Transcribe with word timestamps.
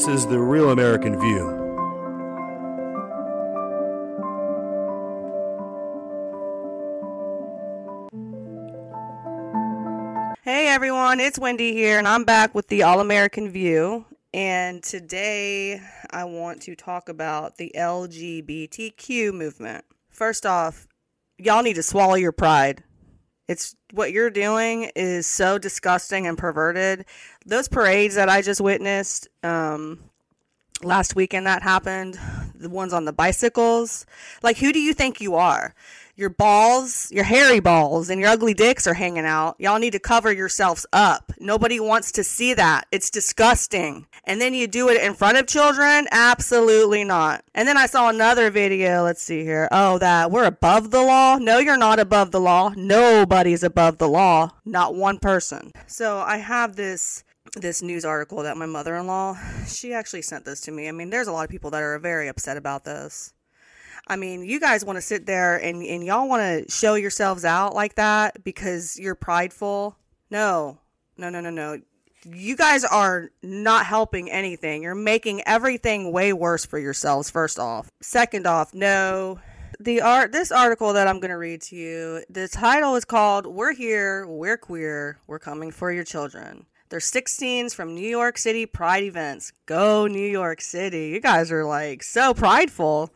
This 0.00 0.22
is 0.22 0.26
the 0.26 0.40
Real 0.40 0.70
American 0.70 1.20
View. 1.20 1.46
Hey 10.42 10.68
everyone, 10.68 11.20
it's 11.20 11.38
Wendy 11.38 11.74
here, 11.74 11.98
and 11.98 12.08
I'm 12.08 12.24
back 12.24 12.54
with 12.54 12.68
the 12.68 12.82
All 12.82 13.00
American 13.00 13.50
View. 13.50 14.06
And 14.32 14.82
today 14.82 15.82
I 16.10 16.24
want 16.24 16.62
to 16.62 16.74
talk 16.74 17.10
about 17.10 17.58
the 17.58 17.70
LGBTQ 17.76 19.34
movement. 19.34 19.84
First 20.08 20.46
off, 20.46 20.88
y'all 21.36 21.62
need 21.62 21.74
to 21.74 21.82
swallow 21.82 22.14
your 22.14 22.32
pride. 22.32 22.82
It's 23.50 23.74
what 23.92 24.12
you're 24.12 24.30
doing 24.30 24.92
is 24.94 25.26
so 25.26 25.58
disgusting 25.58 26.24
and 26.24 26.38
perverted. 26.38 27.04
Those 27.44 27.66
parades 27.66 28.14
that 28.14 28.28
I 28.28 28.42
just 28.42 28.60
witnessed 28.60 29.26
um, 29.42 29.98
last 30.84 31.16
weekend 31.16 31.46
that 31.46 31.60
happened, 31.60 32.16
the 32.54 32.70
ones 32.70 32.92
on 32.92 33.06
the 33.06 33.12
bicycles, 33.12 34.06
like 34.44 34.58
who 34.58 34.72
do 34.72 34.78
you 34.78 34.94
think 34.94 35.20
you 35.20 35.34
are? 35.34 35.74
Your 36.20 36.28
balls, 36.28 37.10
your 37.10 37.24
hairy 37.24 37.60
balls, 37.60 38.10
and 38.10 38.20
your 38.20 38.28
ugly 38.28 38.52
dicks 38.52 38.86
are 38.86 38.92
hanging 38.92 39.24
out. 39.24 39.56
Y'all 39.58 39.78
need 39.78 39.92
to 39.92 39.98
cover 39.98 40.30
yourselves 40.30 40.84
up. 40.92 41.32
Nobody 41.40 41.80
wants 41.80 42.12
to 42.12 42.22
see 42.22 42.52
that. 42.52 42.86
It's 42.92 43.08
disgusting. 43.08 44.06
And 44.24 44.38
then 44.38 44.52
you 44.52 44.66
do 44.66 44.90
it 44.90 45.02
in 45.02 45.14
front 45.14 45.38
of 45.38 45.46
children? 45.46 46.06
Absolutely 46.10 47.04
not. 47.04 47.42
And 47.54 47.66
then 47.66 47.78
I 47.78 47.86
saw 47.86 48.10
another 48.10 48.50
video. 48.50 49.02
Let's 49.02 49.22
see 49.22 49.44
here. 49.44 49.66
Oh, 49.72 49.96
that 49.96 50.30
we're 50.30 50.44
above 50.44 50.90
the 50.90 51.00
law? 51.00 51.38
No, 51.38 51.56
you're 51.56 51.78
not 51.78 51.98
above 51.98 52.32
the 52.32 52.40
law. 52.40 52.74
Nobody's 52.76 53.62
above 53.62 53.96
the 53.96 54.08
law. 54.08 54.50
Not 54.66 54.94
one 54.94 55.20
person. 55.20 55.72
So 55.86 56.18
I 56.18 56.36
have 56.36 56.76
this 56.76 57.24
this 57.56 57.80
news 57.80 58.04
article 58.04 58.42
that 58.42 58.58
my 58.58 58.66
mother-in-law 58.66 59.36
she 59.66 59.92
actually 59.92 60.22
sent 60.22 60.44
this 60.44 60.60
to 60.60 60.70
me 60.70 60.88
i 60.88 60.92
mean 60.92 61.10
there's 61.10 61.26
a 61.26 61.32
lot 61.32 61.42
of 61.42 61.50
people 61.50 61.70
that 61.70 61.82
are 61.82 61.98
very 61.98 62.28
upset 62.28 62.56
about 62.56 62.84
this 62.84 63.32
i 64.06 64.16
mean 64.16 64.44
you 64.44 64.60
guys 64.60 64.84
want 64.84 64.96
to 64.96 65.02
sit 65.02 65.26
there 65.26 65.56
and, 65.56 65.82
and 65.82 66.04
y'all 66.04 66.28
want 66.28 66.42
to 66.42 66.70
show 66.70 66.94
yourselves 66.94 67.44
out 67.44 67.74
like 67.74 67.94
that 67.96 68.42
because 68.44 68.98
you're 68.98 69.14
prideful? 69.14 69.96
No. 70.30 70.78
No 71.16 71.28
no 71.28 71.40
no 71.40 71.50
no. 71.50 71.80
You 72.24 72.56
guys 72.56 72.84
are 72.84 73.30
not 73.42 73.86
helping 73.86 74.30
anything. 74.30 74.82
You're 74.82 74.94
making 74.94 75.42
everything 75.46 76.12
way 76.12 76.32
worse 76.32 76.64
for 76.66 76.78
yourselves 76.78 77.30
first 77.30 77.58
off. 77.58 77.90
Second 78.00 78.46
off 78.46 78.72
no. 78.74 79.38
The 79.78 80.02
art 80.02 80.32
this 80.32 80.52
article 80.52 80.92
that 80.92 81.08
i'm 81.08 81.20
going 81.20 81.30
to 81.30 81.38
read 81.38 81.62
to 81.62 81.76
you 81.76 82.22
the 82.28 82.48
title 82.48 82.96
is 82.96 83.06
called 83.06 83.46
we're 83.46 83.72
here 83.72 84.26
we're 84.26 84.58
queer 84.58 85.18
we're 85.26 85.38
coming 85.38 85.70
for 85.70 85.90
your 85.90 86.04
children. 86.04 86.66
There's 86.90 87.04
six 87.04 87.32
scenes 87.32 87.72
from 87.72 87.94
New 87.94 88.06
York 88.08 88.36
City 88.36 88.66
Pride 88.66 89.04
events. 89.04 89.52
Go 89.66 90.08
New 90.08 90.26
York 90.26 90.60
City. 90.60 91.08
You 91.08 91.20
guys 91.20 91.52
are 91.52 91.64
like 91.64 92.02
so 92.02 92.34
prideful. 92.34 93.10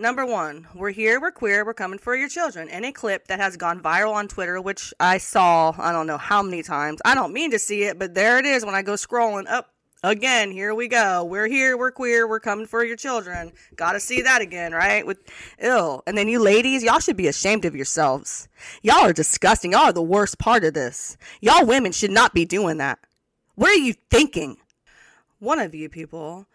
Number 0.00 0.24
one, 0.24 0.66
we're 0.74 0.92
here, 0.92 1.20
we're 1.20 1.30
queer, 1.30 1.62
we're 1.62 1.74
coming 1.74 1.98
for 1.98 2.16
your 2.16 2.30
children. 2.30 2.70
In 2.70 2.86
a 2.86 2.90
clip 2.90 3.26
that 3.26 3.38
has 3.38 3.58
gone 3.58 3.82
viral 3.82 4.14
on 4.14 4.28
Twitter, 4.28 4.58
which 4.58 4.94
I 4.98 5.18
saw, 5.18 5.74
I 5.76 5.92
don't 5.92 6.06
know 6.06 6.16
how 6.16 6.42
many 6.42 6.62
times. 6.62 7.02
I 7.04 7.14
don't 7.14 7.34
mean 7.34 7.50
to 7.50 7.58
see 7.58 7.82
it, 7.82 7.98
but 7.98 8.14
there 8.14 8.38
it 8.38 8.46
is 8.46 8.64
when 8.64 8.74
I 8.74 8.80
go 8.80 8.94
scrolling 8.94 9.46
up. 9.46 9.74
Again, 10.02 10.52
here 10.52 10.74
we 10.74 10.88
go. 10.88 11.22
We're 11.24 11.48
here, 11.48 11.76
we're 11.76 11.90
queer, 11.90 12.26
we're 12.26 12.40
coming 12.40 12.64
for 12.64 12.82
your 12.82 12.96
children. 12.96 13.52
Gotta 13.76 14.00
see 14.00 14.22
that 14.22 14.40
again, 14.40 14.72
right? 14.72 15.06
With 15.06 15.18
ill. 15.58 16.02
And 16.06 16.16
then 16.16 16.28
you 16.28 16.38
ladies, 16.38 16.82
y'all 16.82 17.00
should 17.00 17.18
be 17.18 17.28
ashamed 17.28 17.66
of 17.66 17.76
yourselves. 17.76 18.48
Y'all 18.80 19.04
are 19.04 19.12
disgusting. 19.12 19.72
Y'all 19.72 19.82
are 19.82 19.92
the 19.92 20.00
worst 20.00 20.38
part 20.38 20.64
of 20.64 20.72
this. 20.72 21.18
Y'all 21.42 21.66
women 21.66 21.92
should 21.92 22.10
not 22.10 22.32
be 22.32 22.46
doing 22.46 22.78
that. 22.78 23.00
What 23.54 23.70
are 23.70 23.74
you 23.74 23.92
thinking? 24.10 24.56
One 25.40 25.58
of 25.58 25.74
you 25.74 25.90
people, 25.90 26.46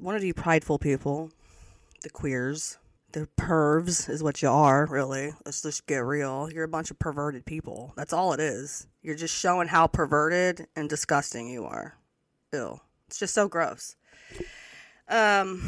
one 0.00 0.16
of 0.16 0.24
you 0.24 0.32
prideful 0.32 0.78
people, 0.78 1.32
the 2.02 2.10
queers, 2.10 2.78
the 3.12 3.28
pervs 3.38 4.08
is 4.08 4.22
what 4.22 4.42
you 4.42 4.48
are, 4.48 4.86
really. 4.86 5.32
Let's 5.44 5.62
just 5.62 5.86
get 5.86 5.98
real. 5.98 6.50
You're 6.52 6.64
a 6.64 6.68
bunch 6.68 6.90
of 6.90 6.98
perverted 6.98 7.46
people. 7.46 7.92
That's 7.96 8.12
all 8.12 8.32
it 8.32 8.40
is. 8.40 8.86
You're 9.02 9.16
just 9.16 9.34
showing 9.34 9.68
how 9.68 9.86
perverted 9.86 10.66
and 10.76 10.88
disgusting 10.88 11.48
you 11.48 11.64
are. 11.64 11.94
Ew. 12.52 12.80
It's 13.06 13.18
just 13.18 13.34
so 13.34 13.48
gross. 13.48 13.96
Um, 15.08 15.62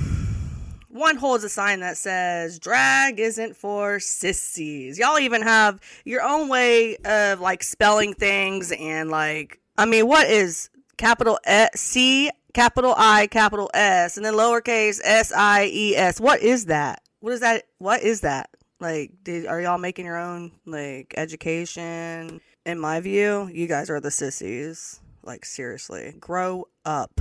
one 0.89 1.17
holds 1.17 1.45
a 1.45 1.49
sign 1.49 1.81
that 1.81 1.97
says 1.97 2.59
drag 2.59 3.19
isn't 3.19 3.57
for 3.57 4.01
sissies. 4.01 4.99
Y'all 4.99 5.19
even 5.19 5.41
have 5.43 5.81
your 6.05 6.23
own 6.23 6.49
way 6.49 6.97
of 6.97 7.41
like 7.41 7.63
spelling 7.63 8.13
things 8.13 8.73
and 8.73 9.11
like 9.11 9.61
I 9.79 9.87
mean, 9.87 10.07
what 10.07 10.29
is 10.29 10.69
capital 10.99 11.39
S, 11.45 11.81
C, 11.81 12.31
capital 12.53 12.95
I, 12.99 13.29
capital 13.29 13.71
S, 13.73 14.19
and 14.19 14.27
then 14.27 14.35
lowercase 14.35 15.01
S 15.03 15.33
I 15.35 15.71
E 15.73 15.97
S? 15.97 16.21
What 16.21 16.43
is 16.43 16.67
that? 16.67 17.03
What 17.21 17.33
is 17.35 17.41
that? 17.41 17.65
What 17.79 18.03
is 18.03 18.23
that? 18.23 18.51
Like, 18.81 19.13
did, 19.23 19.47
are 19.47 19.61
y'all 19.61 19.79
making 19.79 20.07
your 20.07 20.17
own 20.17 20.53
like 20.67 21.15
education? 21.17 22.41
In 22.67 22.79
my 22.79 23.01
view, 23.01 23.51
you 23.53 23.67
guys 23.67 23.91
are 23.91 24.01
the 24.01 24.11
sissies. 24.11 25.01
Like, 25.23 25.45
seriously, 25.45 26.15
grow 26.19 26.69
up. 26.85 27.21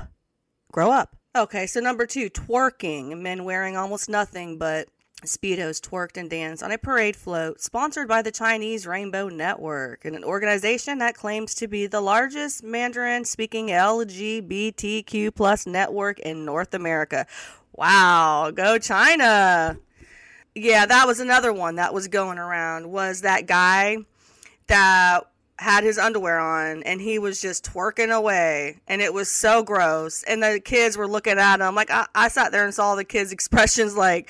Grow 0.72 0.92
up. 0.92 1.16
Okay, 1.36 1.68
so 1.68 1.80
number 1.80 2.06
two, 2.06 2.30
twerking. 2.30 3.20
Men 3.20 3.44
wearing 3.44 3.76
almost 3.76 4.10
nothing 4.10 4.58
but 4.58 4.88
Speedos 5.26 5.82
twerked 5.82 6.16
and 6.16 6.30
danced 6.30 6.64
on 6.64 6.72
a 6.72 6.78
parade 6.78 7.16
float 7.16 7.60
sponsored 7.60 8.08
by 8.08 8.22
the 8.22 8.32
Chinese 8.32 8.88
Rainbow 8.88 9.28
Network, 9.28 10.06
an 10.06 10.24
organization 10.24 11.00
that 11.00 11.16
claims 11.16 11.54
to 11.56 11.68
be 11.68 11.88
the 11.88 12.00
largest 12.00 12.64
Mandarin 12.64 13.26
speaking 13.26 13.68
LGBTQ 13.68 15.36
plus 15.36 15.68
network 15.68 16.20
in 16.20 16.46
North 16.46 16.74
America. 16.74 17.28
Wow, 17.74 18.52
go 18.56 18.80
China. 18.80 19.78
Yeah, 20.56 20.86
that 20.86 21.08
was 21.08 21.20
another 21.20 21.54
one 21.54 21.76
that 21.76 21.94
was 21.94 22.08
going 22.08 22.38
around 22.38 22.92
was 22.92 23.22
that 23.22 23.48
guy 23.48 23.98
that 24.68 25.24
had 25.58 25.84
his 25.84 25.98
underwear 25.98 26.40
on 26.40 26.84
and 26.84 27.02
he 27.02 27.20
was 27.20 27.42
just 27.42 27.66
twerking 27.66 28.16
away 28.16 28.80
and 28.88 29.02
it 29.02 29.14
was 29.14 29.30
so 29.30 29.62
gross 29.62 30.24
and 30.24 30.42
the 30.42 30.62
kids 30.64 30.96
were 30.96 31.08
looking 31.08 31.38
at 31.38 31.60
him 31.60 31.76
like 31.76 31.92
I, 31.92 32.08
I 32.16 32.30
sat 32.30 32.54
there 32.54 32.64
and 32.64 32.74
saw 32.74 32.96
the 32.96 33.04
kids 33.04 33.32
expressions 33.34 33.96
like 33.98 34.30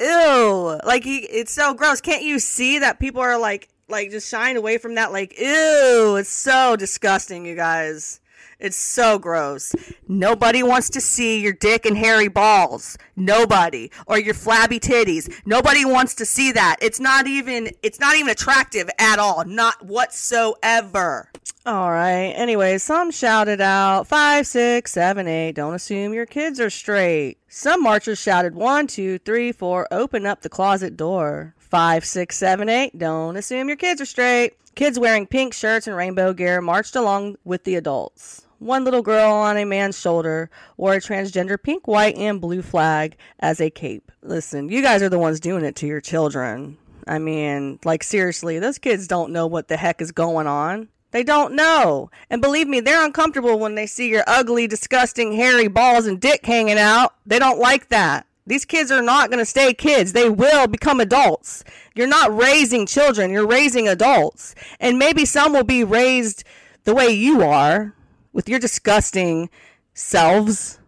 ew 0.00 0.80
like 0.84 1.04
he 1.04 1.18
it's 1.18 1.52
so 1.52 1.72
gross. 1.74 2.00
Can't 2.00 2.22
you 2.22 2.38
see 2.38 2.80
that 2.80 2.98
people 2.98 3.20
are 3.20 3.38
like 3.38 3.68
like 3.88 4.10
just 4.10 4.28
shying 4.28 4.56
away 4.56 4.78
from 4.78 4.96
that? 4.96 5.12
Like 5.12 5.38
ew 5.38 6.16
it's 6.18 6.28
so 6.28 6.76
disgusting 6.76 7.46
you 7.46 7.54
guys 7.54 8.20
it's 8.58 8.76
so 8.76 9.18
gross. 9.18 9.74
Nobody 10.08 10.62
wants 10.62 10.88
to 10.90 11.00
see 11.00 11.40
your 11.42 11.52
dick 11.52 11.84
and 11.84 11.96
hairy 11.96 12.28
balls. 12.28 12.96
Nobody. 13.14 13.90
Or 14.06 14.18
your 14.18 14.32
flabby 14.32 14.80
titties. 14.80 15.30
Nobody 15.44 15.84
wants 15.84 16.14
to 16.14 16.24
see 16.24 16.52
that. 16.52 16.76
It's 16.80 16.98
not 16.98 17.26
even 17.26 17.70
it's 17.82 18.00
not 18.00 18.16
even 18.16 18.30
attractive 18.30 18.88
at 18.98 19.18
all. 19.18 19.44
Not 19.44 19.84
whatsoever. 19.84 21.30
All 21.66 21.90
right. 21.90 22.32
Anyway 22.34 22.78
some 22.78 23.10
shouted 23.10 23.60
out 23.60 24.06
five 24.06 24.46
six 24.46 24.90
seven 24.90 25.28
eight 25.28 25.52
don't 25.52 25.74
assume 25.74 26.14
your 26.14 26.26
kids 26.26 26.58
are 26.58 26.70
straight. 26.70 27.36
Some 27.48 27.82
marchers 27.82 28.18
shouted 28.18 28.54
one 28.54 28.86
two 28.86 29.18
three 29.18 29.52
four 29.52 29.86
open 29.90 30.24
up 30.24 30.40
the 30.40 30.48
closet 30.48 30.96
door. 30.96 31.54
Five 31.58 32.06
six 32.06 32.38
seven 32.38 32.70
eight 32.70 32.96
don't 32.96 33.36
assume 33.36 33.68
your 33.68 33.76
kids 33.76 34.00
are 34.00 34.06
straight. 34.06 34.54
Kids 34.74 34.98
wearing 34.98 35.26
pink 35.26 35.52
shirts 35.52 35.86
and 35.86 35.96
rainbow 35.96 36.32
gear 36.32 36.62
marched 36.62 36.96
along 36.96 37.36
with 37.44 37.64
the 37.64 37.74
adults 37.74 38.45
one 38.58 38.84
little 38.84 39.02
girl 39.02 39.32
on 39.32 39.56
a 39.56 39.64
man's 39.64 39.98
shoulder 39.98 40.50
wore 40.76 40.94
a 40.94 41.00
transgender 41.00 41.62
pink, 41.62 41.86
white, 41.86 42.16
and 42.16 42.40
blue 42.40 42.62
flag 42.62 43.16
as 43.40 43.60
a 43.60 43.70
cape. 43.70 44.10
Listen, 44.22 44.68
you 44.68 44.82
guys 44.82 45.02
are 45.02 45.08
the 45.08 45.18
ones 45.18 45.40
doing 45.40 45.64
it 45.64 45.76
to 45.76 45.86
your 45.86 46.00
children. 46.00 46.78
I 47.06 47.18
mean, 47.18 47.78
like, 47.84 48.02
seriously, 48.02 48.58
those 48.58 48.78
kids 48.78 49.06
don't 49.06 49.32
know 49.32 49.46
what 49.46 49.68
the 49.68 49.76
heck 49.76 50.00
is 50.00 50.12
going 50.12 50.46
on. 50.46 50.88
They 51.12 51.22
don't 51.22 51.54
know. 51.54 52.10
And 52.28 52.42
believe 52.42 52.66
me, 52.66 52.80
they're 52.80 53.04
uncomfortable 53.04 53.58
when 53.58 53.74
they 53.74 53.86
see 53.86 54.08
your 54.08 54.24
ugly, 54.26 54.66
disgusting, 54.66 55.32
hairy 55.32 55.68
balls 55.68 56.06
and 56.06 56.20
dick 56.20 56.44
hanging 56.44 56.78
out. 56.78 57.14
They 57.24 57.38
don't 57.38 57.60
like 57.60 57.88
that. 57.88 58.26
These 58.46 58.64
kids 58.64 58.90
are 58.92 59.02
not 59.02 59.30
going 59.30 59.40
to 59.40 59.46
stay 59.46 59.74
kids. 59.74 60.12
They 60.12 60.28
will 60.28 60.66
become 60.66 61.00
adults. 61.00 61.64
You're 61.94 62.06
not 62.06 62.36
raising 62.36 62.86
children, 62.86 63.30
you're 63.30 63.46
raising 63.46 63.88
adults. 63.88 64.54
And 64.78 64.98
maybe 64.98 65.24
some 65.24 65.52
will 65.52 65.64
be 65.64 65.82
raised 65.82 66.44
the 66.84 66.94
way 66.94 67.08
you 67.08 67.42
are 67.42 67.95
with 68.36 68.50
your 68.50 68.58
disgusting 68.58 69.48
selves, 69.94 70.78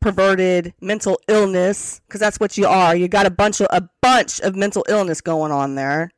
perverted 0.00 0.72
mental 0.80 1.20
illness, 1.28 2.00
because 2.08 2.18
that's 2.18 2.40
what 2.40 2.56
you 2.56 2.66
are. 2.66 2.96
You 2.96 3.08
got 3.08 3.26
a 3.26 3.30
bunch 3.30 3.60
of 3.60 3.66
a 3.70 3.88
bunch 4.00 4.40
of 4.40 4.56
mental 4.56 4.86
illness 4.88 5.20
going 5.20 5.52
on 5.52 5.74
there. 5.74 6.10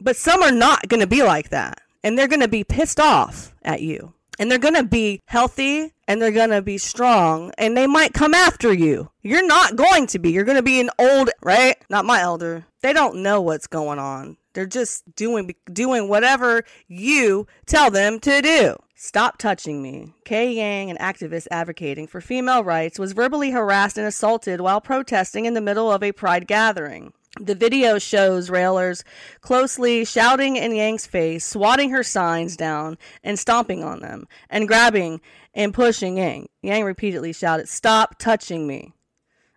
But 0.00 0.16
some 0.16 0.42
are 0.42 0.50
not 0.50 0.88
going 0.88 1.00
to 1.00 1.06
be 1.06 1.22
like 1.22 1.50
that, 1.50 1.80
and 2.02 2.18
they're 2.18 2.28
going 2.28 2.40
to 2.40 2.48
be 2.48 2.64
pissed 2.64 2.98
off 2.98 3.54
at 3.62 3.80
you. 3.80 4.12
And 4.36 4.50
they're 4.50 4.58
going 4.58 4.74
to 4.74 4.82
be 4.82 5.22
healthy 5.26 5.92
and 6.08 6.20
they're 6.20 6.32
going 6.32 6.50
to 6.50 6.60
be 6.60 6.76
strong 6.76 7.52
and 7.56 7.76
they 7.76 7.86
might 7.86 8.12
come 8.12 8.34
after 8.34 8.72
you. 8.72 9.12
You're 9.22 9.46
not 9.46 9.76
going 9.76 10.08
to 10.08 10.18
be. 10.18 10.32
You're 10.32 10.42
going 10.42 10.56
to 10.56 10.62
be 10.62 10.80
an 10.80 10.90
old, 10.98 11.30
right? 11.40 11.76
Not 11.88 12.04
my 12.04 12.20
elder. 12.20 12.66
They 12.82 12.92
don't 12.92 13.22
know 13.22 13.40
what's 13.40 13.68
going 13.68 14.00
on. 14.00 14.36
They're 14.54 14.66
just 14.66 15.04
doing 15.14 15.54
doing 15.72 16.08
whatever 16.08 16.64
you 16.88 17.46
tell 17.66 17.92
them 17.92 18.18
to 18.20 18.42
do. 18.42 18.76
Stop 19.06 19.36
touching 19.36 19.82
me. 19.82 20.14
Kay 20.24 20.54
Yang, 20.54 20.92
an 20.92 20.96
activist 20.96 21.46
advocating 21.50 22.06
for 22.06 22.22
female 22.22 22.64
rights, 22.64 22.98
was 22.98 23.12
verbally 23.12 23.50
harassed 23.50 23.98
and 23.98 24.06
assaulted 24.06 24.62
while 24.62 24.80
protesting 24.80 25.44
in 25.44 25.52
the 25.52 25.60
middle 25.60 25.92
of 25.92 26.02
a 26.02 26.10
pride 26.10 26.46
gathering. 26.46 27.12
The 27.38 27.54
video 27.54 27.98
shows 27.98 28.48
railers 28.48 29.04
closely 29.42 30.06
shouting 30.06 30.56
in 30.56 30.74
Yang's 30.74 31.06
face, 31.06 31.44
swatting 31.44 31.90
her 31.90 32.02
signs 32.02 32.56
down 32.56 32.96
and 33.22 33.38
stomping 33.38 33.84
on 33.84 34.00
them, 34.00 34.26
and 34.48 34.66
grabbing 34.66 35.20
and 35.52 35.74
pushing 35.74 36.16
Yang. 36.16 36.48
Yang 36.62 36.84
repeatedly 36.84 37.34
shouted, 37.34 37.68
Stop 37.68 38.18
touching 38.18 38.66
me. 38.66 38.94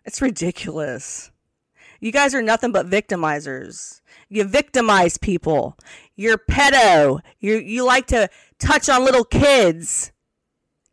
It's 0.04 0.20
ridiculous. 0.20 1.30
You 2.00 2.12
guys 2.12 2.34
are 2.34 2.42
nothing 2.42 2.70
but 2.70 2.90
victimizers. 2.90 4.02
You 4.28 4.44
victimize 4.44 5.16
people. 5.16 5.76
You're 6.16 6.38
pedo. 6.38 7.20
You 7.40 7.56
you 7.56 7.84
like 7.84 8.06
to 8.08 8.28
touch 8.58 8.88
on 8.88 9.04
little 9.04 9.24
kids. 9.24 10.12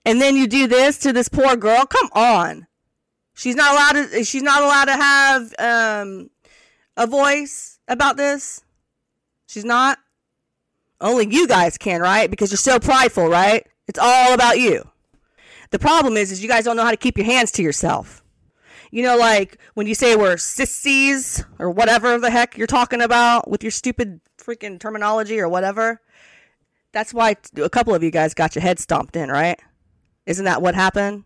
And 0.05 0.21
then 0.21 0.35
you 0.35 0.47
do 0.47 0.67
this 0.67 0.99
to 0.99 1.11
this 1.11 1.27
poor 1.27 1.55
girl? 1.55 1.85
Come 1.85 2.09
on. 2.13 2.67
She's 3.33 3.55
not 3.55 3.73
allowed 3.73 4.09
to 4.11 4.23
she's 4.23 4.43
not 4.43 4.61
allowed 4.61 4.85
to 4.85 4.93
have 4.93 5.53
um 5.59 6.29
a 6.95 7.07
voice 7.07 7.79
about 7.87 8.17
this. 8.17 8.63
She's 9.47 9.65
not. 9.65 9.99
Only 11.01 11.27
you 11.29 11.45
guys 11.45 11.77
can, 11.77 12.01
right? 12.01 12.31
Because 12.31 12.51
you're 12.51 12.57
so 12.57 12.79
prideful, 12.79 13.27
right? 13.27 13.67
It's 13.87 13.99
all 13.99 14.33
about 14.33 14.59
you. 14.59 14.87
The 15.71 15.79
problem 15.79 16.15
is 16.15 16.31
is 16.31 16.41
you 16.41 16.47
guys 16.47 16.63
don't 16.63 16.77
know 16.77 16.85
how 16.85 16.91
to 16.91 16.97
keep 16.97 17.17
your 17.17 17.25
hands 17.25 17.51
to 17.53 17.61
yourself. 17.61 18.23
You 18.91 19.03
know, 19.03 19.17
like 19.17 19.57
when 19.73 19.87
you 19.87 19.95
say 19.95 20.15
we're 20.15 20.37
sissies 20.37 21.43
or 21.59 21.69
whatever 21.69 22.19
the 22.19 22.29
heck 22.29 22.57
you're 22.57 22.67
talking 22.67 23.01
about 23.01 23.49
with 23.49 23.63
your 23.63 23.71
stupid 23.71 24.21
freaking 24.37 24.79
terminology 24.79 25.39
or 25.39 25.49
whatever. 25.49 26.01
That's 26.91 27.13
why 27.13 27.35
a 27.57 27.69
couple 27.69 27.93
of 27.93 28.03
you 28.03 28.11
guys 28.11 28.33
got 28.33 28.55
your 28.55 28.61
head 28.61 28.79
stomped 28.79 29.15
in, 29.15 29.29
right? 29.29 29.59
Isn't 30.25 30.45
that 30.45 30.61
what 30.61 30.75
happened? 30.75 31.25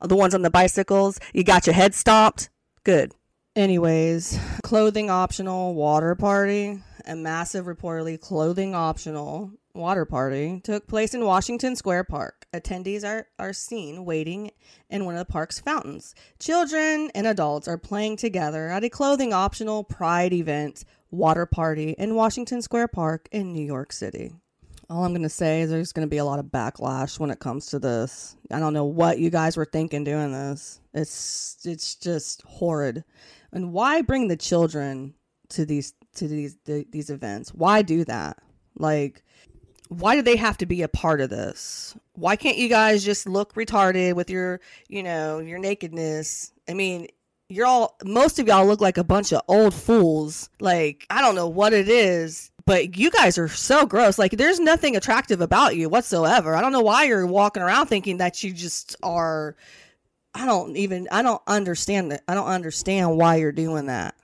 The 0.00 0.16
ones 0.16 0.34
on 0.34 0.42
the 0.42 0.50
bicycles, 0.50 1.20
you 1.32 1.44
got 1.44 1.66
your 1.66 1.74
head 1.74 1.94
stomped? 1.94 2.50
Good. 2.84 3.12
Anyways, 3.54 4.38
clothing 4.62 5.08
optional 5.08 5.74
water 5.74 6.14
party. 6.14 6.82
A 7.06 7.14
massive, 7.14 7.66
reportedly 7.66 8.20
clothing 8.20 8.74
optional 8.74 9.52
water 9.76 10.04
party 10.04 10.60
took 10.62 10.86
place 10.86 11.14
in 11.14 11.24
Washington 11.24 11.76
Square 11.76 12.04
Park. 12.04 12.46
Attendees 12.52 13.04
are, 13.04 13.28
are 13.38 13.52
seen 13.52 14.04
waiting 14.04 14.50
in 14.90 15.04
one 15.04 15.14
of 15.14 15.18
the 15.18 15.32
park's 15.32 15.58
fountains. 15.58 16.14
Children 16.38 17.10
and 17.14 17.26
adults 17.26 17.68
are 17.68 17.78
playing 17.78 18.16
together 18.16 18.68
at 18.68 18.84
a 18.84 18.88
clothing 18.88 19.32
optional 19.32 19.84
pride 19.84 20.32
event 20.32 20.84
water 21.10 21.46
party 21.46 21.94
in 21.98 22.14
Washington 22.14 22.62
Square 22.62 22.88
Park 22.88 23.28
in 23.32 23.52
New 23.52 23.64
York 23.64 23.92
City. 23.92 24.32
All 24.88 25.04
I'm 25.04 25.12
going 25.12 25.22
to 25.22 25.28
say 25.28 25.62
is 25.62 25.70
there's 25.70 25.92
going 25.92 26.06
to 26.06 26.10
be 26.10 26.18
a 26.18 26.24
lot 26.24 26.38
of 26.38 26.46
backlash 26.46 27.18
when 27.18 27.30
it 27.30 27.40
comes 27.40 27.66
to 27.66 27.78
this. 27.78 28.36
I 28.52 28.60
don't 28.60 28.72
know 28.72 28.84
what 28.84 29.18
you 29.18 29.30
guys 29.30 29.56
were 29.56 29.64
thinking 29.64 30.04
doing 30.04 30.32
this. 30.32 30.80
It's 30.94 31.66
it's 31.66 31.96
just 31.96 32.42
horrid. 32.42 33.02
And 33.52 33.72
why 33.72 34.02
bring 34.02 34.28
the 34.28 34.36
children 34.36 35.14
to 35.50 35.66
these 35.66 35.92
to 36.16 36.28
these 36.28 36.56
the, 36.64 36.86
these 36.90 37.10
events? 37.10 37.52
Why 37.52 37.82
do 37.82 38.04
that? 38.04 38.38
Like 38.78 39.24
why 39.88 40.16
do 40.16 40.22
they 40.22 40.36
have 40.36 40.58
to 40.58 40.66
be 40.66 40.82
a 40.82 40.88
part 40.88 41.20
of 41.20 41.30
this? 41.30 41.96
Why 42.14 42.36
can't 42.36 42.56
you 42.56 42.68
guys 42.68 43.04
just 43.04 43.28
look 43.28 43.54
retarded 43.54 44.14
with 44.14 44.30
your, 44.30 44.60
you 44.88 45.02
know, 45.02 45.38
your 45.38 45.58
nakedness? 45.58 46.52
I 46.68 46.74
mean, 46.74 47.08
you're 47.48 47.66
all 47.66 47.96
most 48.04 48.38
of 48.38 48.48
y'all 48.48 48.66
look 48.66 48.80
like 48.80 48.98
a 48.98 49.04
bunch 49.04 49.32
of 49.32 49.42
old 49.48 49.74
fools. 49.74 50.50
Like, 50.60 51.06
I 51.10 51.20
don't 51.20 51.34
know 51.34 51.48
what 51.48 51.72
it 51.72 51.88
is, 51.88 52.50
but 52.64 52.96
you 52.96 53.10
guys 53.10 53.38
are 53.38 53.48
so 53.48 53.86
gross. 53.86 54.18
Like, 54.18 54.32
there's 54.32 54.58
nothing 54.58 54.96
attractive 54.96 55.40
about 55.40 55.76
you 55.76 55.88
whatsoever. 55.88 56.56
I 56.56 56.60
don't 56.60 56.72
know 56.72 56.80
why 56.80 57.04
you're 57.04 57.26
walking 57.26 57.62
around 57.62 57.86
thinking 57.86 58.16
that 58.16 58.42
you 58.42 58.52
just 58.52 58.96
are 59.02 59.56
I 60.34 60.44
don't 60.44 60.76
even 60.76 61.08
I 61.10 61.22
don't 61.22 61.42
understand 61.46 62.12
it. 62.12 62.22
I 62.28 62.34
don't 62.34 62.46
understand 62.46 63.16
why 63.16 63.36
you're 63.36 63.52
doing 63.52 63.86
that. 63.86 64.14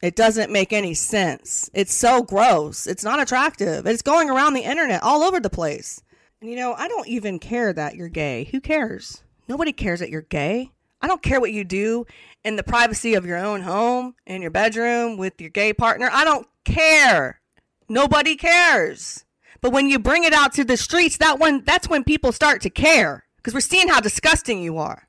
It 0.00 0.14
doesn't 0.14 0.52
make 0.52 0.72
any 0.72 0.94
sense. 0.94 1.68
It's 1.74 1.94
so 1.94 2.22
gross. 2.22 2.86
It's 2.86 3.04
not 3.04 3.20
attractive. 3.20 3.86
It's 3.86 4.02
going 4.02 4.30
around 4.30 4.54
the 4.54 4.62
internet 4.62 5.02
all 5.02 5.22
over 5.22 5.40
the 5.40 5.50
place. 5.50 6.00
And 6.40 6.48
you 6.48 6.56
know, 6.56 6.74
I 6.74 6.86
don't 6.86 7.08
even 7.08 7.38
care 7.38 7.72
that 7.72 7.96
you're 7.96 8.08
gay. 8.08 8.44
Who 8.52 8.60
cares? 8.60 9.24
Nobody 9.48 9.72
cares 9.72 9.98
that 10.00 10.10
you're 10.10 10.22
gay. 10.22 10.70
I 11.00 11.08
don't 11.08 11.22
care 11.22 11.40
what 11.40 11.52
you 11.52 11.64
do 11.64 12.06
in 12.44 12.56
the 12.56 12.62
privacy 12.62 13.14
of 13.14 13.26
your 13.26 13.38
own 13.38 13.62
home, 13.62 14.14
in 14.26 14.42
your 14.42 14.50
bedroom 14.50 15.16
with 15.16 15.40
your 15.40 15.50
gay 15.50 15.72
partner. 15.72 16.08
I 16.12 16.24
don't 16.24 16.46
care. 16.64 17.40
Nobody 17.88 18.36
cares. 18.36 19.24
But 19.60 19.72
when 19.72 19.88
you 19.88 19.98
bring 19.98 20.24
it 20.24 20.32
out 20.32 20.52
to 20.54 20.64
the 20.64 20.76
streets, 20.76 21.16
that 21.16 21.38
one 21.38 21.62
that's 21.64 21.88
when 21.88 22.04
people 22.04 22.30
start 22.30 22.60
to 22.62 22.70
care 22.70 23.24
because 23.36 23.54
we're 23.54 23.60
seeing 23.60 23.88
how 23.88 24.00
disgusting 24.00 24.60
you 24.60 24.78
are. 24.78 25.08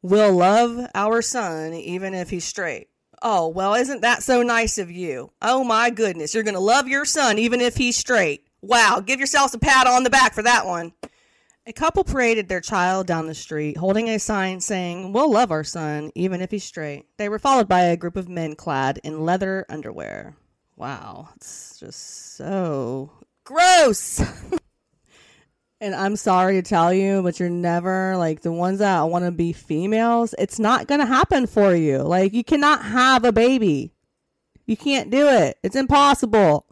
We'll 0.00 0.32
love 0.32 0.88
our 0.94 1.20
son 1.22 1.74
even 1.74 2.14
if 2.14 2.30
he's 2.30 2.44
straight. 2.44 2.88
Oh, 3.24 3.46
well, 3.46 3.74
isn't 3.74 4.02
that 4.02 4.24
so 4.24 4.42
nice 4.42 4.78
of 4.78 4.90
you? 4.90 5.30
Oh 5.40 5.62
my 5.62 5.90
goodness, 5.90 6.34
you're 6.34 6.42
going 6.42 6.54
to 6.54 6.60
love 6.60 6.88
your 6.88 7.04
son 7.04 7.38
even 7.38 7.60
if 7.60 7.76
he's 7.76 7.96
straight. 7.96 8.44
Wow, 8.62 9.00
give 9.00 9.20
yourselves 9.20 9.54
a 9.54 9.58
pat 9.58 9.86
on 9.86 10.02
the 10.02 10.10
back 10.10 10.34
for 10.34 10.42
that 10.42 10.66
one. 10.66 10.92
A 11.64 11.72
couple 11.72 12.02
paraded 12.02 12.48
their 12.48 12.60
child 12.60 13.06
down 13.06 13.28
the 13.28 13.34
street, 13.36 13.76
holding 13.76 14.08
a 14.08 14.18
sign 14.18 14.58
saying, 14.58 15.12
We'll 15.12 15.30
love 15.30 15.52
our 15.52 15.62
son, 15.62 16.10
even 16.16 16.40
if 16.40 16.50
he's 16.50 16.64
straight. 16.64 17.06
They 17.18 17.28
were 17.28 17.38
followed 17.38 17.68
by 17.68 17.82
a 17.82 17.96
group 17.96 18.16
of 18.16 18.28
men 18.28 18.56
clad 18.56 18.98
in 19.04 19.24
leather 19.24 19.64
underwear. 19.68 20.34
Wow, 20.74 21.28
it's 21.36 21.78
just 21.78 22.36
so 22.36 23.12
gross. 23.44 24.20
and 25.82 25.96
I'm 25.96 26.14
sorry 26.14 26.54
to 26.54 26.62
tell 26.62 26.94
you, 26.94 27.22
but 27.22 27.40
you're 27.40 27.50
never 27.50 28.16
like 28.16 28.42
the 28.42 28.52
ones 28.52 28.78
that 28.78 29.00
want 29.02 29.24
to 29.24 29.32
be 29.32 29.52
females. 29.52 30.32
It's 30.38 30.60
not 30.60 30.86
going 30.86 31.00
to 31.00 31.06
happen 31.06 31.48
for 31.48 31.74
you. 31.74 31.98
Like, 31.98 32.32
you 32.32 32.44
cannot 32.44 32.84
have 32.84 33.24
a 33.24 33.32
baby. 33.32 33.92
You 34.64 34.76
can't 34.76 35.10
do 35.10 35.26
it. 35.26 35.58
It's 35.64 35.74
impossible. 35.74 36.66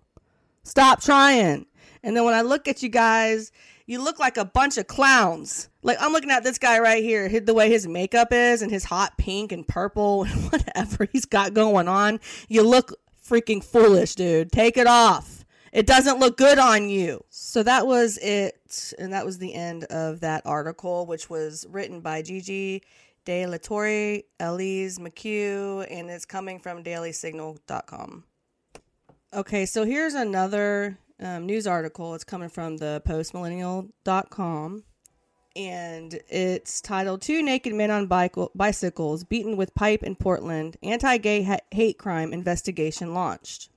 Stop 0.63 1.03
trying. 1.03 1.67
And 2.05 2.17
then 2.17 2.25
when 2.25 2.35
I 2.35 2.43
look 2.43 2.69
at 2.69 2.85
you 2.85 2.89
guys, 2.89 3.51
you 3.85 4.01
look 4.01 4.21
like 4.21 4.37
a 4.37 4.45
bunch 4.45 4.79
of 4.79 4.87
clowns. 4.87 5.69
Like 5.83 5.97
I'm 6.01 6.13
looking 6.13 6.31
at 6.31 6.45
this 6.45 6.59
guy 6.59 6.79
right 6.79 7.03
here, 7.03 7.29
the 7.41 7.53
way 7.53 7.69
his 7.69 7.89
makeup 7.89 8.29
is 8.31 8.63
and 8.63 8.71
his 8.71 8.85
hot 8.85 9.19
pink 9.19 9.51
and 9.51 9.67
purple 9.67 10.23
and 10.23 10.33
whatever 10.53 11.09
he's 11.11 11.25
got 11.25 11.53
going 11.53 11.89
on. 11.89 12.21
You 12.49 12.63
look 12.63 12.93
freaking 13.29 13.65
foolish, 13.65 14.15
dude. 14.15 14.53
Take 14.53 14.77
it 14.77 14.87
off. 14.87 15.40
It 15.73 15.87
doesn't 15.87 16.19
look 16.19 16.37
good 16.37 16.59
on 16.59 16.89
you. 16.89 17.25
So 17.31 17.63
that 17.63 17.87
was 17.87 18.19
it. 18.19 18.93
And 18.99 19.13
that 19.13 19.25
was 19.25 19.39
the 19.39 19.55
end 19.55 19.85
of 19.85 20.21
that 20.21 20.43
article, 20.45 21.07
which 21.07 21.31
was 21.31 21.67
written 21.71 22.01
by 22.01 22.23
Gigi 22.23 22.83
De 23.25 23.47
La 23.47 23.59
Torre, 23.59 24.23
Elise 24.41 24.99
McHugh, 24.99 25.87
and 25.91 26.11
it's 26.11 26.25
coming 26.25 26.59
from 26.59 26.83
dailysignal.com. 26.83 28.25
Okay, 29.33 29.67
so 29.67 29.85
here's 29.85 30.15
another 30.15 30.99
um, 31.21 31.47
news 31.47 31.67
article. 31.67 32.15
It's 32.15 32.25
coming 32.25 32.49
from 32.49 32.79
the 32.79 33.03
postmillennial.com. 33.07 34.85
And 35.57 36.21
it's 36.29 36.81
titled 36.81 37.23
Two 37.23 37.43
Naked 37.43 37.75
Men 37.75 37.91
on 37.91 38.07
Bicycles 38.55 39.25
Beaten 39.25 39.57
with 39.57 39.75
Pipe 39.75 40.03
in 40.03 40.15
Portland 40.15 40.77
Anti 40.83 41.19
Gay 41.19 41.43
ha- 41.43 41.59
Hate 41.73 41.99
Crime 41.99 42.33
Investigation 42.33 43.15
Launched. 43.15 43.70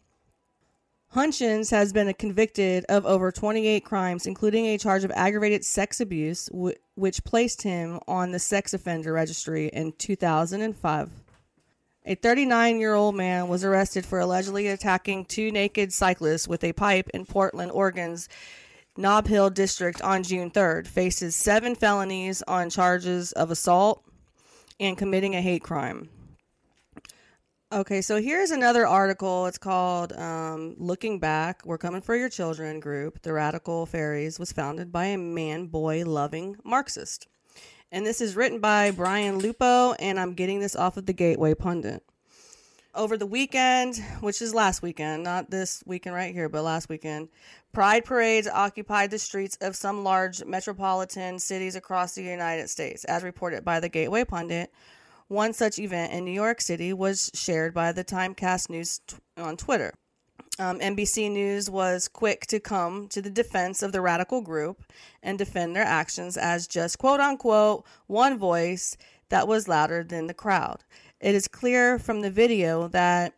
Hutchins 1.13 1.69
has 1.69 1.93
been 1.93 2.11
convicted 2.15 2.85
of 2.89 3.05
over 3.05 3.31
28 3.31 3.85
crimes, 3.85 4.25
including 4.25 4.65
a 4.65 4.79
charge 4.79 5.03
of 5.03 5.11
aggravated 5.11 5.63
sex 5.63 6.01
abuse, 6.01 6.49
which 6.51 7.23
placed 7.23 7.61
him 7.61 7.99
on 8.07 8.31
the 8.31 8.39
sex 8.39 8.73
offender 8.73 9.13
registry 9.13 9.67
in 9.67 9.91
2005. 9.91 11.11
A 12.05 12.15
39 12.15 12.79
year 12.79 12.95
old 12.95 13.13
man 13.13 13.47
was 13.47 13.63
arrested 13.63 14.07
for 14.07 14.19
allegedly 14.19 14.67
attacking 14.67 15.25
two 15.25 15.51
naked 15.51 15.93
cyclists 15.93 16.47
with 16.47 16.63
a 16.63 16.73
pipe 16.73 17.09
in 17.13 17.27
Portland, 17.27 17.71
Oregon's 17.71 18.27
Nob 18.97 19.27
Hill 19.27 19.51
district 19.51 20.01
on 20.01 20.23
June 20.23 20.49
3rd. 20.49 20.87
Faces 20.87 21.35
seven 21.35 21.75
felonies 21.75 22.41
on 22.47 22.71
charges 22.71 23.33
of 23.33 23.51
assault 23.51 24.03
and 24.79 24.97
committing 24.97 25.35
a 25.35 25.41
hate 25.43 25.61
crime. 25.61 26.09
Okay, 27.73 28.03
so 28.03 28.21
here's 28.21 28.51
another 28.51 28.85
article. 28.85 29.47
It's 29.47 29.57
called 29.57 30.13
um, 30.13 30.75
Looking 30.77 31.17
Back 31.17 31.65
We're 31.65 31.79
Coming 31.79 32.03
for 32.03 32.15
Your 32.15 32.29
Children 32.29 32.79
group. 32.79 33.23
The 33.23 33.33
Radical 33.33 33.87
Faeries 33.87 34.37
was 34.37 34.51
founded 34.51 34.91
by 34.91 35.05
a 35.05 35.17
man 35.17 35.65
boy 35.65 36.03
loving 36.05 36.55
Marxist. 36.63 37.25
And 37.91 38.05
this 38.05 38.21
is 38.21 38.35
written 38.35 38.59
by 38.59 38.91
Brian 38.91 39.39
Lupo, 39.39 39.93
and 39.93 40.19
I'm 40.19 40.35
getting 40.35 40.59
this 40.59 40.75
off 40.75 40.97
of 40.97 41.07
the 41.07 41.13
Gateway 41.13 41.55
Pundit. 41.55 42.03
Over 42.93 43.17
the 43.17 43.25
weekend, 43.25 43.97
which 44.19 44.39
is 44.39 44.53
last 44.53 44.83
weekend, 44.83 45.23
not 45.23 45.49
this 45.49 45.83
weekend 45.87 46.15
right 46.15 46.31
here, 46.31 46.49
but 46.49 46.61
last 46.61 46.89
weekend, 46.89 47.29
pride 47.71 48.05
parades 48.05 48.47
occupied 48.47 49.09
the 49.09 49.17
streets 49.17 49.57
of 49.61 49.75
some 49.75 50.03
large 50.03 50.45
metropolitan 50.45 51.39
cities 51.39 51.75
across 51.75 52.13
the 52.13 52.21
United 52.21 52.69
States, 52.69 53.03
as 53.05 53.23
reported 53.23 53.65
by 53.65 53.79
the 53.79 53.89
Gateway 53.89 54.25
Pundit. 54.25 54.71
One 55.27 55.53
such 55.53 55.79
event 55.79 56.13
in 56.13 56.25
New 56.25 56.31
York 56.31 56.61
City 56.61 56.93
was 56.93 57.31
shared 57.33 57.73
by 57.73 57.91
the 57.91 58.03
Timcast 58.03 58.69
News 58.69 58.99
t- 59.07 59.17
on 59.37 59.57
Twitter. 59.57 59.93
Um, 60.59 60.79
NBC 60.79 61.31
News 61.31 61.69
was 61.69 62.07
quick 62.07 62.45
to 62.47 62.59
come 62.59 63.07
to 63.07 63.21
the 63.21 63.31
defense 63.31 63.81
of 63.81 63.91
the 63.91 64.01
radical 64.01 64.41
group 64.41 64.83
and 65.23 65.37
defend 65.37 65.75
their 65.75 65.83
actions 65.83 66.37
as 66.37 66.67
just 66.67 66.99
quote 66.99 67.19
unquote 67.19 67.85
one 68.05 68.37
voice 68.37 68.95
that 69.29 69.47
was 69.47 69.67
louder 69.67 70.03
than 70.03 70.27
the 70.27 70.33
crowd. 70.33 70.83
It 71.19 71.33
is 71.33 71.47
clear 71.47 71.97
from 71.97 72.21
the 72.21 72.29
video 72.29 72.87
that 72.89 73.33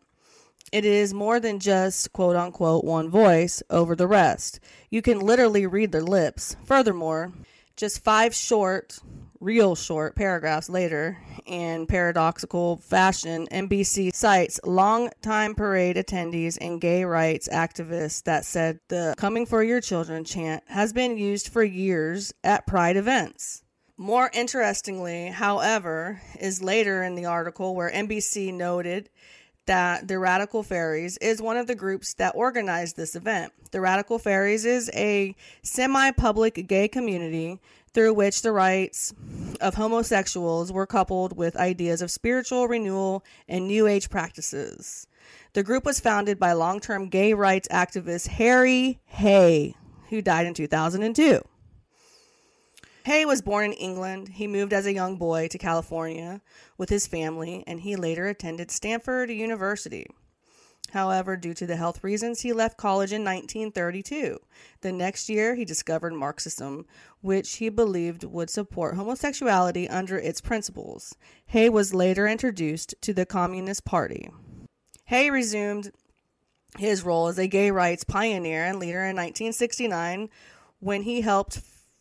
it 0.72 0.84
is 0.84 1.14
more 1.14 1.40
than 1.40 1.58
just 1.58 2.12
quote 2.12 2.36
unquote 2.36 2.84
one 2.84 3.08
voice 3.08 3.62
over 3.70 3.96
the 3.96 4.06
rest. 4.06 4.60
You 4.90 5.00
can 5.00 5.20
literally 5.20 5.66
read 5.66 5.92
their 5.92 6.02
lips. 6.02 6.56
Furthermore, 6.64 7.32
just 7.76 8.04
five 8.04 8.34
short, 8.34 8.98
real 9.40 9.74
short 9.74 10.16
paragraphs 10.16 10.68
later, 10.68 11.18
in 11.44 11.86
paradoxical 11.86 12.76
fashion, 12.78 13.46
NBC 13.50 14.14
cites 14.14 14.60
longtime 14.64 15.54
parade 15.54 15.96
attendees 15.96 16.58
and 16.60 16.80
gay 16.80 17.04
rights 17.04 17.48
activists 17.52 18.22
that 18.24 18.44
said 18.44 18.80
the 18.88 19.14
Coming 19.16 19.46
for 19.46 19.62
Your 19.62 19.80
Children 19.80 20.24
chant 20.24 20.64
has 20.66 20.92
been 20.92 21.16
used 21.16 21.48
for 21.48 21.62
years 21.62 22.32
at 22.42 22.66
pride 22.66 22.96
events. 22.96 23.62
More 23.96 24.30
interestingly, 24.34 25.28
however, 25.28 26.20
is 26.38 26.62
later 26.62 27.02
in 27.02 27.14
the 27.14 27.24
article 27.24 27.74
where 27.74 27.90
NBC 27.90 28.52
noted 28.52 29.08
that 29.66 30.06
the 30.06 30.18
Radical 30.18 30.62
Faeries 30.62 31.16
is 31.18 31.42
one 31.42 31.56
of 31.56 31.66
the 31.66 31.74
groups 31.74 32.14
that 32.14 32.34
organized 32.36 32.96
this 32.96 33.16
event. 33.16 33.52
The 33.72 33.80
Radical 33.80 34.18
Faeries 34.18 34.64
is 34.64 34.90
a 34.94 35.34
semi 35.62 36.10
public 36.12 36.66
gay 36.68 36.88
community 36.88 37.60
through 37.96 38.12
which 38.12 38.42
the 38.42 38.52
rights 38.52 39.14
of 39.58 39.76
homosexuals 39.76 40.70
were 40.70 40.86
coupled 40.86 41.34
with 41.34 41.56
ideas 41.56 42.02
of 42.02 42.10
spiritual 42.10 42.68
renewal 42.68 43.24
and 43.48 43.66
New 43.66 43.86
Age 43.86 44.10
practices. 44.10 45.06
The 45.54 45.62
group 45.62 45.86
was 45.86 45.98
founded 45.98 46.38
by 46.38 46.52
long 46.52 46.78
term 46.78 47.08
gay 47.08 47.32
rights 47.32 47.66
activist 47.68 48.26
Harry 48.26 49.00
Hay, 49.06 49.76
who 50.10 50.20
died 50.20 50.44
in 50.44 50.52
2002. 50.52 51.40
Hay 53.06 53.24
was 53.24 53.40
born 53.40 53.64
in 53.64 53.72
England. 53.72 54.28
He 54.28 54.46
moved 54.46 54.74
as 54.74 54.84
a 54.84 54.92
young 54.92 55.16
boy 55.16 55.48
to 55.48 55.56
California 55.56 56.42
with 56.76 56.90
his 56.90 57.06
family, 57.06 57.64
and 57.66 57.80
he 57.80 57.96
later 57.96 58.26
attended 58.26 58.70
Stanford 58.70 59.30
University. 59.30 60.06
However, 60.92 61.36
due 61.36 61.54
to 61.54 61.66
the 61.66 61.76
health 61.76 62.02
reasons, 62.02 62.40
he 62.40 62.52
left 62.52 62.76
college 62.76 63.12
in 63.12 63.24
1932. 63.24 64.38
The 64.80 64.92
next 64.92 65.28
year, 65.28 65.54
he 65.54 65.64
discovered 65.64 66.14
Marxism, 66.14 66.86
which 67.20 67.56
he 67.56 67.68
believed 67.68 68.24
would 68.24 68.50
support 68.50 68.96
homosexuality 68.96 69.88
under 69.88 70.18
its 70.18 70.40
principles. 70.40 71.14
Hay 71.46 71.68
was 71.68 71.94
later 71.94 72.26
introduced 72.26 72.94
to 73.02 73.12
the 73.12 73.26
Communist 73.26 73.84
Party. 73.84 74.30
Hay 75.06 75.30
resumed 75.30 75.90
his 76.78 77.02
role 77.02 77.28
as 77.28 77.38
a 77.38 77.46
gay 77.46 77.70
rights 77.70 78.04
pioneer 78.04 78.64
and 78.64 78.78
leader 78.78 79.00
in 79.00 79.16
1969 79.16 80.28
when 80.80 81.02
he 81.02 81.20
helped 81.22 81.60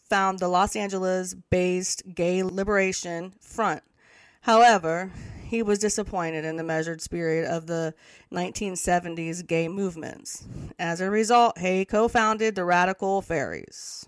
found 0.09 0.39
the 0.39 0.47
Los 0.47 0.75
Angeles 0.75 1.33
based 1.33 2.03
Gay 2.13 2.43
Liberation 2.43 3.33
Front. 3.39 3.83
However, 4.41 5.11
he 5.45 5.61
was 5.61 5.79
disappointed 5.79 6.43
in 6.43 6.57
the 6.57 6.63
measured 6.63 7.01
spirit 7.01 7.45
of 7.45 7.67
the 7.67 7.93
1970s 8.31 9.45
gay 9.45 9.67
movements. 9.67 10.47
As 10.79 11.01
a 11.01 11.09
result, 11.09 11.59
Hay 11.59 11.85
co 11.85 12.07
founded 12.07 12.55
the 12.55 12.65
Radical 12.65 13.21
Faeries. 13.21 14.07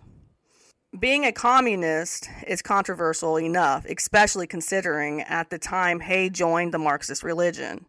Being 0.97 1.25
a 1.25 1.31
communist 1.31 2.29
is 2.47 2.61
controversial 2.61 3.37
enough, 3.37 3.85
especially 3.85 4.47
considering 4.47 5.21
at 5.21 5.49
the 5.49 5.59
time 5.59 5.99
Hay 5.99 6.29
joined 6.29 6.73
the 6.73 6.79
Marxist 6.79 7.23
religion. 7.23 7.85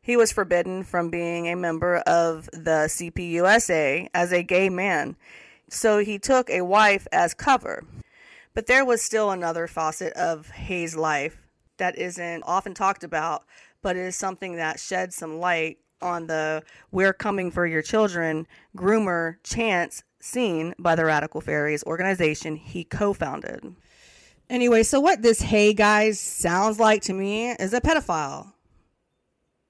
He 0.00 0.16
was 0.16 0.30
forbidden 0.30 0.84
from 0.84 1.10
being 1.10 1.48
a 1.48 1.56
member 1.56 1.96
of 1.98 2.48
the 2.52 2.86
CPUSA 2.88 4.08
as 4.14 4.32
a 4.32 4.42
gay 4.42 4.68
man, 4.68 5.16
so 5.68 5.98
he 5.98 6.18
took 6.18 6.48
a 6.48 6.60
wife 6.60 7.08
as 7.10 7.34
cover. 7.34 7.84
But 8.52 8.66
there 8.66 8.84
was 8.84 9.02
still 9.02 9.30
another 9.30 9.66
facet 9.66 10.12
of 10.12 10.50
Hay's 10.50 10.94
life 10.94 11.43
that 11.78 11.98
isn't 11.98 12.42
often 12.44 12.74
talked 12.74 13.04
about, 13.04 13.44
but 13.82 13.96
is 13.96 14.16
something 14.16 14.56
that 14.56 14.80
sheds 14.80 15.16
some 15.16 15.38
light 15.38 15.78
on 16.00 16.26
the 16.26 16.62
We're 16.90 17.12
Coming 17.12 17.50
for 17.50 17.66
Your 17.66 17.82
Children 17.82 18.46
groomer 18.76 19.36
chance 19.42 20.02
seen 20.20 20.74
by 20.78 20.94
the 20.94 21.04
Radical 21.04 21.40
Faeries 21.40 21.84
organization 21.84 22.56
he 22.56 22.84
co 22.84 23.12
founded. 23.12 23.74
Anyway, 24.48 24.82
so 24.82 25.00
what 25.00 25.22
this 25.22 25.42
Hay 25.42 25.72
guy 25.72 26.12
sounds 26.12 26.78
like 26.78 27.02
to 27.02 27.12
me 27.12 27.50
is 27.50 27.72
a 27.72 27.80
pedophile. 27.80 28.52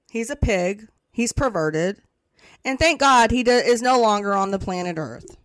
He's 0.09 0.29
a 0.29 0.35
pig, 0.35 0.87
he's 1.11 1.33
perverted, 1.33 2.01
and 2.63 2.79
thank 2.79 2.99
God 2.99 3.31
he 3.31 3.43
do- 3.43 3.51
is 3.51 3.81
no 3.81 3.99
longer 3.99 4.33
on 4.33 4.51
the 4.51 4.59
planet 4.59 4.97
Earth 4.97 5.37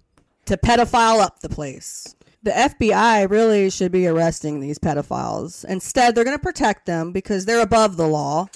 to 0.46 0.56
pedophile 0.56 1.20
up 1.20 1.40
the 1.40 1.48
place 1.48 2.16
the 2.42 2.50
FBI 2.50 3.28
really 3.30 3.70
should 3.70 3.92
be 3.92 4.06
arresting 4.06 4.61
these 4.61 4.78
pedophiles. 4.78 5.64
Instead, 5.64 6.14
they're 6.14 6.25
going 6.25 6.37
to 6.37 6.42
protect 6.42 6.87
them 6.87 7.12
because 7.12 7.44
they're 7.44 7.61
above 7.61 7.97
the 7.97 8.06
law 8.06 8.49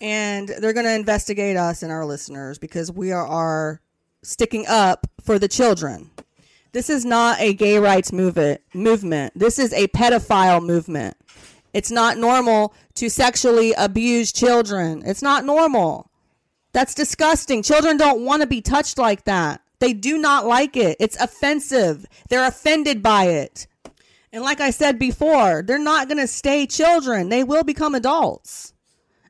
and 0.00 0.48
they're 0.48 0.72
going 0.72 0.86
to 0.86 0.94
investigate 0.94 1.56
us 1.56 1.82
and 1.82 1.92
our 1.92 2.04
listeners 2.04 2.58
because 2.58 2.90
we 2.90 3.12
are, 3.12 3.26
are 3.26 3.80
sticking 4.22 4.66
up 4.66 5.06
for 5.22 5.38
the 5.38 5.48
children. 5.48 6.10
This 6.72 6.90
is 6.90 7.04
not 7.04 7.38
a 7.40 7.54
gay 7.54 7.78
rights 7.78 8.12
movement. 8.12 8.60
Movement. 8.74 9.38
This 9.38 9.58
is 9.58 9.72
a 9.72 9.86
pedophile 9.88 10.64
movement. 10.64 11.16
It's 11.72 11.90
not 11.90 12.18
normal 12.18 12.74
to 12.94 13.08
sexually 13.08 13.72
abuse 13.74 14.32
children. 14.32 15.02
It's 15.06 15.22
not 15.22 15.44
normal. 15.44 16.10
That's 16.72 16.94
disgusting. 16.94 17.62
Children 17.62 17.98
don't 17.98 18.24
want 18.24 18.42
to 18.42 18.48
be 18.48 18.60
touched 18.60 18.98
like 18.98 19.24
that. 19.24 19.60
They 19.82 19.92
do 19.92 20.16
not 20.16 20.46
like 20.46 20.76
it. 20.76 20.96
It's 21.00 21.20
offensive. 21.20 22.06
They're 22.28 22.46
offended 22.46 23.02
by 23.02 23.24
it. 23.24 23.66
And 24.32 24.44
like 24.44 24.60
I 24.60 24.70
said 24.70 24.96
before, 24.96 25.64
they're 25.66 25.76
not 25.76 26.06
going 26.06 26.20
to 26.20 26.28
stay 26.28 26.68
children. 26.68 27.30
They 27.30 27.42
will 27.42 27.64
become 27.64 27.96
adults. 27.96 28.74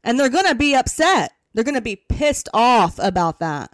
And 0.04 0.20
they're 0.20 0.28
going 0.28 0.44
to 0.44 0.54
be 0.54 0.74
upset. 0.74 1.32
They're 1.54 1.64
going 1.64 1.76
to 1.76 1.80
be 1.80 1.96
pissed 1.96 2.50
off 2.52 2.98
about 2.98 3.38
that. 3.38 3.70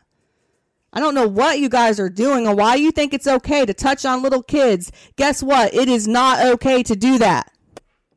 I 0.92 1.00
don't 1.00 1.16
know 1.16 1.26
what 1.26 1.58
you 1.58 1.68
guys 1.68 1.98
are 1.98 2.08
doing 2.08 2.46
or 2.46 2.54
why 2.54 2.76
you 2.76 2.92
think 2.92 3.12
it's 3.12 3.26
okay 3.26 3.66
to 3.66 3.74
touch 3.74 4.04
on 4.04 4.22
little 4.22 4.44
kids. 4.44 4.92
Guess 5.16 5.42
what? 5.42 5.74
It 5.74 5.88
is 5.88 6.06
not 6.06 6.46
okay 6.46 6.84
to 6.84 6.94
do 6.94 7.18
that. 7.18 7.50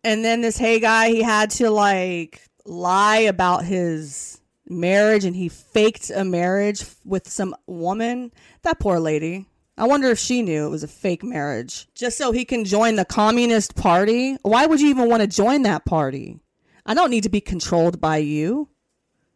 And 0.04 0.24
then 0.24 0.42
this 0.42 0.60
Hay 0.60 0.80
guy, 0.80 1.10
he 1.10 1.24
had 1.24 1.50
to 1.52 1.72
like 1.72 2.48
lie 2.64 3.22
about 3.22 3.66
his 3.66 4.41
marriage 4.72 5.26
and 5.26 5.36
he 5.36 5.50
faked 5.50 6.10
a 6.10 6.24
marriage 6.24 6.86
with 7.06 7.30
some 7.30 7.56
woman. 7.68 8.32
That 8.64 8.80
poor 8.80 9.00
lady. 9.00 9.48
I 9.78 9.88
wonder 9.88 10.10
if 10.10 10.20
she 10.20 10.42
knew 10.42 10.68
it 10.68 10.70
was 10.70 10.84
a 10.84 10.88
fake 10.88 11.24
marriage. 11.24 11.88
Just 11.96 12.18
so 12.18 12.32
he 12.32 12.46
can 12.46 12.66
join 12.66 12.96
the 12.96 13.06
Communist 13.06 13.76
Party? 13.76 14.38
Why 14.42 14.66
would 14.66 14.82
you 14.82 14.90
even 14.90 15.10
want 15.10 15.22
to 15.22 15.28
join 15.28 15.64
that 15.64 15.86
party? 15.86 16.40
I 16.86 16.94
don't 16.94 17.10
need 17.10 17.24
to 17.24 17.30
be 17.30 17.42
controlled 17.42 18.02
by 18.02 18.18
you 18.18 18.70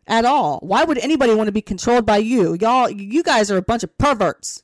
at 0.07 0.25
all. 0.25 0.59
Why 0.61 0.83
would 0.83 0.97
anybody 0.99 1.33
want 1.33 1.47
to 1.47 1.53
be 1.53 1.61
controlled 1.61 2.05
by 2.05 2.17
you? 2.17 2.57
Y'all, 2.59 2.89
you 2.89 3.23
guys 3.23 3.49
are 3.49 3.57
a 3.57 3.61
bunch 3.61 3.83
of 3.83 3.97
perverts. 3.97 4.63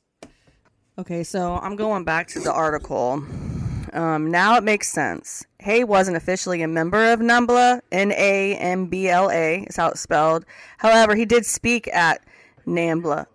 Okay, 0.97 1.23
so 1.23 1.57
I'm 1.61 1.75
going 1.75 2.03
back 2.03 2.27
to 2.29 2.39
the 2.39 2.51
article. 2.51 3.23
Um, 3.93 4.31
now 4.31 4.55
it 4.55 4.63
makes 4.63 4.89
sense. 4.89 5.45
Hay 5.59 5.83
wasn't 5.83 6.17
officially 6.17 6.61
a 6.61 6.67
member 6.67 7.11
of 7.11 7.19
NAMBLA, 7.19 7.81
N 7.91 8.11
A 8.11 8.55
M 8.55 8.87
B 8.87 9.09
L 9.09 9.29
A 9.29 9.65
is 9.69 9.75
how 9.75 9.89
it's 9.89 10.01
spelled. 10.01 10.45
However, 10.77 11.15
he 11.15 11.25
did 11.25 11.45
speak 11.45 11.87
at 11.93 12.21
NAMBLA 12.65 13.27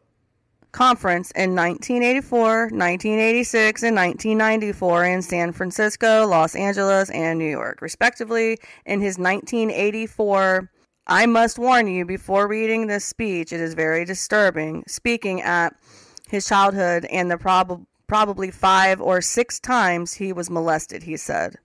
conference 0.72 1.30
in 1.30 1.54
1984, 1.54 2.38
1986, 2.64 3.82
and 3.82 3.96
1994 3.96 5.04
in 5.04 5.22
San 5.22 5.52
Francisco, 5.52 6.26
Los 6.26 6.54
Angeles, 6.54 7.08
and 7.10 7.38
New 7.38 7.50
York, 7.50 7.80
respectively. 7.80 8.58
In 8.84 9.00
his 9.00 9.18
1984 9.18 10.70
I 11.08 11.26
must 11.26 11.58
warn 11.58 11.86
you 11.86 12.04
before 12.04 12.48
reading 12.48 12.88
this 12.88 13.04
speech, 13.04 13.52
it 13.52 13.60
is 13.60 13.74
very 13.74 14.04
disturbing. 14.04 14.82
Speaking 14.88 15.40
at 15.40 15.72
his 16.28 16.46
childhood 16.46 17.04
and 17.06 17.30
the 17.30 17.38
prob- 17.38 17.86
probably 18.06 18.50
five 18.50 19.00
or 19.00 19.20
six 19.20 19.58
times 19.58 20.14
he 20.14 20.32
was 20.32 20.50
molested, 20.50 21.02
he 21.02 21.16
said. 21.16 21.56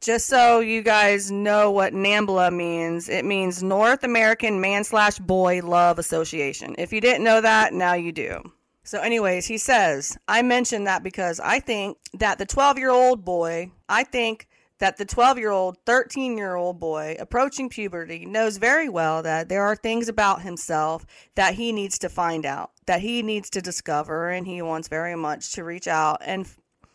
Just 0.00 0.28
so 0.28 0.60
you 0.60 0.82
guys 0.82 1.30
know 1.30 1.70
what 1.70 1.92
NAMBLA 1.92 2.54
means, 2.54 3.08
it 3.08 3.24
means 3.24 3.62
North 3.62 4.02
American 4.02 4.60
Man 4.60 4.82
Slash 4.82 5.18
Boy 5.18 5.60
Love 5.62 5.98
Association. 5.98 6.74
If 6.78 6.92
you 6.92 7.02
didn't 7.02 7.24
know 7.24 7.42
that, 7.42 7.74
now 7.74 7.92
you 7.92 8.10
do. 8.10 8.40
So, 8.82 8.98
anyways, 9.00 9.46
he 9.46 9.58
says, 9.58 10.16
I 10.26 10.40
mentioned 10.40 10.86
that 10.86 11.02
because 11.02 11.38
I 11.38 11.60
think 11.60 11.98
that 12.14 12.38
the 12.38 12.46
12 12.46 12.78
year 12.78 12.90
old 12.90 13.24
boy, 13.24 13.70
I 13.88 14.04
think 14.04 14.48
that 14.80 14.96
the 14.96 15.04
12 15.04 15.38
year 15.38 15.50
old, 15.50 15.78
13 15.86 16.36
year 16.36 16.56
old 16.56 16.80
boy 16.80 17.16
approaching 17.20 17.68
puberty 17.68 18.26
knows 18.26 18.56
very 18.56 18.88
well 18.88 19.22
that 19.22 19.48
there 19.48 19.62
are 19.62 19.76
things 19.76 20.08
about 20.08 20.42
himself 20.42 21.06
that 21.36 21.54
he 21.54 21.70
needs 21.70 21.98
to 22.00 22.08
find 22.08 22.44
out, 22.44 22.72
that 22.86 23.00
he 23.00 23.22
needs 23.22 23.48
to 23.50 23.62
discover, 23.62 24.30
and 24.30 24.46
he 24.46 24.60
wants 24.60 24.88
very 24.88 25.14
much 25.14 25.52
to 25.52 25.64
reach 25.64 25.86
out 25.86 26.20
and 26.24 26.48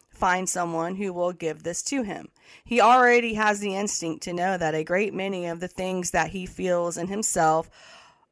find 0.10 0.50
someone 0.50 0.96
who 0.96 1.14
will 1.14 1.32
give 1.32 1.64
this 1.64 1.82
to 1.84 2.02
him. 2.02 2.28
He 2.64 2.82
already 2.82 3.36
has 3.36 3.60
the 3.60 3.76
instinct 3.76 4.24
to 4.24 4.34
know 4.34 4.58
that 4.58 4.76
a 4.76 4.84
great 4.84 5.14
many 5.14 5.46
of 5.46 5.60
the 5.60 5.68
things 5.68 6.12
that 6.12 6.32
he 6.32 6.46
feels 6.46 6.98
in 6.98 7.08
himself 7.08 7.70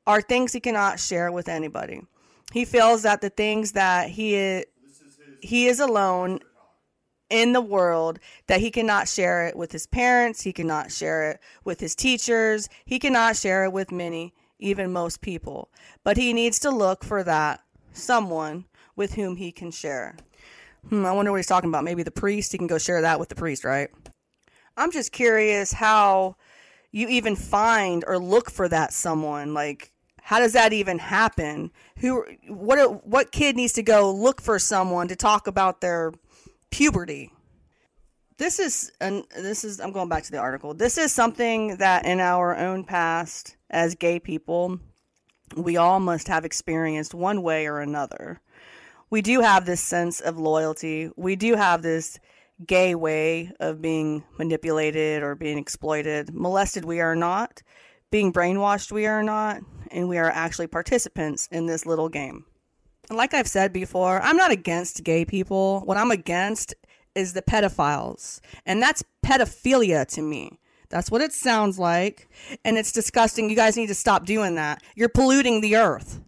are 0.07 0.21
things 0.21 0.53
he 0.53 0.59
cannot 0.59 0.99
share 0.99 1.31
with 1.31 1.47
anybody. 1.47 2.01
He 2.51 2.65
feels 2.65 3.03
that 3.03 3.21
the 3.21 3.29
things 3.29 3.73
that 3.73 4.09
he 4.09 4.35
is, 4.35 4.65
he 5.41 5.67
is 5.67 5.79
alone 5.79 6.39
in 7.29 7.53
the 7.53 7.61
world 7.61 8.19
that 8.47 8.59
he 8.59 8.71
cannot 8.71 9.07
share 9.07 9.47
it 9.47 9.55
with 9.55 9.71
his 9.71 9.87
parents, 9.87 10.41
he 10.41 10.53
cannot 10.53 10.91
share 10.91 11.31
it 11.31 11.39
with 11.63 11.79
his 11.79 11.95
teachers, 11.95 12.69
he 12.85 12.99
cannot 12.99 13.35
share 13.35 13.63
it 13.63 13.73
with 13.73 13.91
many, 13.91 14.33
even 14.59 14.91
most 14.91 15.21
people. 15.21 15.69
But 16.03 16.17
he 16.17 16.33
needs 16.33 16.59
to 16.59 16.69
look 16.69 17.03
for 17.03 17.23
that 17.23 17.61
someone 17.91 18.65
with 18.95 19.15
whom 19.15 19.37
he 19.37 19.51
can 19.51 19.71
share. 19.71 20.15
Hmm, 20.89 21.05
I 21.05 21.11
wonder 21.11 21.31
what 21.31 21.37
he's 21.37 21.47
talking 21.47 21.69
about. 21.69 21.83
Maybe 21.83 22.03
the 22.03 22.11
priest, 22.11 22.51
he 22.51 22.57
can 22.57 22.67
go 22.67 22.77
share 22.77 23.01
that 23.01 23.19
with 23.19 23.29
the 23.29 23.35
priest, 23.35 23.63
right? 23.63 23.89
I'm 24.75 24.91
just 24.91 25.11
curious 25.11 25.71
how 25.71 26.35
you 26.91 27.07
even 27.07 27.35
find 27.35 28.03
or 28.07 28.19
look 28.19 28.49
for 28.49 28.67
that 28.67 28.93
someone. 28.93 29.53
Like, 29.53 29.91
how 30.21 30.39
does 30.39 30.53
that 30.53 30.73
even 30.73 30.99
happen? 30.99 31.71
Who, 31.99 32.25
what, 32.47 33.05
what 33.05 33.31
kid 33.31 33.55
needs 33.55 33.73
to 33.73 33.83
go 33.83 34.11
look 34.11 34.41
for 34.41 34.59
someone 34.59 35.07
to 35.07 35.15
talk 35.15 35.47
about 35.47 35.81
their 35.81 36.13
puberty? 36.73 37.31
This 38.37 38.57
is, 38.57 38.91
and 38.99 39.23
this 39.37 39.63
is, 39.63 39.79
I'm 39.79 39.91
going 39.91 40.09
back 40.09 40.23
to 40.23 40.31
the 40.31 40.39
article. 40.39 40.73
This 40.73 40.97
is 40.97 41.13
something 41.13 41.77
that 41.77 42.03
in 42.03 42.19
our 42.19 42.57
own 42.57 42.83
past 42.83 43.55
as 43.69 43.93
gay 43.93 44.19
people, 44.19 44.79
we 45.55 45.77
all 45.77 45.99
must 45.99 46.27
have 46.29 46.45
experienced 46.45 47.13
one 47.13 47.43
way 47.43 47.67
or 47.67 47.79
another. 47.79 48.41
We 49.11 49.21
do 49.21 49.41
have 49.41 49.67
this 49.67 49.81
sense 49.81 50.19
of 50.19 50.39
loyalty. 50.39 51.11
We 51.15 51.35
do 51.35 51.55
have 51.55 51.83
this 51.83 52.17
gay 52.65 52.95
way 52.95 53.51
of 53.59 53.79
being 53.79 54.23
manipulated 54.39 55.21
or 55.21 55.35
being 55.35 55.59
exploited. 55.59 56.33
Molested, 56.33 56.85
we 56.85 57.01
are 57.01 57.15
not. 57.15 57.61
Being 58.09 58.33
brainwashed, 58.33 58.91
we 58.91 59.05
are 59.05 59.21
not. 59.21 59.61
And 59.91 60.09
we 60.09 60.17
are 60.17 60.31
actually 60.31 60.67
participants 60.67 61.47
in 61.51 61.67
this 61.67 61.85
little 61.85 62.09
game. 62.09 62.45
Like 63.09 63.33
I've 63.33 63.47
said 63.47 63.73
before, 63.73 64.21
I'm 64.21 64.37
not 64.37 64.51
against 64.51 65.03
gay 65.03 65.25
people. 65.25 65.81
What 65.81 65.97
I'm 65.97 66.11
against 66.11 66.73
is 67.15 67.33
the 67.33 67.41
pedophiles. 67.41 68.39
And 68.65 68.81
that's 68.81 69.03
pedophilia 69.23 70.07
to 70.13 70.21
me. 70.21 70.59
That's 70.89 71.11
what 71.11 71.21
it 71.21 71.33
sounds 71.33 71.77
like. 71.77 72.29
And 72.63 72.77
it's 72.77 72.91
disgusting. 72.91 73.49
You 73.49 73.55
guys 73.55 73.75
need 73.75 73.87
to 73.87 73.95
stop 73.95 74.25
doing 74.25 74.55
that. 74.55 74.81
You're 74.95 75.09
polluting 75.09 75.61
the 75.61 75.75
earth. 75.75 76.21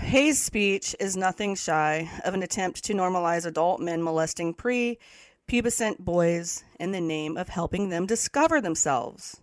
Hay's 0.00 0.42
speech 0.42 0.94
is 1.00 1.16
nothing 1.16 1.54
shy 1.54 2.10
of 2.24 2.34
an 2.34 2.42
attempt 2.42 2.84
to 2.84 2.94
normalize 2.94 3.46
adult 3.46 3.80
men 3.80 4.02
molesting 4.02 4.52
pre 4.52 4.98
pubescent 5.48 5.98
boys 6.00 6.64
in 6.78 6.92
the 6.92 7.00
name 7.00 7.36
of 7.36 7.48
helping 7.48 7.88
them 7.88 8.06
discover 8.06 8.60
themselves. 8.60 9.40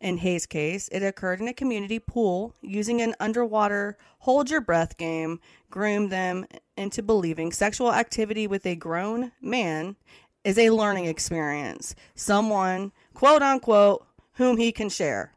In 0.00 0.18
Hay's 0.18 0.46
case, 0.46 0.88
it 0.92 1.02
occurred 1.02 1.40
in 1.40 1.48
a 1.48 1.52
community 1.52 1.98
pool 1.98 2.54
using 2.62 3.02
an 3.02 3.14
underwater 3.20 3.98
hold 4.20 4.48
your 4.48 4.60
breath 4.60 4.96
game, 4.96 5.40
groomed 5.70 6.10
them 6.10 6.46
into 6.76 7.02
believing 7.02 7.52
sexual 7.52 7.92
activity 7.92 8.46
with 8.46 8.64
a 8.66 8.74
grown 8.74 9.32
man 9.40 9.96
is 10.44 10.58
a 10.58 10.70
learning 10.70 11.06
experience. 11.06 11.94
Someone, 12.14 12.92
quote 13.14 13.42
unquote, 13.42 14.06
whom 14.34 14.56
he 14.56 14.72
can 14.72 14.88
share. 14.88 15.32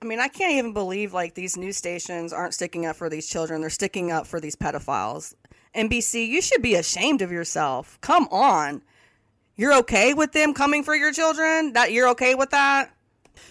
I 0.00 0.04
mean, 0.04 0.20
I 0.20 0.28
can't 0.28 0.54
even 0.54 0.72
believe 0.72 1.12
like 1.12 1.34
these 1.34 1.56
news 1.56 1.76
stations 1.76 2.32
aren't 2.32 2.54
sticking 2.54 2.86
up 2.86 2.96
for 2.96 3.08
these 3.08 3.28
children. 3.28 3.60
They're 3.60 3.70
sticking 3.70 4.10
up 4.10 4.26
for 4.26 4.40
these 4.40 4.56
pedophiles. 4.56 5.34
NBC, 5.74 6.26
you 6.26 6.42
should 6.42 6.60
be 6.60 6.74
ashamed 6.74 7.22
of 7.22 7.32
yourself. 7.32 7.98
Come 8.00 8.28
on. 8.30 8.82
You're 9.54 9.74
okay 9.78 10.12
with 10.12 10.32
them 10.32 10.54
coming 10.54 10.82
for 10.82 10.94
your 10.94 11.12
children? 11.12 11.72
That 11.74 11.92
you're 11.92 12.08
okay 12.10 12.34
with 12.34 12.50
that? 12.50 12.90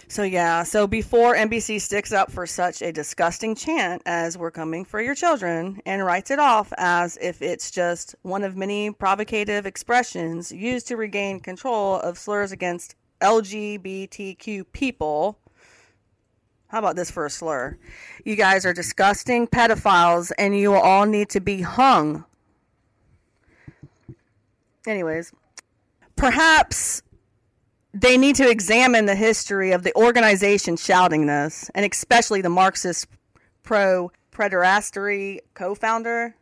So 0.07 0.23
yeah, 0.23 0.63
so 0.63 0.87
before 0.87 1.35
NBC 1.35 1.79
sticks 1.79 2.11
up 2.11 2.31
for 2.31 2.45
such 2.45 2.81
a 2.81 2.91
disgusting 2.91 3.55
chant 3.55 4.01
as 4.05 4.37
we're 4.37 4.51
coming 4.51 4.83
for 4.83 5.01
your 5.01 5.15
children 5.15 5.81
and 5.85 6.05
writes 6.05 6.31
it 6.31 6.39
off 6.39 6.73
as 6.77 7.17
if 7.21 7.41
it's 7.41 7.71
just 7.71 8.15
one 8.21 8.43
of 8.43 8.57
many 8.57 8.91
provocative 8.91 9.65
expressions 9.65 10.51
used 10.51 10.87
to 10.89 10.97
regain 10.97 11.39
control 11.39 11.95
of 11.95 12.17
slurs 12.17 12.51
against 12.51 12.95
LGBTQ 13.21 14.65
people, 14.73 15.37
how 16.67 16.79
about 16.79 16.95
this 16.95 17.11
for 17.11 17.25
a 17.25 17.29
slur? 17.29 17.77
You 18.23 18.35
guys 18.35 18.65
are 18.65 18.73
disgusting 18.73 19.45
pedophiles 19.45 20.31
and 20.37 20.57
you 20.57 20.73
all 20.73 21.05
need 21.05 21.29
to 21.29 21.41
be 21.41 21.61
hung. 21.61 22.25
Anyways, 24.87 25.31
perhaps 26.15 27.03
they 27.93 28.17
need 28.17 28.35
to 28.37 28.49
examine 28.49 29.05
the 29.05 29.15
history 29.15 29.71
of 29.71 29.83
the 29.83 29.95
organization 29.95 30.77
shouting 30.77 31.25
this, 31.25 31.69
and 31.75 31.85
especially 31.89 32.41
the 32.41 32.49
Marxist 32.49 33.07
pro 33.63 34.11
pederasty 34.31 35.39
co 35.53 35.75
founder. 35.75 36.35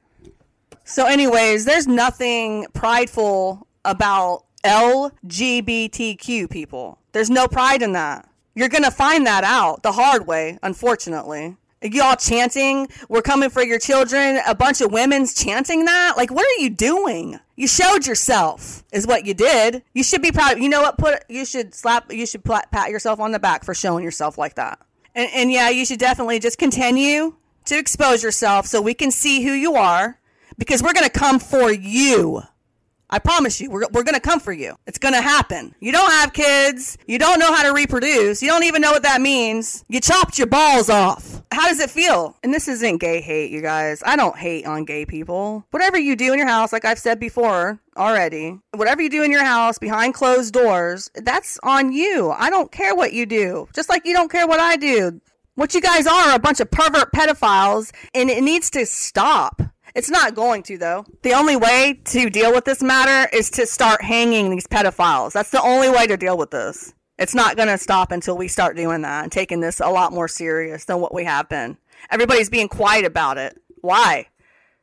So, 0.83 1.05
anyways, 1.05 1.65
there's 1.65 1.87
nothing 1.87 2.67
prideful 2.73 3.67
about 3.85 4.45
LGBTQ 4.63 6.49
people. 6.49 6.99
There's 7.11 7.29
no 7.29 7.47
pride 7.47 7.81
in 7.81 7.93
that. 7.93 8.27
You're 8.55 8.69
going 8.69 8.83
to 8.83 8.91
find 8.91 9.25
that 9.25 9.43
out 9.43 9.83
the 9.83 9.93
hard 9.93 10.27
way, 10.27 10.59
unfortunately. 10.61 11.57
Y'all 11.81 12.15
chanting, 12.17 12.89
we're 13.07 13.21
coming 13.21 13.49
for 13.49 13.63
your 13.63 13.79
children, 13.79 14.39
a 14.45 14.53
bunch 14.53 14.81
of 14.81 14.91
women's 14.91 15.33
chanting 15.33 15.85
that? 15.85 16.15
Like, 16.17 16.29
what 16.29 16.45
are 16.45 16.61
you 16.61 16.69
doing? 16.69 17.39
You 17.55 17.67
showed 17.67 18.05
yourself, 18.05 18.83
is 18.91 19.07
what 19.07 19.25
you 19.25 19.33
did. 19.33 19.83
You 19.93 20.03
should 20.03 20.21
be 20.21 20.31
proud. 20.31 20.59
You 20.59 20.67
know 20.67 20.81
what? 20.81 20.97
Put 20.97 21.23
you 21.29 21.45
should 21.45 21.73
slap, 21.73 22.11
you 22.11 22.25
should 22.25 22.43
pat 22.43 22.89
yourself 22.89 23.21
on 23.21 23.31
the 23.31 23.39
back 23.39 23.63
for 23.63 23.73
showing 23.73 24.03
yourself 24.03 24.37
like 24.37 24.55
that. 24.55 24.79
And, 25.15 25.29
and 25.33 25.51
yeah, 25.51 25.69
you 25.69 25.85
should 25.85 25.99
definitely 25.99 26.39
just 26.39 26.57
continue 26.57 27.35
to 27.65 27.77
expose 27.77 28.23
yourself 28.23 28.65
so 28.65 28.81
we 28.81 28.93
can 28.93 29.11
see 29.11 29.43
who 29.43 29.51
you 29.51 29.75
are 29.75 30.19
because 30.57 30.83
we're 30.83 30.93
going 30.93 31.09
to 31.09 31.19
come 31.19 31.39
for 31.39 31.71
you. 31.71 32.41
I 33.11 33.19
promise 33.19 33.59
you, 33.59 33.71
we're, 33.71 33.87
we're 33.91 34.03
going 34.03 34.15
to 34.15 34.19
come 34.19 34.39
for 34.39 34.53
you. 34.53 34.75
It's 34.85 34.99
going 34.99 35.15
to 35.15 35.21
happen. 35.21 35.73
You 35.79 35.91
don't 35.91 36.11
have 36.11 36.33
kids. 36.33 36.97
You 37.07 37.17
don't 37.17 37.39
know 37.39 37.51
how 37.53 37.63
to 37.63 37.73
reproduce. 37.73 38.41
You 38.41 38.49
don't 38.49 38.63
even 38.63 38.81
know 38.81 38.91
what 38.91 39.03
that 39.03 39.19
means. 39.21 39.83
You 39.87 39.99
chopped 39.99 40.37
your 40.37 40.47
balls 40.47 40.89
off. 40.89 41.41
How 41.51 41.67
does 41.67 41.79
it 41.79 41.89
feel? 41.89 42.35
And 42.43 42.53
this 42.53 42.67
isn't 42.67 42.97
gay 42.99 43.21
hate, 43.21 43.49
you 43.51 43.61
guys. 43.61 44.03
I 44.05 44.15
don't 44.15 44.37
hate 44.37 44.65
on 44.67 44.85
gay 44.85 45.05
people. 45.05 45.65
Whatever 45.71 45.97
you 45.97 46.15
do 46.15 46.31
in 46.31 46.37
your 46.37 46.47
house, 46.47 46.71
like 46.71 46.85
I've 46.85 46.99
said 46.99 47.19
before 47.19 47.79
already, 47.97 48.59
whatever 48.75 49.01
you 49.01 49.09
do 49.09 49.23
in 49.23 49.31
your 49.31 49.43
house 49.43 49.79
behind 49.79 50.13
closed 50.13 50.53
doors, 50.53 51.09
that's 51.15 51.59
on 51.63 51.91
you. 51.91 52.29
I 52.31 52.51
don't 52.51 52.71
care 52.71 52.95
what 52.95 53.13
you 53.13 53.25
do. 53.25 53.67
Just 53.73 53.89
like 53.89 54.05
you 54.05 54.13
don't 54.13 54.31
care 54.31 54.47
what 54.47 54.59
I 54.59 54.75
do. 54.75 55.19
What 55.55 55.73
you 55.73 55.81
guys 55.81 56.07
are, 56.07 56.35
a 56.35 56.39
bunch 56.39 56.61
of 56.61 56.71
pervert 56.71 57.11
pedophiles, 57.11 57.91
and 58.13 58.29
it 58.29 58.43
needs 58.43 58.69
to 58.69 58.85
stop. 58.85 59.61
It's 59.95 60.09
not 60.09 60.35
going 60.35 60.63
to, 60.63 60.77
though. 60.77 61.05
The 61.23 61.33
only 61.33 61.55
way 61.55 62.01
to 62.05 62.29
deal 62.29 62.53
with 62.53 62.65
this 62.65 62.81
matter 62.81 63.29
is 63.35 63.49
to 63.51 63.65
start 63.65 64.01
hanging 64.01 64.49
these 64.49 64.67
pedophiles. 64.67 65.33
That's 65.33 65.51
the 65.51 65.61
only 65.61 65.89
way 65.89 66.07
to 66.07 66.17
deal 66.17 66.37
with 66.37 66.51
this. 66.51 66.93
It's 67.17 67.35
not 67.35 67.57
going 67.57 67.67
to 67.67 67.77
stop 67.77 68.11
until 68.11 68.37
we 68.37 68.47
start 68.47 68.77
doing 68.77 69.01
that 69.01 69.23
and 69.23 69.31
taking 69.31 69.59
this 69.59 69.79
a 69.79 69.89
lot 69.89 70.13
more 70.13 70.27
serious 70.27 70.85
than 70.85 71.01
what 71.01 71.13
we 71.13 71.25
have 71.25 71.49
been. 71.49 71.77
Everybody's 72.09 72.49
being 72.49 72.69
quiet 72.69 73.03
about 73.05 73.37
it. 73.37 73.59
Why? 73.81 74.27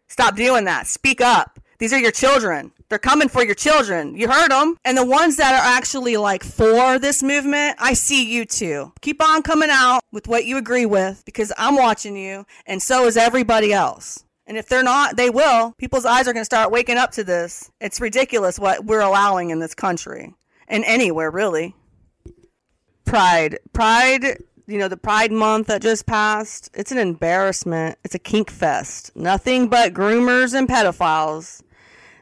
Stop 0.09 0.37
doing 0.37 0.65
that. 0.65 0.87
Speak 0.87 1.21
up. 1.21 1.59
These 1.79 1.93
are 1.93 1.99
your 1.99 2.11
children. 2.11 2.73
They're 2.89 2.99
coming 2.99 3.29
for 3.29 3.45
your 3.45 3.55
children. 3.55 4.17
You 4.17 4.29
heard 4.29 4.51
them. 4.51 4.77
And 4.85 4.97
the 4.97 5.05
ones 5.05 5.37
that 5.37 5.55
are 5.55 5.77
actually 5.77 6.17
like 6.17 6.45
for 6.45 6.99
this 6.99 7.23
movement, 7.23 7.77
I 7.79 7.95
see 7.95 8.33
you 8.33 8.45
too. 8.45 8.93
Keep 9.01 9.23
on 9.23 9.43
coming 9.43 9.71
out 9.71 10.01
with 10.13 10.29
what 10.29 10.45
you 10.45 10.57
agree 10.57 10.87
with 10.87 11.25
because 11.25 11.53
I'm 11.59 11.77
watching 11.77 12.17
you 12.17 12.47
and 12.67 12.83
so 12.83 13.07
is 13.07 13.17
everybody 13.17 13.73
else. 13.73 14.26
And 14.47 14.57
if 14.57 14.69
they're 14.69 14.83
not, 14.83 15.17
they 15.17 15.29
will. 15.29 15.73
People's 15.73 16.05
eyes 16.05 16.29
are 16.29 16.33
going 16.33 16.43
to 16.43 16.45
start 16.45 16.71
waking 16.71 16.99
up 16.99 17.11
to 17.13 17.25
this. 17.25 17.71
It's 17.81 18.01
ridiculous 18.01 18.59
what 18.59 18.85
we're 18.85 19.01
allowing 19.01 19.51
in 19.51 19.59
this 19.59 19.75
country 19.75 20.35
and 20.69 20.85
anywhere, 20.85 21.31
really. 21.31 21.75
Pride. 23.05 23.59
Pride, 23.73 24.39
you 24.67 24.79
know, 24.79 24.89
the 24.89 24.97
Pride 24.97 25.33
month 25.33 25.67
that 25.67 25.83
just 25.83 26.07
passed, 26.07 26.71
it's 26.75 26.93
an 26.93 26.99
embarrassment. 26.99 27.99
It's 28.05 28.15
a 28.15 28.21
kink 28.21 28.51
fest. 28.51 29.15
Nothing 29.17 29.69
but 29.69 29.93
groomers 29.93 30.55
and 30.55 30.69
pedophiles. 30.69 31.63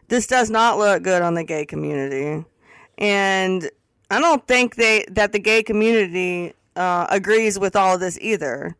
This 0.08 0.26
does 0.26 0.50
not 0.50 0.78
look 0.78 1.02
good 1.02 1.22
on 1.22 1.34
the 1.34 1.44
gay 1.44 1.66
community. 1.66 2.44
And 2.98 3.70
I 4.10 4.20
don't 4.20 4.46
think 4.46 4.76
they 4.76 5.04
that 5.10 5.32
the 5.32 5.38
gay 5.38 5.62
community 5.62 6.54
uh, 6.76 7.06
agrees 7.10 7.58
with 7.58 7.74
all 7.76 7.94
of 7.94 8.00
this 8.00 8.18
either. 8.20 8.76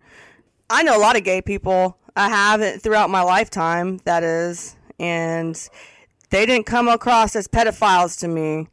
I 0.70 0.82
know 0.82 0.96
a 0.96 1.00
lot 1.00 1.16
of 1.16 1.24
gay 1.24 1.42
people 1.42 1.98
I 2.16 2.28
have 2.28 2.60
it 2.60 2.80
throughout 2.80 3.10
my 3.10 3.22
lifetime, 3.22 3.98
that 4.04 4.22
is, 4.22 4.76
and 5.00 5.56
they 6.30 6.46
didn't 6.46 6.66
come 6.66 6.86
across 6.86 7.34
as 7.34 7.48
pedophiles 7.48 8.18
to 8.20 8.28
me. 8.28 8.68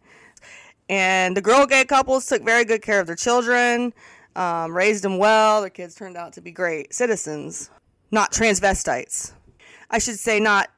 And 0.90 1.36
the 1.36 1.42
girl 1.42 1.66
gay 1.66 1.86
couples 1.86 2.28
took 2.28 2.44
very 2.44 2.66
good 2.66 2.82
care 2.84 3.00
of 3.00 3.08
their 3.08 3.16
children, 3.16 3.94
um, 4.36 4.76
raised 4.76 5.04
them 5.04 5.18
well. 5.18 5.62
Their 5.62 5.72
kids 5.72 5.96
turned 5.96 6.18
out 6.18 6.34
to 6.34 6.42
be 6.42 6.52
great 6.52 6.94
citizens, 6.94 7.72
not 8.12 8.32
transvestites. 8.32 9.34
I 9.90 9.98
should 9.98 10.20
say, 10.20 10.40
not 10.40 10.70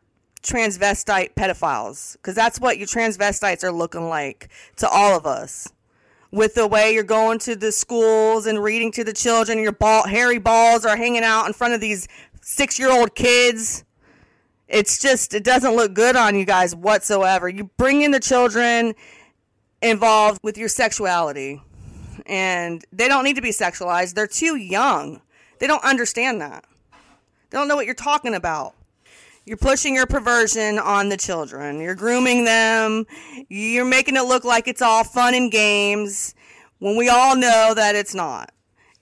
transvestite 0.42 1.34
pedophiles, 1.36 2.14
because 2.14 2.36
that's 2.36 2.62
what 2.62 2.78
you 2.78 2.86
transvestites 2.86 3.64
are 3.64 3.72
looking 3.72 4.08
like 4.08 4.50
to 4.78 4.88
all 4.88 5.18
of 5.18 5.26
us. 5.26 5.72
With 6.32 6.56
the 6.56 6.66
way 6.66 6.94
you're 6.94 7.04
going 7.04 7.40
to 7.40 7.56
the 7.56 7.72
schools 7.72 8.48
and 8.48 8.64
reading 8.64 8.92
to 8.94 9.04
the 9.04 9.14
children, 9.14 9.60
your 9.60 9.72
ball, 9.72 10.08
hairy 10.08 10.40
balls 10.40 10.86
are 10.86 10.98
hanging 10.98 11.24
out 11.24 11.46
in 11.46 11.54
front 11.54 11.74
of 11.74 11.82
these 11.82 12.08
six 12.44 12.78
year 12.78 12.92
old 12.92 13.16
kids. 13.16 13.84
It's 14.68 15.00
just, 15.02 15.34
it 15.34 15.44
doesn't 15.44 15.76
look 15.76 15.94
good 15.94 16.16
on 16.16 16.36
you 16.36 16.46
guys 16.46 16.76
whatsoever. 16.76 17.48
You 17.48 17.70
bring 17.78 18.02
in 18.02 18.12
the 18.12 18.20
children 18.20 18.96
involved 19.82 20.40
with 20.44 20.58
your 20.58 20.70
sexuality, 20.70 21.62
and 22.26 22.84
they 22.92 23.08
don't 23.08 23.24
need 23.24 23.36
to 23.36 23.42
be 23.42 23.52
sexualized. 23.52 24.14
They're 24.14 24.28
too 24.28 24.56
young. 24.56 25.22
They 25.60 25.68
don't 25.68 25.84
understand 25.84 26.42
that. 26.42 26.66
They 27.50 27.58
don't 27.58 27.68
know 27.68 27.76
what 27.76 27.86
you're 27.86 27.94
talking 27.94 28.34
about. 28.34 28.74
You're 29.46 29.58
pushing 29.58 29.94
your 29.94 30.06
perversion 30.06 30.80
on 30.80 31.10
the 31.10 31.18
children. 31.18 31.82
You're 31.82 31.96
grooming 31.96 32.46
them. 32.46 33.06
You're 33.50 33.86
making 33.86 34.16
it 34.16 34.24
look 34.24 34.46
like 34.46 34.70
it's 34.70 34.82
all 34.82 35.04
fun 35.04 35.36
and 35.36 35.52
games 35.52 36.34
when 36.80 36.96
we 36.96 37.10
all 37.10 37.36
know 37.36 37.74
that 37.76 37.96
it's 37.96 38.16
not. 38.16 38.53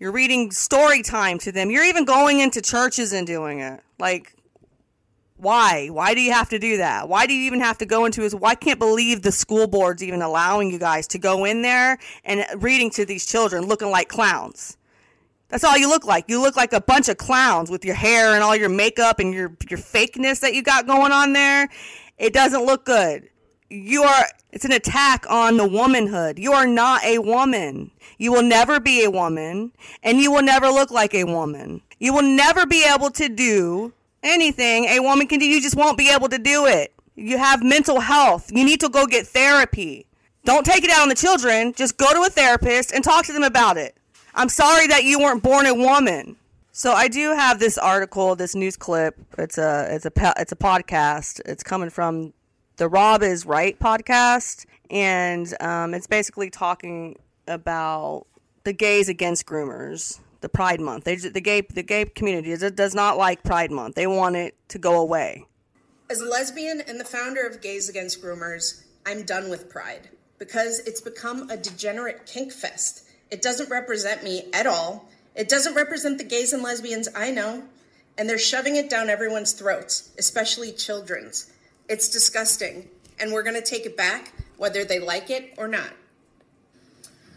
You're 0.01 0.11
reading 0.11 0.49
story 0.49 1.03
time 1.03 1.37
to 1.37 1.51
them. 1.51 1.69
You're 1.69 1.83
even 1.83 2.05
going 2.05 2.39
into 2.39 2.59
churches 2.59 3.13
and 3.13 3.27
doing 3.27 3.59
it. 3.59 3.81
Like, 3.99 4.33
why? 5.37 5.89
Why 5.89 6.15
do 6.15 6.21
you 6.21 6.33
have 6.33 6.49
to 6.49 6.57
do 6.57 6.77
that? 6.77 7.07
Why 7.07 7.27
do 7.27 7.35
you 7.35 7.43
even 7.43 7.59
have 7.59 7.77
to 7.77 7.85
go 7.85 8.05
into 8.05 8.23
his? 8.23 8.33
Why 8.33 8.55
can't 8.55 8.79
believe 8.79 9.21
the 9.21 9.31
school 9.31 9.67
board's 9.67 10.01
even 10.01 10.23
allowing 10.23 10.71
you 10.71 10.79
guys 10.79 11.07
to 11.09 11.19
go 11.19 11.45
in 11.45 11.61
there 11.61 11.99
and 12.25 12.43
reading 12.63 12.89
to 12.89 13.05
these 13.05 13.27
children 13.27 13.67
looking 13.67 13.91
like 13.91 14.07
clowns? 14.07 14.75
That's 15.49 15.63
all 15.63 15.77
you 15.77 15.87
look 15.87 16.03
like. 16.03 16.25
You 16.27 16.41
look 16.41 16.55
like 16.55 16.73
a 16.73 16.81
bunch 16.81 17.07
of 17.07 17.17
clowns 17.17 17.69
with 17.69 17.85
your 17.85 17.93
hair 17.93 18.33
and 18.33 18.41
all 18.41 18.55
your 18.55 18.69
makeup 18.69 19.19
and 19.19 19.31
your 19.31 19.55
your 19.69 19.77
fakeness 19.77 20.39
that 20.39 20.55
you 20.55 20.63
got 20.63 20.87
going 20.87 21.11
on 21.11 21.33
there. 21.33 21.69
It 22.17 22.33
doesn't 22.33 22.65
look 22.65 22.85
good. 22.85 23.29
You 23.71 24.03
are 24.03 24.25
it's 24.51 24.65
an 24.65 24.73
attack 24.73 25.25
on 25.29 25.55
the 25.55 25.65
womanhood. 25.65 26.37
You 26.37 26.51
are 26.51 26.67
not 26.67 27.05
a 27.05 27.19
woman. 27.19 27.91
You 28.17 28.33
will 28.33 28.43
never 28.43 28.81
be 28.81 29.05
a 29.05 29.09
woman 29.09 29.71
and 30.03 30.19
you 30.19 30.29
will 30.29 30.41
never 30.41 30.67
look 30.67 30.91
like 30.91 31.13
a 31.13 31.23
woman. 31.23 31.81
You 31.97 32.13
will 32.13 32.21
never 32.21 32.65
be 32.65 32.83
able 32.83 33.11
to 33.11 33.29
do 33.29 33.93
anything 34.23 34.85
a 34.85 34.99
woman 34.99 35.25
can 35.25 35.39
do. 35.39 35.45
You 35.45 35.61
just 35.61 35.77
won't 35.77 35.97
be 35.97 36.09
able 36.09 36.27
to 36.27 36.37
do 36.37 36.65
it. 36.65 36.93
You 37.15 37.37
have 37.37 37.63
mental 37.63 38.01
health. 38.01 38.51
You 38.53 38.65
need 38.65 38.81
to 38.81 38.89
go 38.89 39.05
get 39.05 39.25
therapy. 39.25 40.05
Don't 40.43 40.65
take 40.65 40.83
it 40.83 40.89
out 40.89 41.03
on 41.03 41.09
the 41.09 41.15
children. 41.15 41.71
Just 41.73 41.95
go 41.95 42.11
to 42.11 42.23
a 42.23 42.29
therapist 42.29 42.91
and 42.91 43.05
talk 43.05 43.25
to 43.27 43.33
them 43.33 43.43
about 43.43 43.77
it. 43.77 43.95
I'm 44.35 44.49
sorry 44.49 44.87
that 44.87 45.05
you 45.05 45.19
weren't 45.19 45.43
born 45.43 45.65
a 45.65 45.73
woman. 45.73 46.35
So 46.73 46.91
I 46.91 47.07
do 47.07 47.29
have 47.33 47.59
this 47.59 47.77
article, 47.77 48.35
this 48.35 48.53
news 48.53 48.75
clip. 48.75 49.17
It's 49.37 49.57
a 49.57 49.87
it's 49.91 50.05
a 50.05 50.11
it's 50.37 50.51
a 50.51 50.57
podcast. 50.57 51.39
It's 51.45 51.63
coming 51.63 51.89
from 51.89 52.33
the 52.81 52.89
Rob 52.89 53.21
is 53.21 53.45
Right 53.45 53.77
podcast, 53.77 54.65
and 54.89 55.53
um, 55.61 55.93
it's 55.93 56.07
basically 56.07 56.49
talking 56.49 57.15
about 57.45 58.25
the 58.63 58.73
gays 58.73 59.07
against 59.07 59.45
groomers, 59.45 60.19
the 60.39 60.49
Pride 60.49 60.81
Month. 60.81 61.03
They, 61.03 61.15
the 61.15 61.41
gay 61.41 61.61
the 61.61 61.83
gay 61.83 62.05
community 62.05 62.57
does 62.71 62.95
not 62.95 63.19
like 63.19 63.43
Pride 63.43 63.69
Month. 63.69 63.93
They 63.93 64.07
want 64.07 64.35
it 64.35 64.55
to 64.69 64.79
go 64.79 64.99
away. 64.99 65.45
As 66.09 66.21
a 66.21 66.25
lesbian 66.25 66.81
and 66.87 66.99
the 66.99 67.05
founder 67.05 67.45
of 67.45 67.61
Gays 67.61 67.87
Against 67.87 68.19
Groomers, 68.19 68.83
I'm 69.05 69.25
done 69.25 69.51
with 69.51 69.69
Pride 69.69 70.09
because 70.39 70.79
it's 70.79 71.01
become 71.01 71.51
a 71.51 71.57
degenerate 71.57 72.25
kink 72.25 72.51
fest 72.51 73.07
it 73.29 73.43
doesn't 73.43 73.69
represent 73.69 74.23
me 74.23 74.45
at 74.53 74.65
all. 74.65 75.07
It 75.35 75.47
doesn't 75.49 75.75
represent 75.75 76.17
the 76.17 76.23
gays 76.23 76.51
and 76.51 76.63
lesbians 76.63 77.07
I 77.15 77.29
know. 77.29 77.63
And 78.17 78.27
they're 78.27 78.39
shoving 78.39 78.75
it 78.75 78.89
down 78.89 79.09
everyone's 79.09 79.53
throats, 79.53 80.09
especially 80.17 80.73
children's. 80.73 81.51
It's 81.91 82.07
disgusting. 82.07 82.87
And 83.19 83.33
we're 83.33 83.43
going 83.43 83.55
to 83.55 83.61
take 83.61 83.85
it 83.85 83.97
back, 83.97 84.31
whether 84.55 84.85
they 84.85 84.99
like 84.99 85.29
it 85.29 85.53
or 85.57 85.67
not. 85.67 85.89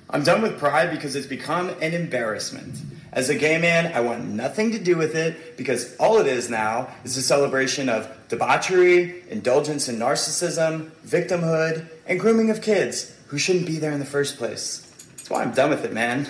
I'm 0.08 0.22
done 0.22 0.42
with 0.42 0.60
pride 0.60 0.92
because 0.92 1.16
it's 1.16 1.26
become 1.26 1.70
an 1.80 1.92
embarrassment. 1.92 2.76
As 3.10 3.30
a 3.30 3.34
gay 3.34 3.58
man, 3.58 3.92
I 3.92 4.00
want 4.00 4.26
nothing 4.26 4.70
to 4.70 4.78
do 4.78 4.96
with 4.96 5.16
it 5.16 5.56
because 5.56 5.96
all 5.96 6.18
it 6.18 6.28
is 6.28 6.48
now 6.48 6.88
is 7.02 7.16
a 7.16 7.22
celebration 7.22 7.88
of 7.88 8.08
debauchery, 8.28 9.24
indulgence 9.28 9.88
in 9.88 9.96
narcissism, 9.96 10.90
victimhood, 11.04 11.88
and 12.06 12.20
grooming 12.20 12.50
of 12.50 12.62
kids 12.62 13.12
who 13.26 13.38
shouldn't 13.38 13.66
be 13.66 13.80
there 13.80 13.90
in 13.90 13.98
the 13.98 14.06
first 14.06 14.38
place. 14.38 14.88
That's 15.16 15.30
why 15.30 15.42
I'm 15.42 15.52
done 15.52 15.70
with 15.70 15.84
it, 15.84 15.92
man. 15.92 16.28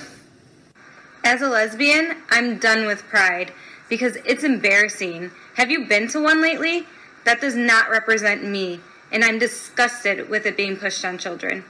As 1.25 1.43
a 1.43 1.49
lesbian, 1.51 2.17
I'm 2.31 2.59
done 2.59 2.87
with 2.87 3.03
pride 3.03 3.53
because 3.91 4.17
it's 4.25 4.45
embarrassing. 4.45 5.31
Have 5.57 5.71
you 5.71 5.87
been 5.87 6.09
to 6.09 6.23
one 6.23 6.41
lately? 6.41 6.87
That 7.25 7.41
does 7.41 7.57
not 7.57 7.91
represent 7.91 8.45
me, 8.45 8.81
and 9.11 9.25
I'm 9.25 9.39
disgusted 9.39 10.29
with 10.29 10.47
it 10.47 10.57
being 10.57 10.77
pushed 10.77 11.05
on 11.05 11.19
children. 11.19 11.65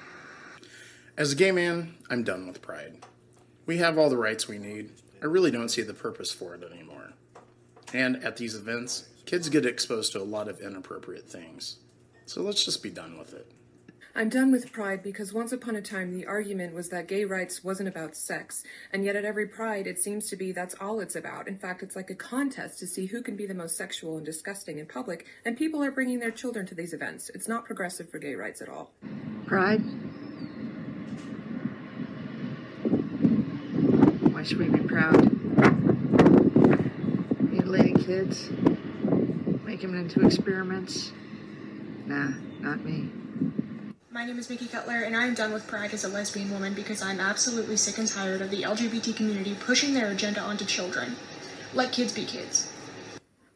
As 1.16 1.32
a 1.32 1.36
gay 1.36 1.52
man, 1.52 1.94
I'm 2.10 2.24
done 2.24 2.46
with 2.46 2.60
pride. 2.60 3.04
We 3.66 3.78
have 3.78 3.96
all 3.96 4.10
the 4.10 4.16
rights 4.16 4.48
we 4.48 4.58
need. 4.58 4.90
I 5.22 5.26
really 5.26 5.50
don't 5.50 5.68
see 5.68 5.82
the 5.82 5.94
purpose 5.94 6.32
for 6.32 6.54
it 6.54 6.62
anymore. 6.64 7.12
And 7.92 8.16
at 8.24 8.36
these 8.36 8.56
events, 8.56 9.08
kids 9.24 9.48
get 9.48 9.64
exposed 9.64 10.12
to 10.12 10.20
a 10.20 10.24
lot 10.24 10.48
of 10.48 10.60
inappropriate 10.60 11.30
things. 11.30 11.76
So 12.26 12.42
let's 12.42 12.64
just 12.64 12.82
be 12.82 12.90
done 12.90 13.16
with 13.16 13.32
it. 13.32 13.50
I'm 14.16 14.28
done 14.28 14.52
with 14.52 14.70
Pride 14.70 15.02
because 15.02 15.32
once 15.32 15.50
upon 15.50 15.74
a 15.74 15.82
time 15.82 16.12
the 16.12 16.24
argument 16.24 16.72
was 16.72 16.90
that 16.90 17.08
gay 17.08 17.24
rights 17.24 17.64
wasn't 17.64 17.88
about 17.88 18.14
sex, 18.14 18.62
and 18.92 19.04
yet 19.04 19.16
at 19.16 19.24
every 19.24 19.48
Pride 19.48 19.88
it 19.88 19.98
seems 19.98 20.28
to 20.28 20.36
be 20.36 20.52
that's 20.52 20.76
all 20.80 21.00
it's 21.00 21.16
about. 21.16 21.48
In 21.48 21.58
fact, 21.58 21.82
it's 21.82 21.96
like 21.96 22.10
a 22.10 22.14
contest 22.14 22.78
to 22.78 22.86
see 22.86 23.06
who 23.06 23.22
can 23.22 23.34
be 23.34 23.44
the 23.44 23.54
most 23.54 23.76
sexual 23.76 24.16
and 24.16 24.24
disgusting 24.24 24.78
in 24.78 24.86
public, 24.86 25.26
and 25.44 25.56
people 25.56 25.82
are 25.82 25.90
bringing 25.90 26.20
their 26.20 26.30
children 26.30 26.64
to 26.66 26.76
these 26.76 26.92
events. 26.92 27.28
It's 27.34 27.48
not 27.48 27.64
progressive 27.64 28.08
for 28.08 28.20
gay 28.20 28.36
rights 28.36 28.62
at 28.62 28.68
all. 28.68 28.92
Pride? 29.46 29.80
Why 34.32 34.44
should 34.44 34.58
we 34.58 34.68
be 34.68 34.86
proud? 34.86 35.32
Mutilating 37.50 37.96
kids? 37.96 38.48
Making 39.64 39.90
them 39.90 40.02
into 40.02 40.24
experiments? 40.24 41.10
Nah, 42.06 42.34
not 42.60 42.84
me. 42.84 43.10
My 44.14 44.24
name 44.24 44.38
is 44.38 44.48
Mickey 44.48 44.68
Cutler, 44.68 45.00
and 45.00 45.16
I 45.16 45.26
am 45.26 45.34
done 45.34 45.52
with 45.52 45.66
Pride 45.66 45.92
as 45.92 46.04
a 46.04 46.08
lesbian 46.08 46.48
woman 46.52 46.72
because 46.72 47.02
I'm 47.02 47.18
absolutely 47.18 47.76
sick 47.76 47.98
and 47.98 48.06
tired 48.06 48.42
of 48.42 48.50
the 48.50 48.62
LGBT 48.62 49.16
community 49.16 49.56
pushing 49.58 49.92
their 49.92 50.12
agenda 50.12 50.40
onto 50.40 50.64
children. 50.64 51.16
Let 51.72 51.90
kids 51.90 52.12
be 52.12 52.24
kids. 52.24 52.72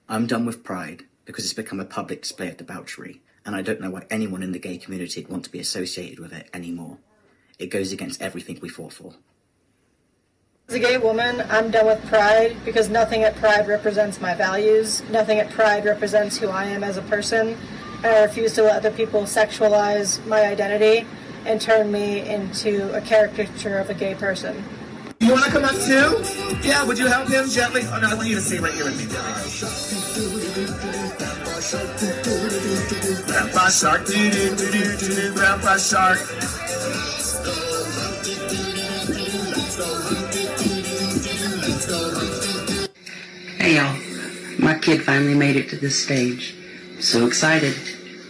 I'm 0.09 0.27
done 0.27 0.45
with 0.45 0.65
Pride 0.65 1.05
because 1.27 1.45
it's 1.45 1.55
become 1.55 1.79
a 1.79 1.85
public 1.85 2.23
display 2.23 2.49
of 2.49 2.57
debauchery, 2.57 3.21
and 3.47 3.55
I 3.55 3.63
don't 3.63 3.81
know 3.81 3.91
why 3.91 4.07
anyone 4.11 4.43
in 4.43 4.51
the 4.51 4.59
gay 4.59 4.79
community 4.79 5.23
would 5.23 5.31
want 5.31 5.45
to 5.45 5.53
be 5.53 5.61
associated 5.61 6.19
with 6.19 6.33
it 6.33 6.51
anymore. 6.53 6.99
It 7.61 7.69
goes 7.69 7.93
against 7.93 8.21
everything 8.21 8.59
we 8.61 8.69
fought 8.69 8.95
for. 8.95 9.15
As 10.67 10.75
a 10.75 10.81
gay 10.81 10.99
woman, 10.99 11.41
I'm 11.51 11.71
done 11.71 11.87
with 11.87 12.05
Pride 12.07 12.57
because 12.65 12.89
nothing 12.89 13.23
at 13.23 13.37
Pride 13.37 13.69
represents 13.69 14.21
my 14.21 14.35
values. 14.35 15.05
Nothing 15.09 15.39
at 15.39 15.51
Pride 15.51 15.85
represents 15.85 16.37
who 16.37 16.49
I 16.49 16.65
am 16.65 16.83
as 16.83 16.97
a 16.97 17.03
person. 17.03 17.57
I 18.05 18.23
refuse 18.23 18.55
to 18.55 18.63
let 18.63 18.77
other 18.77 18.93
people 18.93 19.23
sexualize 19.23 20.25
my 20.27 20.47
identity 20.47 21.07
and 21.45 21.61
turn 21.61 21.91
me 21.91 22.21
into 22.21 22.95
a 22.95 23.01
caricature 23.01 23.79
of 23.79 23.91
a 23.91 23.95
gay 23.95 24.15
person. 24.15 24.63
You 25.19 25.33
want 25.33 25.45
to 25.47 25.51
come 25.51 25.65
up 25.65 25.73
too? 25.73 26.23
Yeah, 26.63 26.85
would 26.85 26.97
you 26.97 27.09
help 27.09 27.29
him 27.29 27.49
gently? 27.49 27.83
Oh, 27.87 27.99
no, 28.01 28.11
I 28.11 28.15
want 28.15 28.29
you 28.29 28.37
to 28.37 28.41
stay 28.41 28.61
right 28.61 28.73
here 28.73 28.85
with 28.85 28.99
me. 28.99 29.07
Grandpa 33.27 33.69
Shark, 33.69 34.07
Grandpa 35.35 35.77
Shark. 35.77 36.19
Hey 43.59 43.75
y'all, 43.75 43.97
my 44.61 44.79
kid 44.79 45.03
finally 45.03 45.35
made 45.35 45.57
it 45.57 45.69
to 45.71 45.77
this 45.77 46.01
stage. 46.01 46.58
So 47.01 47.27
excited. 47.27 47.75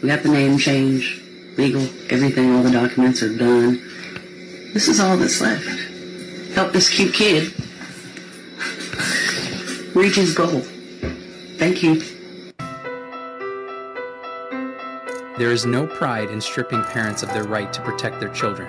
We 0.02 0.09
got 0.09 0.22
the 0.22 0.28
name 0.28 0.59
change, 0.59 1.20
legal, 1.57 1.83
everything, 2.11 2.54
all 2.54 2.62
the 2.62 2.70
documents 2.70 3.22
are 3.22 3.35
done. 3.35 3.83
This 4.74 4.88
is 4.88 5.00
all 5.00 5.16
that's 5.16 5.40
left. 5.40 5.64
Help 6.54 6.72
this 6.72 6.88
cute 6.88 7.14
kid 7.14 7.52
reach 9.94 10.16
his 10.16 10.35
goal. 10.35 10.61
Thank 11.59 11.83
you. 11.83 12.02
There 15.38 15.52
is 15.52 15.66
no 15.66 15.87
pride 15.87 16.31
in 16.31 16.40
stripping 16.40 16.83
parents 16.85 17.22
of 17.22 17.33
their 17.33 17.44
right 17.44 17.72
to 17.72 17.81
protect 17.83 18.20
their 18.20 18.28
children. 18.28 18.68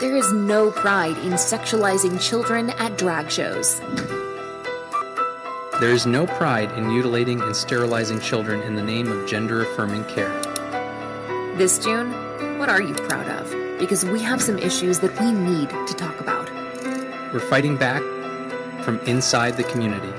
There 0.00 0.16
is 0.16 0.32
no 0.32 0.70
pride 0.70 1.18
in 1.18 1.32
sexualizing 1.32 2.20
children 2.20 2.70
at 2.70 2.96
drag 2.96 3.30
shows. 3.30 3.80
There 5.80 5.88
is 5.88 6.04
no 6.04 6.26
pride 6.26 6.70
in 6.72 6.88
mutilating 6.88 7.40
and 7.40 7.56
sterilizing 7.56 8.20
children 8.20 8.60
in 8.64 8.74
the 8.74 8.82
name 8.82 9.10
of 9.10 9.26
gender 9.26 9.62
affirming 9.62 10.04
care. 10.04 10.28
This 11.56 11.78
June, 11.78 12.12
what 12.58 12.68
are 12.68 12.82
you 12.82 12.92
proud 12.92 13.26
of? 13.28 13.78
Because 13.78 14.04
we 14.04 14.20
have 14.20 14.42
some 14.42 14.58
issues 14.58 15.00
that 15.00 15.18
we 15.18 15.32
need 15.32 15.70
to 15.70 15.94
talk 15.94 16.20
about. 16.20 16.50
We're 17.32 17.40
fighting 17.40 17.78
back 17.78 18.02
from 18.84 19.00
inside 19.06 19.56
the 19.56 19.64
community. 19.64 20.12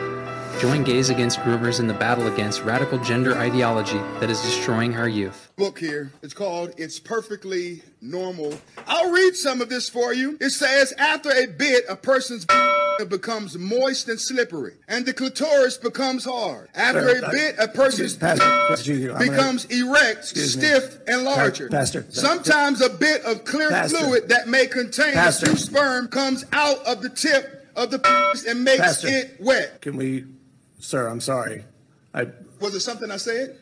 Join 0.60 0.84
Gays 0.84 1.12
Against 1.12 1.38
Groomers 1.41 1.80
in 1.80 1.86
the 1.86 1.93
battle 1.93 2.26
against 2.26 2.63
radical 2.63 2.97
gender 2.97 3.38
ideology 3.38 4.00
that 4.19 4.32
is 4.32 4.41
destroying 4.41 4.95
our 4.95 5.08
youth. 5.08 5.52
Book 5.58 5.78
here. 5.78 6.12
It's 6.24 6.34
called 6.34 6.74
It's 6.78 7.00
Perfectly 7.00 7.84
Normal. 8.02 8.56
I'll 8.88 9.12
read 9.12 9.36
some 9.36 9.62
of 9.62 9.69
this 9.69 9.89
for 9.89 10.12
you. 10.12 10.39
It 10.41 10.50
says, 10.50 10.91
after 10.97 11.30
a 11.30 11.45
bit, 11.45 11.84
a 11.88 11.95
person's 11.95 12.47
it 12.50 12.71
becomes 13.10 13.58
moist 13.58 14.08
and 14.10 14.20
slippery, 14.20 14.74
and 14.88 15.06
the 15.06 15.14
clitoris 15.14 15.78
becomes 15.78 16.26
hard. 16.26 16.70
After 16.76 17.02
Sir, 17.02 17.20
a 17.24 17.28
I- 17.28 17.32
bit, 17.32 17.56
a 17.60 17.68
Pastor, 17.68 18.08
Pastor 18.20 18.84
Judy, 18.84 19.08
gonna- 19.08 19.20
becomes 19.32 19.66
erect, 19.66 20.20
Excuse 20.20 20.58
me. 20.58 20.64
stiff, 20.64 20.98
and 21.08 21.24
larger. 21.24 21.70
Pastor, 21.70 22.06
Sometimes 22.10 22.82
a 22.82 22.90
bit 22.90 23.24
of 23.24 23.44
clear 23.46 23.70
Pastor. 23.70 23.98
fluid 23.98 24.30
that 24.30 24.48
may 24.48 24.68
contain 24.68 25.14
Pastor. 25.14 25.46
a 25.48 25.50
few 25.50 25.58
sperm 25.58 26.08
comes 26.08 26.46
out 26.54 26.86
of 26.86 27.02
the 27.02 27.10
tip 27.10 27.68
of 27.76 27.92
the 27.92 28.00
penis 28.00 28.46
and 28.46 28.64
makes 28.64 28.82
Pastor. 28.82 29.08
it 29.08 29.36
wet. 29.40 29.82
Can 29.82 29.96
we, 29.98 30.26
sir, 30.80 31.08
I'm 31.08 31.22
sorry. 31.22 31.66
I, 32.14 32.28
Was 32.60 32.76
it 32.76 32.82
something 32.82 33.10
I 33.10 33.18
said? 33.18 33.56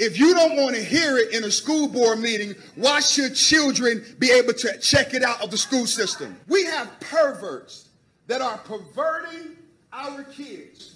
If 0.00 0.18
you 0.18 0.32
don't 0.32 0.56
want 0.56 0.74
to 0.76 0.82
hear 0.82 1.18
it 1.18 1.34
in 1.34 1.44
a 1.44 1.50
school 1.50 1.86
board 1.86 2.20
meeting, 2.20 2.54
why 2.74 3.00
should 3.00 3.34
children 3.34 4.02
be 4.18 4.30
able 4.30 4.54
to 4.54 4.78
check 4.78 5.12
it 5.12 5.22
out 5.22 5.44
of 5.44 5.50
the 5.50 5.58
school 5.58 5.84
system? 5.84 6.40
We 6.48 6.64
have 6.64 6.88
perverts 7.00 7.88
that 8.26 8.40
are 8.40 8.56
perverting 8.56 9.56
our 9.92 10.24
kids. 10.24 10.94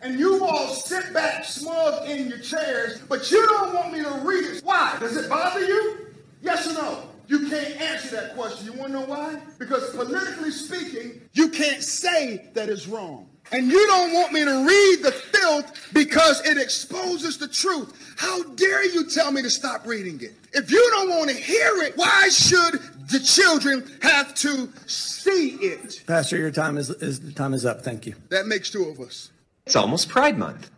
And 0.00 0.18
you 0.18 0.42
all 0.42 0.68
sit 0.68 1.12
back 1.12 1.44
smug 1.44 2.08
in 2.08 2.28
your 2.28 2.38
chairs, 2.38 3.02
but 3.10 3.30
you 3.30 3.46
don't 3.46 3.74
want 3.74 3.92
me 3.92 4.02
to 4.02 4.20
read 4.24 4.44
it. 4.44 4.64
Why? 4.64 4.96
Does 4.98 5.18
it 5.18 5.28
bother 5.28 5.62
you? 5.62 6.06
Yes 6.40 6.66
or 6.66 6.72
no? 6.72 7.10
You 7.28 7.50
can't 7.50 7.78
answer 7.78 8.16
that 8.16 8.34
question. 8.34 8.72
You 8.72 8.72
want 8.72 8.92
to 8.92 9.00
know 9.00 9.04
why? 9.04 9.38
Because 9.58 9.90
politically 9.90 10.50
speaking, 10.50 11.20
you 11.34 11.50
can't 11.50 11.82
say 11.82 12.48
that 12.54 12.70
it's 12.70 12.88
wrong. 12.88 13.29
And 13.52 13.66
you 13.70 13.86
don't 13.86 14.12
want 14.12 14.32
me 14.32 14.44
to 14.44 14.64
read 14.66 15.02
the 15.02 15.12
filth 15.12 15.88
because 15.92 16.40
it 16.46 16.56
exposes 16.56 17.38
the 17.38 17.48
truth. 17.48 18.14
How 18.16 18.42
dare 18.54 18.84
you 18.84 19.08
tell 19.08 19.32
me 19.32 19.42
to 19.42 19.50
stop 19.50 19.86
reading 19.86 20.20
it? 20.20 20.34
If 20.52 20.70
you 20.70 20.88
don't 20.90 21.10
want 21.10 21.30
to 21.30 21.36
hear 21.36 21.82
it, 21.82 21.96
why 21.96 22.28
should 22.28 22.80
the 23.10 23.18
children 23.18 23.90
have 24.02 24.34
to 24.36 24.68
see 24.86 25.56
it? 25.60 26.02
Pastor, 26.06 26.36
your 26.36 26.50
time 26.50 26.78
is, 26.78 26.90
is 26.90 27.34
time 27.34 27.54
is 27.54 27.66
up. 27.66 27.82
Thank 27.82 28.06
you. 28.06 28.14
That 28.28 28.46
makes 28.46 28.70
two 28.70 28.84
of 28.84 29.00
us. 29.00 29.30
It's 29.66 29.76
almost 29.76 30.08
Pride 30.08 30.38
Month. 30.38 30.70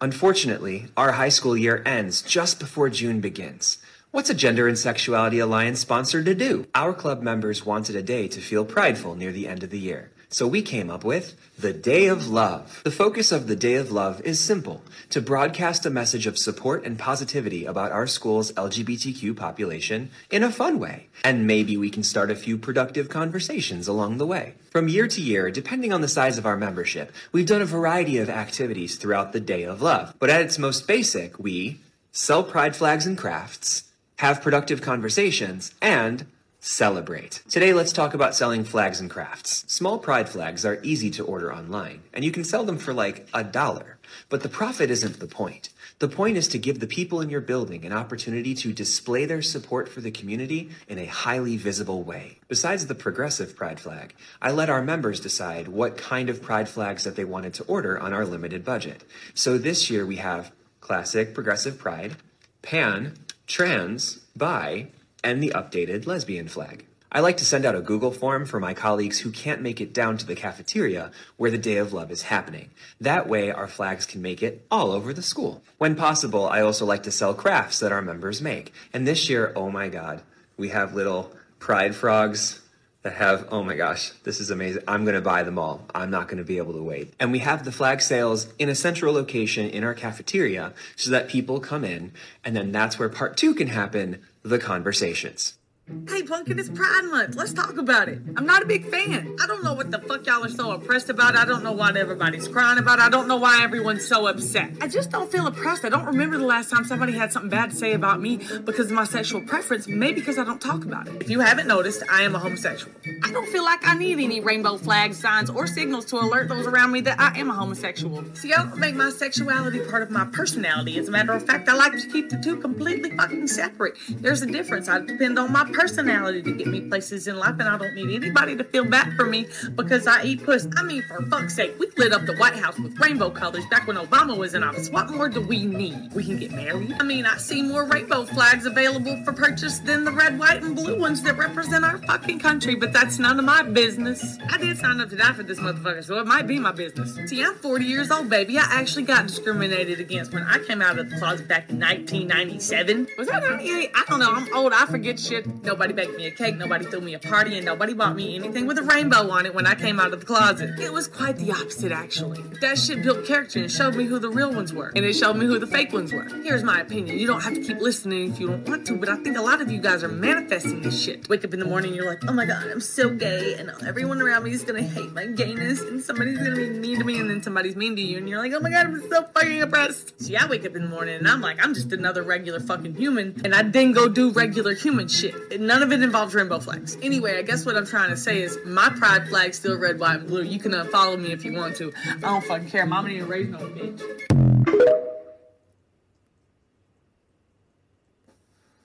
Unfortunately, 0.00 0.86
our 0.96 1.12
high 1.12 1.28
school 1.28 1.56
year 1.56 1.82
ends 1.84 2.22
just 2.22 2.58
before 2.58 2.88
June 2.88 3.20
begins. 3.20 3.78
What's 4.12 4.30
a 4.30 4.34
Gender 4.34 4.66
and 4.66 4.78
Sexuality 4.78 5.38
Alliance 5.38 5.80
sponsored 5.80 6.24
to 6.24 6.34
do? 6.34 6.66
Our 6.74 6.92
club 6.92 7.22
members 7.22 7.66
wanted 7.66 7.96
a 7.96 8.02
day 8.02 8.26
to 8.28 8.40
feel 8.40 8.64
prideful 8.64 9.14
near 9.14 9.30
the 9.30 9.46
end 9.46 9.62
of 9.62 9.70
the 9.70 9.78
year. 9.78 10.10
So 10.32 10.46
we 10.46 10.62
came 10.62 10.90
up 10.90 11.02
with 11.02 11.34
the 11.58 11.72
Day 11.72 12.06
of 12.06 12.28
Love. 12.28 12.82
The 12.84 12.92
focus 12.92 13.32
of 13.32 13.48
the 13.48 13.56
Day 13.56 13.74
of 13.74 13.90
Love 13.90 14.20
is 14.20 14.38
simple 14.38 14.80
to 15.08 15.20
broadcast 15.20 15.84
a 15.84 15.90
message 15.90 16.24
of 16.24 16.38
support 16.38 16.84
and 16.84 16.96
positivity 16.96 17.64
about 17.64 17.90
our 17.90 18.06
school's 18.06 18.52
LGBTQ 18.52 19.36
population 19.36 20.08
in 20.30 20.44
a 20.44 20.52
fun 20.52 20.78
way. 20.78 21.08
And 21.24 21.48
maybe 21.48 21.76
we 21.76 21.90
can 21.90 22.04
start 22.04 22.30
a 22.30 22.36
few 22.36 22.56
productive 22.56 23.08
conversations 23.08 23.88
along 23.88 24.18
the 24.18 24.26
way. 24.26 24.54
From 24.70 24.86
year 24.86 25.08
to 25.08 25.20
year, 25.20 25.50
depending 25.50 25.92
on 25.92 26.00
the 26.00 26.06
size 26.06 26.38
of 26.38 26.46
our 26.46 26.56
membership, 26.56 27.10
we've 27.32 27.44
done 27.44 27.60
a 27.60 27.66
variety 27.66 28.18
of 28.18 28.30
activities 28.30 28.94
throughout 28.94 29.32
the 29.32 29.40
Day 29.40 29.64
of 29.64 29.82
Love. 29.82 30.14
But 30.20 30.30
at 30.30 30.42
its 30.42 30.60
most 30.60 30.86
basic, 30.86 31.40
we 31.40 31.80
sell 32.12 32.44
pride 32.44 32.76
flags 32.76 33.04
and 33.04 33.18
crafts, 33.18 33.82
have 34.18 34.42
productive 34.42 34.80
conversations, 34.80 35.74
and 35.82 36.24
celebrate. 36.60 37.42
Today, 37.48 37.72
let's 37.72 37.92
talk 37.92 38.14
about 38.14 38.34
selling 38.34 38.64
flags 38.64 39.00
and 39.00 39.10
crafts. 39.10 39.64
Small 39.66 39.98
pride 39.98 40.28
flags 40.28 40.64
are 40.64 40.78
easy 40.82 41.10
to 41.10 41.24
order 41.24 41.52
online, 41.52 42.02
and 42.12 42.24
you 42.24 42.30
can 42.30 42.44
sell 42.44 42.64
them 42.64 42.78
for 42.78 42.92
like 42.92 43.26
a 43.34 43.42
dollar. 43.42 43.98
But 44.28 44.42
the 44.42 44.48
profit 44.48 44.90
isn't 44.90 45.18
the 45.18 45.26
point. 45.26 45.70
The 46.00 46.08
point 46.08 46.36
is 46.36 46.48
to 46.48 46.58
give 46.58 46.80
the 46.80 46.86
people 46.86 47.20
in 47.20 47.30
your 47.30 47.40
building 47.40 47.84
an 47.84 47.92
opportunity 47.92 48.54
to 48.54 48.72
display 48.72 49.24
their 49.24 49.42
support 49.42 49.88
for 49.88 50.00
the 50.00 50.10
community 50.10 50.70
in 50.88 50.98
a 50.98 51.06
highly 51.06 51.56
visible 51.56 52.02
way. 52.02 52.38
Besides 52.48 52.86
the 52.86 52.94
progressive 52.94 53.54
pride 53.56 53.80
flag, 53.80 54.14
I 54.40 54.50
let 54.50 54.70
our 54.70 54.82
members 54.82 55.20
decide 55.20 55.68
what 55.68 55.96
kind 55.96 56.28
of 56.28 56.42
pride 56.42 56.68
flags 56.68 57.04
that 57.04 57.16
they 57.16 57.24
wanted 57.24 57.54
to 57.54 57.64
order 57.64 57.98
on 57.98 58.12
our 58.12 58.24
limited 58.24 58.64
budget. 58.64 59.04
So 59.34 59.58
this 59.58 59.90
year 59.90 60.06
we 60.06 60.16
have 60.16 60.52
classic 60.80 61.34
progressive 61.34 61.78
pride, 61.78 62.16
pan, 62.62 63.14
trans, 63.46 64.20
bi, 64.34 64.88
and 65.22 65.42
the 65.42 65.52
updated 65.54 66.06
lesbian 66.06 66.48
flag. 66.48 66.86
I 67.12 67.20
like 67.20 67.38
to 67.38 67.44
send 67.44 67.64
out 67.64 67.74
a 67.74 67.80
Google 67.80 68.12
form 68.12 68.46
for 68.46 68.60
my 68.60 68.72
colleagues 68.72 69.18
who 69.18 69.32
can't 69.32 69.62
make 69.62 69.80
it 69.80 69.92
down 69.92 70.16
to 70.18 70.26
the 70.26 70.36
cafeteria 70.36 71.10
where 71.36 71.50
the 71.50 71.58
Day 71.58 71.78
of 71.78 71.92
Love 71.92 72.12
is 72.12 72.22
happening. 72.22 72.70
That 73.00 73.28
way, 73.28 73.50
our 73.50 73.66
flags 73.66 74.06
can 74.06 74.22
make 74.22 74.44
it 74.44 74.64
all 74.70 74.92
over 74.92 75.12
the 75.12 75.20
school. 75.20 75.60
When 75.78 75.96
possible, 75.96 76.48
I 76.48 76.60
also 76.60 76.86
like 76.86 77.02
to 77.02 77.10
sell 77.10 77.34
crafts 77.34 77.80
that 77.80 77.90
our 77.90 78.00
members 78.00 78.40
make. 78.40 78.72
And 78.92 79.08
this 79.08 79.28
year, 79.28 79.52
oh 79.56 79.70
my 79.70 79.88
god, 79.88 80.22
we 80.56 80.68
have 80.68 80.94
little 80.94 81.32
pride 81.58 81.96
frogs 81.96 82.60
that 83.02 83.14
have, 83.14 83.48
oh 83.50 83.64
my 83.64 83.74
gosh, 83.74 84.10
this 84.24 84.40
is 84.40 84.50
amazing. 84.50 84.82
I'm 84.86 85.04
going 85.04 85.14
to 85.14 85.22
buy 85.22 85.42
them 85.42 85.58
all. 85.58 85.86
I'm 85.94 86.10
not 86.10 86.28
going 86.28 86.38
to 86.38 86.44
be 86.44 86.58
able 86.58 86.74
to 86.74 86.82
wait. 86.82 87.14
And 87.18 87.32
we 87.32 87.38
have 87.38 87.64
the 87.64 87.72
flag 87.72 88.02
sales 88.02 88.46
in 88.58 88.68
a 88.68 88.74
central 88.74 89.14
location 89.14 89.70
in 89.70 89.84
our 89.84 89.94
cafeteria 89.94 90.74
so 90.96 91.10
that 91.10 91.28
people 91.28 91.60
come 91.60 91.82
in, 91.82 92.12
and 92.44 92.54
then 92.54 92.72
that's 92.72 92.98
where 92.98 93.08
part 93.08 93.36
two 93.38 93.54
can 93.54 93.68
happen 93.68 94.20
the 94.42 94.58
conversations. 94.58 95.59
Hey, 96.08 96.22
Pumpkin, 96.22 96.58
it's 96.58 96.68
Pride 96.68 97.08
Month. 97.10 97.36
Let's 97.36 97.52
talk 97.52 97.76
about 97.76 98.08
it. 98.08 98.20
I'm 98.36 98.46
not 98.46 98.62
a 98.62 98.66
big 98.66 98.84
fan. 98.84 99.36
I 99.40 99.46
don't 99.46 99.64
know 99.64 99.74
what 99.74 99.90
the 99.90 99.98
fuck 99.98 100.26
y'all 100.26 100.44
are 100.44 100.48
so 100.48 100.70
oppressed 100.72 101.08
about. 101.08 101.36
I 101.36 101.44
don't 101.44 101.64
know 101.64 101.72
what 101.72 101.96
everybody's 101.96 102.46
crying 102.46 102.78
about. 102.78 103.00
I 103.00 103.08
don't 103.08 103.26
know 103.26 103.36
why 103.36 103.62
everyone's 103.62 104.06
so 104.06 104.26
upset. 104.26 104.72
I 104.80 104.88
just 104.88 105.10
don't 105.10 105.30
feel 105.30 105.46
oppressed. 105.46 105.84
I 105.84 105.88
don't 105.88 106.04
remember 106.04 106.38
the 106.38 106.46
last 106.46 106.70
time 106.70 106.84
somebody 106.84 107.12
had 107.12 107.32
something 107.32 107.50
bad 107.50 107.70
to 107.70 107.76
say 107.76 107.92
about 107.92 108.20
me 108.20 108.36
because 108.64 108.86
of 108.86 108.92
my 108.92 109.04
sexual 109.04 109.40
preference, 109.40 109.88
maybe 109.88 110.20
because 110.20 110.38
I 110.38 110.44
don't 110.44 110.60
talk 110.60 110.84
about 110.84 111.08
it. 111.08 111.22
If 111.22 111.30
you 111.30 111.40
haven't 111.40 111.66
noticed, 111.66 112.02
I 112.10 112.22
am 112.22 112.34
a 112.34 112.38
homosexual. 112.38 112.92
I 113.24 113.32
don't 113.32 113.48
feel 113.48 113.64
like 113.64 113.86
I 113.86 113.96
need 113.96 114.18
any 114.18 114.40
rainbow 114.40 114.78
flags, 114.78 115.18
signs, 115.18 115.50
or 115.50 115.66
signals 115.66 116.04
to 116.06 116.16
alert 116.16 116.48
those 116.48 116.66
around 116.66 116.92
me 116.92 117.00
that 117.02 117.18
I 117.18 117.38
am 117.38 117.50
a 117.50 117.54
homosexual. 117.54 118.24
See, 118.34 118.52
I 118.52 118.64
don't 118.64 118.78
make 118.78 118.94
my 118.94 119.10
sexuality 119.10 119.80
part 119.80 120.02
of 120.02 120.10
my 120.10 120.24
personality. 120.26 120.98
As 120.98 121.08
a 121.08 121.10
matter 121.10 121.32
of 121.32 121.46
fact, 121.46 121.68
I 121.68 121.74
like 121.74 121.92
to 121.92 122.06
keep 122.08 122.30
the 122.30 122.38
two 122.38 122.56
completely 122.56 123.10
fucking 123.16 123.48
separate. 123.48 123.94
There's 124.08 124.42
a 124.42 124.46
difference. 124.46 124.88
I 124.88 125.00
depend 125.00 125.38
on 125.38 125.52
my 125.52 125.64
personality 125.80 126.42
to 126.42 126.52
get 126.52 126.66
me 126.66 126.82
places 126.82 127.26
in 127.26 127.38
life, 127.38 127.56
and 127.58 127.62
I 127.62 127.78
don't 127.78 127.94
need 127.94 128.14
anybody 128.14 128.54
to 128.54 128.64
feel 128.64 128.84
bad 128.84 129.14
for 129.14 129.24
me 129.24 129.46
because 129.76 130.06
I 130.06 130.22
eat 130.24 130.44
puss. 130.44 130.66
I 130.76 130.82
mean, 130.82 131.02
for 131.08 131.24
fuck's 131.26 131.54
sake, 131.54 131.74
we 131.78 131.88
lit 131.96 132.12
up 132.12 132.26
the 132.26 132.36
White 132.36 132.56
House 132.56 132.78
with 132.78 132.98
rainbow 133.00 133.30
colors 133.30 133.64
back 133.70 133.86
when 133.86 133.96
Obama 133.96 134.36
was 134.36 134.52
in 134.52 134.62
office. 134.62 134.90
What 134.90 135.10
more 135.10 135.30
do 135.30 135.40
we 135.40 135.64
need? 135.64 136.12
We 136.12 136.24
can 136.24 136.38
get 136.38 136.50
married. 136.50 136.94
I 137.00 137.02
mean, 137.02 137.24
I 137.24 137.38
see 137.38 137.62
more 137.62 137.84
rainbow 137.84 138.26
flags 138.26 138.66
available 138.66 139.22
for 139.24 139.32
purchase 139.32 139.78
than 139.78 140.04
the 140.04 140.12
red, 140.12 140.38
white, 140.38 140.62
and 140.62 140.76
blue 140.76 140.98
ones 140.98 141.22
that 141.22 141.38
represent 141.38 141.82
our 141.82 141.96
fucking 141.98 142.40
country, 142.40 142.74
but 142.74 142.92
that's 142.92 143.18
none 143.18 143.38
of 143.38 143.46
my 143.46 143.62
business. 143.62 144.36
I 144.50 144.58
did 144.58 144.76
sign 144.76 145.00
up 145.00 145.08
to 145.08 145.16
die 145.16 145.32
for 145.32 145.44
this 145.44 145.60
motherfucker, 145.60 146.04
so 146.04 146.18
it 146.18 146.26
might 146.26 146.46
be 146.46 146.58
my 146.58 146.72
business. 146.72 147.16
See, 147.30 147.42
I'm 147.42 147.54
40 147.54 147.84
years 147.86 148.10
old, 148.10 148.28
baby. 148.28 148.58
I 148.58 148.66
actually 148.68 149.04
got 149.04 149.26
discriminated 149.28 149.98
against 149.98 150.34
when 150.34 150.42
I 150.42 150.58
came 150.58 150.82
out 150.82 150.98
of 150.98 151.08
the 151.08 151.16
closet 151.16 151.48
back 151.48 151.70
in 151.70 151.80
1997. 151.80 153.08
Was 153.16 153.28
that 153.28 153.42
98? 153.42 153.90
I 153.94 154.04
don't 154.10 154.20
know. 154.20 154.30
I'm 154.30 154.54
old. 154.54 154.74
I 154.74 154.84
forget 154.84 155.18
shit. 155.18 155.46
Nobody 155.70 155.92
baked 155.92 156.16
me 156.16 156.26
a 156.26 156.32
cake, 156.32 156.56
nobody 156.56 156.84
threw 156.84 157.00
me 157.00 157.14
a 157.14 157.20
party, 157.20 157.56
and 157.56 157.64
nobody 157.64 157.94
bought 157.94 158.16
me 158.16 158.34
anything 158.34 158.66
with 158.66 158.76
a 158.78 158.82
rainbow 158.82 159.30
on 159.30 159.46
it 159.46 159.54
when 159.54 159.68
I 159.68 159.76
came 159.76 160.00
out 160.00 160.12
of 160.12 160.18
the 160.18 160.26
closet. 160.26 160.80
It 160.80 160.92
was 160.92 161.06
quite 161.06 161.36
the 161.36 161.52
opposite, 161.52 161.92
actually. 161.92 162.42
That 162.60 162.76
shit 162.76 163.04
built 163.04 163.24
character 163.24 163.60
and 163.60 163.70
showed 163.70 163.94
me 163.94 164.02
who 164.04 164.18
the 164.18 164.30
real 164.30 164.52
ones 164.52 164.72
were, 164.72 164.90
and 164.96 165.04
it 165.04 165.12
showed 165.12 165.36
me 165.36 165.46
who 165.46 165.60
the 165.60 165.68
fake 165.68 165.92
ones 165.92 166.12
were. 166.12 166.24
Here's 166.42 166.64
my 166.64 166.80
opinion. 166.80 167.20
You 167.20 167.28
don't 167.28 167.42
have 167.42 167.54
to 167.54 167.62
keep 167.62 167.78
listening 167.78 168.32
if 168.32 168.40
you 168.40 168.48
don't 168.48 168.68
want 168.68 168.84
to, 168.88 168.96
but 168.96 169.08
I 169.08 169.14
think 169.18 169.38
a 169.38 169.42
lot 169.42 169.60
of 169.60 169.70
you 169.70 169.80
guys 169.80 170.02
are 170.02 170.08
manifesting 170.08 170.82
this 170.82 171.00
shit. 171.00 171.28
Wake 171.28 171.44
up 171.44 171.54
in 171.54 171.60
the 171.60 171.66
morning, 171.66 171.94
you're 171.94 172.04
like, 172.04 172.18
oh 172.26 172.32
my 172.32 172.46
god, 172.46 172.66
I'm 172.66 172.80
so 172.80 173.08
gay, 173.08 173.54
and 173.54 173.70
everyone 173.86 174.20
around 174.20 174.42
me 174.42 174.50
is 174.50 174.64
gonna 174.64 174.82
hate 174.82 175.12
my 175.12 175.26
gayness, 175.26 175.82
and 175.82 176.02
somebody's 176.02 176.38
gonna 176.38 176.56
be 176.56 176.70
mean 176.70 176.98
to 176.98 177.04
me, 177.04 177.20
and 177.20 177.30
then 177.30 177.44
somebody's 177.44 177.76
mean 177.76 177.94
to 177.94 178.02
you, 178.02 178.18
and 178.18 178.28
you're 178.28 178.42
like, 178.42 178.52
oh 178.54 178.60
my 178.60 178.70
god, 178.70 178.86
I'm 178.86 179.08
so 179.08 179.22
fucking 179.22 179.62
oppressed. 179.62 180.20
See, 180.20 180.36
I 180.36 180.46
wake 180.48 180.66
up 180.66 180.74
in 180.74 180.82
the 180.82 180.88
morning 180.88 181.14
and 181.14 181.28
I'm 181.28 181.40
like, 181.40 181.64
I'm 181.64 181.74
just 181.74 181.92
another 181.92 182.24
regular 182.24 182.58
fucking 182.58 182.96
human, 182.96 183.40
and 183.44 183.54
I 183.54 183.62
then 183.62 183.92
go 183.92 184.08
do 184.08 184.32
regular 184.32 184.74
human 184.74 185.06
shit. 185.06 185.34
None 185.60 185.82
of 185.82 185.92
it 185.92 186.02
involves 186.02 186.34
rainbow 186.34 186.58
flags. 186.58 186.96
Anyway, 187.02 187.38
I 187.38 187.42
guess 187.42 187.64
what 187.64 187.76
I'm 187.76 187.86
trying 187.86 188.10
to 188.10 188.16
say 188.16 188.42
is 188.42 188.58
my 188.64 188.88
pride 188.88 189.28
flag's 189.28 189.58
still 189.58 189.78
red, 189.78 190.00
white, 190.00 190.20
and 190.20 190.26
blue. 190.26 190.42
You 190.42 190.58
can 190.58 190.74
uh, 190.74 190.84
unfollow 190.84 191.20
me 191.20 191.32
if 191.32 191.44
you 191.44 191.52
want 191.52 191.76
to. 191.76 191.92
I 192.06 192.18
don't 192.18 192.44
fucking 192.44 192.70
care. 192.70 192.86
Mama 192.86 193.10
didn't 193.10 193.28
raise 193.28 193.48
no 193.48 193.58
bitch. 193.58 194.00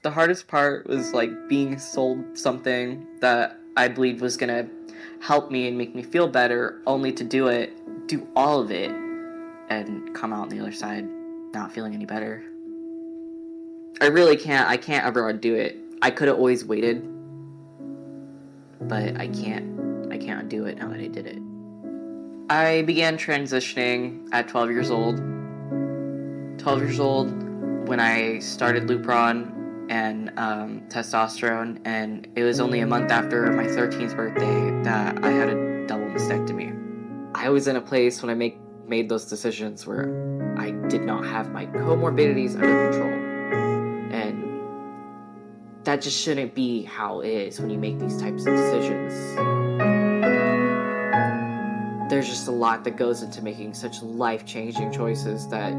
the 0.05 0.11
hardest 0.11 0.47
part 0.47 0.85
was 0.85 1.13
like 1.13 1.31
being 1.49 1.79
sold 1.79 2.38
something 2.38 3.07
that 3.21 3.57
I 3.75 3.88
believed 3.88 4.21
was 4.21 4.38
gonna 4.38 4.69
help 5.19 5.49
me 5.49 5.67
and 5.67 5.75
make 5.79 5.95
me 5.95 6.03
feel 6.03 6.27
better, 6.27 6.79
only 6.85 7.11
to 7.13 7.23
do 7.23 7.47
it, 7.47 7.73
do 8.07 8.27
all 8.35 8.61
of 8.61 8.69
it, 8.69 8.91
and 9.69 10.13
come 10.13 10.31
out 10.31 10.43
on 10.43 10.49
the 10.49 10.59
other 10.59 10.71
side 10.71 11.07
not 11.55 11.71
feeling 11.71 11.95
any 11.95 12.05
better. 12.05 12.43
I 13.99 14.07
really 14.07 14.38
can't. 14.38 14.69
I 14.69 14.77
can't 14.77 15.05
ever 15.05 15.27
undo 15.27 15.55
it. 15.55 15.75
I 16.06 16.12
could 16.12 16.28
have 16.28 16.38
always 16.38 16.63
waited, 16.63 17.02
but 18.82 19.20
I 19.20 19.28
can't. 19.28 20.13
I 20.13 20.20
can't 20.20 20.39
undo 20.39 20.65
it 20.65 20.78
now 20.78 20.89
that 20.89 21.00
I 21.00 21.08
did 21.08 21.26
it. 21.26 21.41
I 22.48 22.84
began 22.84 23.18
transitioning 23.18 24.30
at 24.32 24.48
12 24.48 24.70
years 24.70 24.91
old. 24.91 25.18
12 26.60 26.80
years 26.80 27.00
old 27.00 27.88
when 27.88 28.00
I 28.00 28.38
started 28.38 28.84
Lupron 28.84 29.89
and 29.89 30.32
um, 30.38 30.82
testosterone, 30.89 31.82
and 31.86 32.28
it 32.36 32.44
was 32.44 32.60
only 32.60 32.82
a 32.82 32.86
month 32.86 33.10
after 33.10 33.52
my 33.54 33.65
13th 33.65 34.15
birthday 34.15 34.84
that 34.84 35.26
I 35.26 35.32
had 35.32 35.50
a 35.50 35.88
double 35.88 36.06
mastectomy. 36.06 36.70
I 37.34 37.50
was 37.50 37.65
in 37.65 37.78
a 37.78 37.82
place 37.82 38.22
when 38.22 38.30
I 38.30 38.36
make 38.36 38.60
made 38.88 39.10
those 39.10 39.26
decisions 39.26 39.88
where 39.88 40.06
I 40.56 40.70
did 40.88 41.02
not 41.02 41.26
have 41.26 41.52
my 41.52 41.65
comorbidities 41.65 42.54
under 42.54 42.91
control, 42.91 43.24
that 45.86 46.02
just 46.02 46.19
shouldn't 46.19 46.56
be 46.56 46.84
how 46.84 47.21
it 47.21 47.30
is 47.30 47.60
when 47.60 47.69
you 47.69 47.78
make 47.78 48.00
these 48.00 48.19
types 48.19 48.45
of 48.45 48.56
decisions. 48.56 49.13
There's 52.10 52.28
just 52.28 52.48
a 52.48 52.52
lot 52.52 52.84
that 52.84 52.98
goes 52.98 53.21
into 53.21 53.41
making 53.41 53.74
such 53.76 54.02
life 54.02 54.45
changing 54.45 54.91
choices 54.91 55.48
that 55.50 55.74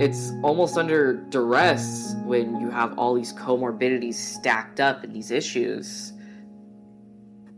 it's 0.00 0.32
almost 0.42 0.76
under 0.76 1.14
duress 1.14 2.14
when 2.24 2.60
you 2.60 2.70
have 2.70 2.98
all 2.98 3.14
these 3.14 3.32
comorbidities 3.32 4.14
stacked 4.14 4.80
up 4.80 5.04
and 5.04 5.14
these 5.14 5.30
issues. 5.30 6.12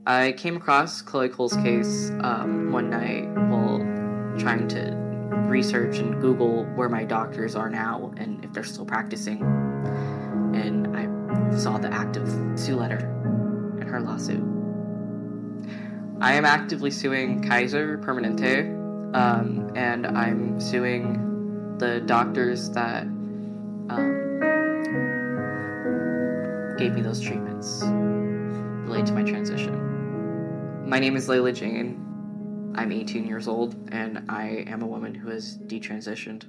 I 0.07 0.33
came 0.33 0.57
across 0.57 1.01
Chloe 1.01 1.29
Cole's 1.31 1.57
case 1.57 2.11
um, 2.21 2.71
one 2.71 2.91
night 2.91 3.29
while 3.51 3.79
trying 4.39 4.69
to 4.69 4.95
research 5.49 5.99
and 5.99 6.21
Google 6.21 6.65
where 6.75 6.89
my 6.89 7.05
doctors 7.05 7.55
are 7.55 7.71
now 7.71 8.13
and 8.19 8.45
if 8.45 8.53
they're 8.53 8.65
still 8.65 8.85
practicing. 8.85 9.43
And 10.55 10.97
I 10.97 11.16
saw 11.59 11.79
the 11.79 11.93
active 11.93 12.29
sue 12.59 12.77
letter 12.77 12.99
in 13.81 13.87
her 13.89 14.01
lawsuit. 14.01 14.43
I 16.21 16.35
am 16.35 16.45
actively 16.45 16.91
suing 16.91 17.43
Kaiser 17.43 17.99
Permanente, 17.99 19.15
um, 19.15 19.71
and 19.75 20.07
I'm 20.07 20.61
suing 20.61 21.77
the 21.79 22.01
doctors 22.01 22.71
that 22.71 23.03
um, 23.03 24.41
gave 26.79 26.93
me 26.93 27.03
those 27.03 27.21
treatments 27.21 27.83
related 27.83 29.07
to 29.07 29.13
my 29.13 29.23
transition. 29.23 30.89
My 30.89 30.99
name 30.99 31.17
is 31.17 31.29
Layla 31.29 31.55
Jane. 31.55 32.03
I'm 32.75 32.93
18 32.93 33.27
years 33.27 33.49
old, 33.49 33.75
and 33.91 34.25
I 34.29 34.65
am 34.67 34.83
a 34.83 34.87
woman 34.87 35.15
who 35.15 35.31
has 35.31 35.59
detransitioned. 35.59 36.45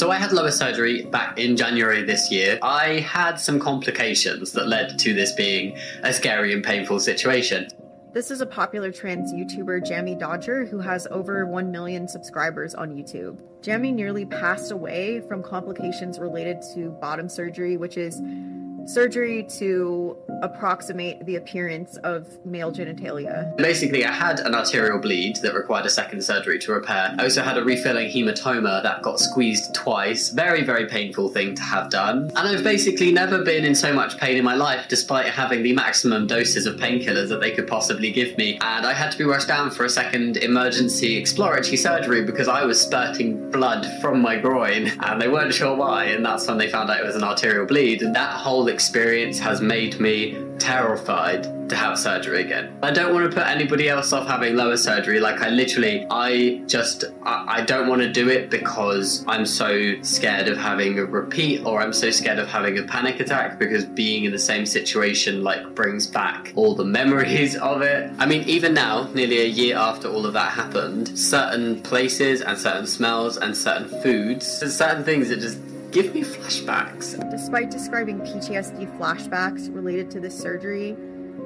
So 0.00 0.10
I 0.10 0.16
had 0.16 0.32
lower 0.32 0.50
surgery 0.50 1.02
back 1.02 1.38
in 1.38 1.58
January 1.58 2.02
this 2.02 2.30
year. 2.30 2.58
I 2.62 3.00
had 3.00 3.34
some 3.34 3.60
complications 3.60 4.50
that 4.52 4.66
led 4.66 4.98
to 4.98 5.12
this 5.12 5.32
being 5.32 5.76
a 6.02 6.10
scary 6.10 6.54
and 6.54 6.64
painful 6.64 7.00
situation. 7.00 7.68
This 8.14 8.30
is 8.30 8.40
a 8.40 8.46
popular 8.46 8.92
trans 8.92 9.30
YouTuber, 9.30 9.82
Jammidodger, 9.82 10.66
who 10.66 10.78
has 10.78 11.06
over 11.10 11.44
1 11.44 11.70
million 11.70 12.08
subscribers 12.08 12.74
on 12.74 12.96
YouTube. 12.96 13.42
Jamie 13.60 13.92
nearly 13.92 14.24
passed 14.24 14.70
away 14.70 15.20
from 15.20 15.42
complications 15.42 16.18
related 16.18 16.62
to 16.72 16.88
bottom 17.02 17.28
surgery, 17.28 17.76
which 17.76 17.98
is 17.98 18.22
surgery 18.86 19.44
to 19.58 20.16
approximate 20.42 21.24
the 21.26 21.36
appearance 21.36 21.96
of 21.98 22.44
male 22.44 22.72
genitalia. 22.72 23.56
Basically, 23.56 24.04
I 24.04 24.12
had 24.12 24.40
an 24.40 24.54
arterial 24.54 24.98
bleed 24.98 25.36
that 25.36 25.54
required 25.54 25.86
a 25.86 25.90
second 25.90 26.22
surgery 26.22 26.58
to 26.60 26.72
repair. 26.72 27.14
I 27.18 27.24
also 27.24 27.42
had 27.42 27.58
a 27.58 27.64
refilling 27.64 28.10
hematoma 28.10 28.82
that 28.82 29.02
got 29.02 29.20
squeezed 29.20 29.74
twice. 29.74 30.30
Very, 30.30 30.62
very 30.62 30.86
painful 30.86 31.28
thing 31.30 31.54
to 31.54 31.62
have 31.62 31.90
done. 31.90 32.30
And 32.36 32.48
I've 32.48 32.64
basically 32.64 33.12
never 33.12 33.44
been 33.44 33.64
in 33.64 33.74
so 33.74 33.92
much 33.92 34.18
pain 34.18 34.36
in 34.36 34.44
my 34.44 34.54
life, 34.54 34.86
despite 34.88 35.26
having 35.26 35.62
the 35.62 35.72
maximum 35.72 36.26
doses 36.26 36.66
of 36.66 36.76
painkillers 36.76 37.28
that 37.28 37.40
they 37.40 37.52
could 37.52 37.66
possibly 37.66 38.10
give 38.10 38.36
me. 38.36 38.58
And 38.60 38.86
I 38.86 38.92
had 38.92 39.12
to 39.12 39.18
be 39.18 39.24
rushed 39.24 39.48
down 39.48 39.70
for 39.70 39.84
a 39.84 39.90
second 39.90 40.38
emergency 40.38 41.16
exploratory 41.16 41.76
surgery 41.76 42.24
because 42.24 42.48
I 42.48 42.64
was 42.64 42.80
spurting 42.80 43.50
blood 43.50 43.86
from 44.00 44.20
my 44.20 44.36
groin, 44.36 44.90
and 45.00 45.20
they 45.20 45.28
weren't 45.28 45.54
sure 45.54 45.76
why. 45.76 46.04
And 46.06 46.24
that's 46.24 46.46
when 46.46 46.58
they 46.58 46.70
found 46.70 46.90
out 46.90 47.00
it 47.00 47.06
was 47.06 47.16
an 47.16 47.24
arterial 47.24 47.66
bleed. 47.66 48.02
And 48.02 48.14
that 48.14 48.30
whole 48.30 48.68
experience 48.70 49.38
has 49.38 49.60
made 49.60 50.00
me 50.00 50.36
terrified 50.58 51.68
to 51.70 51.76
have 51.76 51.98
surgery 51.98 52.42
again. 52.42 52.76
I 52.82 52.90
don't 52.90 53.14
want 53.14 53.30
to 53.30 53.34
put 53.34 53.46
anybody 53.46 53.88
else 53.88 54.12
off 54.12 54.26
having 54.26 54.56
lower 54.56 54.76
surgery. 54.76 55.20
Like 55.20 55.40
I 55.40 55.48
literally, 55.48 56.06
I 56.10 56.62
just, 56.66 57.04
I, 57.22 57.60
I 57.60 57.60
don't 57.62 57.88
want 57.88 58.02
to 58.02 58.12
do 58.12 58.28
it 58.28 58.50
because 58.50 59.24
I'm 59.26 59.46
so 59.46 60.00
scared 60.02 60.48
of 60.48 60.58
having 60.58 60.98
a 60.98 61.04
repeat 61.04 61.64
or 61.64 61.80
I'm 61.80 61.92
so 61.92 62.10
scared 62.10 62.38
of 62.38 62.48
having 62.48 62.78
a 62.78 62.82
panic 62.82 63.20
attack 63.20 63.58
because 63.58 63.84
being 63.84 64.24
in 64.24 64.32
the 64.32 64.38
same 64.38 64.66
situation 64.66 65.42
like 65.42 65.74
brings 65.74 66.06
back 66.06 66.52
all 66.56 66.74
the 66.74 66.84
memories 67.00 67.56
of 67.56 67.82
it. 67.82 68.10
I 68.18 68.26
mean, 68.26 68.42
even 68.48 68.74
now, 68.74 69.08
nearly 69.14 69.40
a 69.40 69.46
year 69.46 69.76
after 69.76 70.08
all 70.08 70.26
of 70.26 70.32
that 70.34 70.52
happened, 70.52 71.16
certain 71.18 71.80
places 71.82 72.42
and 72.42 72.58
certain 72.58 72.86
smells 72.86 73.36
and 73.36 73.56
certain 73.56 73.88
foods, 74.02 74.60
there's 74.60 74.76
certain 74.76 75.04
things 75.04 75.28
that 75.28 75.40
just 75.40 75.58
give 75.90 76.14
me 76.14 76.22
flashbacks. 76.22 77.30
Despite 77.30 77.70
describing 77.70 78.20
PTSD 78.20 78.96
flashbacks 78.98 79.74
related 79.74 80.10
to 80.12 80.20
this 80.20 80.38
surgery, 80.38 80.96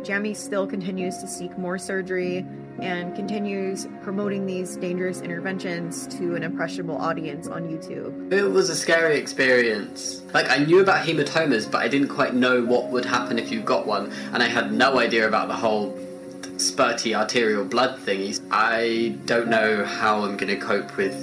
Jamie 0.03 0.35
still 0.35 0.67
continues 0.67 1.19
to 1.19 1.27
seek 1.27 1.57
more 1.57 1.79
surgery 1.79 2.45
and 2.81 3.15
continues 3.15 3.87
promoting 4.03 4.47
these 4.47 4.77
dangerous 4.77 5.21
interventions 5.21 6.07
to 6.09 6.35
an 6.35 6.43
impressionable 6.43 6.97
audience 6.97 7.47
on 7.49 7.63
YouTube. 7.69 8.33
It 8.33 8.43
was 8.43 8.69
a 8.69 8.77
scary 8.77 9.17
experience. 9.17 10.23
Like, 10.35 10.51
I 10.51 10.59
knew 10.59 10.81
about 10.81 11.07
hematomas, 11.07 11.71
but 11.71 11.83
I 11.83 11.89
didn't 11.89 12.09
quite 12.09 12.35
know 12.35 12.63
what 12.65 12.89
would 12.89 13.05
happen 13.05 13.39
if 13.39 13.51
you 13.51 13.61
got 13.61 13.87
one, 13.87 14.13
and 14.33 14.43
I 14.43 14.49
had 14.49 14.73
no 14.73 14.99
idea 14.99 15.29
about 15.29 15.49
the 15.49 15.55
whole 15.55 15.97
spurty 16.57 17.15
arterial 17.15 17.65
blood 17.65 17.99
thingies. 18.01 18.41
I 18.51 19.17
don't 19.25 19.49
know 19.49 19.85
how 19.85 20.23
I'm 20.23 20.37
gonna 20.37 20.57
cope 20.57 20.97
with 20.97 21.15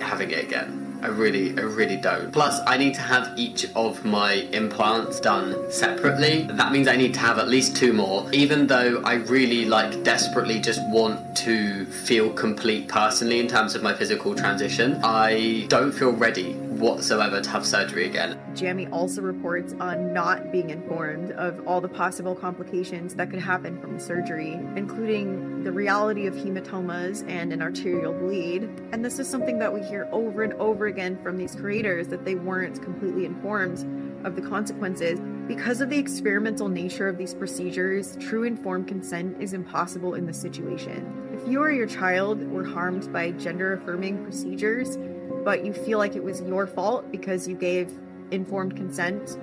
having 0.00 0.30
it 0.30 0.44
again. 0.44 0.83
I 1.04 1.08
really, 1.08 1.50
I 1.58 1.60
really 1.60 1.98
don't. 1.98 2.32
Plus, 2.32 2.60
I 2.66 2.78
need 2.78 2.94
to 2.94 3.02
have 3.02 3.38
each 3.38 3.66
of 3.76 4.06
my 4.06 4.32
implants 4.52 5.20
done 5.20 5.70
separately. 5.70 6.44
That 6.44 6.72
means 6.72 6.88
I 6.88 6.96
need 6.96 7.12
to 7.12 7.20
have 7.20 7.38
at 7.38 7.46
least 7.46 7.76
two 7.76 7.92
more. 7.92 8.26
Even 8.32 8.66
though 8.66 9.02
I 9.04 9.16
really, 9.16 9.66
like, 9.66 10.02
desperately 10.02 10.60
just 10.60 10.80
want 10.88 11.36
to 11.36 11.84
feel 11.84 12.30
complete 12.32 12.88
personally 12.88 13.38
in 13.38 13.48
terms 13.48 13.74
of 13.74 13.82
my 13.82 13.92
physical 13.92 14.34
transition, 14.34 14.98
I 15.04 15.66
don't 15.68 15.92
feel 15.92 16.12
ready 16.12 16.63
whatsoever 16.78 17.40
to 17.40 17.50
have 17.50 17.64
surgery 17.66 18.06
again. 18.06 18.38
Jamie 18.54 18.86
also 18.88 19.22
reports 19.22 19.74
on 19.80 20.12
not 20.12 20.50
being 20.50 20.70
informed 20.70 21.32
of 21.32 21.66
all 21.66 21.80
the 21.80 21.88
possible 21.88 22.34
complications 22.34 23.14
that 23.14 23.30
could 23.30 23.38
happen 23.38 23.80
from 23.80 23.94
the 23.94 24.00
surgery, 24.00 24.54
including 24.76 25.62
the 25.64 25.72
reality 25.72 26.26
of 26.26 26.34
hematomas 26.34 27.28
and 27.28 27.52
an 27.52 27.62
arterial 27.62 28.12
bleed. 28.12 28.62
And 28.92 29.04
this 29.04 29.18
is 29.18 29.28
something 29.28 29.58
that 29.58 29.72
we 29.72 29.82
hear 29.82 30.08
over 30.12 30.42
and 30.42 30.52
over 30.54 30.86
again 30.86 31.18
from 31.22 31.36
these 31.36 31.54
creators 31.54 32.08
that 32.08 32.24
they 32.24 32.34
weren't 32.34 32.82
completely 32.82 33.24
informed 33.24 34.24
of 34.26 34.36
the 34.36 34.42
consequences. 34.42 35.20
Because 35.46 35.80
of 35.82 35.90
the 35.90 35.98
experimental 35.98 36.68
nature 36.68 37.06
of 37.08 37.18
these 37.18 37.34
procedures, 37.34 38.16
true 38.16 38.44
informed 38.44 38.88
consent 38.88 39.36
is 39.42 39.52
impossible 39.52 40.14
in 40.14 40.26
this 40.26 40.40
situation. 40.40 41.30
If 41.34 41.46
you 41.46 41.62
or 41.62 41.70
your 41.70 41.86
child 41.86 42.42
were 42.50 42.64
harmed 42.64 43.12
by 43.12 43.32
gender 43.32 43.74
affirming 43.74 44.22
procedures, 44.22 44.96
but 45.44 45.64
you 45.64 45.72
feel 45.72 45.98
like 45.98 46.16
it 46.16 46.24
was 46.24 46.40
your 46.42 46.66
fault 46.66 47.10
because 47.12 47.46
you 47.46 47.54
gave 47.54 47.92
informed 48.30 48.74
consent, 48.76 49.38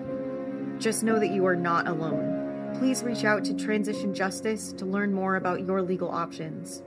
just 0.80 1.04
know 1.04 1.20
that 1.20 1.30
you 1.30 1.46
are 1.46 1.56
not 1.56 1.88
alone. 1.88 2.74
Please 2.80 3.04
reach 3.04 3.24
out 3.24 3.46
to 3.46 3.54
Transition 3.54 4.14
Justice 4.14 4.74
to 4.74 4.86
learn 4.86 5.14
more 5.14 5.36
about 5.36 5.66
your 5.66 5.82
legal 5.82 6.10
options. 6.10 6.82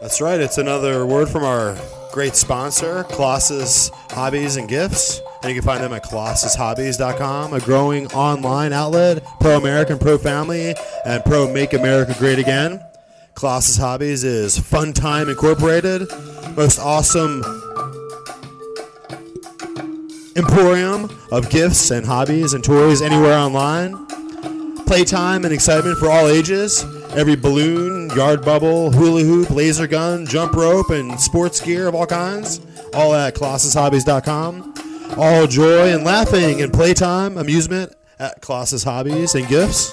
That's 0.00 0.20
right. 0.20 0.40
It's 0.40 0.58
another 0.58 1.06
word 1.06 1.28
from 1.28 1.42
our 1.42 1.76
great 2.12 2.36
sponsor, 2.36 3.04
Colossus 3.04 3.90
Hobbies 4.10 4.56
and 4.56 4.68
Gifts. 4.68 5.20
And 5.42 5.46
you 5.46 5.60
can 5.60 5.62
find 5.62 5.82
them 5.82 5.92
at 5.92 6.04
colossushobbies.com, 6.04 7.52
a 7.52 7.60
growing 7.60 8.06
online 8.12 8.72
outlet, 8.72 9.24
pro 9.40 9.58
American, 9.58 9.98
pro 9.98 10.16
family, 10.16 10.74
and 11.04 11.24
pro 11.24 11.52
Make 11.52 11.72
America 11.72 12.14
Great 12.18 12.38
Again. 12.38 12.80
Colossus 13.34 13.76
Hobbies 13.76 14.24
is 14.24 14.58
Fun 14.58 14.92
Time 14.92 15.28
Incorporated, 15.28 16.02
most 16.56 16.78
awesome 16.78 17.42
emporium 20.36 21.10
of 21.30 21.50
gifts 21.50 21.90
and 21.90 22.06
hobbies 22.06 22.52
and 22.52 22.62
toys 22.62 23.02
anywhere 23.02 23.36
online. 23.36 24.06
Playtime 24.86 25.44
and 25.44 25.52
excitement 25.52 25.98
for 25.98 26.10
all 26.10 26.28
ages. 26.28 26.84
Every 27.14 27.36
balloon, 27.36 28.10
yard 28.10 28.44
bubble, 28.44 28.90
hula 28.90 29.22
hoop, 29.22 29.50
laser 29.50 29.86
gun, 29.86 30.26
jump 30.26 30.54
rope, 30.54 30.90
and 30.90 31.18
sports 31.20 31.60
gear 31.60 31.88
of 31.88 31.94
all 31.94 32.06
kinds. 32.06 32.60
All 32.94 33.14
at 33.14 33.34
colossushobbies.com. 33.34 34.71
All 35.16 35.46
joy 35.46 35.92
and 35.92 36.04
laughing 36.04 36.62
and 36.62 36.72
playtime, 36.72 37.36
amusement 37.36 37.94
at 38.18 38.40
Colossus 38.40 38.82
Hobbies 38.82 39.34
and 39.34 39.46
Gifts. 39.46 39.92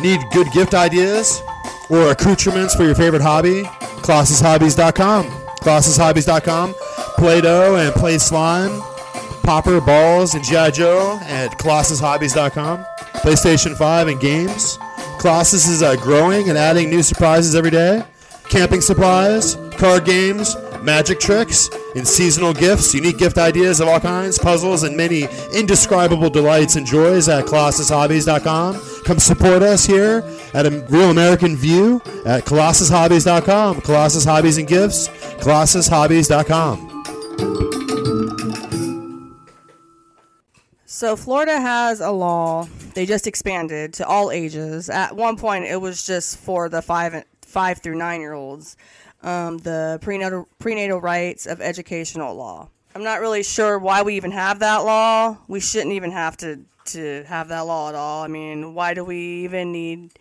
Need 0.00 0.20
good 0.32 0.50
gift 0.52 0.74
ideas 0.74 1.42
or 1.90 2.10
accoutrements 2.10 2.74
for 2.74 2.84
your 2.84 2.94
favorite 2.94 3.22
hobby? 3.22 3.64
ColossusHobbies.com. 4.02 5.26
ColossusHobbies.com. 5.26 6.74
Play 7.18 7.40
Doh 7.42 7.76
and 7.76 7.94
Play 7.94 8.16
Slime. 8.18 8.80
Popper, 9.42 9.80
Balls, 9.80 10.34
and 10.34 10.44
G.I. 10.44 10.70
Joe 10.70 11.18
at 11.22 11.50
ColossusHobbies.com. 11.58 12.84
PlayStation 13.16 13.76
5 13.76 14.08
and 14.08 14.20
games. 14.20 14.78
Colossus 15.18 15.68
is 15.68 15.82
uh, 15.82 15.96
growing 15.96 16.48
and 16.48 16.56
adding 16.56 16.88
new 16.88 17.02
surprises 17.02 17.54
every 17.54 17.70
day. 17.70 18.02
Camping 18.48 18.80
supplies, 18.80 19.56
card 19.76 20.06
games, 20.06 20.56
magic 20.82 21.20
tricks, 21.20 21.70
and 21.94 22.06
seasonal 22.06 22.52
gifts, 22.52 22.94
unique 22.94 23.18
gift 23.18 23.38
ideas 23.38 23.80
of 23.80 23.88
all 23.88 24.00
kinds, 24.00 24.38
puzzles, 24.38 24.82
and 24.82 24.96
many 24.96 25.26
indescribable 25.54 26.30
delights 26.30 26.76
and 26.76 26.86
joys 26.86 27.28
at 27.28 27.44
ColossusHobbies.com. 27.44 28.80
Come 29.04 29.18
support 29.18 29.62
us 29.62 29.84
here 29.84 30.22
at 30.54 30.66
a 30.66 30.70
Real 30.88 31.10
American 31.10 31.56
View 31.56 32.00
at 32.24 32.44
ColossusHobbies.com. 32.44 33.80
Colossus 33.82 34.24
Hobbies 34.24 34.58
and 34.58 34.68
Gifts, 34.68 35.08
ColossusHobbies.com. 35.08 36.90
So 40.86 41.16
Florida 41.16 41.58
has 41.58 42.00
a 42.00 42.10
law. 42.10 42.68
They 42.94 43.06
just 43.06 43.26
expanded 43.26 43.94
to 43.94 44.06
all 44.06 44.30
ages. 44.30 44.90
At 44.90 45.16
one 45.16 45.36
point, 45.36 45.64
it 45.64 45.80
was 45.80 46.04
just 46.06 46.36
for 46.36 46.68
the 46.68 46.82
five 46.82 47.24
five 47.40 47.78
through 47.78 47.96
nine 47.96 48.20
year 48.20 48.34
olds. 48.34 48.76
Um, 49.22 49.58
the 49.58 49.98
prenatal 50.00 50.48
prenatal 50.58 51.00
rights 51.00 51.46
of 51.46 51.60
educational 51.60 52.34
law. 52.34 52.70
I'm 52.94 53.04
not 53.04 53.20
really 53.20 53.42
sure 53.42 53.78
why 53.78 54.02
we 54.02 54.16
even 54.16 54.32
have 54.32 54.58
that 54.60 54.78
law. 54.78 55.36
We 55.46 55.60
shouldn't 55.60 55.92
even 55.92 56.10
have 56.10 56.36
to 56.38 56.60
to 56.86 57.24
have 57.24 57.48
that 57.48 57.60
law 57.60 57.88
at 57.88 57.94
all. 57.94 58.22
I 58.22 58.28
mean, 58.28 58.74
why 58.74 58.94
do 58.94 59.04
we 59.04 59.18
even 59.44 59.72
need? 59.72 60.12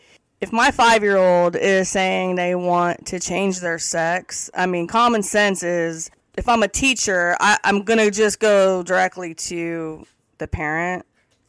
If 0.41 0.51
my 0.51 0.71
five 0.71 1.03
year 1.03 1.17
old 1.17 1.55
is 1.55 1.89
saying 1.89 2.35
they 2.35 2.55
want 2.55 3.05
to 3.07 3.19
change 3.19 3.59
their 3.59 3.79
sex, 3.79 4.49
I 4.53 4.65
mean, 4.65 4.87
common 4.87 5.23
sense 5.23 5.63
is 5.63 6.11
if 6.37 6.47
I'm 6.47 6.63
a 6.63 6.67
teacher, 6.67 7.35
I, 7.39 7.57
I'm 7.63 7.83
gonna 7.83 8.11
just 8.11 8.39
go 8.39 8.83
directly 8.83 9.33
to 9.33 10.05
the 10.37 10.47
parent 10.47 11.05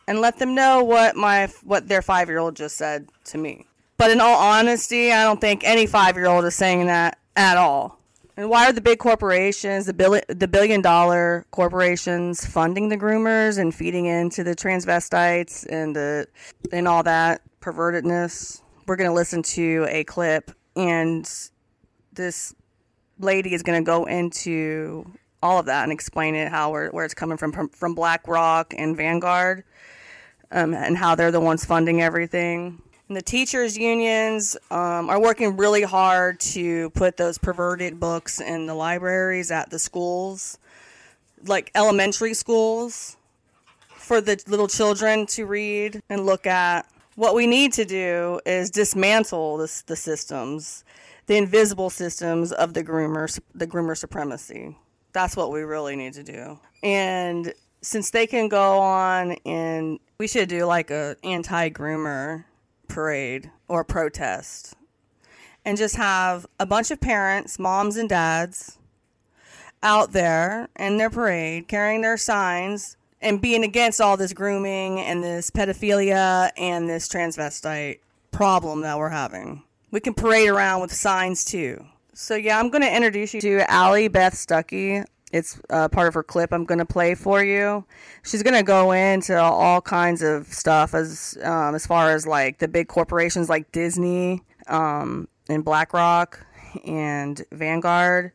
and 0.08 0.20
let 0.20 0.38
them 0.38 0.56
know 0.56 0.82
what 0.82 1.14
my 1.14 1.46
what 1.62 1.86
their 1.86 2.02
five 2.02 2.28
year 2.28 2.38
old 2.38 2.56
just 2.56 2.76
said 2.76 3.08
to 3.26 3.38
me. 3.38 3.66
But 3.96 4.10
in 4.10 4.20
all 4.20 4.36
honesty, 4.36 5.12
I 5.12 5.22
don't 5.22 5.40
think 5.40 5.62
any 5.62 5.86
five 5.86 6.16
year 6.16 6.26
old 6.26 6.44
is 6.44 6.56
saying 6.56 6.86
that 6.86 7.18
at 7.40 7.56
all. 7.56 7.98
And 8.36 8.50
why 8.50 8.68
are 8.68 8.72
the 8.72 8.82
big 8.82 8.98
corporations, 8.98 9.86
the 9.86 9.94
billion, 9.94 10.22
the 10.28 10.46
billion 10.46 10.82
dollar 10.82 11.46
corporations, 11.50 12.44
funding 12.44 12.90
the 12.90 12.96
groomers 12.98 13.58
and 13.58 13.74
feeding 13.74 14.06
into 14.06 14.44
the 14.44 14.54
transvestites 14.54 15.66
and 15.68 15.96
the 15.96 16.26
and 16.70 16.86
all 16.86 17.02
that 17.02 17.40
pervertedness? 17.60 18.60
We're 18.86 18.96
gonna 18.96 19.14
listen 19.14 19.42
to 19.42 19.86
a 19.88 20.04
clip, 20.04 20.50
and 20.76 21.30
this 22.12 22.54
lady 23.18 23.54
is 23.54 23.62
gonna 23.62 23.82
go 23.82 24.04
into 24.04 25.10
all 25.42 25.58
of 25.58 25.66
that 25.66 25.84
and 25.84 25.92
explain 25.92 26.34
it 26.34 26.48
how 26.48 26.70
where 26.72 27.04
it's 27.04 27.14
coming 27.14 27.38
from, 27.38 27.52
from 27.52 27.70
from 27.70 27.94
BlackRock 27.94 28.74
and 28.76 28.96
Vanguard, 28.96 29.64
um, 30.50 30.74
and 30.74 30.96
how 30.96 31.14
they're 31.14 31.32
the 31.32 31.40
ones 31.40 31.64
funding 31.64 32.02
everything. 32.02 32.82
And 33.10 33.16
the 33.16 33.22
teachers 33.22 33.76
unions 33.76 34.56
um, 34.70 35.10
are 35.10 35.20
working 35.20 35.56
really 35.56 35.82
hard 35.82 36.38
to 36.40 36.90
put 36.90 37.16
those 37.16 37.38
perverted 37.38 37.98
books 37.98 38.40
in 38.40 38.66
the 38.66 38.74
libraries 38.74 39.50
at 39.50 39.68
the 39.68 39.80
schools, 39.80 40.60
like 41.44 41.72
elementary 41.74 42.34
schools, 42.34 43.16
for 43.96 44.20
the 44.20 44.40
little 44.46 44.68
children 44.68 45.26
to 45.26 45.44
read 45.44 46.00
and 46.08 46.24
look 46.24 46.46
at. 46.46 46.86
What 47.16 47.34
we 47.34 47.48
need 47.48 47.72
to 47.72 47.84
do 47.84 48.38
is 48.46 48.70
dismantle 48.70 49.56
this, 49.56 49.82
the 49.82 49.96
systems, 49.96 50.84
the 51.26 51.36
invisible 51.36 51.90
systems 51.90 52.52
of 52.52 52.74
the 52.74 52.84
groomer, 52.84 53.40
the 53.56 53.66
groomer 53.66 53.98
supremacy. 53.98 54.76
That's 55.12 55.36
what 55.36 55.50
we 55.50 55.62
really 55.62 55.96
need 55.96 56.12
to 56.12 56.22
do. 56.22 56.60
And 56.84 57.54
since 57.82 58.12
they 58.12 58.28
can 58.28 58.46
go 58.48 58.78
on 58.78 59.32
and 59.44 59.98
we 60.18 60.28
should 60.28 60.48
do 60.48 60.64
like 60.64 60.92
a 60.92 61.16
anti-groomer 61.24 62.44
parade 62.90 63.50
or 63.68 63.84
protest 63.84 64.74
and 65.64 65.78
just 65.78 65.96
have 65.96 66.46
a 66.58 66.66
bunch 66.66 66.90
of 66.90 67.00
parents, 67.00 67.58
moms 67.58 67.96
and 67.96 68.08
dads 68.08 68.78
out 69.82 70.12
there 70.12 70.68
in 70.78 70.98
their 70.98 71.10
parade 71.10 71.68
carrying 71.68 72.02
their 72.02 72.16
signs 72.16 72.96
and 73.22 73.40
being 73.40 73.64
against 73.64 74.00
all 74.00 74.16
this 74.16 74.32
grooming 74.32 75.00
and 75.00 75.22
this 75.22 75.50
pedophilia 75.50 76.50
and 76.56 76.88
this 76.88 77.08
transvestite 77.08 77.98
problem 78.30 78.82
that 78.82 78.98
we're 78.98 79.10
having. 79.10 79.62
We 79.90 80.00
can 80.00 80.14
parade 80.14 80.48
around 80.48 80.80
with 80.80 80.92
signs 80.92 81.44
too. 81.44 81.84
So 82.14 82.34
yeah, 82.34 82.58
I'm 82.58 82.70
going 82.70 82.82
to 82.82 82.94
introduce 82.94 83.34
you 83.34 83.40
to 83.42 83.70
Allie 83.70 84.08
Beth 84.08 84.34
Stuckey. 84.34 85.04
It's 85.32 85.60
uh, 85.70 85.88
part 85.88 86.08
of 86.08 86.14
her 86.14 86.22
clip 86.22 86.52
I'm 86.52 86.64
to 86.78 86.86
play 86.86 87.14
for 87.14 87.42
you. 87.42 87.84
She's 88.24 88.42
to 88.56 88.64
go 88.64 88.90
into 88.92 89.40
all 89.40 89.80
kinds 89.80 90.22
of 90.22 90.46
stuff 90.48 90.92
as 90.94 91.38
um, 91.42 91.74
as 91.74 91.86
far 91.86 92.10
as 92.10 92.26
like 92.26 92.58
the 92.58 92.68
big 92.68 92.88
corporations 92.88 93.48
like 93.48 93.70
Disney 93.70 94.42
um, 94.66 95.28
and 95.48 95.64
BlackRock 95.64 96.44
and 96.84 97.42
Vanguard. 97.52 98.32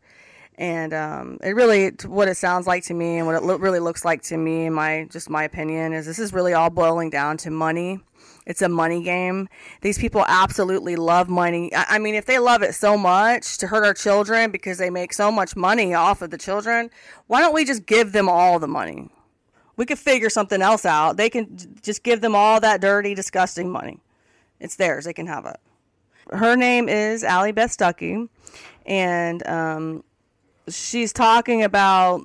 And 0.57 0.93
um, 0.93 1.37
it 1.43 1.49
really, 1.49 1.89
what 2.05 2.29
it 2.29 2.37
sounds 2.37 2.65
like 2.65 2.83
to 2.85 2.93
me, 2.93 3.17
and 3.17 3.27
what 3.27 3.35
it 3.35 3.43
lo- 3.43 3.57
really 3.57 3.79
looks 3.79 4.05
like 4.05 4.21
to 4.23 4.37
me, 4.37 4.69
my 4.69 5.05
just 5.11 5.29
my 5.29 5.43
opinion, 5.43 5.91
is 5.91 6.05
this 6.05 6.17
is 6.17 6.31
really 6.31 6.53
all 6.53 6.69
boiling 6.69 7.09
down 7.09 7.35
to 7.37 7.51
money. 7.51 7.99
It's 8.45 8.61
a 8.61 8.69
money 8.69 9.01
game. 9.01 9.49
These 9.81 9.97
people 9.97 10.23
absolutely 10.27 10.95
love 10.95 11.29
money. 11.29 11.73
I, 11.73 11.85
I 11.95 11.99
mean, 11.99 12.15
if 12.15 12.25
they 12.25 12.37
love 12.37 12.61
it 12.61 12.75
so 12.75 12.97
much 12.97 13.57
to 13.57 13.67
hurt 13.67 13.83
our 13.83 13.93
children 13.93 14.51
because 14.51 14.77
they 14.77 14.89
make 14.89 15.13
so 15.13 15.31
much 15.31 15.55
money 15.55 15.93
off 15.93 16.21
of 16.21 16.29
the 16.29 16.37
children, 16.37 16.91
why 17.27 17.41
don't 17.41 17.53
we 17.53 17.65
just 17.65 17.85
give 17.85 18.11
them 18.11 18.29
all 18.29 18.59
the 18.59 18.67
money? 18.67 19.09
We 19.77 19.85
could 19.85 19.99
figure 19.99 20.29
something 20.29 20.61
else 20.61 20.85
out. 20.85 21.17
They 21.17 21.29
can 21.29 21.57
just 21.81 22.03
give 22.03 22.21
them 22.21 22.35
all 22.35 22.59
that 22.61 22.81
dirty, 22.81 23.15
disgusting 23.15 23.69
money. 23.69 23.99
It's 24.59 24.75
theirs. 24.75 25.05
They 25.05 25.13
can 25.13 25.27
have 25.27 25.45
it. 25.45 25.57
Her 26.31 26.55
name 26.55 26.87
is 26.87 27.23
Allie 27.23 27.51
Beth 27.51 27.75
Stuckey, 27.75 28.29
and 28.85 29.45
um, 29.47 30.03
she's 30.67 31.13
talking 31.13 31.63
about, 31.63 32.21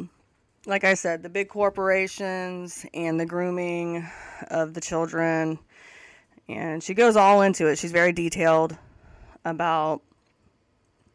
like 0.64 0.85
I 0.85 0.95
said, 0.95 1.23
the 1.23 1.29
big 1.29 1.49
corporations 1.49 2.87
and 2.95 3.21
the 3.21 3.27
grooming 3.27 4.09
of 4.49 4.73
the 4.75 4.81
children. 4.81 5.59
And 6.57 6.82
she 6.82 6.94
goes 6.94 7.16
all 7.16 7.42
into 7.42 7.66
it. 7.66 7.78
She's 7.78 7.92
very 7.92 8.12
detailed 8.12 8.76
about 9.44 10.03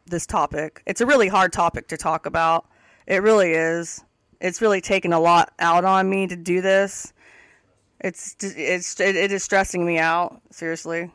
this 0.06 0.26
topic. 0.26 0.82
It's 0.86 1.00
a 1.00 1.06
really 1.06 1.28
hard 1.28 1.52
topic 1.52 1.88
to 1.88 1.96
talk 1.96 2.26
about. 2.26 2.66
It 3.06 3.22
really 3.22 3.52
is. 3.52 4.04
It's 4.40 4.60
really 4.60 4.80
taken 4.80 5.12
a 5.12 5.20
lot 5.20 5.52
out 5.58 5.84
on 5.84 6.08
me 6.08 6.26
to 6.26 6.36
do 6.36 6.60
this. 6.60 7.12
It's 8.00 8.36
it's 8.40 9.00
it, 9.00 9.32
is 9.32 9.42
stressing 9.42 9.84
me 9.84 9.98
out 9.98 10.40
seriously. 10.50 11.10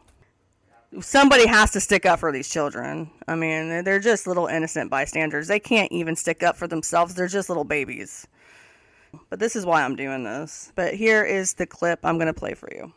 Somebody 1.00 1.48
has 1.48 1.72
to 1.72 1.80
stick 1.80 2.06
up 2.06 2.20
for 2.20 2.32
these 2.32 2.50
children. 2.50 3.10
I 3.28 3.36
mean, 3.36 3.84
they're 3.84 4.00
just 4.00 4.28
little 4.28 4.48
innocent 4.48 4.90
bystanders. 4.90 5.48
They 5.48 5.60
can't 5.60 5.92
even 5.92 6.16
stick 6.16 6.44
up 6.44 6.58
for 6.58 6.68
themselves. 6.68 7.14
They're 7.14 7.28
just 7.28 7.50
little 7.50 7.64
babies. 7.64 8.28
But 9.30 9.40
this 9.40 9.56
is 9.56 9.66
why 9.66 9.84
I'm 9.84 9.96
doing 9.96 10.24
this. 10.24 10.74
But 10.76 10.96
here 10.96 11.24
is 11.24 11.54
the 11.54 11.66
clip 11.66 12.00
I'm 12.04 12.18
going 12.18 12.28
to 12.28 12.34
play 12.34 12.56
for 12.56 12.70
you. 12.74 12.92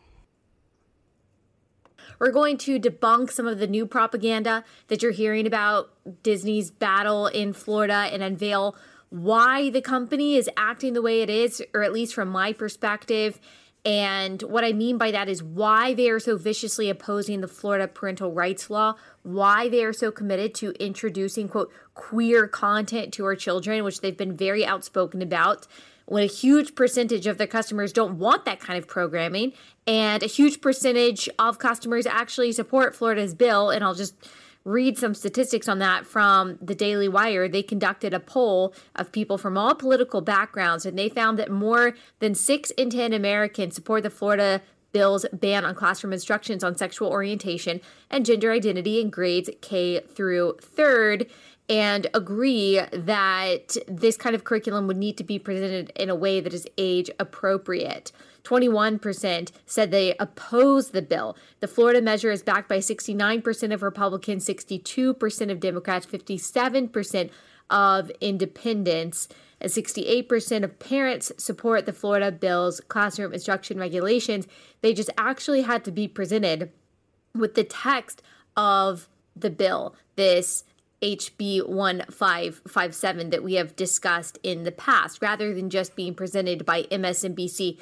We're 2.24 2.30
going 2.30 2.56
to 2.56 2.80
debunk 2.80 3.30
some 3.30 3.46
of 3.46 3.58
the 3.58 3.66
new 3.66 3.84
propaganda 3.84 4.64
that 4.88 5.02
you're 5.02 5.12
hearing 5.12 5.46
about 5.46 5.90
Disney's 6.22 6.70
battle 6.70 7.26
in 7.26 7.52
Florida 7.52 8.08
and 8.10 8.22
unveil 8.22 8.76
why 9.10 9.68
the 9.68 9.82
company 9.82 10.36
is 10.36 10.48
acting 10.56 10.94
the 10.94 11.02
way 11.02 11.20
it 11.20 11.28
is, 11.28 11.62
or 11.74 11.82
at 11.82 11.92
least 11.92 12.14
from 12.14 12.28
my 12.28 12.54
perspective. 12.54 13.38
And 13.84 14.40
what 14.40 14.64
I 14.64 14.72
mean 14.72 14.96
by 14.96 15.10
that 15.10 15.28
is 15.28 15.42
why 15.42 15.92
they 15.92 16.08
are 16.08 16.18
so 16.18 16.38
viciously 16.38 16.88
opposing 16.88 17.42
the 17.42 17.46
Florida 17.46 17.86
parental 17.86 18.32
rights 18.32 18.70
law, 18.70 18.94
why 19.22 19.68
they 19.68 19.84
are 19.84 19.92
so 19.92 20.10
committed 20.10 20.54
to 20.54 20.70
introducing, 20.82 21.46
quote, 21.46 21.70
queer 21.92 22.48
content 22.48 23.12
to 23.12 23.26
our 23.26 23.36
children, 23.36 23.84
which 23.84 24.00
they've 24.00 24.16
been 24.16 24.34
very 24.34 24.64
outspoken 24.64 25.20
about 25.20 25.66
when 26.06 26.22
a 26.22 26.26
huge 26.26 26.74
percentage 26.74 27.26
of 27.26 27.38
their 27.38 27.46
customers 27.46 27.92
don't 27.92 28.18
want 28.18 28.44
that 28.44 28.60
kind 28.60 28.78
of 28.78 28.86
programming 28.86 29.52
and 29.86 30.22
a 30.22 30.26
huge 30.26 30.60
percentage 30.60 31.28
of 31.38 31.58
customers 31.58 32.06
actually 32.06 32.52
support 32.52 32.94
Florida's 32.94 33.34
bill 33.34 33.70
and 33.70 33.84
I'll 33.84 33.94
just 33.94 34.14
read 34.64 34.96
some 34.96 35.14
statistics 35.14 35.68
on 35.68 35.78
that 35.78 36.06
from 36.06 36.58
the 36.60 36.74
Daily 36.74 37.06
Wire. 37.06 37.48
They 37.48 37.62
conducted 37.62 38.14
a 38.14 38.20
poll 38.20 38.74
of 38.96 39.12
people 39.12 39.36
from 39.36 39.58
all 39.58 39.74
political 39.74 40.22
backgrounds 40.22 40.86
and 40.86 40.98
they 40.98 41.08
found 41.08 41.38
that 41.38 41.50
more 41.50 41.94
than 42.20 42.34
6 42.34 42.70
in 42.72 42.90
10 42.90 43.12
Americans 43.12 43.74
support 43.74 44.02
the 44.02 44.10
Florida 44.10 44.62
bill's 44.92 45.26
ban 45.32 45.64
on 45.64 45.74
classroom 45.74 46.12
instructions 46.12 46.64
on 46.64 46.76
sexual 46.76 47.08
orientation 47.08 47.80
and 48.10 48.24
gender 48.24 48.52
identity 48.52 49.00
in 49.00 49.10
grades 49.10 49.50
K 49.60 50.00
through 50.00 50.56
3rd 50.62 51.28
and 51.68 52.06
agree 52.12 52.80
that 52.92 53.76
this 53.88 54.16
kind 54.16 54.34
of 54.34 54.44
curriculum 54.44 54.86
would 54.86 54.96
need 54.96 55.16
to 55.16 55.24
be 55.24 55.38
presented 55.38 55.90
in 55.96 56.10
a 56.10 56.14
way 56.14 56.40
that 56.40 56.52
is 56.52 56.68
age 56.76 57.10
appropriate. 57.18 58.12
21% 58.42 59.50
said 59.64 59.90
they 59.90 60.14
oppose 60.20 60.90
the 60.90 61.00
bill. 61.00 61.36
The 61.60 61.68
Florida 61.68 62.02
measure 62.02 62.30
is 62.30 62.42
backed 62.42 62.68
by 62.68 62.78
69% 62.78 63.72
of 63.72 63.82
Republicans, 63.82 64.46
62% 64.46 65.50
of 65.50 65.60
Democrats, 65.60 66.04
57% 66.04 67.30
of 67.70 68.10
independents, 68.20 69.28
and 69.58 69.72
68% 69.72 70.64
of 70.64 70.78
parents 70.78 71.32
support 71.38 71.86
the 71.86 71.94
Florida 71.94 72.30
bill's 72.30 72.80
classroom 72.80 73.32
instruction 73.32 73.78
regulations. 73.78 74.46
They 74.82 74.92
just 74.92 75.10
actually 75.16 75.62
had 75.62 75.82
to 75.84 75.90
be 75.90 76.06
presented 76.06 76.70
with 77.34 77.54
the 77.54 77.64
text 77.64 78.22
of 78.54 79.08
the 79.34 79.50
bill, 79.50 79.96
this 80.16 80.64
HB 81.04 81.68
1557 81.68 83.30
that 83.30 83.44
we 83.44 83.54
have 83.54 83.76
discussed 83.76 84.38
in 84.42 84.64
the 84.64 84.72
past, 84.72 85.20
rather 85.20 85.54
than 85.54 85.68
just 85.68 85.94
being 85.94 86.14
presented 86.14 86.64
by 86.64 86.84
MSNBC 86.84 87.78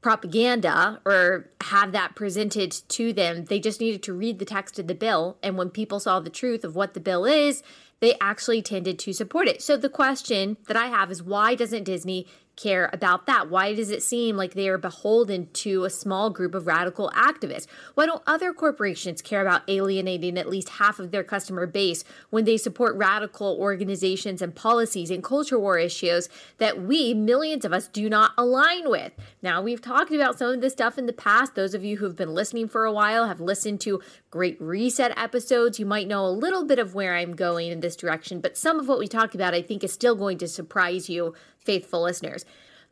propaganda 0.00 1.00
or 1.06 1.48
have 1.62 1.92
that 1.92 2.14
presented 2.14 2.72
to 2.88 3.12
them. 3.12 3.44
They 3.44 3.60
just 3.60 3.80
needed 3.80 4.02
to 4.02 4.12
read 4.12 4.38
the 4.38 4.44
text 4.44 4.78
of 4.78 4.88
the 4.88 4.94
bill. 4.94 5.38
And 5.42 5.56
when 5.56 5.70
people 5.70 6.00
saw 6.00 6.20
the 6.20 6.28
truth 6.28 6.64
of 6.64 6.74
what 6.74 6.92
the 6.92 7.00
bill 7.00 7.24
is, 7.24 7.62
they 8.00 8.16
actually 8.20 8.60
tended 8.60 8.98
to 8.98 9.14
support 9.14 9.48
it. 9.48 9.62
So 9.62 9.76
the 9.76 9.88
question 9.88 10.58
that 10.66 10.76
I 10.76 10.88
have 10.88 11.10
is 11.10 11.22
why 11.22 11.54
doesn't 11.54 11.84
Disney 11.84 12.26
care 12.56 12.90
about 12.92 13.26
that? 13.26 13.50
Why 13.50 13.74
does 13.74 13.90
it 13.90 14.02
seem 14.02 14.36
like 14.36 14.54
they 14.54 14.68
are 14.68 14.78
beholden 14.78 15.48
to 15.54 15.84
a 15.84 15.90
small 15.90 16.30
group 16.30 16.54
of 16.54 16.66
radical 16.66 17.10
activists? 17.14 17.66
Why 17.94 18.06
don't 18.06 18.22
other 18.26 18.52
corporations 18.52 19.22
care 19.22 19.42
about 19.42 19.62
alienating 19.68 20.38
at 20.38 20.48
least 20.48 20.68
half 20.70 20.98
of 20.98 21.10
their 21.10 21.24
customer 21.24 21.66
base 21.66 22.04
when 22.30 22.44
they 22.44 22.56
support 22.56 22.96
radical 22.96 23.56
organizations 23.58 24.42
and 24.42 24.54
policies 24.54 25.10
and 25.10 25.22
culture 25.22 25.58
war 25.58 25.78
issues 25.78 26.28
that 26.58 26.82
we, 26.82 27.14
millions 27.14 27.64
of 27.64 27.72
us, 27.72 27.88
do 27.88 28.08
not 28.08 28.32
align 28.38 28.88
with? 28.88 29.12
Now, 29.42 29.62
we've 29.62 29.82
talked 29.82 30.12
about 30.12 30.38
some 30.38 30.52
of 30.52 30.60
this 30.60 30.72
stuff 30.72 30.98
in 30.98 31.06
the 31.06 31.12
past. 31.12 31.54
Those 31.54 31.74
of 31.74 31.84
you 31.84 31.96
who've 31.96 32.16
been 32.16 32.34
listening 32.34 32.68
for 32.68 32.84
a 32.84 32.92
while 32.92 33.26
have 33.26 33.40
listened 33.40 33.80
to 33.82 34.00
great 34.30 34.60
reset 34.60 35.16
episodes. 35.16 35.78
You 35.78 35.86
might 35.86 36.08
know 36.08 36.26
a 36.26 36.28
little 36.28 36.64
bit 36.64 36.78
of 36.78 36.94
where 36.94 37.14
I'm 37.16 37.36
going 37.36 37.70
in 37.70 37.80
this 37.80 37.96
direction, 37.96 38.40
but 38.40 38.56
some 38.56 38.78
of 38.78 38.88
what 38.88 38.98
we 38.98 39.08
talk 39.08 39.34
about, 39.34 39.54
I 39.54 39.62
think, 39.62 39.84
is 39.84 39.92
still 39.92 40.14
going 40.14 40.38
to 40.38 40.48
surprise 40.48 41.08
you 41.08 41.34
faithful 41.64 42.02
listeners. 42.02 42.44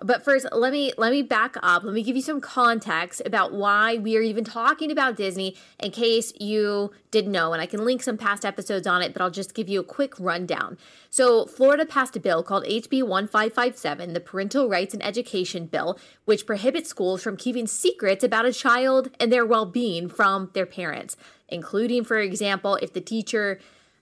But 0.05 0.25
first, 0.25 0.47
let 0.53 0.73
me 0.73 0.93
let 0.99 1.13
me 1.13 1.23
back 1.23 1.57
up. 1.63 1.85
Let 1.85 1.95
me 1.95 2.03
give 2.03 2.17
you 2.17 2.23
some 2.23 2.41
context 2.41 3.23
about 3.25 3.53
why 3.53 3.97
we 3.99 4.17
are 4.17 4.23
even 4.23 4.43
talking 4.45 4.91
about 4.91 5.17
Disney 5.17 5.57
in 5.79 5.93
case 5.93 6.33
you 6.41 6.91
didn't 7.11 7.31
know. 7.31 7.53
And 7.53 7.63
I 7.63 7.67
can 7.67 7.85
link 7.85 8.03
some 8.03 8.17
past 8.17 8.45
episodes 8.45 8.87
on 8.87 9.03
it, 9.03 9.13
but 9.13 9.23
I'll 9.23 9.31
just 9.31 9.55
give 9.55 9.69
you 9.69 9.81
a 9.81 9.85
quick 9.85 10.19
rundown. 10.19 10.77
So, 11.11 11.47
Florida 11.47 11.87
passed 11.87 12.17
a 12.17 12.21
bill 12.21 12.43
called 12.43 12.65
HB 12.65 13.05
1557, 13.05 14.13
the 14.13 14.21
Parental 14.21 14.69
Rights 14.69 14.95
and 14.95 15.05
Education 15.05 15.67
Bill, 15.67 15.99
which 16.25 16.47
prohibits 16.47 16.91
schools 16.91 17.23
from 17.23 17.37
keeping 17.37 17.67
secrets 17.67 18.25
about 18.25 18.47
a 18.47 18.53
child 18.53 19.11
and 19.21 19.33
their 19.33 19.47
well-being 19.47 20.09
from 20.09 20.51
their 20.55 20.67
parents, 20.67 21.17
including 21.49 22.03
for 22.03 22.19
example, 22.19 22.77
if 22.77 22.93
the 22.93 23.01
teacher 23.01 23.61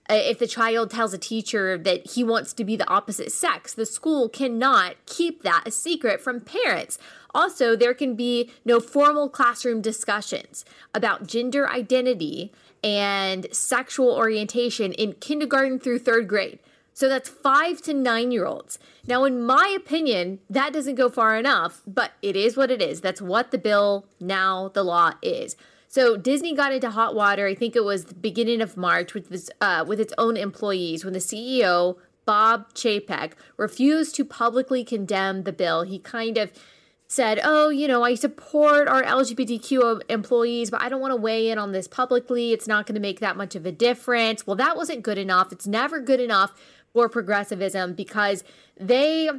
Uh, 0.09 0.15
if 0.15 0.39
the 0.39 0.47
child 0.47 0.89
tells 0.89 1.13
a 1.13 1.17
teacher 1.17 1.77
that 1.77 2.11
he 2.11 2.23
wants 2.23 2.53
to 2.53 2.63
be 2.63 2.75
the 2.75 2.89
opposite 2.89 3.31
sex, 3.31 3.73
the 3.73 3.85
school 3.85 4.27
cannot 4.27 4.95
keep 5.05 5.43
that 5.43 5.63
a 5.65 5.71
secret 5.71 6.19
from 6.19 6.41
parents. 6.41 6.97
Also, 7.33 7.75
there 7.75 7.93
can 7.93 8.15
be 8.15 8.51
no 8.65 8.79
formal 8.79 9.29
classroom 9.29 9.81
discussions 9.81 10.65
about 10.93 11.27
gender 11.27 11.69
identity 11.69 12.51
and 12.83 13.47
sexual 13.51 14.11
orientation 14.11 14.91
in 14.93 15.13
kindergarten 15.13 15.79
through 15.79 15.99
third 15.99 16.27
grade. 16.27 16.59
So 16.93 17.07
that's 17.07 17.29
five 17.29 17.81
to 17.83 17.93
nine 17.93 18.31
year 18.31 18.45
olds. 18.45 18.77
Now, 19.07 19.23
in 19.23 19.43
my 19.43 19.73
opinion, 19.75 20.39
that 20.49 20.73
doesn't 20.73 20.95
go 20.95 21.09
far 21.09 21.37
enough, 21.37 21.81
but 21.87 22.11
it 22.21 22.35
is 22.35 22.57
what 22.57 22.69
it 22.69 22.81
is. 22.81 23.01
That's 23.01 23.21
what 23.21 23.51
the 23.51 23.57
bill 23.57 24.05
now, 24.19 24.69
the 24.73 24.83
law 24.83 25.13
is. 25.21 25.55
So 25.91 26.15
Disney 26.15 26.55
got 26.55 26.71
into 26.71 26.89
hot 26.89 27.15
water. 27.15 27.47
I 27.47 27.53
think 27.53 27.75
it 27.75 27.83
was 27.83 28.05
the 28.05 28.15
beginning 28.15 28.61
of 28.61 28.77
March 28.77 29.13
with 29.13 29.27
this 29.27 29.49
uh, 29.59 29.83
with 29.85 29.99
its 29.99 30.13
own 30.17 30.37
employees 30.37 31.03
when 31.03 31.11
the 31.11 31.19
CEO 31.19 31.97
Bob 32.25 32.73
Chapek 32.73 33.33
refused 33.57 34.15
to 34.15 34.23
publicly 34.23 34.85
condemn 34.85 35.43
the 35.43 35.51
bill. 35.51 35.81
He 35.81 35.99
kind 35.99 36.37
of 36.37 36.53
said, 37.09 37.41
"Oh, 37.43 37.67
you 37.67 37.89
know, 37.89 38.03
I 38.03 38.15
support 38.15 38.87
our 38.87 39.03
LGBTQ 39.03 40.03
employees, 40.07 40.71
but 40.71 40.81
I 40.81 40.87
don't 40.87 41.01
want 41.01 41.11
to 41.11 41.17
weigh 41.17 41.49
in 41.49 41.57
on 41.57 41.73
this 41.73 41.89
publicly. 41.89 42.53
It's 42.53 42.69
not 42.69 42.85
going 42.85 42.95
to 42.95 43.01
make 43.01 43.19
that 43.19 43.35
much 43.35 43.53
of 43.55 43.65
a 43.65 43.71
difference." 43.73 44.47
Well, 44.47 44.55
that 44.55 44.77
wasn't 44.77 45.03
good 45.03 45.17
enough. 45.17 45.51
It's 45.51 45.67
never 45.67 45.99
good 45.99 46.21
enough 46.21 46.53
for 46.93 47.09
progressivism 47.09 47.95
because 47.95 48.45
they 48.79 49.29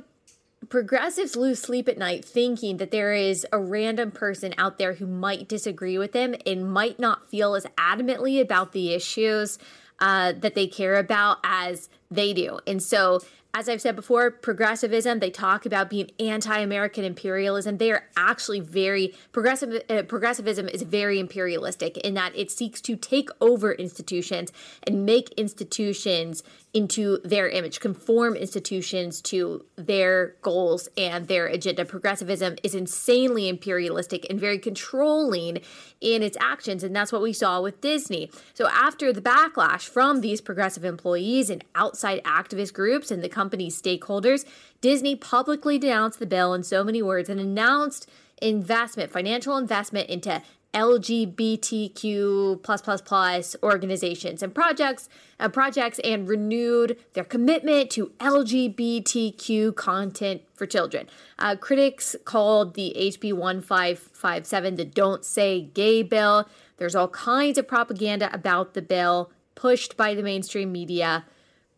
progressives 0.68 1.36
lose 1.36 1.60
sleep 1.60 1.88
at 1.88 1.98
night 1.98 2.24
thinking 2.24 2.76
that 2.76 2.90
there 2.90 3.12
is 3.12 3.46
a 3.52 3.58
random 3.58 4.10
person 4.10 4.54
out 4.58 4.78
there 4.78 4.94
who 4.94 5.06
might 5.06 5.48
disagree 5.48 5.98
with 5.98 6.12
them 6.12 6.34
and 6.46 6.72
might 6.72 6.98
not 6.98 7.28
feel 7.28 7.54
as 7.54 7.66
adamantly 7.76 8.40
about 8.40 8.72
the 8.72 8.92
issues 8.94 9.58
uh, 10.00 10.32
that 10.32 10.54
they 10.54 10.66
care 10.66 10.96
about 10.96 11.38
as 11.44 11.88
they 12.10 12.32
do. 12.32 12.58
And 12.66 12.82
so 12.82 13.20
as 13.54 13.68
I've 13.68 13.82
said 13.82 13.96
before, 13.96 14.30
progressivism, 14.30 15.18
they 15.18 15.30
talk 15.30 15.66
about 15.66 15.90
being 15.90 16.10
anti-American 16.18 17.04
imperialism. 17.04 17.76
They 17.76 17.92
are 17.92 18.04
actually 18.16 18.60
very 18.60 19.14
progressive 19.32 19.82
uh, 19.90 20.04
progressivism 20.04 20.68
is 20.68 20.82
very 20.82 21.20
imperialistic 21.20 21.98
in 21.98 22.14
that 22.14 22.34
it 22.34 22.50
seeks 22.50 22.80
to 22.82 22.96
take 22.96 23.28
over 23.42 23.72
institutions 23.72 24.52
and 24.86 25.04
make 25.04 25.30
institutions 25.32 26.42
into 26.74 27.18
their 27.22 27.48
image, 27.50 27.80
conform 27.80 28.34
institutions 28.34 29.20
to 29.20 29.64
their 29.76 30.36
goals 30.40 30.88
and 30.96 31.28
their 31.28 31.46
agenda. 31.46 31.84
Progressivism 31.84 32.56
is 32.62 32.74
insanely 32.74 33.46
imperialistic 33.46 34.26
and 34.30 34.40
very 34.40 34.58
controlling 34.58 35.60
in 36.00 36.22
its 36.22 36.36
actions. 36.40 36.82
And 36.82 36.96
that's 36.96 37.12
what 37.12 37.20
we 37.20 37.34
saw 37.34 37.60
with 37.60 37.82
Disney. 37.82 38.30
So, 38.54 38.68
after 38.68 39.12
the 39.12 39.20
backlash 39.20 39.86
from 39.86 40.22
these 40.22 40.40
progressive 40.40 40.84
employees 40.84 41.50
and 41.50 41.62
outside 41.74 42.22
activist 42.24 42.72
groups 42.72 43.10
and 43.10 43.22
the 43.22 43.28
company's 43.28 43.80
stakeholders, 43.80 44.46
Disney 44.80 45.14
publicly 45.14 45.78
denounced 45.78 46.20
the 46.20 46.26
bill 46.26 46.54
in 46.54 46.62
so 46.62 46.82
many 46.82 47.02
words 47.02 47.28
and 47.28 47.38
announced 47.38 48.08
investment, 48.40 49.12
financial 49.12 49.56
investment 49.56 50.08
into 50.08 50.42
LGBTQ 50.74 52.62
plus 52.62 52.80
plus 52.80 53.00
plus 53.02 53.56
organizations 53.62 54.42
and 54.42 54.54
projects 54.54 55.08
and 55.38 55.50
uh, 55.50 55.52
projects 55.52 55.98
and 56.00 56.28
renewed 56.28 56.96
their 57.12 57.24
commitment 57.24 57.90
to 57.90 58.12
LGBTQ 58.20 59.74
content 59.76 60.42
for 60.54 60.66
children. 60.66 61.08
Uh, 61.38 61.56
critics 61.56 62.16
called 62.24 62.74
the 62.74 62.94
HB 62.96 63.34
1557 63.34 64.76
the 64.76 64.84
Don't 64.84 65.24
Say 65.24 65.60
Gay 65.74 66.02
bill. 66.02 66.48
There's 66.78 66.94
all 66.94 67.08
kinds 67.08 67.58
of 67.58 67.68
propaganda 67.68 68.32
about 68.32 68.74
the 68.74 68.82
bill 68.82 69.30
pushed 69.54 69.96
by 69.96 70.14
the 70.14 70.22
mainstream 70.22 70.72
media. 70.72 71.24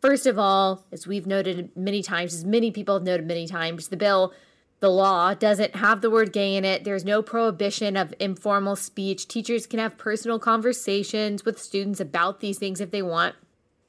First 0.01 0.25
of 0.25 0.37
all, 0.37 0.85
as 0.91 1.07
we've 1.07 1.27
noted 1.27 1.71
many 1.75 2.01
times, 2.03 2.33
as 2.33 2.45
many 2.45 2.71
people 2.71 2.95
have 2.95 3.03
noted 3.03 3.25
many 3.25 3.47
times, 3.47 3.87
the 3.87 3.97
bill 3.97 4.33
the 4.79 4.89
law 4.89 5.33
doesn't 5.33 5.75
have 5.75 6.01
the 6.01 6.09
word 6.09 6.33
gay 6.33 6.55
in 6.55 6.65
it. 6.65 6.83
There's 6.83 7.05
no 7.05 7.21
prohibition 7.21 7.95
of 7.95 8.13
informal 8.19 8.75
speech. 8.75 9.27
Teachers 9.27 9.65
can 9.65 9.79
have 9.79 9.97
personal 9.97 10.37
conversations 10.37 11.45
with 11.45 11.61
students 11.61 11.99
about 11.99 12.39
these 12.39 12.59
things 12.59 12.81
if 12.81 12.91
they 12.91 13.01
want. 13.01 13.35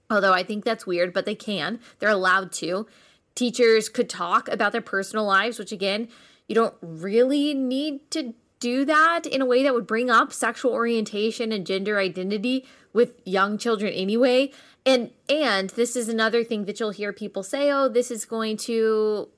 Although 0.09 0.33
I 0.33 0.45
think 0.45 0.65
that's 0.65 0.87
weird, 0.87 1.13
but 1.13 1.27
they 1.27 1.35
can. 1.35 1.81
They're 1.99 2.09
allowed 2.09 2.53
to. 2.53 2.87
Teachers 3.35 3.89
could 3.89 4.09
talk 4.09 4.49
about 4.49 4.73
their 4.73 4.81
personal 4.81 5.25
lives, 5.25 5.59
which 5.59 5.73
again, 5.73 6.09
you 6.47 6.55
don't 6.55 6.75
really 6.81 7.53
need 7.53 8.09
to 8.13 8.35
do 8.61 8.85
that 8.85 9.27
in 9.27 9.43
a 9.43 9.47
way 9.47 9.63
that 9.63 9.75
would 9.75 9.87
bring 9.87 10.09
up 10.09 10.33
sexual 10.33 10.73
orientation 10.73 11.53
and 11.53 11.67
gender 11.67 11.99
identity 11.99 12.65
with 12.93 13.21
young 13.25 13.59
children 13.59 13.93
anyway. 13.93 14.51
And 14.87 15.11
and 15.29 15.71
this 15.71 15.97
is 15.97 16.09
another 16.09 16.45
thing 16.45 16.65
that 16.65 16.79
you'll 16.79 16.91
hear 16.91 17.13
people 17.13 17.43
say, 17.43 17.71
"Oh, 17.71 17.89
this 17.89 18.11
is 18.11 18.25
going 18.25 18.57
to 18.59 19.29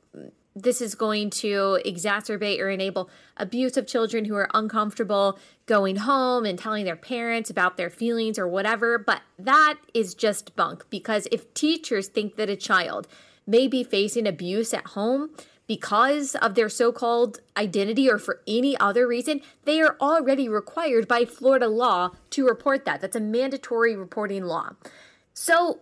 this 0.62 0.80
is 0.80 0.94
going 0.94 1.30
to 1.30 1.78
exacerbate 1.84 2.60
or 2.60 2.68
enable 2.68 3.10
abuse 3.36 3.76
of 3.76 3.86
children 3.86 4.24
who 4.24 4.34
are 4.34 4.50
uncomfortable 4.54 5.38
going 5.66 5.96
home 5.96 6.44
and 6.44 6.58
telling 6.58 6.84
their 6.84 6.96
parents 6.96 7.50
about 7.50 7.76
their 7.76 7.90
feelings 7.90 8.38
or 8.38 8.48
whatever. 8.48 8.98
But 8.98 9.22
that 9.38 9.78
is 9.94 10.14
just 10.14 10.56
bunk 10.56 10.84
because 10.90 11.28
if 11.30 11.52
teachers 11.54 12.08
think 12.08 12.36
that 12.36 12.48
a 12.48 12.56
child 12.56 13.06
may 13.46 13.68
be 13.68 13.84
facing 13.84 14.26
abuse 14.26 14.74
at 14.74 14.88
home 14.88 15.30
because 15.66 16.34
of 16.36 16.54
their 16.54 16.68
so 16.68 16.90
called 16.90 17.40
identity 17.56 18.10
or 18.10 18.18
for 18.18 18.40
any 18.48 18.76
other 18.78 19.06
reason, 19.06 19.40
they 19.64 19.80
are 19.80 19.96
already 20.00 20.48
required 20.48 21.06
by 21.06 21.24
Florida 21.24 21.68
law 21.68 22.10
to 22.30 22.46
report 22.46 22.84
that. 22.84 23.00
That's 23.00 23.16
a 23.16 23.20
mandatory 23.20 23.94
reporting 23.94 24.44
law. 24.44 24.70
So 25.34 25.80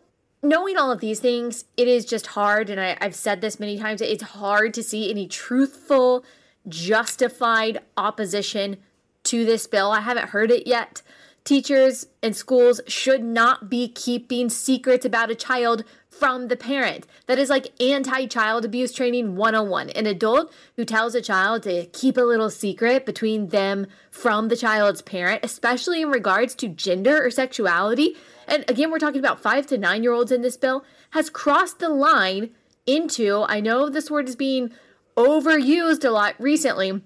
knowing 0.48 0.76
all 0.76 0.90
of 0.90 1.00
these 1.00 1.20
things, 1.20 1.64
it 1.76 1.88
is 1.88 2.04
just 2.04 2.28
hard. 2.28 2.70
And 2.70 2.80
I, 2.80 2.96
have 3.00 3.14
said 3.14 3.40
this 3.40 3.60
many 3.60 3.78
times 3.78 4.00
it's 4.00 4.22
hard 4.22 4.74
to 4.74 4.82
see 4.82 5.10
any 5.10 5.26
truthful, 5.26 6.24
justified 6.68 7.80
opposition 7.96 8.76
to 9.24 9.44
this 9.44 9.66
bill. 9.66 9.90
I 9.90 10.00
haven't 10.00 10.30
heard 10.30 10.50
it 10.50 10.66
yet. 10.66 11.02
Teachers 11.44 12.06
and 12.22 12.34
schools 12.34 12.80
should 12.88 13.22
not 13.22 13.70
be 13.70 13.86
keeping 13.86 14.48
secrets 14.48 15.04
about 15.04 15.30
a 15.30 15.36
child 15.36 15.84
from 16.08 16.48
the 16.48 16.56
parent. 16.56 17.06
That 17.26 17.38
is 17.38 17.50
like 17.50 17.80
anti 17.80 18.26
child 18.26 18.64
abuse 18.64 18.92
training 18.92 19.36
101. 19.36 19.90
An 19.90 20.06
adult 20.06 20.52
who 20.76 20.84
tells 20.84 21.14
a 21.14 21.20
child 21.20 21.62
to 21.64 21.86
keep 21.86 22.16
a 22.16 22.22
little 22.22 22.50
secret 22.50 23.06
between 23.06 23.48
them 23.48 23.86
from 24.10 24.48
the 24.48 24.56
child's 24.56 25.02
parent, 25.02 25.44
especially 25.44 26.02
in 26.02 26.10
regards 26.10 26.54
to 26.56 26.68
gender 26.68 27.24
or 27.24 27.30
sexuality, 27.30 28.16
and 28.46 28.64
again, 28.68 28.90
we're 28.90 28.98
talking 28.98 29.20
about 29.20 29.40
five 29.40 29.66
to 29.68 29.78
nine 29.78 30.02
year 30.02 30.12
olds 30.12 30.32
in 30.32 30.42
this 30.42 30.56
bill, 30.56 30.84
has 31.10 31.30
crossed 31.30 31.78
the 31.78 31.88
line 31.88 32.50
into, 32.86 33.44
I 33.48 33.60
know 33.60 33.88
this 33.88 34.10
word 34.10 34.28
is 34.28 34.36
being 34.36 34.70
overused 35.16 36.04
a 36.04 36.10
lot 36.10 36.34
recently, 36.38 37.02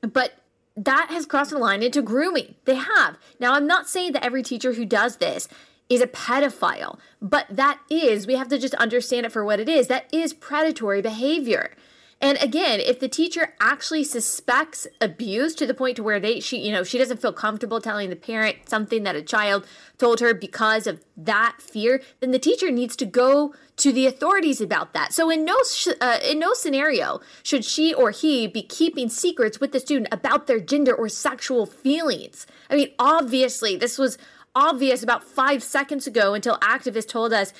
but 0.00 0.34
that 0.76 1.08
has 1.10 1.26
crossed 1.26 1.50
the 1.50 1.58
line 1.58 1.82
into 1.82 2.02
grooming. 2.02 2.54
They 2.64 2.74
have. 2.74 3.16
Now, 3.40 3.54
I'm 3.54 3.66
not 3.66 3.88
saying 3.88 4.12
that 4.12 4.24
every 4.24 4.42
teacher 4.42 4.74
who 4.74 4.84
does 4.84 5.16
this 5.16 5.48
is 5.88 6.00
a 6.00 6.06
pedophile, 6.06 6.98
but 7.22 7.46
that 7.48 7.80
is, 7.88 8.26
we 8.26 8.34
have 8.34 8.48
to 8.48 8.58
just 8.58 8.74
understand 8.74 9.24
it 9.24 9.32
for 9.32 9.44
what 9.44 9.60
it 9.60 9.68
is. 9.68 9.86
That 9.86 10.12
is 10.12 10.32
predatory 10.32 11.00
behavior. 11.00 11.72
And 12.18 12.38
again, 12.40 12.80
if 12.80 12.98
the 12.98 13.08
teacher 13.08 13.54
actually 13.60 14.02
suspects 14.02 14.86
abuse 15.02 15.54
to 15.56 15.66
the 15.66 15.74
point 15.74 15.96
to 15.96 16.02
where 16.02 16.18
they 16.18 16.40
she 16.40 16.58
you 16.58 16.72
know, 16.72 16.82
she 16.82 16.96
doesn't 16.96 17.20
feel 17.20 17.32
comfortable 17.32 17.80
telling 17.80 18.08
the 18.08 18.16
parent 18.16 18.68
something 18.68 19.02
that 19.02 19.16
a 19.16 19.22
child 19.22 19.66
told 19.98 20.20
her 20.20 20.32
because 20.32 20.86
of 20.86 21.04
that 21.16 21.56
fear, 21.60 22.00
then 22.20 22.30
the 22.30 22.38
teacher 22.38 22.70
needs 22.70 22.96
to 22.96 23.04
go 23.04 23.54
to 23.76 23.92
the 23.92 24.06
authorities 24.06 24.62
about 24.62 24.94
that. 24.94 25.12
So 25.12 25.28
in 25.28 25.44
no 25.44 25.58
uh, 26.00 26.18
in 26.24 26.38
no 26.38 26.54
scenario 26.54 27.20
should 27.42 27.66
she 27.66 27.92
or 27.92 28.12
he 28.12 28.46
be 28.46 28.62
keeping 28.62 29.10
secrets 29.10 29.60
with 29.60 29.72
the 29.72 29.80
student 29.80 30.08
about 30.10 30.46
their 30.46 30.60
gender 30.60 30.94
or 30.94 31.10
sexual 31.10 31.66
feelings. 31.66 32.46
I 32.70 32.76
mean, 32.76 32.92
obviously, 32.98 33.76
this 33.76 33.98
was 33.98 34.16
obvious 34.54 35.02
about 35.02 35.22
5 35.22 35.62
seconds 35.62 36.06
ago 36.06 36.32
until 36.32 36.56
activists 36.56 37.08
told 37.08 37.34
us 37.34 37.52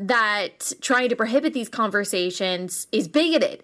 that 0.00 0.72
trying 0.80 1.08
to 1.08 1.14
prohibit 1.14 1.54
these 1.54 1.68
conversations 1.68 2.88
is 2.90 3.06
bigoted. 3.06 3.62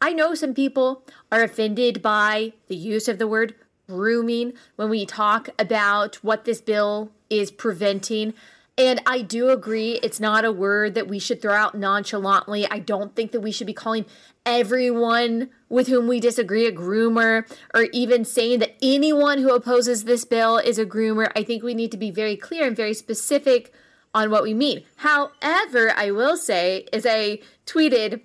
I 0.00 0.12
know 0.12 0.34
some 0.34 0.54
people 0.54 1.04
are 1.30 1.42
offended 1.42 2.02
by 2.02 2.52
the 2.68 2.76
use 2.76 3.08
of 3.08 3.18
the 3.18 3.28
word 3.28 3.54
grooming 3.88 4.54
when 4.76 4.88
we 4.88 5.04
talk 5.04 5.48
about 5.58 6.16
what 6.16 6.44
this 6.44 6.60
bill 6.60 7.10
is 7.28 7.50
preventing. 7.50 8.34
And 8.78 9.02
I 9.06 9.20
do 9.20 9.50
agree 9.50 10.00
it's 10.02 10.18
not 10.18 10.44
a 10.44 10.52
word 10.52 10.94
that 10.94 11.06
we 11.06 11.18
should 11.18 11.42
throw 11.42 11.52
out 11.52 11.74
nonchalantly. 11.74 12.66
I 12.70 12.78
don't 12.78 13.14
think 13.14 13.32
that 13.32 13.40
we 13.40 13.52
should 13.52 13.66
be 13.66 13.74
calling 13.74 14.06
everyone 14.46 15.50
with 15.68 15.88
whom 15.88 16.08
we 16.08 16.20
disagree 16.20 16.66
a 16.66 16.72
groomer 16.72 17.44
or 17.74 17.82
even 17.92 18.24
saying 18.24 18.60
that 18.60 18.76
anyone 18.80 19.38
who 19.38 19.54
opposes 19.54 20.04
this 20.04 20.24
bill 20.24 20.56
is 20.56 20.78
a 20.78 20.86
groomer. 20.86 21.30
I 21.36 21.42
think 21.42 21.62
we 21.62 21.74
need 21.74 21.90
to 21.92 21.98
be 21.98 22.10
very 22.10 22.36
clear 22.36 22.66
and 22.66 22.76
very 22.76 22.94
specific 22.94 23.72
on 24.14 24.30
what 24.30 24.42
we 24.42 24.54
mean. 24.54 24.84
However, 24.96 25.92
I 25.94 26.10
will 26.10 26.36
say, 26.36 26.86
as 26.92 27.06
I 27.06 27.40
tweeted 27.66 28.22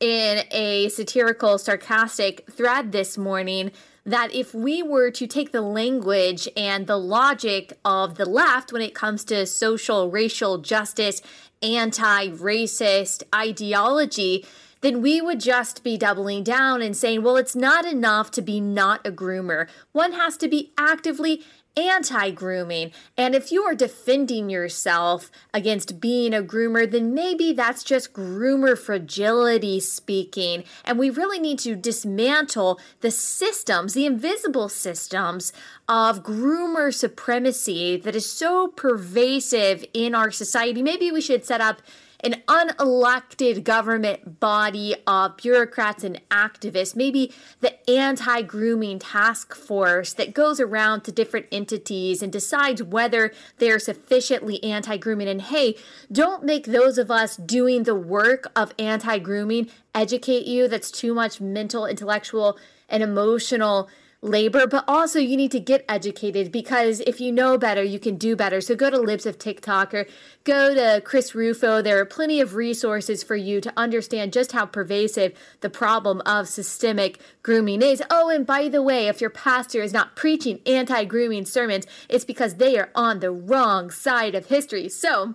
in 0.00 0.44
a 0.50 0.88
satirical, 0.88 1.58
sarcastic 1.58 2.50
thread 2.50 2.92
this 2.92 3.16
morning 3.16 3.70
that 4.04 4.32
if 4.32 4.54
we 4.54 4.82
were 4.82 5.10
to 5.10 5.26
take 5.26 5.50
the 5.50 5.60
language 5.60 6.48
and 6.56 6.86
the 6.86 6.96
logic 6.96 7.72
of 7.84 8.14
the 8.14 8.24
left 8.24 8.72
when 8.72 8.80
it 8.80 8.94
comes 8.94 9.24
to 9.24 9.44
social, 9.46 10.10
racial 10.10 10.58
justice, 10.58 11.20
anti 11.62 12.28
racist 12.28 13.24
ideology, 13.34 14.46
then 14.82 15.02
we 15.02 15.20
would 15.20 15.40
just 15.40 15.82
be 15.82 15.96
doubling 15.96 16.44
down 16.44 16.82
and 16.82 16.96
saying, 16.96 17.22
well, 17.22 17.36
it's 17.36 17.56
not 17.56 17.84
enough 17.84 18.30
to 18.30 18.42
be 18.42 18.60
not 18.60 19.04
a 19.04 19.10
groomer. 19.10 19.68
One 19.92 20.12
has 20.12 20.36
to 20.38 20.48
be 20.48 20.72
actively 20.78 21.42
anti 21.76 22.30
grooming. 22.30 22.92
And 23.16 23.34
if 23.34 23.52
you 23.52 23.62
are 23.64 23.74
defending 23.74 24.48
yourself 24.48 25.30
against 25.52 26.00
being 26.00 26.32
a 26.32 26.42
groomer, 26.42 26.90
then 26.90 27.14
maybe 27.14 27.52
that's 27.52 27.84
just 27.84 28.12
groomer 28.12 28.78
fragility 28.78 29.80
speaking. 29.80 30.64
And 30.84 30.98
we 30.98 31.10
really 31.10 31.38
need 31.38 31.58
to 31.60 31.76
dismantle 31.76 32.80
the 33.00 33.10
systems, 33.10 33.94
the 33.94 34.06
invisible 34.06 34.68
systems 34.68 35.52
of 35.88 36.22
groomer 36.22 36.92
supremacy 36.92 37.96
that 37.98 38.16
is 38.16 38.28
so 38.28 38.68
pervasive 38.68 39.84
in 39.92 40.14
our 40.14 40.30
society. 40.30 40.82
Maybe 40.82 41.12
we 41.12 41.20
should 41.20 41.44
set 41.44 41.60
up 41.60 41.82
an 42.20 42.42
unelected 42.48 43.64
government 43.64 44.40
body 44.40 44.94
of 45.06 45.36
bureaucrats 45.36 46.04
and 46.04 46.20
activists, 46.30 46.96
maybe 46.96 47.32
the 47.60 47.90
anti 47.90 48.42
grooming 48.42 48.98
task 48.98 49.54
force 49.54 50.12
that 50.14 50.34
goes 50.34 50.60
around 50.60 51.02
to 51.02 51.12
different 51.12 51.46
entities 51.52 52.22
and 52.22 52.32
decides 52.32 52.82
whether 52.82 53.32
they're 53.58 53.78
sufficiently 53.78 54.62
anti 54.64 54.96
grooming. 54.96 55.28
And 55.28 55.42
hey, 55.42 55.76
don't 56.10 56.44
make 56.44 56.66
those 56.66 56.98
of 56.98 57.10
us 57.10 57.36
doing 57.36 57.82
the 57.84 57.94
work 57.94 58.50
of 58.56 58.72
anti 58.78 59.18
grooming 59.18 59.68
educate 59.94 60.46
you. 60.46 60.68
That's 60.68 60.90
too 60.90 61.14
much 61.14 61.40
mental, 61.40 61.86
intellectual, 61.86 62.58
and 62.88 63.02
emotional 63.02 63.88
labor, 64.26 64.66
but 64.66 64.84
also 64.86 65.18
you 65.18 65.36
need 65.36 65.52
to 65.52 65.60
get 65.60 65.84
educated 65.88 66.52
because 66.52 67.00
if 67.00 67.20
you 67.20 67.32
know 67.32 67.56
better, 67.56 67.82
you 67.82 67.98
can 67.98 68.16
do 68.16 68.36
better. 68.36 68.60
So 68.60 68.74
go 68.74 68.90
to 68.90 68.98
Libs 68.98 69.26
of 69.26 69.38
TikTok 69.38 69.94
or 69.94 70.06
go 70.44 70.74
to 70.74 71.00
Chris 71.02 71.34
Rufo. 71.34 71.80
There 71.80 71.98
are 71.98 72.04
plenty 72.04 72.40
of 72.40 72.54
resources 72.54 73.22
for 73.22 73.36
you 73.36 73.60
to 73.60 73.72
understand 73.76 74.32
just 74.32 74.52
how 74.52 74.66
pervasive 74.66 75.32
the 75.60 75.70
problem 75.70 76.20
of 76.26 76.48
systemic 76.48 77.18
grooming 77.42 77.82
is. 77.82 78.02
Oh, 78.10 78.28
and 78.28 78.46
by 78.46 78.68
the 78.68 78.82
way, 78.82 79.08
if 79.08 79.20
your 79.20 79.30
pastor 79.30 79.80
is 79.80 79.92
not 79.92 80.16
preaching 80.16 80.60
anti 80.66 81.04
grooming 81.04 81.46
sermons, 81.46 81.86
it's 82.08 82.24
because 82.24 82.56
they 82.56 82.78
are 82.78 82.90
on 82.94 83.20
the 83.20 83.30
wrong 83.30 83.90
side 83.90 84.34
of 84.34 84.46
history. 84.46 84.88
So, 84.88 85.34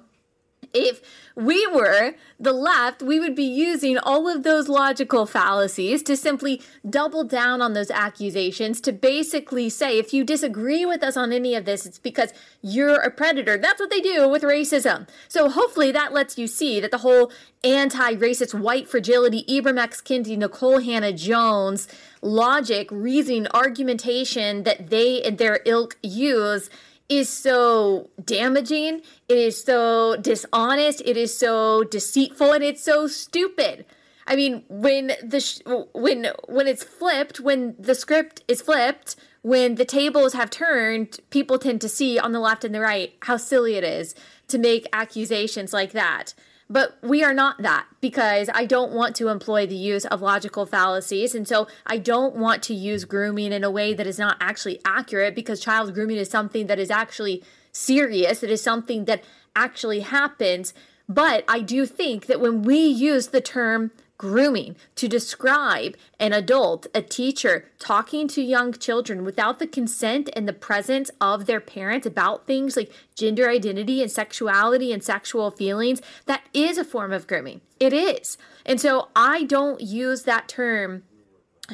if 0.73 1.01
we 1.35 1.65
were 1.67 2.13
the 2.39 2.53
left, 2.53 3.01
we 3.01 3.19
would 3.19 3.35
be 3.35 3.43
using 3.43 3.97
all 3.97 4.27
of 4.27 4.43
those 4.43 4.67
logical 4.67 5.25
fallacies 5.25 6.03
to 6.03 6.17
simply 6.17 6.61
double 6.87 7.23
down 7.23 7.61
on 7.61 7.73
those 7.73 7.91
accusations 7.91 8.81
to 8.81 8.91
basically 8.91 9.69
say 9.69 9.97
if 9.97 10.13
you 10.13 10.23
disagree 10.23 10.85
with 10.85 11.03
us 11.03 11.15
on 11.15 11.31
any 11.31 11.55
of 11.55 11.65
this, 11.65 11.85
it's 11.85 11.99
because 11.99 12.33
you're 12.61 12.99
a 12.99 13.11
predator. 13.11 13.57
That's 13.57 13.79
what 13.79 13.89
they 13.89 14.01
do 14.01 14.27
with 14.27 14.43
racism. 14.43 15.07
So 15.27 15.49
hopefully 15.49 15.91
that 15.91 16.13
lets 16.13 16.37
you 16.37 16.47
see 16.47 16.79
that 16.79 16.91
the 16.91 16.99
whole 16.99 17.31
anti 17.63 18.15
racist 18.15 18.53
white 18.53 18.87
fragility, 18.87 19.45
Ibram 19.47 19.79
X. 19.79 20.01
Kendi, 20.01 20.37
Nikole 20.37 20.83
Hannah 20.83 21.13
Jones 21.13 21.87
logic, 22.21 22.87
reasoning, 22.91 23.47
argumentation 23.53 24.63
that 24.63 24.89
they 24.89 25.21
and 25.21 25.37
their 25.37 25.59
ilk 25.65 25.97
use 26.01 26.69
is 27.11 27.27
so 27.27 28.09
damaging, 28.23 29.01
it 29.27 29.37
is 29.37 29.61
so 29.61 30.15
dishonest, 30.15 31.01
it 31.05 31.17
is 31.17 31.37
so 31.37 31.83
deceitful, 31.83 32.53
and 32.53 32.63
it's 32.63 32.81
so 32.81 33.05
stupid. 33.05 33.85
I 34.25 34.37
mean, 34.37 34.63
when 34.69 35.11
the 35.21 35.41
sh- 35.41 35.59
when 35.93 36.27
when 36.47 36.67
it's 36.67 36.83
flipped, 36.83 37.41
when 37.41 37.75
the 37.77 37.95
script 37.95 38.43
is 38.47 38.61
flipped, 38.61 39.17
when 39.41 39.75
the 39.75 39.83
tables 39.83 40.33
have 40.33 40.49
turned, 40.49 41.19
people 41.31 41.59
tend 41.59 41.81
to 41.81 41.89
see 41.89 42.17
on 42.17 42.31
the 42.31 42.39
left 42.39 42.63
and 42.63 42.73
the 42.73 42.79
right 42.79 43.13
how 43.23 43.35
silly 43.35 43.75
it 43.75 43.83
is 43.83 44.15
to 44.47 44.57
make 44.57 44.87
accusations 44.93 45.73
like 45.73 45.91
that. 45.91 46.33
But 46.71 46.97
we 47.03 47.21
are 47.21 47.33
not 47.33 47.61
that 47.61 47.85
because 47.99 48.49
I 48.53 48.65
don't 48.65 48.93
want 48.93 49.13
to 49.17 49.27
employ 49.27 49.67
the 49.67 49.75
use 49.75 50.05
of 50.05 50.21
logical 50.21 50.65
fallacies. 50.65 51.35
And 51.35 51.45
so 51.45 51.67
I 51.85 51.97
don't 51.97 52.37
want 52.37 52.63
to 52.63 52.73
use 52.73 53.03
grooming 53.03 53.51
in 53.51 53.65
a 53.65 53.69
way 53.69 53.93
that 53.93 54.07
is 54.07 54.17
not 54.17 54.37
actually 54.39 54.79
accurate 54.85 55.35
because 55.35 55.59
child 55.59 55.93
grooming 55.93 56.15
is 56.15 56.29
something 56.29 56.67
that 56.67 56.79
is 56.79 56.89
actually 56.89 57.43
serious. 57.73 58.41
It 58.41 58.49
is 58.49 58.61
something 58.61 59.03
that 59.03 59.21
actually 59.53 59.99
happens. 59.99 60.73
But 61.09 61.43
I 61.45 61.59
do 61.59 61.85
think 61.85 62.27
that 62.27 62.39
when 62.39 62.63
we 62.63 62.79
use 62.79 63.27
the 63.27 63.41
term 63.41 63.91
grooming 64.21 64.75
to 64.93 65.07
describe 65.07 65.97
an 66.19 66.31
adult, 66.31 66.85
a 66.93 67.01
teacher, 67.01 67.65
talking 67.79 68.27
to 68.27 68.39
young 68.39 68.71
children 68.71 69.25
without 69.25 69.57
the 69.57 69.65
consent 69.65 70.29
and 70.35 70.47
the 70.47 70.53
presence 70.53 71.09
of 71.19 71.47
their 71.47 71.59
parents 71.59 72.05
about 72.05 72.45
things 72.45 72.77
like 72.77 72.91
gender 73.15 73.49
identity 73.49 73.99
and 73.99 74.11
sexuality 74.11 74.93
and 74.93 75.03
sexual 75.03 75.49
feelings, 75.49 76.03
that 76.27 76.43
is 76.53 76.77
a 76.77 76.85
form 76.85 77.11
of 77.11 77.25
grooming. 77.25 77.61
It 77.79 77.93
is. 77.93 78.37
And 78.63 78.79
so 78.79 79.07
I 79.15 79.41
don't 79.41 79.81
use 79.81 80.21
that 80.25 80.47
term. 80.47 81.01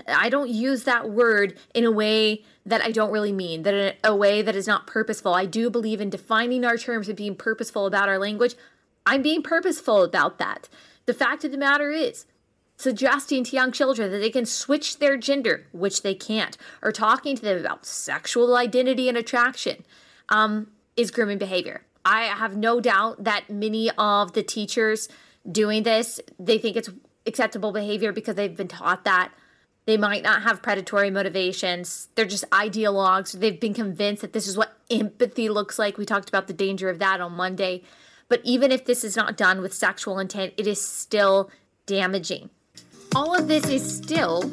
I 0.08 0.30
don't 0.30 0.50
use 0.50 0.86
that 0.86 1.10
word 1.10 1.58
in 1.76 1.84
a 1.84 1.92
way 1.92 2.46
that 2.66 2.82
I 2.82 2.92
don't 2.92 3.12
really 3.12 3.34
mean, 3.34 3.64
that 3.64 3.74
in 3.74 3.94
a 4.06 4.16
way 4.16 4.42
that 4.42 4.56
is 4.56 4.68
not 4.68 4.88
purposeful. 4.88 5.34
I 5.34 5.48
do 5.48 5.70
believe 5.70 6.00
in 6.00 6.10
defining 6.10 6.64
our 6.64 6.78
terms 6.78 7.10
and 7.10 7.18
being 7.18 7.36
purposeful 7.36 7.86
about 7.86 8.08
our 8.08 8.18
language. 8.18 8.56
I'm 9.06 9.22
being 9.22 9.44
purposeful 9.44 10.02
about 10.02 10.38
that. 10.38 10.70
The 11.08 11.14
fact 11.14 11.44
of 11.44 11.52
the 11.52 11.58
matter 11.58 11.92
is, 11.92 12.26
suggesting 12.78 13.44
to 13.44 13.56
young 13.56 13.72
children 13.72 14.12
that 14.12 14.20
they 14.20 14.30
can 14.30 14.46
switch 14.46 15.00
their 15.00 15.18
gender, 15.18 15.66
which 15.72 16.04
they 16.04 16.14
can't, 16.14 16.58
or 16.82 16.92
talking 16.92 17.36
to 17.36 17.42
them 17.42 17.60
about 17.60 17.86
sexual 17.86 18.56
identity 18.56 19.10
and 19.10 19.18
attraction, 19.18 19.84
um, 20.30 20.68
is 20.96 21.12
grooming 21.12 21.40
behavior. 21.40 21.82
I 22.06 22.24
have 22.24 22.56
no 22.56 22.80
doubt 22.80 23.24
that 23.24 23.50
many 23.50 23.90
of 23.98 24.34
the 24.34 24.44
teachers 24.44 25.10
doing 25.52 25.84
this, 25.84 26.22
they 26.40 26.58
think 26.58 26.78
it's 26.78 26.90
acceptable 27.26 27.72
behavior 27.72 28.14
because 28.14 28.36
they've 28.36 28.56
been 28.56 28.68
taught 28.68 29.04
that. 29.04 29.34
They 29.86 29.98
might 29.98 30.24
not 30.24 30.44
have 30.44 30.62
predatory 30.62 31.10
motivations. 31.10 32.10
They're 32.16 32.26
just 32.26 32.50
ideologues. 32.50 33.32
They've 33.40 33.60
been 33.60 33.74
convinced 33.74 34.22
that 34.22 34.34
this 34.34 34.48
is 34.48 34.58
what 34.58 34.78
empathy 34.92 35.50
looks 35.50 35.80
like. 35.80 35.98
We 35.98 36.06
talked 36.06 36.30
about 36.30 36.48
the 36.48 36.54
danger 36.54 36.90
of 36.90 37.00
that 37.00 37.22
on 37.22 37.34
Monday. 37.34 37.84
But 38.30 38.42
even 38.44 38.72
if 38.74 38.84
this 38.84 39.06
is 39.06 39.16
not 39.16 39.38
done 39.38 39.62
with 39.62 39.74
sexual 39.74 40.20
intent, 40.20 40.54
it 40.58 40.68
is 40.68 40.86
still 40.86 41.50
damaging 41.86 42.50
all 43.16 43.36
of 43.36 43.48
this 43.48 43.68
is 43.68 43.98
still 43.98 44.52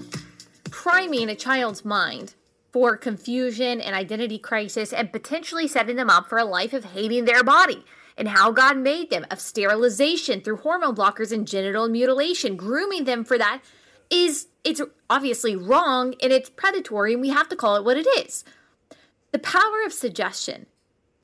priming 0.71 1.29
a 1.29 1.35
child's 1.35 1.85
mind 1.85 2.35
for 2.73 2.97
confusion 2.97 3.81
and 3.81 3.95
identity 3.95 4.39
crisis 4.39 4.93
and 4.93 5.13
potentially 5.13 5.69
setting 5.69 5.97
them 5.97 6.11
up 6.11 6.29
for 6.29 6.39
a 6.39 6.45
life 6.45 6.73
of 6.73 6.85
hating 6.87 7.25
their 7.25 7.45
body 7.45 7.85
and 8.17 8.29
how 8.29 8.53
God 8.53 8.77
made 8.77 9.11
them, 9.11 9.27
of 9.31 9.41
sterilization 9.41 10.41
through 10.41 10.59
hormone 10.59 10.95
blockers 10.95 11.33
and 11.33 11.47
genital 11.47 11.89
mutilation, 11.89 12.57
grooming 12.57 13.05
them 13.05 13.25
for 13.25 13.39
that 13.39 13.61
is 14.11 14.49
it's 14.63 14.81
obviously 15.11 15.57
wrong 15.57 16.15
and 16.23 16.33
it's 16.33 16.51
predatory 16.51 17.13
and 17.13 17.23
we 17.23 17.31
have 17.31 17.49
to 17.49 17.57
call 17.57 17.77
it 17.77 17.85
what 17.85 17.97
it 17.97 18.07
is. 18.19 18.45
The 19.33 19.39
power 19.39 19.85
of 19.85 19.93
suggestion 19.93 20.67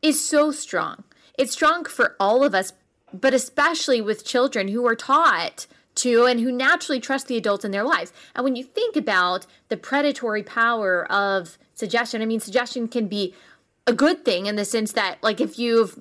is 0.02 0.24
so 0.24 0.50
strong. 0.50 1.04
It's 1.38 1.52
strong 1.52 1.84
for 1.84 2.16
all 2.18 2.42
of 2.44 2.54
us, 2.54 2.72
but 3.12 3.34
especially 3.34 4.00
with 4.00 4.24
children 4.24 4.68
who 4.68 4.86
are 4.86 4.96
taught 4.96 5.66
to 5.96 6.26
and 6.26 6.40
who 6.40 6.52
naturally 6.52 7.00
trust 7.00 7.26
the 7.26 7.36
adults 7.36 7.64
in 7.64 7.70
their 7.70 7.84
lives. 7.84 8.12
And 8.34 8.44
when 8.44 8.56
you 8.56 8.64
think 8.64 8.96
about 8.96 9.46
the 9.68 9.76
predatory 9.76 10.42
power 10.42 11.10
of 11.10 11.58
suggestion, 11.74 12.22
I 12.22 12.26
mean, 12.26 12.40
suggestion 12.40 12.88
can 12.88 13.08
be 13.08 13.34
a 13.86 13.92
good 13.92 14.24
thing 14.24 14.46
in 14.46 14.56
the 14.56 14.64
sense 14.64 14.92
that, 14.92 15.18
like, 15.22 15.40
if 15.40 15.58
you've 15.58 15.98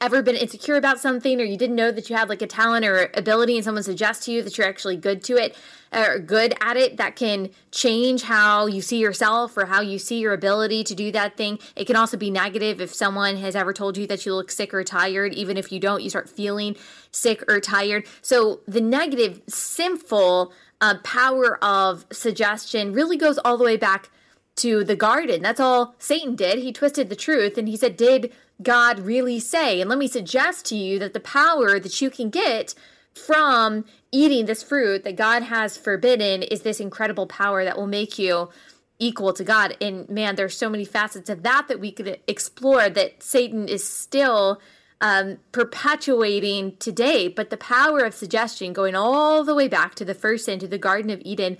ever 0.00 0.20
been 0.20 0.34
insecure 0.34 0.76
about 0.76 0.98
something 0.98 1.40
or 1.40 1.44
you 1.44 1.56
didn't 1.56 1.76
know 1.76 1.92
that 1.92 2.10
you 2.10 2.16
had 2.16 2.28
like 2.28 2.42
a 2.42 2.46
talent 2.46 2.84
or 2.84 3.08
ability 3.14 3.54
and 3.54 3.64
someone 3.64 3.84
suggests 3.84 4.24
to 4.24 4.32
you 4.32 4.42
that 4.42 4.58
you're 4.58 4.66
actually 4.66 4.96
good 4.96 5.22
to 5.22 5.36
it 5.36 5.56
or 5.92 6.18
good 6.18 6.52
at 6.60 6.76
it 6.76 6.96
that 6.96 7.14
can 7.14 7.48
change 7.70 8.22
how 8.22 8.66
you 8.66 8.80
see 8.80 8.98
yourself 8.98 9.56
or 9.56 9.66
how 9.66 9.80
you 9.80 9.96
see 9.96 10.18
your 10.18 10.32
ability 10.32 10.82
to 10.82 10.94
do 10.94 11.12
that 11.12 11.36
thing 11.36 11.56
it 11.76 11.86
can 11.86 11.94
also 11.94 12.16
be 12.16 12.30
negative 12.30 12.80
if 12.80 12.92
someone 12.92 13.36
has 13.36 13.54
ever 13.54 13.72
told 13.72 13.96
you 13.96 14.08
that 14.08 14.26
you 14.26 14.34
look 14.34 14.50
sick 14.50 14.74
or 14.74 14.82
tired 14.82 15.32
even 15.32 15.56
if 15.56 15.70
you 15.70 15.78
don't 15.78 16.02
you 16.02 16.10
start 16.10 16.28
feeling 16.28 16.74
sick 17.12 17.44
or 17.48 17.60
tired 17.60 18.04
so 18.22 18.60
the 18.66 18.80
negative 18.80 19.40
sinful 19.46 20.52
uh, 20.80 20.96
power 21.04 21.62
of 21.62 22.04
suggestion 22.10 22.92
really 22.92 23.16
goes 23.16 23.38
all 23.38 23.56
the 23.56 23.64
way 23.64 23.76
back 23.76 24.10
to 24.56 24.84
the 24.84 24.96
garden. 24.96 25.42
That's 25.42 25.60
all 25.60 25.94
Satan 25.98 26.34
did. 26.34 26.58
He 26.58 26.72
twisted 26.72 27.08
the 27.08 27.16
truth 27.16 27.58
and 27.58 27.68
he 27.68 27.76
said, 27.76 27.96
Did 27.96 28.32
God 28.62 29.00
really 29.00 29.38
say? 29.38 29.80
And 29.80 29.90
let 29.90 29.98
me 29.98 30.08
suggest 30.08 30.66
to 30.66 30.76
you 30.76 30.98
that 30.98 31.12
the 31.12 31.20
power 31.20 31.78
that 31.78 32.00
you 32.00 32.10
can 32.10 32.30
get 32.30 32.74
from 33.14 33.84
eating 34.12 34.46
this 34.46 34.62
fruit 34.62 35.04
that 35.04 35.16
God 35.16 35.42
has 35.44 35.76
forbidden 35.76 36.42
is 36.42 36.62
this 36.62 36.80
incredible 36.80 37.26
power 37.26 37.64
that 37.64 37.76
will 37.76 37.86
make 37.86 38.18
you 38.18 38.50
equal 38.98 39.32
to 39.34 39.44
God. 39.44 39.76
And 39.80 40.08
man, 40.08 40.36
there's 40.36 40.56
so 40.56 40.68
many 40.68 40.84
facets 40.84 41.28
of 41.28 41.42
that 41.42 41.68
that 41.68 41.80
we 41.80 41.92
could 41.92 42.20
explore 42.26 42.88
that 42.88 43.22
Satan 43.22 43.68
is 43.68 43.88
still 43.88 44.60
um, 45.00 45.38
perpetuating 45.52 46.76
today. 46.78 47.28
But 47.28 47.50
the 47.50 47.56
power 47.56 48.00
of 48.00 48.14
suggestion, 48.14 48.72
going 48.72 48.94
all 48.94 49.44
the 49.44 49.54
way 49.54 49.68
back 49.68 49.94
to 49.96 50.04
the 50.04 50.14
first 50.14 50.46
sin, 50.46 50.58
to 50.60 50.68
the 50.68 50.78
Garden 50.78 51.10
of 51.10 51.20
Eden, 51.24 51.58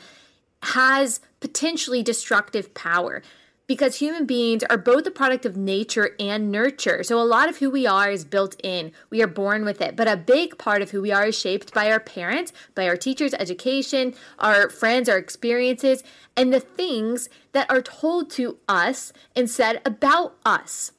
has 0.62 1.20
potentially 1.40 2.02
destructive 2.02 2.72
power 2.74 3.22
because 3.66 3.96
human 3.96 4.26
beings 4.26 4.62
are 4.64 4.78
both 4.78 5.06
a 5.06 5.10
product 5.10 5.44
of 5.44 5.56
nature 5.56 6.10
and 6.20 6.50
nurture. 6.52 7.02
So 7.02 7.20
a 7.20 7.24
lot 7.24 7.48
of 7.48 7.58
who 7.58 7.70
we 7.70 7.86
are 7.86 8.10
is 8.10 8.24
built 8.24 8.56
in. 8.62 8.92
We 9.10 9.22
are 9.22 9.26
born 9.26 9.64
with 9.64 9.80
it. 9.80 9.96
But 9.96 10.08
a 10.08 10.16
big 10.16 10.58
part 10.58 10.82
of 10.82 10.90
who 10.90 11.02
we 11.02 11.12
are 11.12 11.26
is 11.26 11.38
shaped 11.38 11.74
by 11.74 11.90
our 11.90 12.00
parents, 12.00 12.52
by 12.74 12.86
our 12.88 12.96
teachers' 12.96 13.34
education, 13.34 14.14
our 14.38 14.68
friends, 14.68 15.08
our 15.08 15.18
experiences, 15.18 16.04
and 16.36 16.52
the 16.52 16.60
things 16.60 17.28
that 17.52 17.70
are 17.70 17.82
told 17.82 18.30
to 18.30 18.58
us 18.68 19.12
and 19.34 19.50
said 19.50 19.80
about 19.84 20.36
us. 20.44 20.92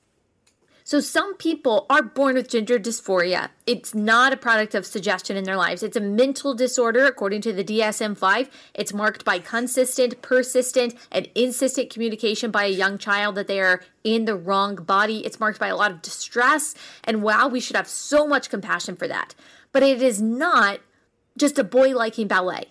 So 0.88 1.02
some 1.02 1.36
people 1.36 1.86
are 1.90 2.02
born 2.02 2.36
with 2.36 2.48
gender 2.48 2.80
dysphoria. 2.80 3.50
It's 3.66 3.94
not 3.94 4.32
a 4.32 4.38
product 4.38 4.74
of 4.74 4.86
suggestion 4.86 5.36
in 5.36 5.44
their 5.44 5.58
lives. 5.58 5.84
It's 5.84 5.98
a 5.98 6.00
mental 6.00 6.54
disorder 6.54 7.06
according 7.06 7.42
to 7.42 7.52
the 7.52 7.62
DSM-5. 7.62 8.50
It's 8.74 8.94
marked 8.94 9.26
by 9.26 9.40
consistent, 9.40 10.22
persistent, 10.22 10.96
and 11.12 11.28
insistent 11.36 11.90
communication 11.90 12.52
by 12.52 12.64
a 12.64 12.70
young 12.70 12.98
child 12.98 13.36
that 13.36 13.48
they 13.48 13.60
are 13.60 13.82
in 14.06 14.24
the 14.24 14.38
wrong 14.38 14.76
body. 14.76 15.26
It's 15.26 15.42
marked 15.42 15.60
by 15.60 15.68
a 15.68 15.76
lot 15.76 15.92
of 15.92 16.02
distress 16.02 16.74
and 17.04 17.22
wow, 17.22 17.50
we 17.50 17.60
should 17.60 17.76
have 17.76 17.90
so 17.90 18.26
much 18.26 18.50
compassion 18.50 18.96
for 18.96 19.10
that. 19.10 19.36
But 19.74 19.84
it 19.84 20.02
is 20.02 20.22
not 20.22 20.80
just 21.38 21.60
a 21.60 21.66
boy 21.66 21.94
liking 21.94 22.30
ballet. 22.30 22.68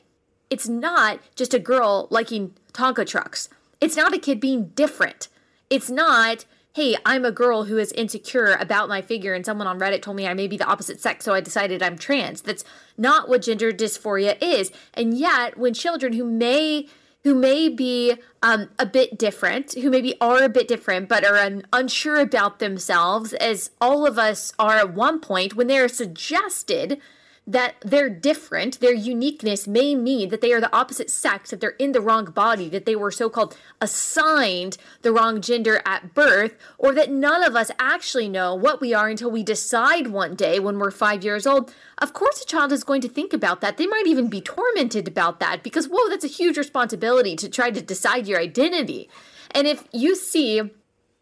It's 0.48 0.66
not 0.66 1.20
just 1.34 1.52
a 1.52 1.58
girl 1.58 2.08
liking 2.10 2.54
Tonka 2.72 3.06
trucks. 3.06 3.50
It's 3.78 3.94
not 3.94 4.14
a 4.14 4.18
kid 4.18 4.40
being 4.40 4.68
different. 4.68 5.28
It's 5.68 5.90
not 5.90 6.46
hey, 6.76 6.94
I'm 7.06 7.24
a 7.24 7.32
girl 7.32 7.64
who 7.64 7.78
is 7.78 7.90
insecure 7.92 8.52
about 8.60 8.86
my 8.86 9.00
figure, 9.00 9.32
and 9.32 9.46
someone 9.46 9.66
on 9.66 9.80
Reddit 9.80 10.02
told 10.02 10.14
me 10.14 10.26
I 10.26 10.34
may 10.34 10.46
be 10.46 10.58
the 10.58 10.66
opposite 10.66 11.00
sex, 11.00 11.24
so 11.24 11.32
I 11.32 11.40
decided 11.40 11.82
I'm 11.82 11.96
trans. 11.96 12.42
That's 12.42 12.64
not 12.98 13.30
what 13.30 13.40
gender 13.40 13.72
dysphoria 13.72 14.36
is. 14.42 14.70
And 14.92 15.16
yet, 15.16 15.56
when 15.56 15.72
children 15.72 16.12
who 16.12 16.24
may 16.24 16.86
who 17.24 17.34
may 17.34 17.70
be 17.70 18.14
um, 18.42 18.68
a 18.78 18.84
bit 18.84 19.18
different, 19.18 19.72
who 19.72 19.90
maybe 19.90 20.14
are 20.20 20.42
a 20.42 20.50
bit 20.50 20.68
different, 20.68 21.08
but 21.08 21.24
are 21.24 21.38
un- 21.38 21.64
unsure 21.72 22.20
about 22.20 22.58
themselves, 22.58 23.32
as 23.32 23.70
all 23.80 24.06
of 24.06 24.18
us 24.18 24.52
are 24.58 24.76
at 24.76 24.92
one 24.92 25.18
point, 25.18 25.56
when 25.56 25.66
they're 25.66 25.88
suggested 25.88 27.00
that 27.48 27.76
they're 27.80 28.10
different, 28.10 28.80
their 28.80 28.92
uniqueness 28.92 29.68
may 29.68 29.94
mean 29.94 30.30
that 30.30 30.40
they 30.40 30.52
are 30.52 30.60
the 30.60 30.74
opposite 30.74 31.08
sex, 31.08 31.50
that 31.50 31.60
they're 31.60 31.70
in 31.70 31.92
the 31.92 32.00
wrong 32.00 32.24
body, 32.24 32.68
that 32.68 32.86
they 32.86 32.96
were 32.96 33.12
so 33.12 33.28
called 33.28 33.56
assigned 33.80 34.76
the 35.02 35.12
wrong 35.12 35.40
gender 35.40 35.80
at 35.86 36.12
birth, 36.12 36.56
or 36.76 36.92
that 36.92 37.10
none 37.10 37.44
of 37.44 37.54
us 37.54 37.70
actually 37.78 38.28
know 38.28 38.52
what 38.52 38.80
we 38.80 38.92
are 38.92 39.08
until 39.08 39.30
we 39.30 39.44
decide 39.44 40.08
one 40.08 40.34
day 40.34 40.58
when 40.58 40.78
we're 40.78 40.90
five 40.90 41.22
years 41.22 41.46
old. 41.46 41.72
Of 41.98 42.12
course, 42.12 42.42
a 42.42 42.46
child 42.46 42.72
is 42.72 42.82
going 42.82 43.00
to 43.02 43.08
think 43.08 43.32
about 43.32 43.60
that. 43.60 43.76
They 43.76 43.86
might 43.86 44.08
even 44.08 44.28
be 44.28 44.40
tormented 44.40 45.06
about 45.06 45.38
that 45.38 45.62
because, 45.62 45.86
whoa, 45.86 46.08
that's 46.08 46.24
a 46.24 46.28
huge 46.28 46.58
responsibility 46.58 47.36
to 47.36 47.48
try 47.48 47.70
to 47.70 47.80
decide 47.80 48.26
your 48.26 48.40
identity. 48.40 49.08
And 49.52 49.68
if 49.68 49.84
you 49.92 50.16
see 50.16 50.62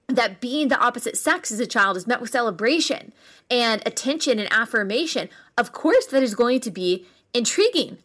that 0.09 0.41
being 0.41 0.69
the 0.69 0.79
opposite 0.79 1.17
sex 1.17 1.51
as 1.51 1.61
a 1.61 1.67
child 1.67 1.97
is 1.97 2.07
met 2.07 2.21
with 2.21 2.31
celebration 2.31 3.13
and 3.51 3.83
attention 3.87 4.39
and 4.39 4.53
affirmation, 4.53 5.29
of 5.57 5.73
course, 5.73 6.07
that 6.07 6.23
is 6.23 6.35
going 6.35 6.61
to 6.61 6.71
be 6.71 7.07
intriguing. 7.33 7.99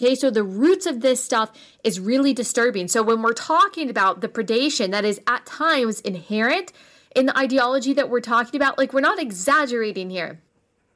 Okay, 0.00 0.14
so 0.14 0.30
the 0.30 0.42
roots 0.42 0.84
of 0.84 1.00
this 1.00 1.24
stuff 1.24 1.52
is 1.82 1.98
really 1.98 2.34
disturbing. 2.34 2.86
So 2.88 3.02
when 3.02 3.22
we're 3.22 3.32
talking 3.32 3.88
about 3.88 4.20
the 4.20 4.28
predation 4.28 4.90
that 4.90 5.06
is 5.06 5.20
at 5.26 5.46
times 5.46 6.00
inherent 6.02 6.72
in 7.14 7.26
the 7.26 7.38
ideology 7.38 7.94
that 7.94 8.10
we're 8.10 8.20
talking 8.20 8.60
about, 8.60 8.76
like 8.76 8.92
we're 8.92 9.00
not 9.00 9.18
exaggerating 9.18 10.10
here. 10.10 10.40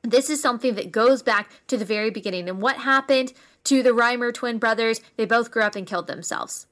This 0.02 0.28
is 0.28 0.42
something 0.42 0.74
that 0.74 0.92
goes 0.92 1.22
back 1.22 1.50
to 1.68 1.78
the 1.78 1.84
very 1.84 2.10
beginning. 2.10 2.48
And 2.48 2.60
what 2.60 2.76
happened 2.76 3.32
to 3.64 3.82
the 3.82 3.90
Reimer 3.90 4.32
twin 4.32 4.58
brothers? 4.58 5.00
They 5.16 5.24
both 5.24 5.50
grew 5.50 5.62
up 5.62 5.76
and 5.76 5.86
killed 5.86 6.06
themselves. 6.06 6.66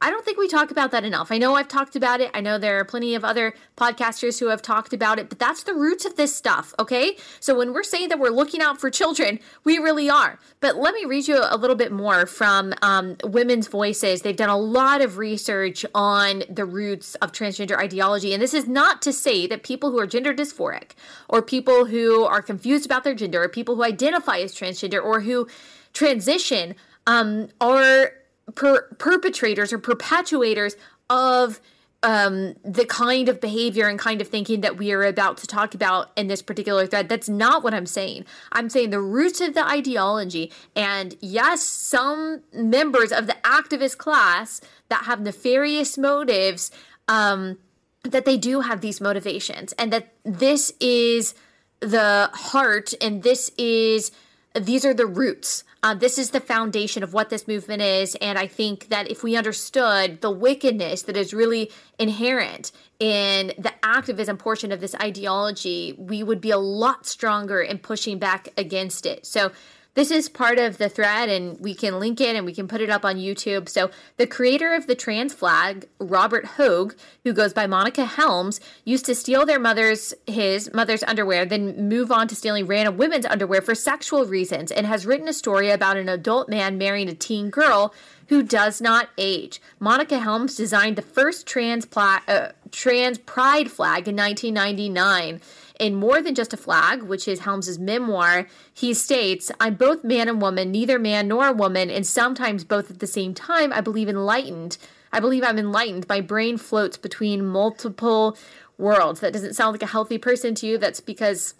I 0.00 0.10
don't 0.10 0.24
think 0.24 0.38
we 0.38 0.46
talk 0.46 0.70
about 0.70 0.92
that 0.92 1.04
enough. 1.04 1.32
I 1.32 1.38
know 1.38 1.56
I've 1.56 1.66
talked 1.66 1.96
about 1.96 2.20
it. 2.20 2.30
I 2.32 2.40
know 2.40 2.56
there 2.56 2.78
are 2.78 2.84
plenty 2.84 3.16
of 3.16 3.24
other 3.24 3.52
podcasters 3.76 4.38
who 4.38 4.46
have 4.46 4.62
talked 4.62 4.92
about 4.92 5.18
it, 5.18 5.28
but 5.28 5.40
that's 5.40 5.64
the 5.64 5.74
roots 5.74 6.04
of 6.04 6.14
this 6.14 6.34
stuff, 6.34 6.72
okay? 6.78 7.16
So 7.40 7.58
when 7.58 7.72
we're 7.72 7.82
saying 7.82 8.10
that 8.10 8.20
we're 8.20 8.28
looking 8.28 8.60
out 8.60 8.80
for 8.80 8.90
children, 8.90 9.40
we 9.64 9.78
really 9.78 10.08
are. 10.08 10.38
But 10.60 10.76
let 10.76 10.94
me 10.94 11.04
read 11.04 11.26
you 11.26 11.42
a 11.42 11.56
little 11.56 11.74
bit 11.74 11.90
more 11.90 12.26
from 12.26 12.74
um, 12.80 13.16
Women's 13.24 13.66
Voices. 13.66 14.22
They've 14.22 14.36
done 14.36 14.48
a 14.48 14.56
lot 14.56 15.00
of 15.00 15.18
research 15.18 15.84
on 15.96 16.44
the 16.48 16.64
roots 16.64 17.16
of 17.16 17.32
transgender 17.32 17.76
ideology. 17.76 18.32
And 18.32 18.40
this 18.40 18.54
is 18.54 18.68
not 18.68 19.02
to 19.02 19.12
say 19.12 19.48
that 19.48 19.64
people 19.64 19.90
who 19.90 19.98
are 19.98 20.06
gender 20.06 20.32
dysphoric 20.32 20.92
or 21.28 21.42
people 21.42 21.86
who 21.86 22.22
are 22.22 22.40
confused 22.40 22.86
about 22.86 23.02
their 23.02 23.14
gender 23.14 23.42
or 23.42 23.48
people 23.48 23.74
who 23.74 23.82
identify 23.82 24.38
as 24.38 24.54
transgender 24.54 25.02
or 25.02 25.22
who 25.22 25.48
transition 25.92 26.76
um, 27.08 27.48
are 27.60 28.12
per- 28.54 28.88
perpetrators 28.98 29.72
or 29.72 29.78
perpetuators 29.78 30.76
of 31.10 31.60
um, 32.02 32.54
the 32.64 32.84
kind 32.84 33.28
of 33.28 33.40
behavior 33.40 33.88
and 33.88 33.98
kind 33.98 34.20
of 34.20 34.28
thinking 34.28 34.60
that 34.60 34.76
we 34.76 34.92
are 34.92 35.02
about 35.02 35.36
to 35.38 35.46
talk 35.46 35.74
about 35.74 36.12
in 36.16 36.28
this 36.28 36.42
particular 36.42 36.86
thread. 36.86 37.08
That's 37.08 37.28
not 37.28 37.64
what 37.64 37.74
I'm 37.74 37.86
saying. 37.86 38.24
I'm 38.52 38.70
saying 38.70 38.90
the 38.90 39.00
roots 39.00 39.40
of 39.40 39.54
the 39.54 39.66
ideology, 39.66 40.52
and 40.76 41.16
yes, 41.20 41.62
some 41.64 42.42
members 42.52 43.10
of 43.10 43.26
the 43.26 43.36
activist 43.42 43.98
class 43.98 44.60
that 44.88 45.04
have 45.04 45.20
nefarious 45.20 45.98
motives, 45.98 46.70
um, 47.08 47.58
that 48.04 48.24
they 48.24 48.36
do 48.36 48.60
have 48.60 48.80
these 48.80 49.00
motivations, 49.00 49.72
and 49.72 49.92
that 49.92 50.12
this 50.24 50.72
is 50.78 51.34
the 51.80 52.30
heart, 52.32 52.94
and 53.00 53.24
this 53.24 53.50
is 53.58 54.12
these 54.54 54.84
are 54.84 54.94
the 54.94 55.06
roots 55.06 55.64
uh, 55.82 55.94
this 55.94 56.18
is 56.18 56.30
the 56.30 56.40
foundation 56.40 57.02
of 57.02 57.12
what 57.12 57.30
this 57.30 57.46
movement 57.46 57.82
is. 57.82 58.16
And 58.16 58.38
I 58.38 58.46
think 58.46 58.88
that 58.88 59.10
if 59.10 59.22
we 59.22 59.36
understood 59.36 60.20
the 60.20 60.30
wickedness 60.30 61.02
that 61.02 61.16
is 61.16 61.32
really 61.32 61.70
inherent 61.98 62.72
in 62.98 63.52
the 63.58 63.72
activism 63.82 64.36
portion 64.36 64.72
of 64.72 64.80
this 64.80 64.94
ideology, 64.96 65.94
we 65.96 66.22
would 66.22 66.40
be 66.40 66.50
a 66.50 66.58
lot 66.58 67.06
stronger 67.06 67.60
in 67.60 67.78
pushing 67.78 68.18
back 68.18 68.48
against 68.56 69.06
it. 69.06 69.24
So, 69.24 69.52
this 69.98 70.12
is 70.12 70.28
part 70.28 70.60
of 70.60 70.78
the 70.78 70.88
thread, 70.88 71.28
and 71.28 71.58
we 71.58 71.74
can 71.74 71.98
link 71.98 72.20
it 72.20 72.36
and 72.36 72.46
we 72.46 72.54
can 72.54 72.68
put 72.68 72.80
it 72.80 72.88
up 72.88 73.04
on 73.04 73.16
YouTube. 73.16 73.68
So, 73.68 73.90
the 74.16 74.28
creator 74.28 74.72
of 74.72 74.86
the 74.86 74.94
trans 74.94 75.34
flag, 75.34 75.88
Robert 75.98 76.44
Hogue, 76.44 76.94
who 77.24 77.32
goes 77.32 77.52
by 77.52 77.66
Monica 77.66 78.04
Helms, 78.04 78.60
used 78.84 79.06
to 79.06 79.14
steal 79.16 79.44
their 79.44 79.58
mother's 79.58 80.14
his 80.28 80.72
mother's 80.72 81.02
underwear, 81.02 81.44
then 81.44 81.88
move 81.88 82.12
on 82.12 82.28
to 82.28 82.36
stealing 82.36 82.68
random 82.68 82.96
women's 82.96 83.26
underwear 83.26 83.60
for 83.60 83.74
sexual 83.74 84.24
reasons, 84.24 84.70
and 84.70 84.86
has 84.86 85.04
written 85.04 85.26
a 85.26 85.32
story 85.32 85.68
about 85.68 85.96
an 85.96 86.08
adult 86.08 86.48
man 86.48 86.78
marrying 86.78 87.08
a 87.08 87.14
teen 87.14 87.50
girl 87.50 87.92
who 88.28 88.44
does 88.44 88.80
not 88.80 89.08
age. 89.18 89.60
Monica 89.80 90.20
Helms 90.20 90.54
designed 90.54 90.94
the 90.94 91.02
first 91.02 91.44
trans 91.44 91.84
pla- 91.84 92.20
uh, 92.28 92.52
trans 92.70 93.18
pride 93.18 93.70
flag 93.70 94.06
in 94.06 94.14
1999 94.14 95.40
In 95.78 95.94
More 95.94 96.20
Than 96.20 96.34
Just 96.34 96.52
a 96.52 96.56
Flag, 96.56 97.04
which 97.04 97.28
is 97.28 97.40
Helms's 97.40 97.78
memoir, 97.78 98.48
he 98.74 98.92
states, 98.94 99.50
I'm 99.60 99.74
both 99.74 100.02
man 100.02 100.28
and 100.28 100.42
woman, 100.42 100.72
neither 100.72 100.98
man 100.98 101.28
nor 101.28 101.52
woman, 101.52 101.88
and 101.88 102.06
sometimes 102.06 102.64
both 102.64 102.90
at 102.90 102.98
the 102.98 103.06
same 103.06 103.32
time. 103.32 103.72
I 103.72 103.80
believe 103.80 104.08
enlightened. 104.08 104.76
I 105.12 105.20
believe 105.20 105.44
I'm 105.44 105.58
enlightened. 105.58 106.08
My 106.08 106.20
brain 106.20 106.58
floats 106.58 106.96
between 106.96 107.46
multiple 107.46 108.36
worlds. 108.76 109.20
That 109.20 109.32
doesn't 109.32 109.54
sound 109.54 109.72
like 109.72 109.82
a 109.82 109.86
healthy 109.86 110.18
person 110.18 110.54
to 110.56 110.66
you. 110.66 110.78
That's 110.78 111.00
because 111.00 111.54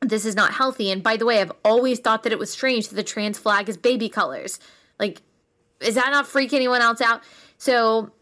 this 0.00 0.24
is 0.24 0.36
not 0.36 0.54
healthy. 0.54 0.90
And 0.90 1.02
by 1.02 1.16
the 1.16 1.26
way, 1.26 1.40
I've 1.40 1.52
always 1.64 1.98
thought 1.98 2.22
that 2.22 2.32
it 2.32 2.38
was 2.38 2.50
strange 2.50 2.88
that 2.88 2.94
the 2.94 3.02
trans 3.02 3.38
flag 3.38 3.68
is 3.68 3.76
baby 3.76 4.08
colors. 4.08 4.60
Like, 4.98 5.22
is 5.80 5.96
that 5.96 6.10
not 6.10 6.26
freak 6.26 6.52
anyone 6.52 6.80
else 6.80 7.00
out? 7.00 7.22
So 7.58 8.12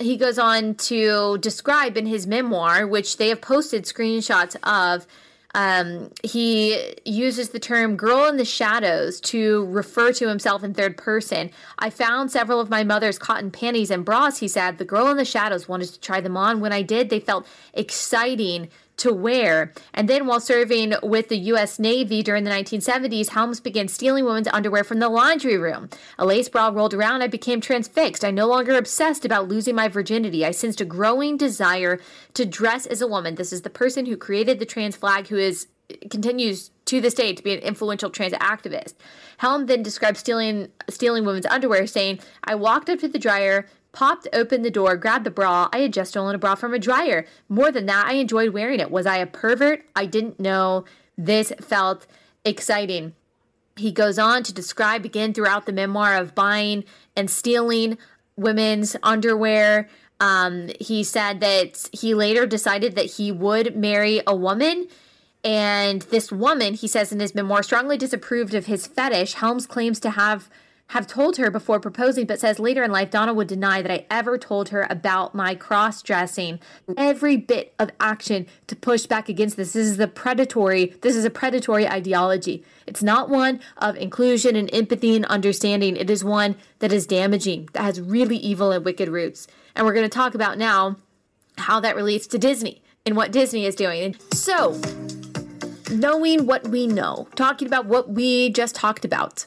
he 0.00 0.16
goes 0.16 0.38
on 0.38 0.74
to 0.74 1.38
describe 1.38 1.96
in 1.96 2.06
his 2.06 2.26
memoir, 2.26 2.86
which 2.86 3.16
they 3.18 3.28
have 3.28 3.40
posted 3.40 3.84
screenshots 3.84 4.56
of. 4.62 5.06
Um, 5.52 6.12
he 6.22 6.94
uses 7.04 7.48
the 7.48 7.58
term 7.58 7.96
girl 7.96 8.28
in 8.28 8.36
the 8.36 8.44
shadows 8.44 9.20
to 9.22 9.66
refer 9.66 10.12
to 10.12 10.28
himself 10.28 10.62
in 10.62 10.74
third 10.74 10.96
person. 10.96 11.50
I 11.78 11.90
found 11.90 12.30
several 12.30 12.60
of 12.60 12.70
my 12.70 12.84
mother's 12.84 13.18
cotton 13.18 13.50
panties 13.50 13.90
and 13.90 14.04
bras, 14.04 14.38
he 14.38 14.46
said. 14.46 14.78
The 14.78 14.84
girl 14.84 15.08
in 15.08 15.16
the 15.16 15.24
shadows 15.24 15.68
wanted 15.68 15.88
to 15.88 16.00
try 16.00 16.20
them 16.20 16.36
on. 16.36 16.60
When 16.60 16.72
I 16.72 16.82
did, 16.82 17.10
they 17.10 17.18
felt 17.18 17.48
exciting 17.74 18.68
to 19.00 19.12
wear. 19.12 19.72
And 19.94 20.08
then 20.08 20.26
while 20.26 20.40
serving 20.40 20.94
with 21.02 21.28
the 21.28 21.38
U.S. 21.38 21.78
Navy 21.78 22.22
during 22.22 22.44
the 22.44 22.50
1970s, 22.50 23.30
Helms 23.30 23.60
began 23.60 23.88
stealing 23.88 24.24
women's 24.24 24.48
underwear 24.48 24.84
from 24.84 25.00
the 25.00 25.08
laundry 25.08 25.56
room. 25.56 25.88
A 26.18 26.26
lace 26.26 26.48
bra 26.48 26.68
rolled 26.68 26.94
around, 26.94 27.22
I 27.22 27.26
became 27.26 27.60
transfixed. 27.60 28.24
I 28.24 28.30
no 28.30 28.46
longer 28.46 28.76
obsessed 28.76 29.24
about 29.24 29.48
losing 29.48 29.74
my 29.74 29.88
virginity. 29.88 30.44
I 30.44 30.50
sensed 30.50 30.80
a 30.80 30.84
growing 30.84 31.36
desire 31.36 31.98
to 32.34 32.44
dress 32.44 32.86
as 32.86 33.00
a 33.00 33.06
woman. 33.06 33.36
This 33.36 33.52
is 33.52 33.62
the 33.62 33.70
person 33.70 34.06
who 34.06 34.16
created 34.16 34.58
the 34.58 34.66
trans 34.66 34.96
flag 34.96 35.28
who 35.28 35.36
is 35.36 35.66
continues 36.10 36.70
to 36.84 37.00
this 37.00 37.14
day 37.14 37.32
to 37.32 37.42
be 37.42 37.52
an 37.52 37.60
influential 37.60 38.10
trans 38.10 38.32
activist. 38.34 38.94
Helm 39.38 39.66
then 39.66 39.82
described 39.82 40.16
stealing 40.16 40.68
stealing 40.88 41.24
women's 41.24 41.46
underwear, 41.46 41.86
saying, 41.86 42.20
I 42.44 42.54
walked 42.54 42.88
up 42.88 43.00
to 43.00 43.08
the 43.08 43.18
dryer, 43.18 43.66
popped 43.92 44.28
open 44.32 44.62
the 44.62 44.70
door, 44.70 44.96
grabbed 44.96 45.24
the 45.24 45.30
bra. 45.30 45.68
I 45.72 45.78
had 45.78 45.92
just 45.92 46.10
stolen 46.10 46.34
a 46.34 46.38
bra 46.38 46.54
from 46.54 46.74
a 46.74 46.78
dryer. 46.78 47.26
More 47.48 47.70
than 47.72 47.86
that, 47.86 48.06
I 48.06 48.14
enjoyed 48.14 48.50
wearing 48.50 48.80
it. 48.80 48.90
Was 48.90 49.06
I 49.06 49.18
a 49.18 49.26
pervert? 49.26 49.84
I 49.96 50.06
didn't 50.06 50.40
know. 50.40 50.84
This 51.16 51.52
felt 51.60 52.06
exciting. 52.44 53.14
He 53.76 53.92
goes 53.92 54.18
on 54.18 54.42
to 54.44 54.54
describe 54.54 55.04
again 55.04 55.32
throughout 55.32 55.66
the 55.66 55.72
memoir 55.72 56.16
of 56.16 56.34
buying 56.34 56.84
and 57.16 57.30
stealing 57.30 57.98
women's 58.36 58.96
underwear. 59.02 59.88
Um, 60.20 60.70
he 60.78 61.02
said 61.02 61.40
that 61.40 61.88
he 61.92 62.14
later 62.14 62.46
decided 62.46 62.94
that 62.94 63.12
he 63.12 63.32
would 63.32 63.76
marry 63.76 64.22
a 64.26 64.36
woman. 64.36 64.88
And 65.42 66.02
this 66.02 66.30
woman, 66.30 66.74
he 66.74 66.86
says 66.86 67.12
in 67.12 67.20
his 67.20 67.34
memoir, 67.34 67.62
strongly 67.62 67.96
disapproved 67.96 68.54
of 68.54 68.66
his 68.66 68.86
fetish. 68.86 69.34
Helms 69.34 69.66
claims 69.66 69.98
to 70.00 70.10
have 70.10 70.50
have 70.90 71.06
told 71.06 71.36
her 71.36 71.52
before 71.52 71.78
proposing, 71.78 72.26
but 72.26 72.40
says 72.40 72.58
later 72.58 72.82
in 72.82 72.90
life, 72.90 73.10
Donna 73.10 73.32
would 73.32 73.46
deny 73.46 73.80
that 73.80 73.92
I 73.92 74.06
ever 74.10 74.36
told 74.36 74.70
her 74.70 74.88
about 74.90 75.36
my 75.36 75.54
cross 75.54 76.02
dressing. 76.02 76.58
Every 76.96 77.36
bit 77.36 77.72
of 77.78 77.92
action 78.00 78.46
to 78.66 78.74
push 78.74 79.06
back 79.06 79.28
against 79.28 79.56
this. 79.56 79.74
This 79.74 79.86
is 79.86 79.96
the 79.98 80.08
predatory, 80.08 80.86
this 81.02 81.14
is 81.14 81.24
a 81.24 81.30
predatory 81.30 81.88
ideology. 81.88 82.64
It's 82.88 83.04
not 83.04 83.30
one 83.30 83.60
of 83.76 83.94
inclusion 83.96 84.56
and 84.56 84.68
empathy 84.74 85.14
and 85.14 85.24
understanding. 85.26 85.94
It 85.94 86.10
is 86.10 86.24
one 86.24 86.56
that 86.80 86.92
is 86.92 87.06
damaging, 87.06 87.68
that 87.72 87.84
has 87.84 88.00
really 88.00 88.38
evil 88.38 88.72
and 88.72 88.84
wicked 88.84 89.08
roots. 89.08 89.46
And 89.76 89.86
we're 89.86 89.94
going 89.94 90.06
to 90.06 90.08
talk 90.08 90.34
about 90.34 90.58
now 90.58 90.96
how 91.56 91.78
that 91.78 91.94
relates 91.94 92.26
to 92.26 92.38
Disney 92.38 92.82
and 93.06 93.14
what 93.16 93.30
Disney 93.30 93.64
is 93.64 93.76
doing. 93.76 94.02
And 94.02 94.20
so, 94.34 94.80
knowing 95.88 96.46
what 96.46 96.66
we 96.66 96.88
know, 96.88 97.28
talking 97.36 97.68
about 97.68 97.86
what 97.86 98.10
we 98.10 98.50
just 98.50 98.74
talked 98.74 99.04
about 99.04 99.46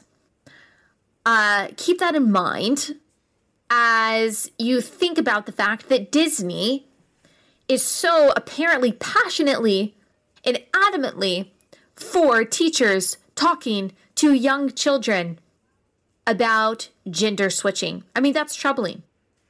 uh, 1.26 1.68
keep 1.76 1.98
that 1.98 2.14
in 2.14 2.30
mind 2.30 2.96
as 3.70 4.50
you 4.58 4.80
think 4.80 5.18
about 5.18 5.46
the 5.46 5.52
fact 5.52 5.88
that 5.88 6.12
Disney 6.12 6.86
is 7.68 7.82
so 7.82 8.32
apparently 8.36 8.92
passionately 8.92 9.94
and 10.44 10.60
adamantly 10.72 11.48
for 11.96 12.44
teachers 12.44 13.16
talking 13.34 13.92
to 14.16 14.32
young 14.32 14.70
children 14.70 15.38
about 16.26 16.88
gender 17.10 17.50
switching. 17.50 18.04
I 18.14 18.20
mean, 18.20 18.32
that's 18.32 18.54
troubling. 18.54 19.02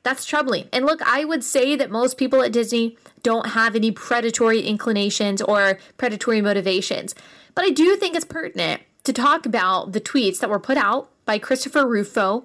That's 0.02 0.24
troubling. 0.24 0.68
And 0.72 0.84
look, 0.84 1.00
I 1.02 1.24
would 1.24 1.42
say 1.42 1.76
that 1.76 1.90
most 1.90 2.18
people 2.18 2.42
at 2.42 2.52
Disney 2.52 2.96
don't 3.22 3.50
have 3.50 3.74
any 3.74 3.90
predatory 3.90 4.60
inclinations 4.60 5.40
or 5.40 5.78
predatory 5.96 6.40
motivations. 6.40 7.14
But 7.54 7.64
I 7.64 7.70
do 7.70 7.96
think 7.96 8.14
it's 8.14 8.24
pertinent 8.24 8.82
to 9.04 9.12
talk 9.12 9.46
about 9.46 9.92
the 9.92 10.00
tweets 10.00 10.40
that 10.40 10.50
were 10.50 10.60
put 10.60 10.76
out 10.76 11.10
by 11.24 11.38
Christopher 11.38 11.86
Rufo 11.86 12.44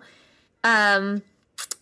um, 0.64 1.22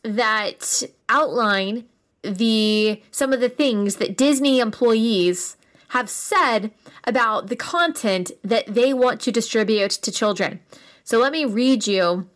that 0.04 0.84
outline 1.10 1.86
the 2.24 3.02
some 3.12 3.32
of 3.32 3.40
the 3.40 3.50
things 3.50 3.98
that 3.98 4.18
Disney 4.18 4.60
employees 4.60 5.56
have 5.90 6.10
said 6.10 6.72
about 7.06 7.48
the 7.48 7.56
content 7.56 8.32
that 8.44 8.68
they 8.68 8.94
want 8.94 9.22
to 9.22 9.32
distribute 9.32 9.92
to 9.92 10.12
children. 10.12 10.60
So 11.04 11.20
let 11.20 11.32
me 11.32 11.46
read 11.46 11.88
you 11.88 12.28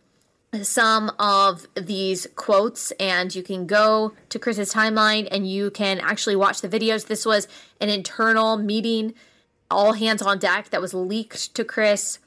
some 0.62 1.10
of 1.18 1.66
these 1.74 2.26
quotes 2.36 2.90
and 2.92 3.34
you 3.34 3.42
can 3.42 3.66
go 3.66 4.12
to 4.28 4.38
Chris's 4.38 4.72
timeline 4.72 5.26
and 5.30 5.48
you 5.48 5.70
can 5.70 5.98
actually 6.00 6.36
watch 6.36 6.60
the 6.60 6.68
videos. 6.68 7.06
This 7.06 7.24
was 7.24 7.48
an 7.80 7.88
internal 7.88 8.58
meeting, 8.58 9.14
all 9.70 9.94
hands 9.94 10.20
on 10.20 10.38
deck 10.38 10.70
that 10.70 10.80
was 10.80 10.92
leaked 10.92 11.54
to 11.54 11.64
Chris. 11.64 12.18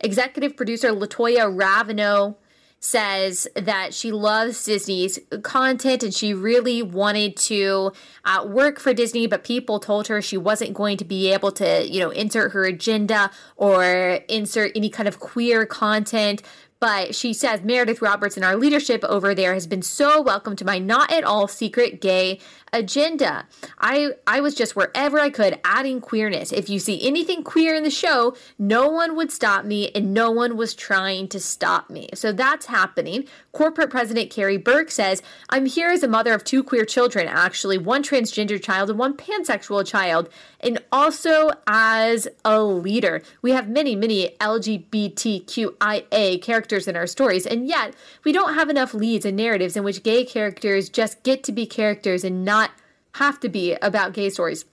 Executive 0.00 0.56
producer 0.56 0.90
Latoya 0.90 1.54
Raveneau 1.54 2.36
says 2.82 3.46
that 3.54 3.92
she 3.92 4.10
loves 4.10 4.64
Disney's 4.64 5.18
content 5.42 6.02
and 6.02 6.14
she 6.14 6.32
really 6.32 6.82
wanted 6.82 7.36
to 7.36 7.92
uh, 8.24 8.42
work 8.46 8.80
for 8.80 8.94
Disney, 8.94 9.26
but 9.26 9.44
people 9.44 9.78
told 9.78 10.08
her 10.08 10.22
she 10.22 10.38
wasn't 10.38 10.72
going 10.72 10.96
to 10.96 11.04
be 11.04 11.30
able 11.30 11.52
to, 11.52 11.86
you 11.86 12.00
know, 12.00 12.08
insert 12.10 12.52
her 12.52 12.64
agenda 12.64 13.30
or 13.56 13.84
insert 14.28 14.72
any 14.74 14.88
kind 14.88 15.06
of 15.06 15.20
queer 15.20 15.66
content. 15.66 16.42
But 16.80 17.14
she 17.14 17.34
says 17.34 17.60
Meredith 17.62 18.00
Roberts 18.00 18.36
and 18.36 18.44
our 18.44 18.56
leadership 18.56 19.04
over 19.04 19.34
there 19.34 19.52
has 19.52 19.66
been 19.66 19.82
so 19.82 20.22
welcome 20.22 20.56
to 20.56 20.64
my 20.64 20.78
not 20.78 21.12
at 21.12 21.24
all 21.24 21.46
secret 21.46 22.00
gay 22.00 22.40
agenda. 22.72 23.46
I 23.78 24.12
I 24.26 24.40
was 24.40 24.54
just 24.54 24.76
wherever 24.76 25.20
I 25.20 25.28
could 25.28 25.60
adding 25.62 26.00
queerness. 26.00 26.52
If 26.52 26.70
you 26.70 26.78
see 26.78 27.06
anything 27.06 27.42
queer 27.42 27.74
in 27.74 27.82
the 27.82 27.90
show, 27.90 28.34
no 28.58 28.88
one 28.88 29.14
would 29.16 29.30
stop 29.30 29.66
me 29.66 29.90
and 29.94 30.14
no 30.14 30.30
one 30.30 30.56
was 30.56 30.74
trying 30.74 31.28
to 31.28 31.40
stop 31.40 31.90
me. 31.90 32.08
So 32.14 32.32
that's 32.32 32.66
happening. 32.66 33.26
Corporate 33.52 33.90
President 33.90 34.30
Karey 34.30 34.62
Burke 34.62 34.90
says, 34.90 35.22
"I'm 35.50 35.66
here 35.66 35.90
as 35.90 36.02
a 36.02 36.08
mother 36.08 36.32
of 36.32 36.44
two 36.44 36.62
queer 36.62 36.86
children, 36.86 37.28
actually, 37.28 37.76
one 37.76 38.02
transgender 38.02 38.62
child 38.62 38.88
and 38.88 38.98
one 38.98 39.16
pansexual 39.16 39.86
child, 39.86 40.30
and 40.60 40.82
also 40.92 41.50
as 41.66 42.28
a 42.44 42.62
leader. 42.62 43.22
We 43.42 43.52
have 43.52 43.68
many, 43.68 43.96
many 43.96 44.36
LGBTQIA 44.40 46.42
characters 46.42 46.86
in 46.86 46.96
our 46.96 47.06
stories, 47.06 47.46
and 47.46 47.66
yet 47.66 47.94
we 48.24 48.32
don't 48.32 48.54
have 48.54 48.70
enough 48.70 48.94
leads 48.94 49.24
and 49.24 49.36
narratives 49.36 49.76
in 49.76 49.84
which 49.84 50.02
gay 50.02 50.24
characters 50.24 50.88
just 50.88 51.22
get 51.22 51.42
to 51.44 51.52
be 51.52 51.66
characters 51.66 52.24
and 52.24 52.44
not 52.44 52.70
have 53.14 53.40
to 53.40 53.48
be 53.48 53.74
about 53.82 54.12
gay 54.12 54.30
stories. 54.30 54.64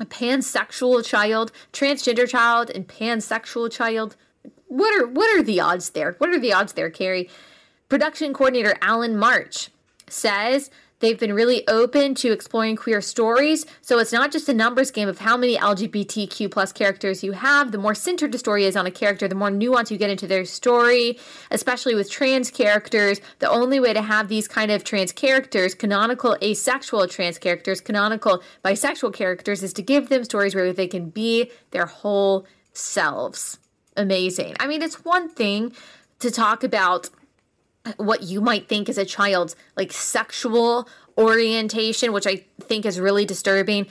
A 0.00 0.06
pansexual 0.06 1.04
child, 1.04 1.52
transgender 1.72 2.28
child, 2.28 2.70
and 2.70 2.88
pansexual 2.88 3.70
child. 3.70 4.16
What 4.66 5.00
are 5.00 5.06
what 5.06 5.38
are 5.38 5.42
the 5.42 5.60
odds 5.60 5.90
there? 5.90 6.14
What 6.18 6.30
are 6.30 6.40
the 6.40 6.52
odds 6.52 6.72
there, 6.72 6.90
Karey? 6.90 7.28
Production 7.88 8.32
coordinator 8.32 8.74
Allen 8.80 9.18
March 9.18 9.68
says 10.08 10.70
They've 11.02 11.18
been 11.18 11.34
really 11.34 11.66
open 11.66 12.14
to 12.14 12.30
exploring 12.30 12.76
queer 12.76 13.00
stories. 13.00 13.66
So 13.80 13.98
it's 13.98 14.12
not 14.12 14.30
just 14.30 14.48
a 14.48 14.54
numbers 14.54 14.92
game 14.92 15.08
of 15.08 15.18
how 15.18 15.36
many 15.36 15.56
LGBTQ 15.56 16.48
plus 16.48 16.70
characters 16.72 17.24
you 17.24 17.32
have. 17.32 17.72
The 17.72 17.78
more 17.78 17.96
centered 17.96 18.30
the 18.30 18.38
story 18.38 18.66
is 18.66 18.76
on 18.76 18.86
a 18.86 18.90
character, 18.92 19.26
the 19.26 19.34
more 19.34 19.50
nuance 19.50 19.90
you 19.90 19.98
get 19.98 20.10
into 20.10 20.28
their 20.28 20.44
story, 20.44 21.18
especially 21.50 21.96
with 21.96 22.08
trans 22.08 22.52
characters. 22.52 23.20
The 23.40 23.50
only 23.50 23.80
way 23.80 23.92
to 23.92 24.00
have 24.00 24.28
these 24.28 24.46
kind 24.46 24.70
of 24.70 24.84
trans 24.84 25.10
characters, 25.10 25.74
canonical 25.74 26.36
asexual 26.40 27.08
trans 27.08 27.36
characters, 27.36 27.80
canonical 27.80 28.40
bisexual 28.64 29.12
characters, 29.12 29.64
is 29.64 29.72
to 29.72 29.82
give 29.82 30.08
them 30.08 30.22
stories 30.22 30.54
where 30.54 30.72
they 30.72 30.86
can 30.86 31.10
be 31.10 31.50
their 31.72 31.86
whole 31.86 32.46
selves. 32.74 33.58
Amazing. 33.96 34.54
I 34.60 34.68
mean, 34.68 34.82
it's 34.82 35.04
one 35.04 35.28
thing 35.28 35.72
to 36.20 36.30
talk 36.30 36.62
about 36.62 37.10
what 37.96 38.22
you 38.22 38.40
might 38.40 38.68
think 38.68 38.88
is 38.88 38.98
a 38.98 39.04
child's 39.04 39.56
like 39.76 39.92
sexual 39.92 40.88
orientation, 41.18 42.12
which 42.12 42.26
I 42.26 42.44
think 42.60 42.86
is 42.86 43.00
really 43.00 43.24
disturbing. 43.24 43.86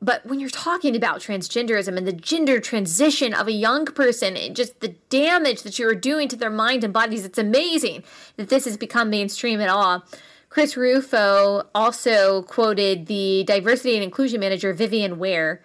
But 0.00 0.26
when 0.26 0.40
you're 0.40 0.50
talking 0.50 0.96
about 0.96 1.20
transgenderism 1.20 1.96
and 1.96 2.08
the 2.08 2.12
gender 2.12 2.58
transition 2.58 3.32
of 3.32 3.46
a 3.46 3.52
young 3.52 3.84
person 3.86 4.36
and 4.36 4.56
just 4.56 4.80
the 4.80 4.96
damage 5.10 5.62
that 5.62 5.78
you're 5.78 5.94
doing 5.94 6.28
to 6.28 6.36
their 6.36 6.50
mind 6.50 6.82
and 6.82 6.92
bodies, 6.92 7.24
it's 7.24 7.38
amazing 7.38 8.02
that 8.36 8.48
this 8.48 8.64
has 8.64 8.76
become 8.76 9.10
mainstream 9.10 9.60
at 9.60 9.68
all. 9.68 10.04
Chris 10.48 10.76
Rufo 10.76 11.68
also 11.74 12.42
quoted 12.42 13.06
the 13.06 13.44
diversity 13.46 13.94
and 13.94 14.02
inclusion 14.02 14.40
manager, 14.40 14.72
Vivian 14.72 15.18
Ware, 15.18 15.62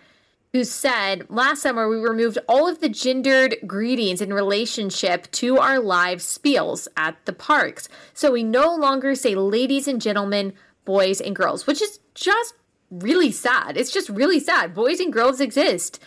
who 0.53 0.63
said 0.63 1.29
last 1.29 1.61
summer 1.61 1.89
we 1.89 1.97
removed 1.97 2.37
all 2.47 2.67
of 2.67 2.79
the 2.79 2.89
gendered 2.89 3.55
greetings 3.65 4.21
in 4.21 4.33
relationship 4.33 5.29
to 5.31 5.57
our 5.57 5.79
live 5.79 6.19
spiels 6.19 6.87
at 6.95 7.17
the 7.25 7.33
parks. 7.33 7.89
So 8.13 8.31
we 8.31 8.43
no 8.43 8.75
longer 8.75 9.15
say 9.15 9.35
ladies 9.35 9.87
and 9.87 10.01
gentlemen, 10.01 10.53
boys 10.85 11.19
and 11.19 11.35
girls, 11.35 11.67
which 11.67 11.81
is 11.81 11.99
just 12.13 12.55
really 12.89 13.31
sad. 13.31 13.77
It's 13.77 13.91
just 13.91 14.09
really 14.09 14.39
sad. 14.39 14.73
Boys 14.73 14.99
and 14.99 15.11
girls 15.11 15.41
exist. 15.41 16.01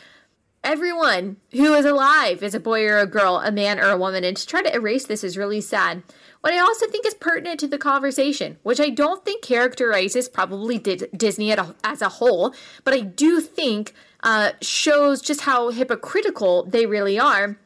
Everyone 0.63 1.37
who 1.53 1.73
is 1.73 1.87
alive 1.87 2.43
is 2.43 2.55
a 2.55 2.61
boy 2.61 2.87
or 2.87 2.99
a 2.99 3.07
girl, 3.07 3.37
a 3.37 3.51
man 3.51 3.79
or 3.79 3.89
a 3.89 3.97
woman, 3.97 4.25
and 4.25 4.37
to 4.37 4.47
try 4.47 4.63
to 4.63 4.75
erase 4.75 5.07
this 5.07 5.25
is 5.25 5.39
really 5.39 5.61
sad. 5.61 6.03
What 6.43 6.53
I 6.53 6.59
also 6.59 6.87
think 6.87 7.07
is 7.07 7.15
pertinent 7.15 7.61
to 7.61 7.67
the 7.67 7.79
conversation, 7.79 8.59
which 8.63 8.81
I 8.81 8.91
don't 8.91 9.25
think 9.25 9.43
characterizes 9.43 10.29
probably 10.29 10.79
Disney 10.79 11.53
as 11.53 12.03
a 12.03 12.09
whole, 12.09 12.55
but 12.85 12.93
I 12.93 13.01
do 13.01 13.41
think 13.41 13.95
uh, 14.23 14.53
shows 14.61 15.21
just 15.21 15.43
how 15.43 15.71
hypocritical 15.71 16.65
they 16.65 16.87
really 16.87 17.19
are. 17.19 17.59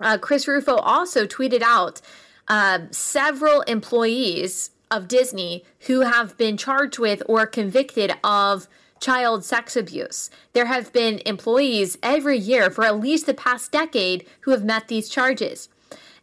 Uh, 0.00 0.18
Chris 0.18 0.48
Rufo 0.48 0.76
also 0.76 1.26
tweeted 1.26 1.62
out 1.62 2.00
uh, 2.48 2.80
several 2.90 3.60
employees 3.62 4.70
of 4.90 5.08
Disney 5.08 5.64
who 5.86 6.00
have 6.00 6.36
been 6.36 6.56
charged 6.56 6.98
with 6.98 7.22
or 7.26 7.46
convicted 7.46 8.12
of 8.24 8.68
child 9.00 9.44
sex 9.44 9.76
abuse. 9.76 10.30
There 10.52 10.66
have 10.66 10.92
been 10.92 11.22
employees 11.24 11.96
every 12.02 12.38
year 12.38 12.70
for 12.70 12.84
at 12.84 13.00
least 13.00 13.26
the 13.26 13.34
past 13.34 13.72
decade 13.72 14.26
who 14.40 14.50
have 14.50 14.64
met 14.64 14.88
these 14.88 15.08
charges. 15.08 15.69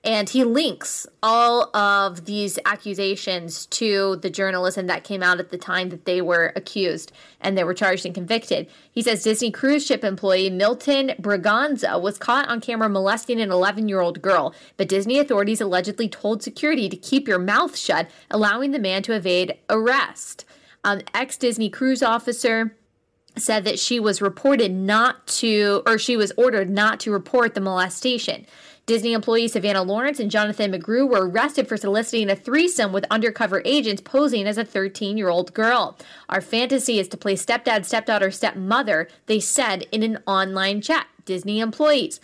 And 0.07 0.29
he 0.29 0.45
links 0.45 1.05
all 1.21 1.63
of 1.75 2.23
these 2.23 2.57
accusations 2.63 3.65
to 3.65 4.15
the 4.15 4.29
journalism 4.29 4.87
that 4.87 5.03
came 5.03 5.21
out 5.21 5.41
at 5.41 5.49
the 5.49 5.57
time 5.57 5.89
that 5.89 6.05
they 6.05 6.21
were 6.21 6.53
accused 6.55 7.11
and 7.41 7.57
they 7.57 7.65
were 7.65 7.73
charged 7.73 8.05
and 8.05 8.15
convicted. 8.15 8.69
He 8.89 9.01
says 9.01 9.21
Disney 9.21 9.51
cruise 9.51 9.85
ship 9.85 10.05
employee 10.05 10.49
Milton 10.49 11.11
Braganza 11.21 12.01
was 12.01 12.17
caught 12.17 12.47
on 12.47 12.61
camera 12.61 12.87
molesting 12.87 13.41
an 13.41 13.51
11 13.51 13.89
year 13.89 13.99
old 13.99 14.21
girl, 14.21 14.55
but 14.77 14.87
Disney 14.87 15.19
authorities 15.19 15.59
allegedly 15.59 16.07
told 16.07 16.41
security 16.41 16.87
to 16.87 16.95
keep 16.95 17.27
your 17.27 17.37
mouth 17.37 17.77
shut, 17.77 18.09
allowing 18.31 18.71
the 18.71 18.79
man 18.79 19.03
to 19.03 19.13
evade 19.13 19.57
arrest. 19.69 20.45
Um, 20.85 21.01
Ex 21.13 21.35
Disney 21.35 21.69
cruise 21.69 22.01
officer 22.01 22.77
said 23.35 23.65
that 23.65 23.77
she 23.77 23.99
was 23.99 24.21
reported 24.21 24.71
not 24.71 25.27
to, 25.27 25.83
or 25.85 25.97
she 25.97 26.15
was 26.15 26.31
ordered 26.37 26.69
not 26.69 27.01
to 27.01 27.11
report 27.11 27.55
the 27.55 27.61
molestation. 27.61 28.45
Disney 28.87 29.11
employees 29.11 29.51
Savannah 29.51 29.83
Lawrence 29.83 30.17
and 30.17 30.31
Jonathan 30.31 30.71
McGrew 30.71 31.09
were 31.09 31.27
arrested 31.27 31.67
for 31.67 31.75
soliciting 31.75 32.29
a 32.29 32.37
threesome 32.37 32.93
with 32.93 33.03
undercover 33.11 33.61
agents 33.65 34.01
posing 34.01 34.47
as 34.47 34.57
a 34.57 34.63
13 34.63 35.17
year 35.17 35.27
old 35.27 35.53
girl. 35.53 35.97
Our 36.29 36.39
fantasy 36.39 36.97
is 36.97 37.09
to 37.09 37.17
play 37.17 37.35
stepdad, 37.35 37.83
stepdaughter, 37.83 38.31
stepmother, 38.31 39.09
they 39.25 39.41
said 39.41 39.85
in 39.91 40.03
an 40.03 40.19
online 40.25 40.79
chat. 40.79 41.07
Disney 41.25 41.59
employees. 41.59 42.21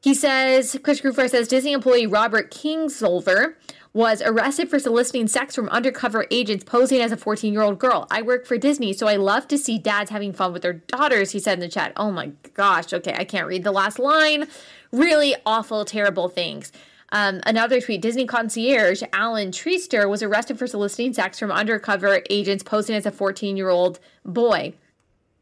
He 0.00 0.14
says, 0.14 0.78
Chris 0.84 1.02
Rufo 1.02 1.26
says 1.26 1.48
Disney 1.48 1.72
employee 1.72 2.06
Robert 2.06 2.52
Kingsolver 2.52 3.54
was 3.92 4.22
arrested 4.22 4.70
for 4.70 4.78
soliciting 4.78 5.26
sex 5.26 5.56
from 5.56 5.68
undercover 5.70 6.26
agents 6.30 6.62
posing 6.62 7.00
as 7.00 7.10
a 7.10 7.16
14 7.16 7.52
year 7.52 7.62
old 7.62 7.80
girl. 7.80 8.06
I 8.08 8.22
work 8.22 8.46
for 8.46 8.56
Disney, 8.56 8.92
so 8.92 9.08
I 9.08 9.16
love 9.16 9.48
to 9.48 9.58
see 9.58 9.76
dads 9.76 10.12
having 10.12 10.32
fun 10.32 10.52
with 10.52 10.62
their 10.62 10.74
daughters, 10.74 11.32
he 11.32 11.40
said 11.40 11.54
in 11.54 11.60
the 11.60 11.68
chat. 11.68 11.92
Oh 11.96 12.12
my 12.12 12.30
gosh. 12.54 12.92
Okay, 12.92 13.16
I 13.18 13.24
can't 13.24 13.48
read 13.48 13.64
the 13.64 13.72
last 13.72 13.98
line 13.98 14.46
really 14.92 15.34
awful, 15.44 15.84
terrible 15.84 16.28
things. 16.28 16.72
Um, 17.10 17.40
another 17.46 17.80
tweet 17.80 18.02
Disney 18.02 18.26
concierge 18.26 19.02
Alan 19.12 19.50
Treaster 19.50 20.08
was 20.08 20.22
arrested 20.22 20.58
for 20.58 20.66
soliciting 20.66 21.14
sex 21.14 21.38
from 21.38 21.50
undercover 21.50 22.22
agents 22.28 22.62
posing 22.62 22.94
as 22.96 23.06
a 23.06 23.10
14 23.10 23.56
year 23.56 23.70
old 23.70 23.98
boy. 24.24 24.74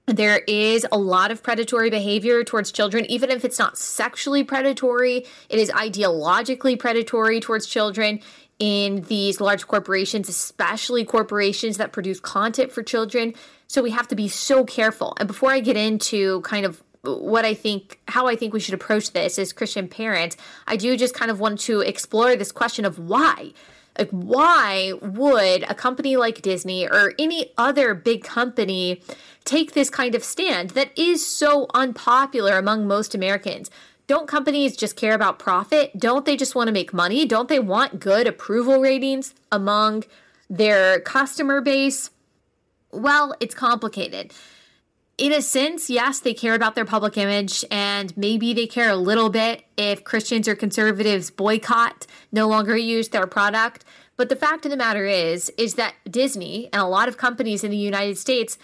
There 0.07 0.39
is 0.47 0.87
a 0.93 0.99
lot 0.99 1.33
of 1.33 1.43
predatory 1.43 1.91
behavior 1.91 2.45
towards 2.45 2.71
children, 2.71 3.05
even 3.07 3.29
if 3.29 3.45
it's 3.45 3.59
not 3.59 3.77
sexually 3.77 4.45
predatory, 4.45 5.27
it 5.49 5.59
is 5.59 5.69
ideologically 5.71 6.79
predatory 6.79 7.41
towards 7.41 7.67
children 7.67 8.21
in 8.61 9.03
these 9.03 9.41
large 9.41 9.67
corporations, 9.67 10.29
especially 10.29 11.05
corporations 11.05 11.77
that 11.79 11.93
produce 11.93 12.21
content 12.21 12.71
for 12.71 12.85
children. 12.85 13.35
So 13.67 13.83
we 13.83 13.91
have 13.91 14.07
to 14.09 14.15
be 14.15 14.29
so 14.29 14.65
careful. 14.65 15.15
And 15.19 15.27
before 15.27 15.51
I 15.51 15.59
get 15.59 15.77
into 15.77 16.41
kind 16.43 16.65
of 16.65 16.83
what 17.07 17.45
I 17.45 17.55
think, 17.55 17.99
how 18.09 18.27
I 18.27 18.37
think 18.37 18.53
we 18.53 18.61
should 18.61 18.75
approach 18.75 19.13
this 19.13 19.39
as 19.39 19.53
Christian 19.53 19.89
parents, 19.89 20.37
I 20.67 20.77
do 20.77 20.97
just 20.97 21.15
kind 21.15 21.31
of 21.31 21.41
want 21.41 21.61
to 21.61 21.81
explore 21.81 22.37
this 22.37 22.53
question 22.53 22.85
of 22.85 22.99
why. 22.99 23.53
Like, 23.99 24.11
why 24.11 24.93
would 25.01 25.65
a 25.71 25.75
company 25.75 26.17
like 26.17 26.43
Disney 26.43 26.87
or 26.87 27.15
any 27.19 27.53
other 27.57 27.95
big 27.95 28.25
company 28.25 29.01
take 29.45 29.73
this 29.73 29.89
kind 29.89 30.15
of 30.15 30.23
stand 30.23 30.71
that 30.71 30.97
is 30.99 31.27
so 31.27 31.67
unpopular 31.73 32.59
among 32.59 32.87
most 32.87 33.15
Americans? 33.15 33.71
Don't 34.07 34.29
companies 34.29 34.77
just 34.77 34.97
care 34.97 35.15
about 35.15 35.39
profit? 35.39 35.99
Don't 35.99 36.27
they 36.27 36.37
just 36.37 36.55
want 36.55 36.69
to 36.69 36.73
make 36.73 36.93
money? 36.93 37.27
Don't 37.27 37.49
they 37.49 37.59
want 37.59 37.99
good 37.99 38.27
approval 38.27 38.81
ratings 38.81 39.35
among 39.51 40.05
their 40.49 41.01
customer 41.01 41.61
base? 41.61 42.11
Well, 42.93 43.35
it's 43.41 43.55
complicated 43.55 44.33
in 45.19 45.33
a 45.33 45.41
sense, 45.41 45.89
yes, 45.89 46.21
they 46.21 46.35
care 46.35 46.55
about 46.55 46.75
their 46.75 46.85
public 46.85 47.17
image, 47.17 47.65
and 47.71 48.15
maybe 48.17 48.53
they 48.53 48.67
care 48.67 48.91
a 48.91 48.97
little 48.97 49.31
bit 49.31 49.65
if 49.77 50.05
Christians 50.05 50.47
or 50.47 50.55
conservatives 50.55 51.31
boycott, 51.31 52.07
no 52.33 52.47
longer 52.47 52.77
use 52.77 53.09
their 53.09 53.27
product. 53.27 53.85
But 54.19 54.29
the 54.29 54.37
fact 54.37 54.67
of 54.67 54.71
the 54.71 54.77
matter 54.77 55.07
is, 55.07 55.51
is 55.57 55.75
that 55.75 55.95
Disney 56.11 56.69
and 56.73 56.83
a 56.83 56.87
lot 56.87 57.09
of 57.09 57.17
companies 57.17 57.65
in 57.65 57.71
the 57.71 57.77
United 57.77 58.19
States 58.19 58.59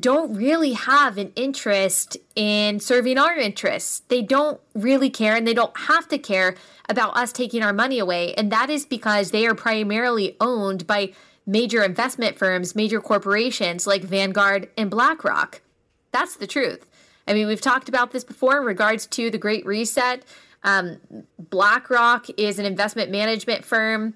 don't 0.00 0.34
really 0.34 0.72
have 0.72 1.18
an 1.18 1.32
interest 1.36 2.16
in 2.34 2.80
serving 2.80 3.18
our 3.18 3.36
interests. 3.36 4.00
They 4.08 4.22
don't 4.22 4.60
really 4.74 5.10
care 5.10 5.36
and 5.36 5.46
they 5.46 5.54
don't 5.54 5.78
have 5.80 6.08
to 6.08 6.18
care 6.18 6.56
about 6.88 7.16
us 7.16 7.32
taking 7.32 7.62
our 7.62 7.72
money 7.72 7.98
away. 7.98 8.32
And 8.34 8.50
that 8.50 8.70
is 8.70 8.86
because 8.86 9.30
they 9.30 9.46
are 9.46 9.54
primarily 9.54 10.36
owned 10.40 10.86
by 10.86 11.12
major 11.46 11.82
investment 11.82 12.38
firms, 12.38 12.74
major 12.74 13.00
corporations 13.00 13.86
like 13.86 14.02
Vanguard 14.02 14.70
and 14.78 14.90
BlackRock. 14.90 15.60
That's 16.14 16.36
the 16.36 16.46
truth. 16.46 16.86
I 17.26 17.34
mean, 17.34 17.48
we've 17.48 17.60
talked 17.60 17.88
about 17.88 18.12
this 18.12 18.22
before 18.22 18.56
in 18.56 18.64
regards 18.64 19.04
to 19.08 19.32
the 19.32 19.38
Great 19.38 19.66
Reset. 19.66 20.24
Um, 20.62 20.98
BlackRock 21.50 22.26
is 22.36 22.60
an 22.60 22.66
investment 22.66 23.10
management 23.10 23.64
firm 23.64 24.14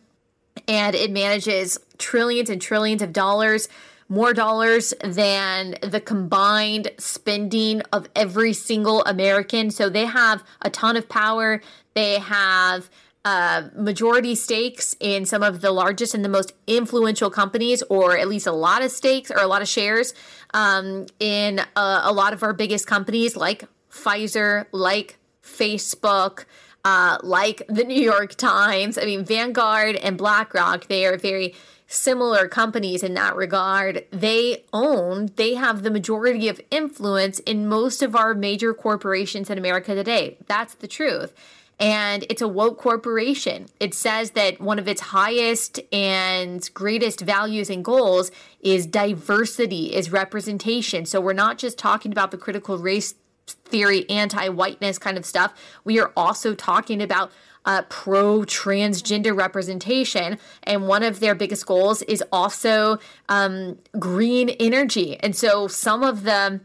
and 0.69 0.95
it 0.95 1.11
manages 1.11 1.77
trillions 1.99 2.51
and 2.51 2.63
trillions 2.63 3.03
of 3.03 3.13
dollars, 3.13 3.69
more 4.09 4.33
dollars 4.33 4.95
than 5.03 5.75
the 5.83 6.01
combined 6.01 6.93
spending 6.99 7.83
of 7.93 8.09
every 8.15 8.53
single 8.53 9.05
American. 9.05 9.73
So 9.73 9.89
they 9.89 10.07
have 10.07 10.45
a 10.63 10.71
ton 10.71 10.97
of 10.97 11.09
power. 11.09 11.61
They 11.95 12.21
have 12.21 12.89
uh, 13.29 13.69
majority 13.77 14.35
stakes 14.35 14.97
in 15.01 15.27
some 15.27 15.43
of 15.43 15.61
the 15.61 15.71
largest 15.71 16.15
and 16.15 16.25
the 16.25 16.31
most 16.31 16.55
influential 16.67 17.29
companies, 17.29 17.83
or 17.91 18.17
at 18.17 18.27
least 18.27 18.47
a 18.47 18.53
lot 18.53 18.83
of 18.83 18.91
stakes 18.91 19.31
or 19.31 19.37
a 19.37 19.47
lot 19.47 19.61
of 19.61 19.69
shares 19.69 20.15
um, 20.55 21.05
in 21.21 21.59
a, 21.77 22.01
a, 22.05 22.13
lot 22.13 22.33
of 22.33 22.43
our 22.43 22.55
biggest 22.55 22.87
companies 22.87 23.37
like 23.37 23.65
Pfizer, 23.93 24.65
like 24.73 25.19
Facebook. 25.43 26.47
Uh, 26.85 27.19
like 27.23 27.61
the 27.69 27.85
New 27.93 28.01
York 28.01 28.35
Times. 28.37 28.97
I 28.97 29.05
mean, 29.05 29.25
Vanguard 29.25 29.97
and 29.97 30.17
BlackRock, 30.17 30.87
they 30.87 31.05
are 31.05 31.19
very 31.19 31.55
similar 31.87 32.49
companies 32.49 33.03
in 33.03 33.13
that 33.15 33.35
regard. 33.37 34.07
They 34.11 34.65
own, 34.73 35.31
they 35.37 35.55
have 35.55 35.83
the 35.83 35.91
majority 35.91 36.49
of 36.49 36.61
influence 36.71 37.41
in 37.41 37.69
most 37.69 38.01
of 38.01 38.15
our 38.15 38.33
major 38.33 38.73
corporations 38.73 39.51
in 39.51 39.59
America 39.59 39.95
today. 39.95 40.39
That's 40.47 40.75
the 40.75 40.89
truth 40.89 41.35
and 41.81 42.25
it's 42.29 42.43
a 42.43 42.49
woke 42.49 42.79
corporation. 42.79 43.67
It 43.79 43.95
says 43.95 44.33
that 44.33 44.61
one 44.61 44.79
of 44.79 44.89
its 44.89 45.01
highest 45.01 45.81
and 45.93 46.69
greatest 46.75 47.21
values 47.21 47.71
and 47.71 47.85
goals 47.85 48.31
is 48.61 48.87
diversity, 48.87 49.95
is 49.95 50.11
representation. 50.11 51.07
So 51.07 51.21
we're 51.21 51.33
not 51.33 51.59
just 51.59 51.79
talking 51.79 52.11
about 52.11 52.31
the 52.33 52.39
critical 52.39 52.79
race 52.79 53.15
theory, 53.47 54.09
anti 54.11 54.49
whiteness 54.49 54.99
kind 54.99 55.17
of 55.17 55.25
stuff. 55.25 55.55
We 55.85 56.01
are 56.01 56.13
also 56.17 56.55
talking 56.55 57.01
about 57.01 57.31
uh, 57.65 57.83
pro 57.89 58.41
transgender 58.41 59.37
representation. 59.37 60.39
And 60.63 60.89
one 60.89 61.03
of 61.03 61.21
their 61.21 61.35
biggest 61.35 61.67
goals 61.67 62.03
is 62.03 62.25
also 62.33 62.99
um, 63.29 63.79
green 63.99 64.49
energy. 64.49 65.19
And 65.21 65.37
so 65.37 65.69
some 65.69 66.03
of 66.03 66.25
the 66.25 66.61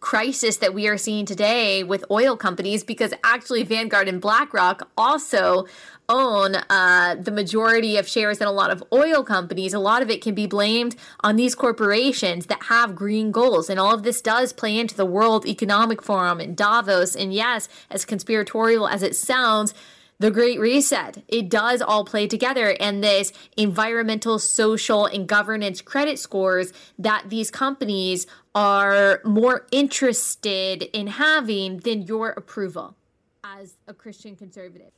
crisis 0.00 0.56
that 0.56 0.74
we 0.74 0.88
are 0.88 0.96
seeing 0.96 1.26
today 1.26 1.84
with 1.84 2.04
oil 2.10 2.36
companies 2.36 2.82
because 2.82 3.12
actually 3.22 3.62
Vanguard 3.62 4.08
and 4.08 4.20
BlackRock 4.20 4.88
also 4.96 5.66
own 6.08 6.56
uh, 6.68 7.14
the 7.14 7.30
majority 7.30 7.96
of 7.96 8.08
shares 8.08 8.40
in 8.40 8.46
a 8.46 8.52
lot 8.52 8.70
of 8.70 8.82
oil 8.92 9.22
companies. 9.22 9.72
A 9.72 9.78
lot 9.78 10.02
of 10.02 10.10
it 10.10 10.20
can 10.20 10.34
be 10.34 10.46
blamed 10.46 10.96
on 11.20 11.36
these 11.36 11.54
corporations 11.54 12.46
that 12.46 12.64
have 12.64 12.96
green 12.96 13.30
goals. 13.30 13.70
And 13.70 13.78
all 13.78 13.94
of 13.94 14.02
this 14.02 14.20
does 14.20 14.52
play 14.52 14.76
into 14.76 14.96
the 14.96 15.06
World 15.06 15.46
Economic 15.46 16.02
Forum 16.02 16.40
and 16.40 16.56
Davos. 16.56 17.14
And 17.14 17.32
yes, 17.32 17.68
as 17.90 18.04
conspiratorial 18.04 18.88
as 18.88 19.02
it 19.02 19.14
sounds, 19.14 19.72
the 20.20 20.30
Great 20.30 20.60
Reset. 20.60 21.24
It 21.28 21.48
does 21.48 21.82
all 21.82 22.04
play 22.04 22.28
together, 22.28 22.76
and 22.78 23.02
this 23.02 23.32
environmental, 23.56 24.38
social, 24.38 25.06
and 25.06 25.26
governance 25.26 25.80
credit 25.80 26.18
scores 26.18 26.72
that 26.98 27.24
these 27.28 27.50
companies 27.50 28.26
are 28.54 29.20
more 29.24 29.66
interested 29.72 30.82
in 30.92 31.08
having 31.08 31.78
than 31.78 32.02
your 32.02 32.30
approval 32.30 32.94
as 33.42 33.74
a 33.88 33.94
Christian 33.94 34.36
conservative. 34.36 34.92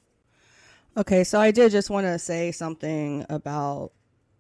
Okay, 0.97 1.25
so 1.25 1.41
I 1.41 1.53
did 1.53 1.73
just 1.73 1.89
want 1.89 2.07
to 2.07 2.19
say 2.19 2.51
something 2.51 3.25
about 3.31 3.93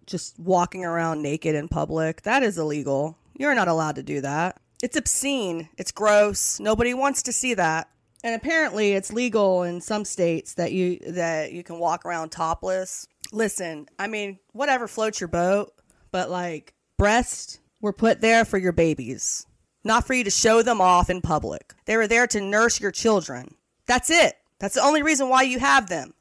just 0.06 0.38
walking 0.38 0.84
around 0.84 1.22
naked 1.22 1.54
in 1.54 1.68
public. 1.68 2.22
That 2.22 2.42
is 2.42 2.58
illegal. 2.58 3.16
You're 3.38 3.54
not 3.54 3.68
allowed 3.68 3.94
to 3.94 4.02
do 4.02 4.20
that. 4.20 4.60
It's 4.82 4.96
obscene. 4.96 5.68
It's 5.78 5.92
gross. 5.92 6.58
Nobody 6.58 6.92
wants 6.92 7.22
to 7.22 7.32
see 7.32 7.54
that. 7.54 7.88
And 8.24 8.34
apparently 8.34 8.92
it's 8.92 9.12
legal 9.12 9.64
in 9.64 9.80
some 9.80 10.04
states 10.04 10.54
that 10.54 10.72
you 10.72 10.98
that 11.08 11.52
you 11.52 11.62
can 11.64 11.78
walk 11.78 12.04
around 12.04 12.30
topless. 12.30 13.06
Listen, 13.32 13.88
I 13.98 14.06
mean, 14.06 14.38
whatever 14.52 14.86
floats 14.86 15.20
your 15.20 15.28
boat, 15.28 15.72
but 16.10 16.30
like 16.30 16.74
breasts 16.98 17.58
were 17.80 17.92
put 17.92 18.20
there 18.20 18.44
for 18.44 18.58
your 18.58 18.72
babies, 18.72 19.46
not 19.82 20.06
for 20.06 20.14
you 20.14 20.24
to 20.24 20.30
show 20.30 20.62
them 20.62 20.80
off 20.80 21.10
in 21.10 21.20
public. 21.20 21.74
They 21.86 21.96
were 21.96 22.06
there 22.06 22.26
to 22.28 22.40
nurse 22.40 22.80
your 22.80 22.92
children. 22.92 23.56
That's 23.86 24.10
it. 24.10 24.34
That's 24.60 24.74
the 24.74 24.82
only 24.82 25.02
reason 25.02 25.28
why 25.28 25.42
you 25.42 25.58
have 25.58 25.88
them 25.88 26.14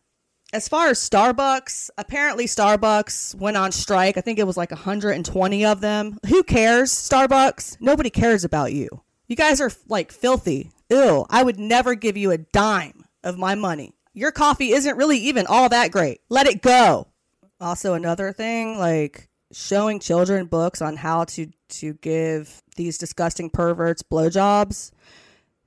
as 0.53 0.67
far 0.67 0.87
as 0.87 0.99
Starbucks, 0.99 1.89
apparently 1.97 2.45
Starbucks 2.45 3.35
went 3.35 3.57
on 3.57 3.71
strike. 3.71 4.17
I 4.17 4.21
think 4.21 4.39
it 4.39 4.47
was 4.47 4.57
like 4.57 4.71
120 4.71 5.65
of 5.65 5.81
them. 5.81 6.17
Who 6.27 6.43
cares, 6.43 6.91
Starbucks? 6.91 7.77
Nobody 7.79 8.09
cares 8.09 8.43
about 8.43 8.73
you. 8.73 8.89
You 9.27 9.35
guys 9.35 9.61
are 9.61 9.71
like 9.87 10.11
filthy. 10.11 10.71
Ew, 10.91 11.25
I 11.29 11.41
would 11.41 11.57
never 11.57 11.95
give 11.95 12.17
you 12.17 12.31
a 12.31 12.37
dime 12.37 13.05
of 13.23 13.37
my 13.37 13.55
money. 13.55 13.93
Your 14.13 14.31
coffee 14.31 14.73
isn't 14.73 14.97
really 14.97 15.19
even 15.19 15.47
all 15.47 15.69
that 15.69 15.89
great. 15.89 16.19
Let 16.27 16.47
it 16.47 16.61
go. 16.61 17.07
Also, 17.61 17.93
another 17.93 18.33
thing, 18.33 18.77
like 18.77 19.29
showing 19.53 20.01
children 20.01 20.47
books 20.47 20.81
on 20.81 20.97
how 20.97 21.23
to 21.23 21.47
to 21.69 21.93
give 21.93 22.61
these 22.75 22.97
disgusting 22.97 23.49
perverts 23.49 24.03
blowjobs. 24.03 24.91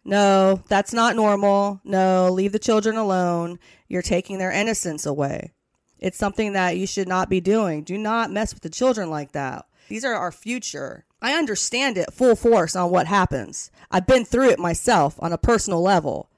No, 0.04 0.60
that's 0.68 0.92
not 0.92 1.16
normal. 1.16 1.80
No, 1.84 2.30
leave 2.30 2.52
the 2.52 2.58
children 2.58 2.96
alone. 2.96 3.58
You're 3.88 4.02
taking 4.02 4.36
their 4.36 4.52
innocence 4.52 5.06
away. 5.06 5.54
It's 5.98 6.18
something 6.18 6.52
that 6.52 6.76
you 6.76 6.86
should 6.86 7.08
not 7.08 7.30
be 7.30 7.40
doing. 7.40 7.82
Do 7.82 7.96
not 7.96 8.30
mess 8.30 8.52
with 8.52 8.62
the 8.62 8.68
children 8.68 9.08
like 9.08 9.32
that. 9.32 9.64
These 9.88 10.04
are 10.04 10.14
our 10.14 10.32
future. 10.32 11.06
I 11.24 11.32
understand 11.38 11.96
it 11.96 12.12
full 12.12 12.36
force 12.36 12.76
on 12.76 12.90
what 12.90 13.06
happens. 13.06 13.70
I've 13.90 14.06
been 14.06 14.26
through 14.26 14.50
it 14.50 14.58
myself 14.58 15.16
on 15.20 15.32
a 15.32 15.38
personal 15.38 15.80
level. 15.80 16.28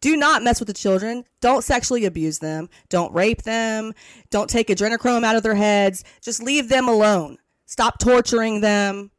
Do 0.00 0.16
not 0.16 0.44
mess 0.44 0.60
with 0.60 0.68
the 0.68 0.72
children. 0.72 1.24
Don't 1.40 1.64
sexually 1.64 2.04
abuse 2.04 2.38
them. 2.38 2.68
Don't 2.88 3.12
rape 3.12 3.42
them. 3.42 3.92
Don't 4.30 4.48
take 4.48 4.68
adrenochrome 4.68 5.24
out 5.24 5.34
of 5.34 5.42
their 5.42 5.56
heads. 5.56 6.04
Just 6.22 6.40
leave 6.40 6.68
them 6.68 6.88
alone. 6.88 7.38
Stop 7.64 7.98
torturing 7.98 8.60
them. 8.60 9.10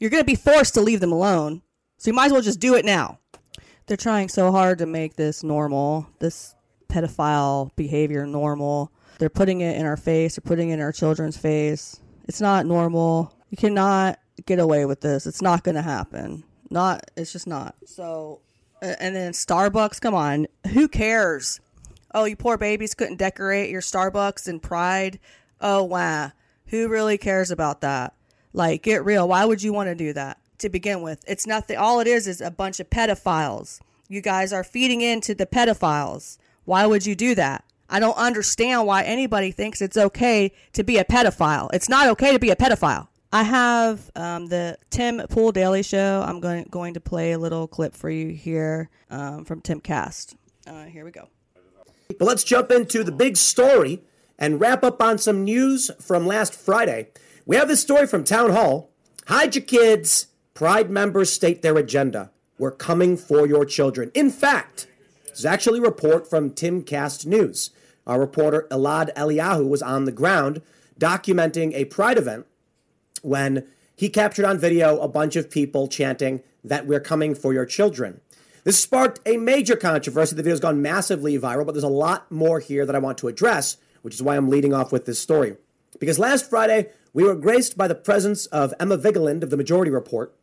You're 0.00 0.08
going 0.08 0.22
to 0.22 0.26
be 0.26 0.34
forced 0.34 0.72
to 0.72 0.80
leave 0.80 1.00
them 1.00 1.12
alone. 1.12 1.60
So 1.98 2.08
you 2.08 2.14
might 2.14 2.26
as 2.26 2.32
well 2.32 2.40
just 2.40 2.58
do 2.58 2.74
it 2.74 2.86
now. 2.86 3.18
They're 3.84 3.98
trying 3.98 4.30
so 4.30 4.50
hard 4.50 4.78
to 4.78 4.86
make 4.86 5.14
this 5.14 5.42
normal, 5.42 6.08
this 6.20 6.54
pedophile 6.88 7.70
behavior 7.76 8.24
normal. 8.24 8.92
They're 9.18 9.28
putting 9.28 9.60
it 9.60 9.76
in 9.76 9.84
our 9.84 9.98
face, 9.98 10.36
they're 10.36 10.48
putting 10.48 10.70
it 10.70 10.74
in 10.74 10.80
our 10.80 10.92
children's 10.92 11.36
face. 11.36 12.00
It's 12.26 12.40
not 12.40 12.64
normal. 12.64 13.36
You 13.50 13.58
cannot 13.58 14.18
get 14.46 14.58
away 14.58 14.84
with 14.84 15.00
this. 15.00 15.26
It's 15.26 15.42
not 15.42 15.64
going 15.64 15.74
to 15.74 15.82
happen. 15.82 16.44
Not 16.70 17.10
it's 17.16 17.32
just 17.32 17.46
not. 17.46 17.74
So 17.84 18.40
and 18.82 19.14
then 19.14 19.32
Starbucks, 19.32 20.00
come 20.00 20.14
on. 20.14 20.46
Who 20.72 20.88
cares? 20.88 21.60
Oh, 22.14 22.24
you 22.24 22.36
poor 22.36 22.56
babies 22.56 22.94
couldn't 22.94 23.16
decorate 23.16 23.70
your 23.70 23.82
Starbucks 23.82 24.48
in 24.48 24.60
pride. 24.60 25.18
Oh, 25.60 25.82
wow. 25.84 26.32
Who 26.66 26.88
really 26.88 27.18
cares 27.18 27.50
about 27.50 27.80
that? 27.82 28.14
Like, 28.52 28.82
get 28.82 29.04
real. 29.04 29.28
Why 29.28 29.44
would 29.44 29.62
you 29.62 29.72
want 29.72 29.88
to 29.88 29.94
do 29.94 30.12
that 30.14 30.38
to 30.58 30.68
begin 30.68 31.02
with? 31.02 31.22
It's 31.26 31.46
nothing. 31.46 31.76
All 31.76 32.00
it 32.00 32.06
is 32.06 32.26
is 32.26 32.40
a 32.40 32.50
bunch 32.50 32.80
of 32.80 32.90
pedophiles. 32.90 33.80
You 34.08 34.20
guys 34.20 34.52
are 34.52 34.64
feeding 34.64 35.02
into 35.02 35.34
the 35.34 35.46
pedophiles. 35.46 36.38
Why 36.64 36.86
would 36.86 37.06
you 37.06 37.14
do 37.14 37.34
that? 37.36 37.64
I 37.88 38.00
don't 38.00 38.16
understand 38.16 38.86
why 38.86 39.02
anybody 39.02 39.50
thinks 39.50 39.80
it's 39.80 39.96
okay 39.96 40.52
to 40.72 40.82
be 40.82 40.98
a 40.98 41.04
pedophile. 41.04 41.68
It's 41.72 41.88
not 41.88 42.08
okay 42.08 42.32
to 42.32 42.38
be 42.38 42.50
a 42.50 42.56
pedophile. 42.56 43.08
I 43.32 43.44
have 43.44 44.10
um, 44.16 44.46
the 44.46 44.76
Tim 44.90 45.22
Pool 45.28 45.52
Daily 45.52 45.82
Show. 45.84 46.24
I'm 46.26 46.40
going 46.40 46.64
going 46.64 46.94
to 46.94 47.00
play 47.00 47.32
a 47.32 47.38
little 47.38 47.68
clip 47.68 47.94
for 47.94 48.10
you 48.10 48.30
here 48.30 48.90
um, 49.08 49.44
from 49.44 49.60
Timcast. 49.60 50.34
Uh, 50.66 50.84
here 50.84 51.04
we 51.04 51.12
go. 51.12 51.28
But 52.18 52.24
let's 52.24 52.42
jump 52.42 52.72
into 52.72 53.04
the 53.04 53.12
big 53.12 53.36
story 53.36 54.02
and 54.36 54.60
wrap 54.60 54.82
up 54.82 55.00
on 55.00 55.18
some 55.18 55.44
news 55.44 55.92
from 56.00 56.26
last 56.26 56.54
Friday. 56.54 57.08
We 57.46 57.54
have 57.54 57.68
this 57.68 57.80
story 57.80 58.08
from 58.08 58.24
Townhall. 58.24 58.90
Hide 59.28 59.54
your 59.54 59.64
kids. 59.64 60.26
Pride 60.54 60.90
members 60.90 61.32
state 61.32 61.62
their 61.62 61.76
agenda. 61.76 62.32
We're 62.58 62.72
coming 62.72 63.16
for 63.16 63.46
your 63.46 63.64
children. 63.64 64.10
In 64.12 64.30
fact, 64.30 64.88
this 65.28 65.38
is 65.38 65.46
actually 65.46 65.78
a 65.78 65.82
report 65.82 66.28
from 66.28 66.50
Timcast 66.50 67.26
News. 67.26 67.70
Our 68.08 68.18
reporter 68.18 68.66
Elad 68.72 69.14
Eliyahu 69.14 69.68
was 69.68 69.82
on 69.82 70.04
the 70.04 70.12
ground 70.12 70.62
documenting 70.98 71.72
a 71.74 71.84
Pride 71.86 72.18
event 72.18 72.46
when 73.22 73.66
he 73.94 74.08
captured 74.08 74.44
on 74.44 74.58
video 74.58 74.98
a 75.00 75.08
bunch 75.08 75.36
of 75.36 75.50
people 75.50 75.88
chanting 75.88 76.42
that 76.64 76.86
we're 76.86 77.00
coming 77.00 77.34
for 77.34 77.52
your 77.52 77.66
children. 77.66 78.20
This 78.64 78.78
sparked 78.78 79.20
a 79.26 79.36
major 79.36 79.76
controversy. 79.76 80.36
The 80.36 80.42
video's 80.42 80.60
gone 80.60 80.82
massively 80.82 81.38
viral, 81.38 81.64
but 81.64 81.72
there's 81.72 81.84
a 81.84 81.88
lot 81.88 82.30
more 82.30 82.60
here 82.60 82.84
that 82.84 82.94
I 82.94 82.98
want 82.98 83.18
to 83.18 83.28
address, 83.28 83.78
which 84.02 84.14
is 84.14 84.22
why 84.22 84.36
I'm 84.36 84.50
leading 84.50 84.74
off 84.74 84.92
with 84.92 85.06
this 85.06 85.18
story. 85.18 85.56
Because 85.98 86.18
last 86.18 86.48
Friday, 86.48 86.90
we 87.12 87.24
were 87.24 87.34
graced 87.34 87.76
by 87.76 87.88
the 87.88 87.94
presence 87.94 88.46
of 88.46 88.74
Emma 88.78 88.96
Vigeland 88.96 89.42
of 89.42 89.50
The 89.50 89.56
Majority 89.56 89.90
Report, 89.90 90.34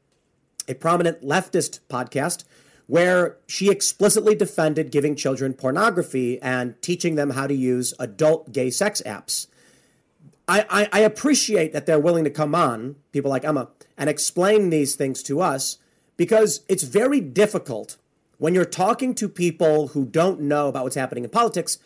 a 0.67 0.73
prominent 0.73 1.21
leftist 1.21 1.80
podcast, 1.89 2.43
where 2.88 3.38
she 3.47 3.69
explicitly 3.69 4.34
defended 4.34 4.91
giving 4.91 5.15
children 5.15 5.53
pornography 5.53 6.41
and 6.41 6.82
teaching 6.82 7.15
them 7.15 7.32
how 7.32 7.45
to 7.47 7.53
use 7.53 7.93
adult 7.99 8.51
gay 8.51 8.69
sex 8.69 9.01
apps. 9.05 9.47
I, 10.48 10.66
I, 10.70 10.89
I 10.93 11.00
appreciate 11.02 11.74
that 11.74 11.86
they're 11.86 12.00
willing 12.00 12.24
to 12.24 12.30
come 12.30 12.56
on, 12.56 12.95
people 13.12 13.30
like 13.30 13.43
Emma, 13.43 13.70
and 13.98 14.10
explain 14.10 14.70
these 14.70 14.95
things 14.95 15.22
to 15.24 15.41
us 15.41 15.78
because 16.16 16.62
it's 16.70 16.84
very 16.84 17.20
difficult 17.20 17.98
when 18.38 18.54
you're 18.54 18.66
talking 18.66 19.14
to 19.16 19.28
people 19.28 19.89
who 19.89 20.06
don't 20.06 20.39
know 20.39 20.68
about 20.68 20.84
what's 20.84 20.95
happening 20.95 21.24
in 21.24 21.30
politics 21.30 21.78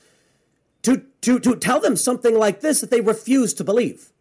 to, 0.84 1.06
to, 1.22 1.40
to 1.40 1.56
tell 1.56 1.80
them 1.80 1.96
something 1.96 2.38
like 2.38 2.62
this 2.62 2.82
that 2.82 2.92
they 2.92 3.02
refuse 3.02 3.54
to 3.54 3.64
believe. 3.64 4.12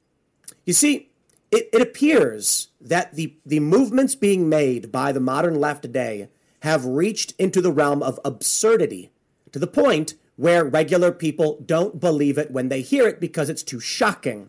You 0.64 0.72
see, 0.72 1.10
it, 1.50 1.68
it 1.72 1.82
appears 1.82 2.68
that 2.80 3.14
the, 3.14 3.34
the 3.44 3.60
movements 3.60 4.14
being 4.14 4.48
made 4.48 4.92
by 4.92 5.12
the 5.12 5.20
modern 5.20 5.56
left 5.56 5.82
today 5.82 6.28
have 6.60 6.84
reached 6.84 7.34
into 7.38 7.60
the 7.60 7.72
realm 7.72 8.02
of 8.02 8.20
absurdity 8.24 9.10
to 9.52 9.58
the 9.58 9.66
point 9.66 10.14
where 10.40 10.64
regular 10.64 11.12
people 11.12 11.62
don't 11.66 12.00
believe 12.00 12.38
it 12.38 12.50
when 12.50 12.70
they 12.70 12.80
hear 12.80 13.06
it 13.06 13.20
because 13.20 13.50
it's 13.50 13.62
too 13.62 13.78
shocking. 13.78 14.48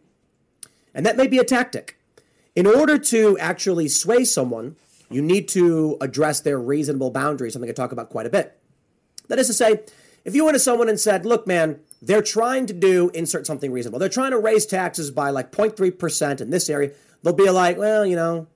And 0.93 1.05
that 1.05 1.17
may 1.17 1.27
be 1.27 1.37
a 1.37 1.43
tactic. 1.43 1.97
In 2.55 2.65
order 2.65 2.97
to 2.97 3.37
actually 3.39 3.89
sway 3.89 4.23
someone, 4.23 4.77
you 5.09 5.21
need 5.21 5.49
to 5.49 5.97
address 5.99 6.39
their 6.39 6.57
reasonable 6.57 7.11
boundaries, 7.11 7.51
something 7.51 7.69
I 7.69 7.73
talk 7.73 7.91
about 7.91 8.09
quite 8.09 8.25
a 8.25 8.29
bit. 8.29 8.57
That 9.27 9.37
is 9.37 9.47
to 9.47 9.53
say, 9.53 9.81
if 10.23 10.33
you 10.33 10.45
went 10.45 10.55
to 10.55 10.59
someone 10.59 10.87
and 10.87 10.97
said, 10.97 11.25
look, 11.25 11.45
man, 11.45 11.81
they're 12.01 12.21
trying 12.21 12.67
to 12.67 12.73
do 12.73 13.09
insert 13.09 13.45
something 13.45 13.69
reasonable. 13.69 13.99
They're 13.99 14.07
trying 14.07 14.31
to 14.31 14.39
raise 14.39 14.65
taxes 14.65 15.11
by 15.11 15.29
like 15.31 15.51
0.3% 15.51 16.39
in 16.39 16.51
this 16.51 16.69
area. 16.69 16.91
They'll 17.21 17.33
be 17.33 17.49
like, 17.49 17.77
well, 17.77 18.05
you 18.05 18.15
know, 18.15 18.47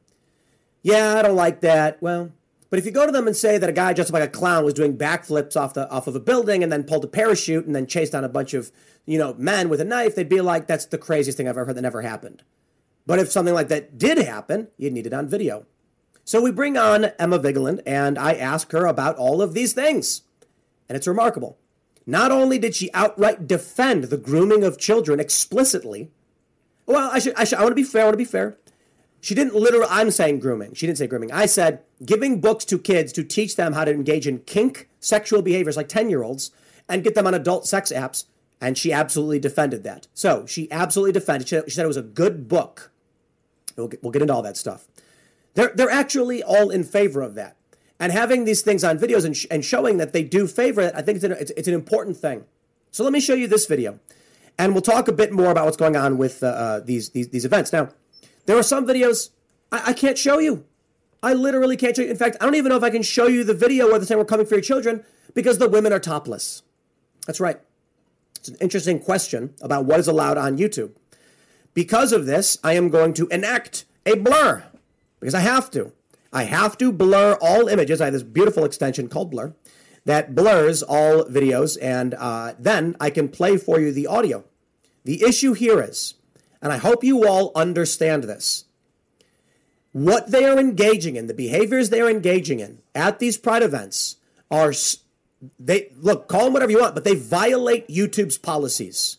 yeah, 0.84 1.20
I 1.20 1.22
don't 1.22 1.36
like 1.36 1.60
that. 1.60 2.02
Well, 2.02 2.32
but 2.76 2.80
if 2.80 2.85
you 2.85 2.91
go 2.91 3.06
to 3.06 3.11
them 3.14 3.26
and 3.26 3.38
say 3.38 3.57
that 3.57 3.69
a 3.69 3.72
guy 3.72 3.93
dressed 3.93 4.11
like 4.11 4.22
a 4.22 4.27
clown 4.27 4.65
was 4.65 4.73
doing 4.73 4.97
backflips 4.97 5.56
off 5.56 5.73
the 5.73 5.89
off 5.89 6.07
of 6.07 6.15
a 6.18 6.19
building 6.19 6.61
and 6.61 6.69
then 6.69 6.84
pulled 6.84 7.06
a 7.06 7.07
parachute 7.07 7.65
and 7.65 7.73
then 7.73 7.88
chased 7.88 8.11
down 8.11 8.26
a 8.26 8.27
bunch 8.27 8.53
of 8.53 8.69
you 9.06 9.18
know 9.18 9.34
men 9.35 9.69
with 9.69 9.80
a 9.80 9.85
knife, 9.85 10.14
they'd 10.14 10.27
be 10.27 10.41
like, 10.41 10.68
"That's 10.68 10.84
the 10.84 10.97
craziest 10.97 11.38
thing 11.38 11.47
I've 11.47 11.56
ever 11.56 11.68
heard 11.68 11.77
that 11.77 11.84
never 11.84 12.02
happened." 12.02 12.43
But 13.06 13.19
if 13.19 13.31
something 13.31 13.53
like 13.53 13.69
that 13.69 13.97
did 13.97 14.18
happen, 14.18 14.68
you'd 14.76 14.91
need 14.91 15.07
it 15.07 15.14
on 15.14 15.30
video. 15.30 15.65
So 16.26 16.41
we 16.41 16.52
bring 16.52 16.76
on 16.76 17.14
Emma 17.18 17.39
Vigeland 17.39 17.81
and 17.85 18.19
I 18.19 18.34
ask 18.34 18.69
her 18.73 18.85
about 18.85 19.15
all 19.15 19.41
of 19.41 19.53
these 19.53 19.72
things, 19.72 20.23
and 20.89 20.97
it's 20.97 21.07
remarkable. 21.07 21.57
Not 22.06 22.30
only 22.30 22.60
did 22.60 22.76
she 22.76 22.91
outright 22.93 23.47
defend 23.47 24.03
the 24.03 24.18
grooming 24.18 24.65
of 24.65 24.77
children 24.77 25.22
explicitly, 25.22 26.11
well, 26.85 27.10
I 27.10 27.19
should, 27.19 27.35
I 27.35 27.45
should, 27.45 27.57
I 27.57 27.61
want 27.61 27.72
to 27.72 27.76
be 27.76 27.84
fair. 27.84 28.02
I 28.02 28.06
want 28.07 28.15
to 28.15 28.18
be 28.18 28.26
fair. 28.26 28.57
She 29.26 29.34
didn't 29.34 29.56
literally, 29.56 29.88
I'm 29.89 30.11
saying 30.11 30.38
grooming. 30.38 30.76
She 30.76 30.85
didn't 30.85 30.99
say 30.99 31.07
grooming. 31.07 31.31
I 31.31 31.47
said 31.47 31.81
giving 32.06 32.39
books 32.39 32.64
to 32.65 32.77
kids 32.77 33.11
to 33.14 33.23
teach 33.23 33.56
them 33.56 33.73
how 33.73 33.84
to 33.84 33.89
engage 33.91 34.27
in 34.27 34.38
kink 34.41 34.88
sexual 34.99 35.41
behaviors 35.41 35.76
like 35.76 35.89
10 35.89 36.11
year 36.11 36.22
olds 36.22 36.52
and 36.88 37.03
get 37.03 37.15
them 37.15 37.26
on 37.26 37.34
adult 37.34 37.65
sex 37.65 37.91
apps. 37.91 38.26
And 38.61 38.77
she 38.77 38.93
absolutely 38.93 39.39
defended 39.39 39.84
that. 39.84 40.06
So 40.14 40.45
she 40.45 40.72
absolutely 40.72 41.14
defended. 41.14 41.47
She, 41.47 41.72
said 41.72 41.85
it 41.85 41.88
was 41.88 41.97
a 41.97 42.03
good 42.03 42.47
book. 42.47 42.91
We'll 43.76 43.88
get, 43.88 44.03
we'll 44.03 44.11
get 44.11 44.22
into 44.22 44.31
all 44.35 44.43
that 44.43 44.57
stuff. 44.57 44.85
They're, 45.56 45.72
they're 45.73 45.89
actually 45.89 46.43
all 46.43 46.69
in 46.69 46.84
favor 46.84 47.23
of 47.23 47.34
that. 47.34 47.56
And 47.99 48.11
having 48.11 48.45
these 48.45 48.61
things 48.61 48.84
on 48.84 48.99
videos 48.99 49.26
and, 49.26 49.35
sh- 49.35 49.47
and 49.49 49.65
showing 49.65 49.97
that 49.97 50.14
they 50.14 50.22
do 50.22 50.45
favor 50.45 50.81
it, 50.81 50.93
I 50.95 51.02
think 51.02 51.15
it's 51.15 51.26
an, 51.26 51.31
it's, 51.31 51.52
it's 51.57 51.68
an 51.68 51.73
important 51.73 52.18
thing. 52.18 52.45
So 52.91 53.03
let 53.03 53.11
me 53.11 53.19
show 53.19 53.34
you 53.34 53.47
this 53.47 53.65
video, 53.65 53.99
and 54.60 54.73
we'll 54.73 54.84
talk 54.84 55.07
a 55.07 55.11
bit 55.11 55.34
more 55.34 55.49
about 55.49 55.65
what's 55.65 55.77
going 55.77 55.95
on 55.95 56.19
with 56.19 56.43
uh, 56.43 56.47
uh, 56.47 56.80
these, 56.80 57.10
these 57.10 57.30
these 57.30 57.43
events. 57.43 57.73
Now, 57.73 57.89
there 58.45 58.57
are 58.57 58.63
some 58.63 58.85
videos 58.85 59.30
I, 59.72 59.84
I 59.88 59.93
can't 59.93 60.17
show 60.17 60.39
you. 60.39 60.65
I 61.23 61.34
literally 61.34 61.77
can't 61.77 61.95
show 61.95 62.03
you. 62.03 62.09
In 62.09 62.17
fact, 62.17 62.38
I 62.39 62.45
don't 62.45 62.55
even 62.55 62.69
know 62.69 62.77
if 62.77 62.84
I 62.84 62.89
can 62.89 63.01
show 63.01 63.27
you 63.27 63.43
the 63.43 63.53
video 63.53 63.88
where 63.88 63.97
they're 63.97 64.05
saying 64.05 64.19
we're 64.19 64.26
coming 64.26 64.45
for 64.45 64.55
your 64.55 64.61
children 64.61 65.03
because 65.34 65.57
the 65.57 65.69
women 65.69 65.91
are 65.91 65.99
topless. 65.99 66.61
That's 67.26 67.39
right. 67.39 67.59
It's 68.35 68.49
an 68.49 68.57
interesting 68.61 68.99
question 68.99 69.55
about 69.61 69.85
what 69.85 69.99
is 69.99 70.07
allowed 70.07 70.38
on 70.38 70.57
YouTube. 70.57 70.91
Because 71.73 72.11
of 72.11 72.26
this, 72.26 72.57
I 72.63 72.73
am 72.73 72.89
going 72.89 73.13
to 73.15 73.27
enact 73.27 73.85
a 74.05 74.15
blur 74.15 74.63
because 75.19 75.34
I 75.34 75.39
have 75.39 75.72
to. 75.72 75.93
I 76.31 76.43
have 76.43 76.77
to 76.77 76.91
blur 76.91 77.38
all 77.41 77.67
images. 77.67 78.01
I 78.01 78.05
have 78.05 78.13
this 78.13 78.23
beautiful 78.23 78.65
extension 78.65 79.07
called 79.07 79.31
Blur 79.31 79.55
that 80.05 80.35
blurs 80.35 80.84
all 80.84 81.23
videos, 81.26 81.77
and 81.81 82.13
uh, 82.13 82.53
then 82.59 82.95
I 82.99 83.09
can 83.09 83.27
play 83.27 83.57
for 83.57 83.80
you 83.80 83.91
the 83.91 84.07
audio. 84.07 84.43
The 85.03 85.23
issue 85.23 85.53
here 85.53 85.81
is, 85.81 86.13
and 86.66 86.74
I 86.74 86.78
hope 86.78 87.04
you 87.04 87.28
all 87.28 87.52
understand 87.54 88.24
this, 88.24 88.66
what 89.92 90.32
they 90.32 90.46
are 90.46 90.58
engaging 90.58 91.16
in, 91.16 91.28
the 91.28 91.34
behaviors 91.36 91.92
they 91.92 92.02
are 92.02 92.10
engaging 92.10 92.60
in 92.60 92.80
at 92.96 93.20
these 93.20 93.38
pride 93.38 93.62
events 93.62 94.16
are 94.50 94.74
they 95.60 95.92
look, 95.96 96.28
call 96.28 96.46
them 96.46 96.54
whatever 96.54 96.72
you 96.72 96.82
want, 96.82 96.96
but 96.96 97.04
they 97.04 97.14
violate 97.14 97.88
YouTube's 97.88 98.40
policies. 98.40 99.18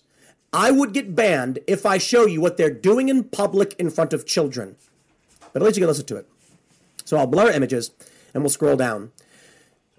I 0.52 0.73
would 0.73 0.93
get 0.93 1.14
banned 1.14 1.60
if 1.68 1.86
I 1.86 1.98
show 1.98 2.27
you 2.27 2.40
what 2.40 2.56
they're 2.56 2.68
doing 2.68 3.09
in 3.09 3.23
public 3.23 3.77
in 3.78 3.90
front 3.90 4.12
of 4.12 4.27
children. 4.27 4.74
But 5.52 5.62
at 5.62 5.66
least 5.66 5.77
you 5.77 5.82
can 5.82 5.89
listen 5.89 6.06
to 6.06 6.16
it. 6.16 6.28
So 7.05 7.16
I'll 7.16 7.28
blur 7.28 7.52
images 7.52 7.93
and 8.35 8.43
we'll 8.43 8.51
scroll 8.51 8.77
down. 8.77 9.12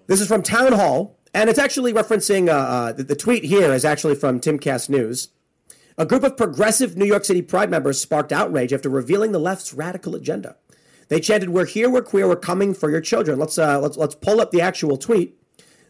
This 0.06 0.20
is 0.20 0.28
from 0.28 0.42
Townhall, 0.42 1.16
and 1.32 1.48
it's 1.48 1.58
actually 1.58 1.94
referencing 1.94 2.48
uh, 2.48 2.52
uh, 2.52 2.92
the, 2.92 3.04
the 3.04 3.16
tweet 3.16 3.44
here 3.44 3.72
is 3.72 3.86
actually 3.86 4.16
from 4.16 4.38
Timcast 4.38 4.90
News. 4.90 5.28
A 5.98 6.06
group 6.06 6.22
of 6.22 6.36
progressive 6.36 6.96
New 6.96 7.04
York 7.04 7.24
City 7.24 7.42
Pride 7.42 7.70
members 7.70 8.00
sparked 8.00 8.32
outrage 8.32 8.72
after 8.72 8.88
revealing 8.88 9.32
the 9.32 9.40
left's 9.40 9.74
radical 9.74 10.14
agenda. 10.14 10.56
They 11.08 11.20
chanted, 11.20 11.50
"We're 11.50 11.66
here, 11.66 11.90
we're 11.90 12.02
queer, 12.02 12.28
we're 12.28 12.36
coming 12.36 12.72
for 12.72 12.88
your 12.90 13.00
children." 13.00 13.38
Let's 13.38 13.58
uh, 13.58 13.80
let's 13.80 13.96
let's 13.96 14.14
pull 14.14 14.40
up 14.40 14.52
the 14.52 14.60
actual 14.60 14.96
tweet 14.96 15.38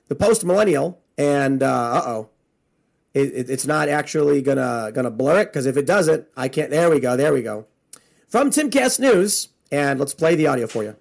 the 0.09 0.15
post 0.15 0.45
millennial, 0.45 1.01
and 1.17 1.63
uh 1.63 2.03
oh, 2.05 2.31
it, 3.15 3.33
it, 3.35 3.51
it's 3.51 3.67
not 3.67 3.89
actually 3.89 4.43
gonna 4.43 4.91
gonna 4.95 5.11
blur 5.11 5.41
it 5.41 5.47
because 5.47 5.67
if 5.67 5.77
it 5.77 5.87
does 5.87 6.09
it, 6.09 6.31
I 6.37 6.49
can't. 6.49 6.71
There 6.71 6.91
we 6.91 7.01
go. 7.01 7.17
There 7.17 7.33
we 7.33 7.43
go. 7.43 7.67
From 8.29 8.51
Timcast 8.51 8.99
News, 8.99 9.49
and 9.71 10.01
let's 10.01 10.15
play 10.15 10.35
the 10.35 10.47
audio 10.47 10.67
for 10.67 10.83
you. 10.83 10.97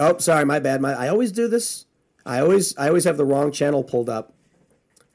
Oh, 0.00 0.16
sorry, 0.18 0.44
my 0.44 0.60
bad. 0.60 0.80
My 0.80 0.94
I 0.94 1.08
always 1.08 1.32
do 1.32 1.48
this. 1.48 1.84
I 2.28 2.40
always 2.40 2.76
I 2.76 2.88
always 2.88 3.04
have 3.04 3.16
the 3.16 3.24
wrong 3.24 3.52
channel 3.52 3.82
pulled 3.82 4.10
up. 4.10 4.34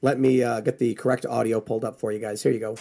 Let 0.01 0.19
me 0.19 0.41
uh, 0.41 0.61
get 0.61 0.79
the 0.79 0.95
correct 0.95 1.27
audio 1.27 1.61
pulled 1.61 1.85
up 1.85 1.99
for 1.99 2.11
you 2.11 2.17
guys. 2.17 2.41
Here 2.41 2.51
you 2.51 2.59
go. 2.59 2.75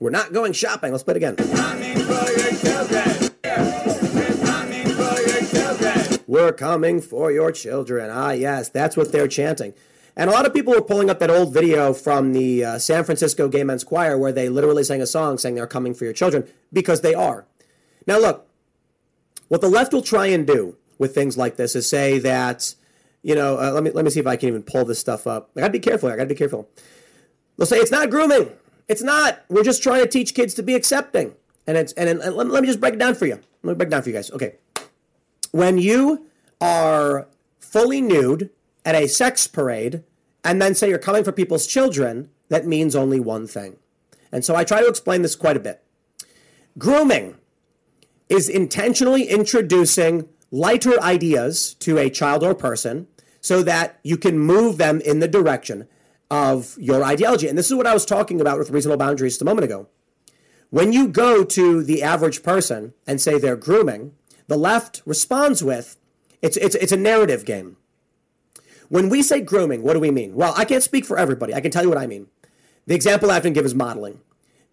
We're 0.00 0.08
not 0.08 0.32
going 0.32 0.54
shopping. 0.54 0.92
Let's 0.92 1.04
play 1.04 1.12
it 1.12 1.16
again. 1.18 3.19
We're 6.30 6.52
coming 6.52 7.00
for 7.00 7.32
your 7.32 7.50
children. 7.50 8.08
Ah, 8.08 8.30
yes, 8.30 8.68
that's 8.68 8.96
what 8.96 9.10
they're 9.10 9.26
chanting. 9.26 9.74
And 10.14 10.30
a 10.30 10.32
lot 10.32 10.46
of 10.46 10.54
people 10.54 10.72
were 10.72 10.80
pulling 10.80 11.10
up 11.10 11.18
that 11.18 11.28
old 11.28 11.52
video 11.52 11.92
from 11.92 12.34
the 12.34 12.64
uh, 12.64 12.78
San 12.78 13.02
Francisco 13.02 13.48
Gay 13.48 13.64
Men's 13.64 13.82
Choir 13.82 14.16
where 14.16 14.30
they 14.30 14.48
literally 14.48 14.84
sang 14.84 15.02
a 15.02 15.08
song 15.08 15.38
saying 15.38 15.56
they're 15.56 15.66
coming 15.66 15.92
for 15.92 16.04
your 16.04 16.12
children 16.12 16.48
because 16.72 17.00
they 17.00 17.14
are. 17.14 17.46
Now, 18.06 18.20
look, 18.20 18.46
what 19.48 19.60
the 19.60 19.68
left 19.68 19.92
will 19.92 20.02
try 20.02 20.26
and 20.26 20.46
do 20.46 20.76
with 20.98 21.16
things 21.16 21.36
like 21.36 21.56
this 21.56 21.74
is 21.74 21.88
say 21.88 22.20
that, 22.20 22.76
you 23.24 23.34
know, 23.34 23.58
uh, 23.58 23.72
let 23.72 23.82
me 23.82 23.90
let 23.90 24.04
me 24.04 24.12
see 24.12 24.20
if 24.20 24.26
I 24.28 24.36
can 24.36 24.50
even 24.50 24.62
pull 24.62 24.84
this 24.84 25.00
stuff 25.00 25.26
up. 25.26 25.50
I 25.56 25.62
gotta 25.62 25.72
be 25.72 25.80
careful. 25.80 26.10
I 26.10 26.14
gotta 26.14 26.28
be 26.28 26.36
careful. 26.36 26.70
They'll 27.56 27.66
say 27.66 27.78
it's 27.78 27.90
not 27.90 28.08
grooming. 28.08 28.52
It's 28.86 29.02
not. 29.02 29.40
We're 29.48 29.64
just 29.64 29.82
trying 29.82 30.04
to 30.04 30.08
teach 30.08 30.34
kids 30.34 30.54
to 30.54 30.62
be 30.62 30.76
accepting. 30.76 31.34
And 31.66 31.76
it's 31.76 31.92
and, 31.94 32.08
and 32.08 32.36
let, 32.36 32.46
let 32.46 32.62
me 32.62 32.68
just 32.68 32.78
break 32.78 32.94
it 32.94 33.00
down 33.00 33.16
for 33.16 33.26
you. 33.26 33.40
Let 33.64 33.72
me 33.72 33.74
break 33.74 33.88
it 33.88 33.90
down 33.90 34.02
for 34.02 34.10
you 34.10 34.14
guys. 34.14 34.30
Okay. 34.30 34.54
When 35.52 35.78
you 35.78 36.26
are 36.60 37.28
fully 37.58 38.00
nude 38.00 38.50
at 38.84 38.94
a 38.94 39.08
sex 39.08 39.46
parade 39.46 40.02
and 40.44 40.60
then 40.60 40.74
say 40.74 40.88
you're 40.88 40.98
coming 40.98 41.24
for 41.24 41.32
people's 41.32 41.66
children, 41.66 42.30
that 42.48 42.66
means 42.66 42.96
only 42.96 43.20
one 43.20 43.46
thing. 43.46 43.76
And 44.32 44.44
so 44.44 44.54
I 44.54 44.64
try 44.64 44.80
to 44.80 44.88
explain 44.88 45.22
this 45.22 45.36
quite 45.36 45.56
a 45.56 45.60
bit. 45.60 45.82
Grooming 46.78 47.36
is 48.28 48.48
intentionally 48.48 49.24
introducing 49.24 50.28
lighter 50.50 51.00
ideas 51.02 51.74
to 51.74 51.98
a 51.98 52.10
child 52.10 52.42
or 52.42 52.54
person 52.54 53.08
so 53.40 53.62
that 53.62 53.98
you 54.02 54.16
can 54.16 54.38
move 54.38 54.78
them 54.78 55.00
in 55.00 55.18
the 55.18 55.28
direction 55.28 55.88
of 56.30 56.76
your 56.78 57.02
ideology. 57.04 57.48
And 57.48 57.58
this 57.58 57.66
is 57.66 57.74
what 57.74 57.86
I 57.86 57.94
was 57.94 58.04
talking 58.04 58.40
about 58.40 58.58
with 58.58 58.70
reasonable 58.70 58.98
boundaries 58.98 59.40
a 59.40 59.44
moment 59.44 59.64
ago. 59.64 59.88
When 60.70 60.92
you 60.92 61.08
go 61.08 61.44
to 61.44 61.82
the 61.82 62.02
average 62.02 62.44
person 62.44 62.94
and 63.06 63.20
say 63.20 63.38
they're 63.38 63.56
grooming, 63.56 64.12
the 64.50 64.58
left 64.58 65.00
responds 65.06 65.62
with 65.62 65.96
it's, 66.42 66.56
it's, 66.56 66.74
it's 66.74 66.90
a 66.90 66.96
narrative 66.96 67.44
game. 67.44 67.76
When 68.88 69.08
we 69.08 69.22
say 69.22 69.40
grooming, 69.40 69.84
what 69.84 69.94
do 69.94 70.00
we 70.00 70.10
mean? 70.10 70.34
Well, 70.34 70.52
I 70.56 70.64
can't 70.64 70.82
speak 70.82 71.04
for 71.04 71.16
everybody. 71.16 71.54
I 71.54 71.60
can 71.60 71.70
tell 71.70 71.84
you 71.84 71.88
what 71.88 71.98
I 71.98 72.08
mean. 72.08 72.26
The 72.86 72.96
example 72.96 73.30
I 73.30 73.36
often 73.36 73.52
give 73.52 73.64
is 73.64 73.76
modeling. 73.76 74.20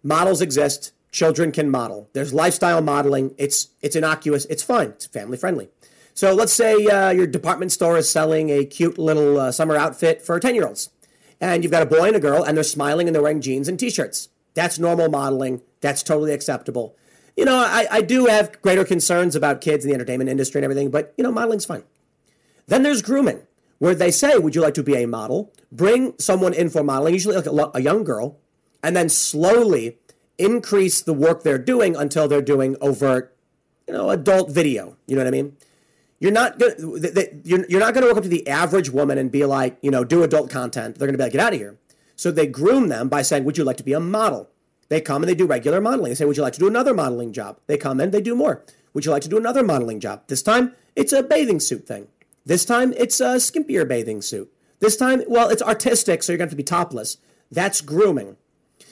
Models 0.02 0.40
exist. 0.40 0.90
Children 1.12 1.52
can 1.52 1.70
model. 1.70 2.10
There's 2.12 2.34
lifestyle 2.34 2.82
modeling. 2.82 3.36
It's 3.38 3.68
it's 3.80 3.94
innocuous. 3.94 4.46
It's 4.46 4.64
fine. 4.64 4.88
It's 4.88 5.06
family 5.06 5.38
friendly. 5.38 5.68
So 6.12 6.34
let's 6.34 6.52
say 6.52 6.74
uh, 6.86 7.10
your 7.10 7.28
department 7.28 7.70
store 7.70 7.96
is 7.96 8.10
selling 8.10 8.50
a 8.50 8.64
cute 8.64 8.98
little 8.98 9.38
uh, 9.38 9.52
summer 9.52 9.76
outfit 9.76 10.22
for 10.22 10.40
10 10.40 10.56
year 10.56 10.66
olds 10.66 10.90
and 11.40 11.62
you've 11.62 11.70
got 11.70 11.82
a 11.82 11.86
boy 11.86 12.08
and 12.08 12.16
a 12.16 12.20
girl, 12.20 12.42
and 12.42 12.56
they're 12.56 12.64
smiling 12.64 13.06
and 13.06 13.14
they're 13.14 13.22
wearing 13.22 13.40
jeans 13.40 13.68
and 13.68 13.78
t-shirts. 13.78 14.28
That's 14.54 14.78
normal 14.78 15.08
modeling. 15.08 15.62
That's 15.80 16.02
totally 16.02 16.32
acceptable. 16.32 16.96
You 17.38 17.44
know, 17.44 17.56
I, 17.56 17.86
I 17.88 18.00
do 18.02 18.26
have 18.26 18.60
greater 18.62 18.84
concerns 18.84 19.36
about 19.36 19.60
kids 19.60 19.84
in 19.84 19.90
the 19.90 19.94
entertainment 19.94 20.28
industry 20.28 20.58
and 20.58 20.64
everything, 20.64 20.90
but 20.90 21.14
you 21.16 21.22
know, 21.22 21.30
modeling's 21.30 21.64
fine. 21.64 21.84
Then 22.66 22.82
there's 22.82 23.00
grooming, 23.00 23.42
where 23.78 23.94
they 23.94 24.10
say, 24.10 24.36
"Would 24.36 24.56
you 24.56 24.60
like 24.60 24.74
to 24.74 24.82
be 24.82 24.96
a 24.96 25.06
model?" 25.06 25.52
Bring 25.70 26.14
someone 26.18 26.52
in 26.52 26.68
for 26.68 26.82
modeling, 26.82 27.14
usually 27.14 27.36
like 27.36 27.46
a, 27.46 27.70
a 27.74 27.80
young 27.80 28.02
girl, 28.02 28.40
and 28.82 28.96
then 28.96 29.08
slowly 29.08 29.98
increase 30.36 31.00
the 31.00 31.14
work 31.14 31.44
they're 31.44 31.58
doing 31.58 31.94
until 31.94 32.26
they're 32.26 32.42
doing 32.42 32.76
overt, 32.80 33.36
you 33.86 33.94
know, 33.94 34.10
adult 34.10 34.50
video. 34.50 34.96
You 35.06 35.14
know 35.14 35.22
what 35.22 35.28
I 35.28 35.30
mean? 35.30 35.56
You're 36.18 36.32
not 36.32 36.58
gonna, 36.58 36.74
you're, 37.44 37.64
you're 37.68 37.78
not 37.78 37.94
going 37.94 38.02
to 38.02 38.08
walk 38.08 38.16
up 38.16 38.24
to 38.24 38.28
the 38.28 38.48
average 38.48 38.90
woman 38.90 39.16
and 39.16 39.30
be 39.30 39.44
like, 39.44 39.78
you 39.80 39.92
know, 39.92 40.02
do 40.02 40.24
adult 40.24 40.50
content. 40.50 40.96
They're 40.98 41.06
going 41.06 41.14
to 41.14 41.18
be 41.18 41.22
like, 41.22 41.32
get 41.32 41.40
out 41.40 41.52
of 41.52 41.60
here. 41.60 41.78
So 42.16 42.32
they 42.32 42.48
groom 42.48 42.88
them 42.88 43.08
by 43.08 43.22
saying, 43.22 43.44
would 43.44 43.56
you 43.56 43.62
like 43.62 43.76
to 43.76 43.84
be 43.84 43.92
a 43.92 44.00
model? 44.00 44.50
They 44.88 45.00
come 45.00 45.22
and 45.22 45.28
they 45.28 45.34
do 45.34 45.46
regular 45.46 45.80
modeling. 45.80 46.10
They 46.10 46.14
say, 46.16 46.24
would 46.24 46.36
you 46.36 46.42
like 46.42 46.54
to 46.54 46.58
do 46.58 46.66
another 46.66 46.94
modeling 46.94 47.32
job? 47.32 47.60
They 47.66 47.76
come 47.76 48.00
and 48.00 48.12
they 48.12 48.20
do 48.20 48.34
more. 48.34 48.64
Would 48.94 49.04
you 49.04 49.10
like 49.10 49.22
to 49.22 49.28
do 49.28 49.36
another 49.36 49.62
modeling 49.62 50.00
job? 50.00 50.22
This 50.28 50.42
time, 50.42 50.74
it's 50.96 51.12
a 51.12 51.22
bathing 51.22 51.60
suit 51.60 51.86
thing. 51.86 52.08
This 52.46 52.64
time, 52.64 52.94
it's 52.96 53.20
a 53.20 53.36
skimpier 53.36 53.86
bathing 53.86 54.22
suit. 54.22 54.50
This 54.80 54.96
time, 54.96 55.22
well, 55.28 55.50
it's 55.50 55.62
artistic, 55.62 56.22
so 56.22 56.32
you're 56.32 56.38
going 56.38 56.48
to 56.48 56.52
have 56.52 56.52
to 56.52 56.56
be 56.56 56.62
topless. 56.62 57.18
That's 57.50 57.80
grooming. 57.80 58.36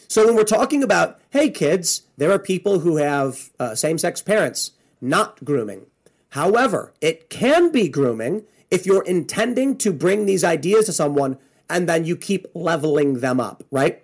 So 0.08 0.26
when 0.26 0.36
we're 0.36 0.44
talking 0.44 0.82
about, 0.82 1.18
hey, 1.30 1.50
kids, 1.50 2.02
there 2.16 2.30
are 2.30 2.38
people 2.38 2.80
who 2.80 2.96
have 2.96 3.50
uh, 3.58 3.74
same 3.74 3.98
sex 3.98 4.20
parents, 4.20 4.72
not 5.00 5.44
grooming. 5.44 5.86
However, 6.30 6.92
it 7.00 7.30
can 7.30 7.72
be 7.72 7.88
grooming 7.88 8.44
if 8.70 8.84
you're 8.84 9.04
intending 9.04 9.76
to 9.78 9.92
bring 9.92 10.26
these 10.26 10.44
ideas 10.44 10.86
to 10.86 10.92
someone 10.92 11.38
and 11.68 11.88
then 11.88 12.04
you 12.04 12.16
keep 12.16 12.46
leveling 12.54 13.20
them 13.20 13.40
up, 13.40 13.64
right? 13.70 14.02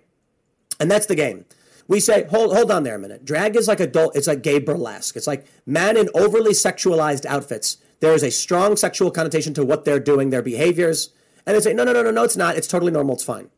And 0.79 0.89
that's 0.89 1.05
the 1.05 1.15
game. 1.15 1.45
We 1.87 1.99
say, 1.99 2.23
hold, 2.25 2.55
hold 2.55 2.71
on 2.71 2.83
there 2.83 2.95
a 2.95 2.99
minute. 2.99 3.25
Drag 3.25 3.55
is 3.55 3.67
like 3.67 3.79
adult, 3.79 4.15
it's 4.15 4.27
like 4.27 4.41
gay 4.41 4.59
burlesque. 4.59 5.15
It's 5.15 5.27
like 5.27 5.45
men 5.65 5.97
in 5.97 6.09
overly 6.13 6.51
sexualized 6.51 7.25
outfits. 7.25 7.77
There 7.99 8.13
is 8.13 8.23
a 8.23 8.31
strong 8.31 8.75
sexual 8.75 9.11
connotation 9.11 9.53
to 9.55 9.65
what 9.65 9.85
they're 9.85 9.99
doing, 9.99 10.29
their 10.29 10.41
behaviors. 10.41 11.09
And 11.45 11.55
they 11.55 11.61
say, 11.61 11.73
no, 11.73 11.83
no, 11.83 11.93
no, 11.93 12.03
no, 12.03 12.11
no, 12.11 12.23
it's 12.23 12.37
not. 12.37 12.55
It's 12.55 12.67
totally 12.67 12.91
normal. 12.91 13.15
It's 13.15 13.23
fine. 13.23 13.49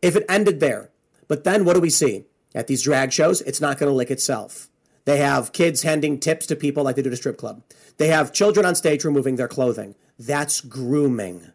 If 0.00 0.16
it 0.16 0.24
ended 0.28 0.60
there. 0.60 0.90
But 1.28 1.44
then 1.44 1.64
what 1.64 1.74
do 1.74 1.80
we 1.80 1.90
see? 1.90 2.24
At 2.54 2.66
these 2.66 2.82
drag 2.82 3.12
shows, 3.12 3.40
it's 3.42 3.60
not 3.60 3.78
going 3.78 3.90
to 3.90 3.96
lick 3.96 4.10
itself. 4.10 4.68
They 5.04 5.18
have 5.18 5.52
kids 5.52 5.82
handing 5.82 6.20
tips 6.20 6.46
to 6.46 6.56
people 6.56 6.84
like 6.84 6.96
they 6.96 7.02
do 7.02 7.08
at 7.08 7.14
a 7.14 7.16
strip 7.16 7.38
club. 7.38 7.62
They 7.96 8.08
have 8.08 8.32
children 8.32 8.66
on 8.66 8.74
stage 8.74 9.04
removing 9.04 9.36
their 9.36 9.48
clothing. 9.48 9.94
That's 10.18 10.60
grooming. 10.60 11.50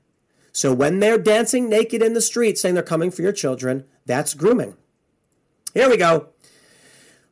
So 0.51 0.73
when 0.73 0.99
they're 0.99 1.17
dancing 1.17 1.69
naked 1.69 2.01
in 2.01 2.13
the 2.13 2.21
street 2.21 2.57
saying 2.57 2.75
they're 2.75 2.83
coming 2.83 3.11
for 3.11 3.21
your 3.21 3.31
children, 3.31 3.85
that's 4.05 4.33
grooming. 4.33 4.75
Here 5.77 5.91
we 5.91 5.97
go. 5.97 6.29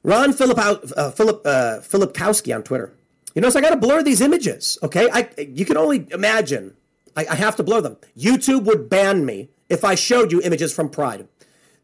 Ron 0.03 0.31
Philip 0.31 0.59
uh, 0.59 1.09
Philip 1.09 1.41
uh, 1.45 1.79
Filipkowski 1.79 2.55
on 2.55 2.61
Twitter. 2.61 2.93
You 3.33 3.41
notice 3.41 3.55
I 3.55 3.61
got 3.61 3.71
to 3.71 3.75
blur 3.77 4.03
these 4.03 4.21
images. 4.21 4.77
Okay, 4.83 5.09
I 5.11 5.27
you 5.39 5.65
can 5.65 5.77
only 5.77 6.07
imagine. 6.11 6.75
I, 7.15 7.25
I 7.25 7.33
have 7.33 7.55
to 7.55 7.63
blur 7.63 7.81
them. 7.81 7.97
YouTube 8.15 8.65
would 8.65 8.87
ban 8.87 9.25
me 9.25 9.49
if 9.67 9.83
I 9.83 9.95
showed 9.95 10.31
you 10.31 10.43
images 10.43 10.71
from 10.71 10.89
Pride. 10.89 11.27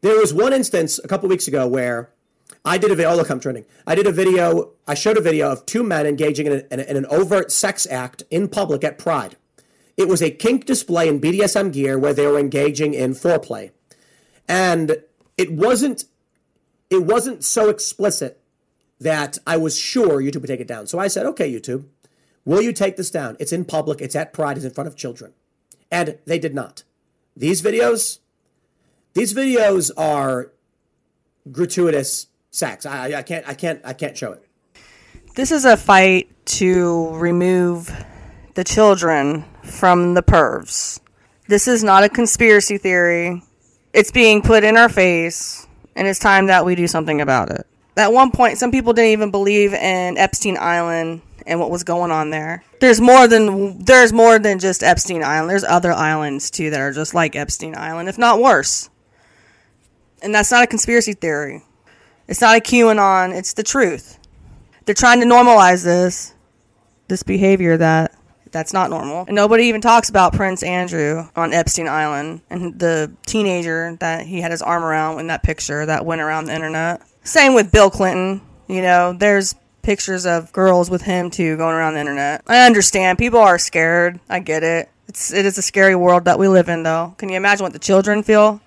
There 0.02 0.20
was 0.20 0.36
one 0.36 0.54
instance 0.54 1.00
a 1.04 1.08
couple 1.08 1.28
weeks 1.30 1.48
ago 1.48 1.68
where 1.68 2.12
I 2.64 2.78
did 2.78 2.92
a 2.92 2.96
video. 2.96 3.14
Oh, 3.14 3.16
look, 3.16 3.32
I'm 3.32 3.40
trending. 3.40 3.66
I 3.88 3.96
did 3.96 4.06
a 4.06 4.12
video. 4.12 4.74
I 4.88 4.94
showed 4.94 5.18
a 5.18 5.22
video 5.22 5.52
of 5.52 5.66
two 5.66 5.82
men 5.82 6.06
engaging 6.06 6.46
in, 6.46 6.54
a, 6.54 6.74
in, 6.74 6.80
a, 6.80 6.84
in 6.84 6.96
an 6.96 7.08
overt 7.08 7.52
sex 7.52 7.88
act 7.90 8.22
in 8.30 8.48
public 8.48 8.84
at 8.84 9.00
Pride. 9.00 9.36
It 9.98 10.08
was 10.08 10.22
a 10.22 10.30
kink 10.30 10.66
display 10.66 11.08
in 11.10 11.20
BDSM 11.20 11.74
gear 11.74 11.98
where 11.98 12.14
they 12.14 12.28
were 12.28 12.38
engaging 12.38 12.94
in 12.94 13.16
foreplay, 13.16 13.72
and 14.48 14.98
it 15.40 15.52
wasn't. 15.52 16.04
It 16.92 17.04
wasn't 17.04 17.44
so 17.44 17.70
explicit 17.70 18.40
that 19.00 19.40
I 19.48 19.58
was 19.58 19.80
sure 19.80 20.22
YouTube 20.22 20.42
would 20.42 20.48
take 20.48 20.60
it 20.60 20.68
down. 20.68 20.86
So 20.86 21.00
I 21.00 21.08
said, 21.08 21.26
"Okay, 21.26 21.52
YouTube, 21.52 21.86
will 22.46 22.62
you 22.62 22.74
take 22.74 22.98
this 22.98 23.10
down? 23.10 23.38
It's 23.40 23.52
in 23.52 23.66
public. 23.66 24.02
It's 24.02 24.16
at 24.16 24.34
Pride. 24.34 24.58
It's 24.58 24.66
in 24.66 24.72
front 24.72 24.88
of 24.88 24.96
children," 24.96 25.34
and 25.90 26.20
they 26.26 26.38
did 26.38 26.54
not. 26.54 26.84
These 27.36 27.62
videos, 27.64 28.20
these 29.14 29.34
videos 29.34 29.90
are 29.98 30.52
gratuitous 31.52 32.28
sex. 32.52 32.86
I, 32.86 33.14
I 33.16 33.24
can't 33.24 33.48
I 33.48 33.54
can't 33.54 33.82
I 33.84 33.94
can't 33.94 34.18
show 34.18 34.34
it. 34.34 34.46
This 35.36 35.52
is 35.52 35.64
a 35.64 35.78
fight 35.78 36.30
to 36.58 37.10
remove 37.16 37.90
the 38.56 38.66
children 38.66 39.46
from 39.64 40.14
the 40.14 40.22
pervs. 40.22 41.00
This 41.48 41.68
is 41.68 41.84
not 41.84 42.04
a 42.04 42.10
conspiracy 42.10 42.78
theory. 42.78 43.42
It's 43.94 44.12
being 44.12 44.42
put 44.42 44.64
in 44.64 44.78
our 44.78 44.90
face, 44.90 45.68
and 45.96 46.08
it's 46.08 46.20
time 46.20 46.48
that 46.48 46.66
we 46.66 46.76
do 46.76 46.88
something 46.88 47.22
about 47.22 47.50
it. 47.52 47.68
At 47.98 48.14
one 48.14 48.32
point, 48.32 48.58
some 48.58 48.72
people 48.72 48.94
didn't 48.94 49.12
even 49.12 49.32
believe 49.32 49.74
in 49.74 50.18
Epstein 50.18 50.58
Island 50.60 51.22
and 51.46 51.60
what 51.60 51.72
was 51.72 51.84
going 51.84 52.12
on 52.12 52.30
there. 52.30 52.64
There's 52.80 53.02
more 53.02 53.28
than 53.28 53.84
there's 53.84 54.14
more 54.14 54.40
than 54.40 54.60
just 54.60 54.84
Epstein 54.84 55.24
Island. 55.24 55.50
There's 55.50 55.64
other 55.64 55.92
islands 55.92 56.50
too 56.50 56.70
that 56.70 56.80
are 56.80 56.92
just 56.92 57.14
like 57.14 57.36
Epstein 57.36 57.76
Island, 57.76 58.10
if 58.10 58.18
not 58.18 58.40
worse. 58.40 58.90
And 60.22 60.34
that's 60.34 60.52
not 60.52 60.64
a 60.64 60.68
conspiracy 60.68 61.14
theory. 61.14 61.64
It's 62.28 62.42
not 62.42 62.56
a 62.56 62.62
QAnon, 62.62 63.36
it's 63.36 63.54
the 63.54 63.64
truth. 63.64 64.18
They're 64.86 64.96
trying 64.96 65.20
to 65.20 65.26
normalize 65.26 65.84
this 65.84 66.34
this 67.08 67.24
behavior 67.24 67.76
that 67.78 68.16
that's 68.52 68.74
not 68.74 68.90
normal. 68.90 69.26
And 69.28 69.36
nobody 69.36 69.66
even 69.66 69.82
talks 69.82 70.10
about 70.10 70.34
Prince 70.34 70.64
Andrew 70.64 71.28
on 71.36 71.54
Epstein 71.54 71.88
Island 71.88 72.42
and 72.50 72.78
the 72.80 73.12
teenager 73.26 73.98
that 74.00 74.26
he 74.26 74.42
had 74.42 74.52
his 74.52 74.62
arm 74.62 74.84
around 74.84 75.20
in 75.20 75.28
that 75.28 75.44
picture 75.44 75.86
that 75.86 76.06
went 76.06 76.22
around 76.22 76.46
the 76.46 76.56
internet. 76.56 77.02
Same 77.24 77.54
with 77.54 77.72
Bill 77.72 77.90
Clinton. 77.90 78.42
You 78.68 78.82
know, 78.82 79.14
there's 79.14 79.56
pictures 79.82 80.26
of 80.26 80.52
girls 80.54 80.90
with 80.90 81.02
him 81.02 81.30
too 81.30 81.58
going 81.58 81.76
around 81.76 81.96
the 81.96 82.00
internet. 82.00 82.44
I 82.48 82.66
understand 82.66 83.18
people 83.18 83.40
are 83.40 83.58
scared. 83.58 84.20
I 84.30 84.40
get 84.40 84.64
it. 84.64 84.90
It's 85.08 85.34
it 85.34 85.46
is 85.46 85.58
a 85.58 85.62
scary 85.62 85.96
world 85.96 86.26
that 86.26 86.40
we 86.40 86.48
live 86.48 86.70
in 86.70 86.84
though. 86.84 87.16
Can 87.18 87.30
you 87.30 87.36
imagine 87.36 87.64
what 87.64 87.74
the 87.74 87.80
children 87.80 88.24
feel? 88.24 88.62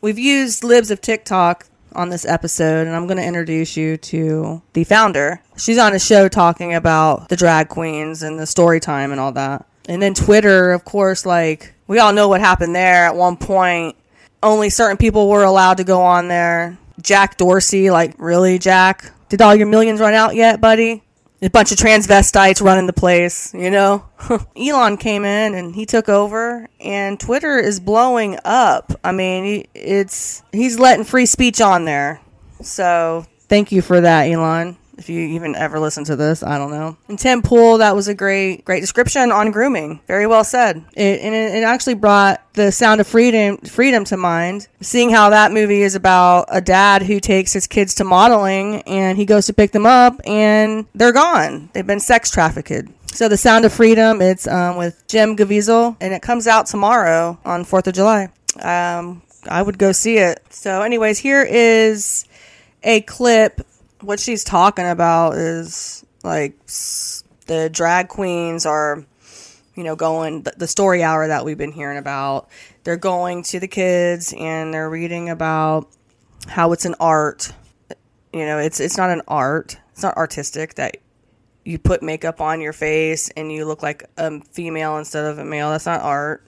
We've 0.00 0.18
used 0.18 0.64
libs 0.64 0.90
of 0.90 1.00
TikTok 1.00 1.66
on 1.94 2.08
this 2.08 2.24
episode, 2.24 2.86
and 2.86 2.96
I'm 2.96 3.06
going 3.06 3.18
to 3.18 3.24
introduce 3.24 3.76
you 3.76 3.96
to 3.96 4.62
the 4.72 4.84
founder. 4.84 5.40
She's 5.56 5.78
on 5.78 5.94
a 5.94 5.98
show 5.98 6.28
talking 6.28 6.74
about 6.74 7.28
the 7.28 7.36
drag 7.36 7.68
queens 7.68 8.22
and 8.22 8.38
the 8.38 8.46
story 8.46 8.80
time 8.80 9.12
and 9.12 9.20
all 9.20 9.32
that. 9.32 9.66
And 9.88 10.00
then 10.00 10.14
Twitter, 10.14 10.72
of 10.72 10.84
course, 10.84 11.26
like 11.26 11.74
we 11.86 11.98
all 11.98 12.12
know 12.12 12.28
what 12.28 12.40
happened 12.40 12.74
there 12.74 13.06
at 13.06 13.16
one 13.16 13.36
point. 13.36 13.96
Only 14.42 14.70
certain 14.70 14.96
people 14.96 15.28
were 15.28 15.44
allowed 15.44 15.76
to 15.76 15.84
go 15.84 16.02
on 16.02 16.28
there. 16.28 16.78
Jack 17.00 17.36
Dorsey, 17.36 17.90
like, 17.90 18.14
really, 18.18 18.58
Jack? 18.58 19.12
Did 19.28 19.40
all 19.40 19.54
your 19.54 19.66
millions 19.66 20.00
run 20.00 20.14
out 20.14 20.34
yet, 20.34 20.60
buddy? 20.60 21.02
A 21.44 21.50
bunch 21.50 21.72
of 21.72 21.78
transvestites 21.78 22.62
running 22.62 22.86
the 22.86 22.92
place, 22.92 23.52
you 23.52 23.68
know? 23.68 24.04
Elon 24.56 24.96
came 24.96 25.24
in 25.24 25.54
and 25.56 25.74
he 25.74 25.84
took 25.84 26.08
over, 26.08 26.68
and 26.80 27.18
Twitter 27.18 27.58
is 27.58 27.80
blowing 27.80 28.38
up. 28.44 28.92
I 29.02 29.10
mean, 29.10 29.66
it's 29.74 30.44
he's 30.52 30.78
letting 30.78 31.04
free 31.04 31.26
speech 31.26 31.60
on 31.60 31.84
there. 31.84 32.20
So 32.60 33.26
thank 33.48 33.72
you 33.72 33.82
for 33.82 34.00
that, 34.00 34.28
Elon. 34.30 34.76
If 35.02 35.08
you 35.08 35.18
even 35.18 35.56
ever 35.56 35.80
listen 35.80 36.04
to 36.04 36.14
this, 36.14 36.44
I 36.44 36.58
don't 36.58 36.70
know. 36.70 36.96
And 37.08 37.18
Tim 37.18 37.42
Pool, 37.42 37.78
that 37.78 37.96
was 37.96 38.06
a 38.06 38.14
great, 38.14 38.64
great 38.64 38.78
description 38.78 39.32
on 39.32 39.50
grooming. 39.50 39.98
Very 40.06 40.28
well 40.28 40.44
said. 40.44 40.76
It, 40.92 41.20
and 41.20 41.34
it, 41.34 41.56
it 41.56 41.64
actually 41.64 41.94
brought 41.94 42.40
the 42.52 42.70
Sound 42.70 43.00
of 43.00 43.08
Freedom, 43.08 43.56
freedom 43.56 44.04
to 44.04 44.16
mind. 44.16 44.68
Seeing 44.80 45.10
how 45.10 45.30
that 45.30 45.50
movie 45.50 45.82
is 45.82 45.96
about 45.96 46.46
a 46.50 46.60
dad 46.60 47.02
who 47.02 47.18
takes 47.18 47.52
his 47.52 47.66
kids 47.66 47.96
to 47.96 48.04
modeling, 48.04 48.82
and 48.82 49.18
he 49.18 49.24
goes 49.24 49.46
to 49.46 49.52
pick 49.52 49.72
them 49.72 49.86
up, 49.86 50.20
and 50.24 50.86
they're 50.94 51.12
gone. 51.12 51.68
They've 51.72 51.84
been 51.84 51.98
sex 51.98 52.30
trafficked. 52.30 52.88
So 53.06 53.28
the 53.28 53.36
Sound 53.36 53.64
of 53.64 53.72
Freedom, 53.72 54.22
it's 54.22 54.46
um, 54.46 54.76
with 54.76 55.04
Jim 55.08 55.36
Caviezel, 55.36 55.96
and 56.00 56.14
it 56.14 56.22
comes 56.22 56.46
out 56.46 56.66
tomorrow 56.66 57.40
on 57.44 57.64
Fourth 57.64 57.88
of 57.88 57.94
July. 57.94 58.28
Um, 58.60 59.22
I 59.48 59.62
would 59.62 59.78
go 59.78 59.90
see 59.90 60.18
it. 60.18 60.44
So, 60.50 60.82
anyways, 60.82 61.18
here 61.18 61.42
is 61.42 62.24
a 62.84 63.00
clip. 63.00 63.66
What 64.02 64.20
she's 64.20 64.44
talking 64.44 64.86
about 64.86 65.36
is 65.36 66.04
like 66.22 66.58
the 67.46 67.70
drag 67.72 68.08
queens 68.08 68.66
are, 68.66 69.04
you 69.74 69.84
know, 69.84 69.96
going 69.96 70.42
the, 70.42 70.66
story 70.66 71.02
hour 71.02 71.28
that 71.28 71.44
we've 71.44 71.58
been 71.58 71.72
hearing 71.72 71.98
about. 71.98 72.48
They're 72.84 72.96
going 72.96 73.42
to 73.44 73.60
the 73.60 73.68
kids 73.68 74.34
and 74.36 74.74
they're 74.74 74.90
reading 74.90 75.28
about 75.28 75.88
how 76.48 76.72
it's 76.72 76.84
an 76.84 76.96
art. 76.98 77.52
You 78.32 78.44
know, 78.46 78.58
it's 78.58 78.80
it's 78.80 78.96
not 78.96 79.10
an 79.10 79.22
art. 79.28 79.78
It's 79.92 80.02
not 80.02 80.16
artistic 80.16 80.74
that 80.74 80.96
you 81.64 81.78
put 81.78 82.02
makeup 82.02 82.40
on 82.40 82.60
your 82.60 82.72
face 82.72 83.30
and 83.30 83.52
you 83.52 83.64
look 83.66 83.82
like 83.82 84.04
a 84.16 84.40
female 84.40 84.96
instead 84.96 85.24
of 85.24 85.38
a 85.38 85.44
male. 85.44 85.70
That's 85.70 85.86
not 85.86 86.00
art. 86.00 86.44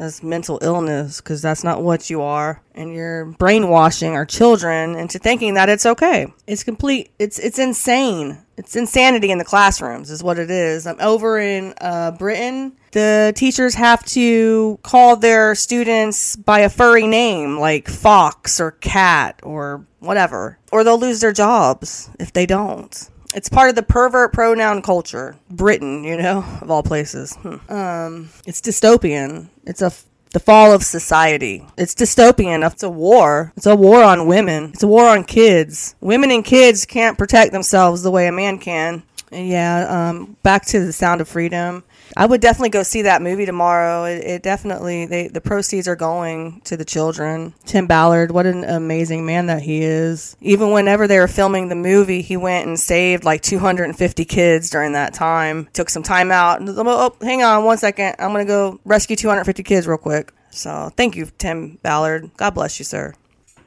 That's 0.00 0.22
mental 0.22 0.58
illness 0.62 1.20
because 1.20 1.42
that's 1.42 1.62
not 1.62 1.82
what 1.82 2.08
you 2.08 2.22
are. 2.22 2.62
And 2.74 2.94
you're 2.94 3.26
brainwashing 3.26 4.14
our 4.14 4.24
children 4.24 4.94
into 4.94 5.18
thinking 5.18 5.52
that 5.54 5.68
it's 5.68 5.84
okay. 5.84 6.32
It's 6.46 6.64
complete. 6.64 7.10
It's 7.18 7.38
it's 7.38 7.58
insane. 7.58 8.38
It's 8.56 8.76
insanity 8.76 9.30
in 9.30 9.36
the 9.36 9.44
classrooms 9.44 10.10
is 10.10 10.22
what 10.22 10.38
it 10.38 10.50
is. 10.50 10.86
I'm 10.86 10.98
over 11.00 11.38
in 11.38 11.74
uh, 11.82 12.12
Britain. 12.12 12.78
The 12.92 13.34
teachers 13.36 13.74
have 13.74 14.02
to 14.06 14.78
call 14.82 15.16
their 15.16 15.54
students 15.54 16.34
by 16.34 16.60
a 16.60 16.70
furry 16.70 17.06
name 17.06 17.58
like 17.58 17.86
fox 17.86 18.58
or 18.58 18.70
cat 18.70 19.38
or 19.42 19.84
whatever, 19.98 20.58
or 20.72 20.82
they'll 20.82 20.98
lose 20.98 21.20
their 21.20 21.34
jobs 21.34 22.08
if 22.18 22.32
they 22.32 22.46
don't. 22.46 23.09
It's 23.34 23.48
part 23.48 23.70
of 23.70 23.76
the 23.76 23.82
pervert 23.82 24.32
pronoun 24.32 24.82
culture. 24.82 25.36
Britain, 25.50 26.04
you 26.04 26.16
know, 26.16 26.44
of 26.60 26.70
all 26.70 26.82
places. 26.82 27.34
Hmm. 27.36 27.72
Um, 27.72 28.30
it's 28.46 28.60
dystopian. 28.60 29.48
It's 29.64 29.82
a 29.82 29.86
f- 29.86 30.04
the 30.32 30.40
fall 30.40 30.72
of 30.72 30.82
society. 30.84 31.66
It's 31.76 31.94
dystopian. 31.94 32.68
It's 32.68 32.82
a 32.82 32.90
war. 32.90 33.52
It's 33.56 33.66
a 33.66 33.76
war 33.76 34.02
on 34.02 34.26
women. 34.26 34.70
It's 34.72 34.82
a 34.82 34.88
war 34.88 35.08
on 35.08 35.24
kids. 35.24 35.94
Women 36.00 36.30
and 36.30 36.44
kids 36.44 36.86
can't 36.86 37.18
protect 37.18 37.52
themselves 37.52 38.02
the 38.02 38.10
way 38.10 38.26
a 38.26 38.32
man 38.32 38.58
can. 38.58 39.02
And 39.32 39.48
yeah, 39.48 40.08
um, 40.10 40.36
back 40.42 40.66
to 40.66 40.84
the 40.84 40.92
Sound 40.92 41.20
of 41.20 41.28
Freedom. 41.28 41.84
I 42.16 42.26
would 42.26 42.40
definitely 42.40 42.70
go 42.70 42.82
see 42.82 43.02
that 43.02 43.22
movie 43.22 43.46
tomorrow. 43.46 44.04
It, 44.04 44.24
it 44.24 44.42
definitely 44.42 45.06
they 45.06 45.28
the 45.28 45.40
proceeds 45.40 45.88
are 45.88 45.96
going 45.96 46.60
to 46.64 46.76
the 46.76 46.84
children. 46.84 47.54
Tim 47.64 47.86
Ballard, 47.86 48.30
what 48.30 48.46
an 48.46 48.64
amazing 48.64 49.26
man 49.26 49.46
that 49.46 49.62
he 49.62 49.82
is. 49.82 50.36
Even 50.40 50.72
whenever 50.72 51.06
they 51.06 51.18
were 51.18 51.28
filming 51.28 51.68
the 51.68 51.74
movie, 51.74 52.22
he 52.22 52.36
went 52.36 52.66
and 52.66 52.78
saved 52.78 53.24
like 53.24 53.42
250 53.42 54.24
kids 54.24 54.70
during 54.70 54.92
that 54.92 55.14
time. 55.14 55.68
Took 55.72 55.90
some 55.90 56.02
time 56.02 56.30
out. 56.30 56.60
Oh, 56.62 56.74
oh, 56.86 57.24
hang 57.24 57.42
on 57.42 57.64
one 57.64 57.78
second. 57.78 58.16
I'm 58.18 58.32
gonna 58.32 58.44
go 58.44 58.80
rescue 58.84 59.16
250 59.16 59.62
kids 59.62 59.86
real 59.86 59.98
quick. 59.98 60.32
So 60.50 60.90
thank 60.96 61.16
you, 61.16 61.28
Tim 61.38 61.78
Ballard. 61.82 62.30
God 62.36 62.54
bless 62.54 62.78
you, 62.78 62.84
sir. 62.84 63.14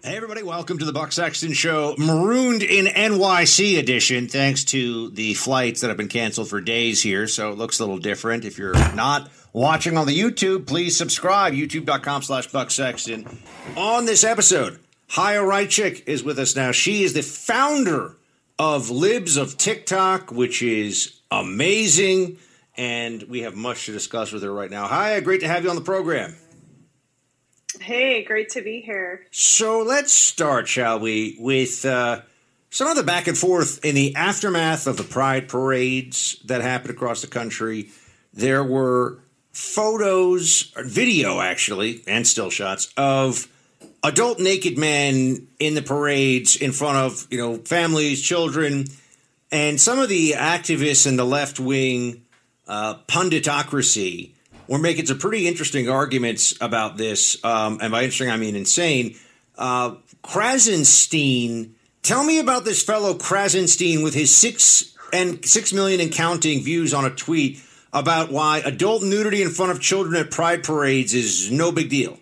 Hey, 0.05 0.17
everybody, 0.17 0.43
welcome 0.43 0.79
to 0.79 0.83
the 0.83 0.91
Buck 0.91 1.13
Sexton 1.13 1.53
Show, 1.53 1.95
Marooned 1.97 2.61
in 2.61 2.87
NYC 2.87 3.79
edition, 3.79 4.27
thanks 4.27 4.65
to 4.65 5.09
the 5.11 5.33
flights 5.33 5.79
that 5.79 5.87
have 5.87 5.95
been 5.95 6.09
canceled 6.09 6.49
for 6.49 6.59
days 6.59 7.01
here. 7.01 7.25
So 7.25 7.53
it 7.53 7.57
looks 7.57 7.79
a 7.79 7.83
little 7.83 7.99
different. 7.99 8.43
If 8.43 8.57
you're 8.57 8.73
not 8.95 9.31
watching 9.53 9.95
on 9.95 10.05
the 10.05 10.19
YouTube, 10.19 10.67
please 10.67 10.97
subscribe, 10.97 11.53
youtube.com 11.53 12.21
slash 12.21 12.47
Buck 12.47 12.69
Sexton. 12.69 13.39
On 13.77 14.03
this 14.03 14.25
episode, 14.25 14.77
Chaya 15.07 15.41
Raichik 15.41 16.05
is 16.05 16.21
with 16.21 16.37
us 16.37 16.53
now. 16.53 16.73
She 16.73 17.03
is 17.03 17.13
the 17.13 17.23
founder 17.23 18.17
of 18.59 18.89
Libs 18.89 19.37
of 19.37 19.57
TikTok, 19.57 20.33
which 20.33 20.61
is 20.61 21.21
amazing. 21.31 22.39
And 22.75 23.23
we 23.23 23.43
have 23.43 23.55
much 23.55 23.85
to 23.85 23.93
discuss 23.93 24.33
with 24.33 24.43
her 24.43 24.53
right 24.53 24.69
now. 24.69 24.85
Haya, 24.85 25.21
great 25.21 25.39
to 25.39 25.47
have 25.47 25.63
you 25.63 25.69
on 25.69 25.77
the 25.77 25.81
program. 25.81 26.35
Hey, 27.79 28.23
great 28.23 28.49
to 28.49 28.61
be 28.61 28.81
here. 28.81 29.25
So 29.31 29.81
let's 29.81 30.13
start, 30.13 30.67
shall 30.67 30.99
we, 30.99 31.37
with 31.39 31.85
uh, 31.85 32.21
some 32.69 32.87
of 32.87 32.95
the 32.95 33.03
back 33.03 33.27
and 33.27 33.37
forth 33.37 33.83
in 33.85 33.95
the 33.95 34.15
aftermath 34.15 34.87
of 34.87 34.97
the 34.97 35.03
Pride 35.03 35.47
parades 35.47 36.39
that 36.45 36.61
happened 36.61 36.91
across 36.91 37.21
the 37.21 37.27
country. 37.27 37.89
There 38.33 38.63
were 38.63 39.19
photos, 39.51 40.73
video 40.77 41.39
actually, 41.39 42.03
and 42.07 42.25
still 42.25 42.49
shots 42.49 42.91
of 42.97 43.47
adult 44.03 44.39
naked 44.39 44.77
men 44.77 45.47
in 45.59 45.75
the 45.75 45.81
parades 45.81 46.55
in 46.55 46.71
front 46.71 46.97
of 46.97 47.27
you 47.29 47.37
know 47.37 47.57
families, 47.57 48.21
children, 48.21 48.87
and 49.51 49.79
some 49.79 49.99
of 49.99 50.09
the 50.09 50.31
activists 50.31 51.07
in 51.07 51.15
the 51.15 51.25
left 51.25 51.59
wing 51.59 52.23
uh, 52.67 52.95
punditocracy 53.07 54.32
were 54.73 54.79
making 54.79 55.05
some 55.05 55.19
pretty 55.19 55.47
interesting 55.47 55.87
arguments 55.87 56.55
about 56.59 56.97
this. 56.97 57.37
Um, 57.45 57.77
and 57.79 57.91
by 57.91 57.99
interesting, 57.99 58.31
I 58.31 58.37
mean 58.37 58.55
insane. 58.55 59.15
Uh, 59.55 59.97
Krassenstein, 60.23 61.73
tell 62.01 62.23
me 62.23 62.39
about 62.39 62.65
this 62.65 62.81
fellow 62.81 63.13
Krassenstein 63.13 64.03
with 64.03 64.15
his 64.15 64.35
six 64.35 64.97
and 65.13 65.45
six 65.45 65.73
million 65.73 66.01
and 66.01 66.11
counting 66.11 66.63
views 66.63 66.91
on 66.91 67.05
a 67.05 67.11
tweet 67.11 67.61
about 67.93 68.31
why 68.31 68.63
adult 68.65 69.03
nudity 69.03 69.43
in 69.43 69.51
front 69.51 69.71
of 69.71 69.79
children 69.79 70.15
at 70.15 70.31
pride 70.31 70.63
parades 70.63 71.13
is 71.13 71.51
no 71.51 71.71
big 71.71 71.91
deal. 71.91 72.17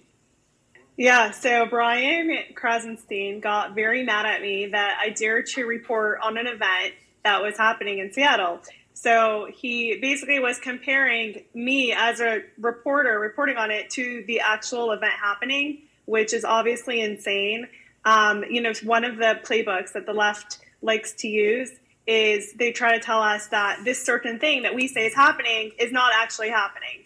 Yeah, 0.98 1.32
so 1.32 1.66
Brian 1.68 2.38
Krassenstein 2.54 3.42
got 3.42 3.76
very 3.76 4.04
mad 4.04 4.26
at 4.26 4.42
me 4.42 4.68
that 4.68 4.98
I 5.02 5.12
dared 5.12 5.46
to 5.56 5.64
report 5.64 6.20
on 6.22 6.38
an 6.38 6.48
event 6.48 6.96
that 7.24 7.42
was 7.42 7.58
happening 7.58 8.00
in 8.00 8.12
Seattle. 8.12 8.60
So 8.94 9.48
he 9.54 9.98
basically 10.02 10.40
was 10.40 10.60
comparing 10.60 11.44
me 11.54 11.94
as 11.94 12.20
a 12.20 12.44
reporter 12.60 13.20
reporting 13.20 13.58
on 13.58 13.72
it 13.72 13.90
to 13.92 14.24
the 14.28 14.42
actual 14.42 14.92
event 14.92 15.14
happening, 15.14 15.84
which 16.06 16.34
is 16.34 16.46
obviously 16.46 17.02
insane. 17.02 17.68
Um, 18.06 18.44
you 18.50 18.62
know, 18.62 18.74
one 18.84 19.04
of 19.04 19.18
the 19.18 19.40
playbooks 19.44 19.94
that 19.94 20.06
the 20.06 20.14
left 20.14 20.60
likes 20.82 21.14
to 21.14 21.28
use 21.28 21.72
is 22.08 22.54
they 22.54 22.72
try 22.72 22.98
to 22.98 23.04
tell 23.04 23.22
us 23.22 23.48
that 23.48 23.82
this 23.86 24.04
certain 24.04 24.40
thing 24.40 24.64
that 24.64 24.76
we 24.76 24.88
say 24.88 25.06
is 25.06 25.14
happening 25.14 25.72
is 25.80 25.92
not 25.92 26.12
actually 26.16 26.50
happening. 26.50 27.06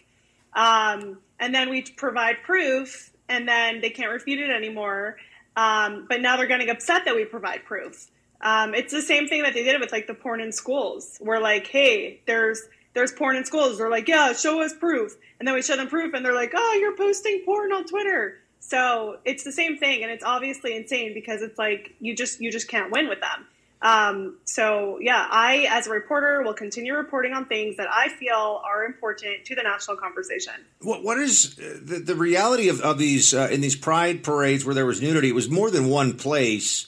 Um, 0.54 1.18
and 1.38 1.54
then 1.54 1.68
we 1.68 1.82
provide 1.82 2.42
proof, 2.42 3.10
and 3.28 3.46
then 3.46 3.80
they 3.80 3.90
can't 3.90 4.10
refute 4.10 4.40
it 4.40 4.50
anymore. 4.50 5.16
Um, 5.54 6.06
but 6.08 6.20
now 6.20 6.36
they're 6.36 6.46
getting 6.46 6.70
upset 6.70 7.04
that 7.04 7.14
we 7.14 7.24
provide 7.24 7.64
proof. 7.64 8.08
Um, 8.40 8.74
it's 8.74 8.92
the 8.92 9.02
same 9.02 9.28
thing 9.28 9.42
that 9.42 9.54
they 9.54 9.64
did 9.64 9.80
with 9.80 9.92
like 9.92 10.06
the 10.06 10.14
porn 10.14 10.40
in 10.40 10.52
schools. 10.52 11.18
We're 11.20 11.40
like, 11.40 11.66
hey, 11.66 12.20
there's 12.26 12.62
there's 12.94 13.12
porn 13.12 13.36
in 13.36 13.44
schools. 13.44 13.78
They're 13.78 13.90
like, 13.90 14.08
yeah, 14.08 14.32
show 14.32 14.62
us 14.62 14.72
proof, 14.74 15.16
and 15.38 15.46
then 15.46 15.54
we 15.54 15.62
show 15.62 15.76
them 15.76 15.88
proof, 15.88 16.14
and 16.14 16.24
they're 16.24 16.34
like, 16.34 16.52
oh, 16.54 16.78
you're 16.80 16.96
posting 16.96 17.42
porn 17.44 17.72
on 17.72 17.84
Twitter. 17.86 18.38
So 18.60 19.18
it's 19.24 19.44
the 19.44 19.52
same 19.52 19.76
thing, 19.78 20.02
and 20.02 20.10
it's 20.10 20.24
obviously 20.24 20.74
insane 20.74 21.14
because 21.14 21.42
it's 21.42 21.58
like 21.58 21.94
you 22.00 22.14
just 22.14 22.40
you 22.40 22.50
just 22.50 22.68
can't 22.68 22.90
win 22.90 23.08
with 23.08 23.20
them. 23.20 23.46
Um, 23.82 24.38
so 24.44 24.98
yeah, 25.00 25.28
I 25.30 25.66
as 25.70 25.86
a 25.86 25.90
reporter 25.90 26.42
will 26.42 26.54
continue 26.54 26.94
reporting 26.94 27.32
on 27.32 27.44
things 27.44 27.76
that 27.76 27.88
I 27.92 28.08
feel 28.08 28.62
are 28.64 28.84
important 28.84 29.44
to 29.44 29.54
the 29.54 29.62
national 29.62 29.98
conversation. 29.98 30.54
What 30.80 31.04
what 31.04 31.18
is 31.18 31.58
uh, 31.58 31.78
the, 31.82 31.98
the 31.98 32.14
reality 32.14 32.68
of, 32.68 32.80
of 32.80 32.98
these 32.98 33.34
uh, 33.34 33.48
in 33.50 33.60
these 33.60 33.76
pride 33.76 34.24
parades 34.24 34.64
where 34.64 34.74
there 34.74 34.86
was 34.86 35.02
nudity? 35.02 35.28
It 35.28 35.34
was 35.34 35.50
more 35.50 35.70
than 35.70 35.88
one 35.88 36.14
place. 36.14 36.86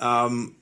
Um, 0.00 0.56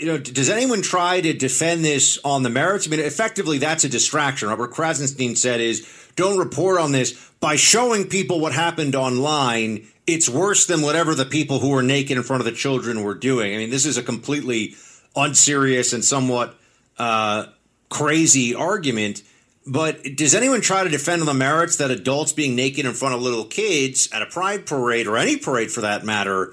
you 0.00 0.06
know, 0.06 0.18
does 0.18 0.50
anyone 0.50 0.82
try 0.82 1.20
to 1.20 1.32
defend 1.32 1.84
this 1.84 2.18
on 2.24 2.42
the 2.42 2.50
merits? 2.50 2.86
I 2.86 2.90
mean, 2.90 3.00
effectively, 3.00 3.58
that's 3.58 3.84
a 3.84 3.88
distraction. 3.88 4.48
Robert 4.48 4.72
Krassenstein 4.72 5.36
said 5.36 5.60
is, 5.60 5.86
don't 6.16 6.38
report 6.38 6.80
on 6.80 6.92
this 6.92 7.30
by 7.40 7.56
showing 7.56 8.08
people 8.08 8.40
what 8.40 8.52
happened 8.52 8.94
online. 8.94 9.86
It's 10.06 10.28
worse 10.28 10.66
than 10.66 10.82
whatever 10.82 11.14
the 11.14 11.24
people 11.24 11.58
who 11.60 11.70
were 11.70 11.82
naked 11.82 12.16
in 12.16 12.22
front 12.22 12.40
of 12.40 12.44
the 12.44 12.52
children 12.52 13.02
were 13.02 13.14
doing. 13.14 13.54
I 13.54 13.58
mean, 13.58 13.70
this 13.70 13.86
is 13.86 13.96
a 13.96 14.02
completely 14.02 14.74
unserious 15.16 15.92
and 15.92 16.04
somewhat 16.04 16.56
uh, 16.98 17.46
crazy 17.88 18.54
argument. 18.54 19.22
But 19.66 20.16
does 20.16 20.34
anyone 20.34 20.60
try 20.60 20.84
to 20.84 20.90
defend 20.90 21.22
on 21.22 21.26
the 21.26 21.34
merits 21.34 21.76
that 21.76 21.90
adults 21.90 22.32
being 22.32 22.54
naked 22.54 22.84
in 22.84 22.92
front 22.92 23.14
of 23.14 23.22
little 23.22 23.46
kids 23.46 24.08
at 24.12 24.20
a 24.20 24.26
pride 24.26 24.66
parade 24.66 25.06
or 25.06 25.16
any 25.16 25.36
parade 25.36 25.70
for 25.70 25.80
that 25.80 26.04
matter 26.04 26.52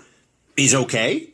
is 0.56 0.74
okay? 0.74 1.32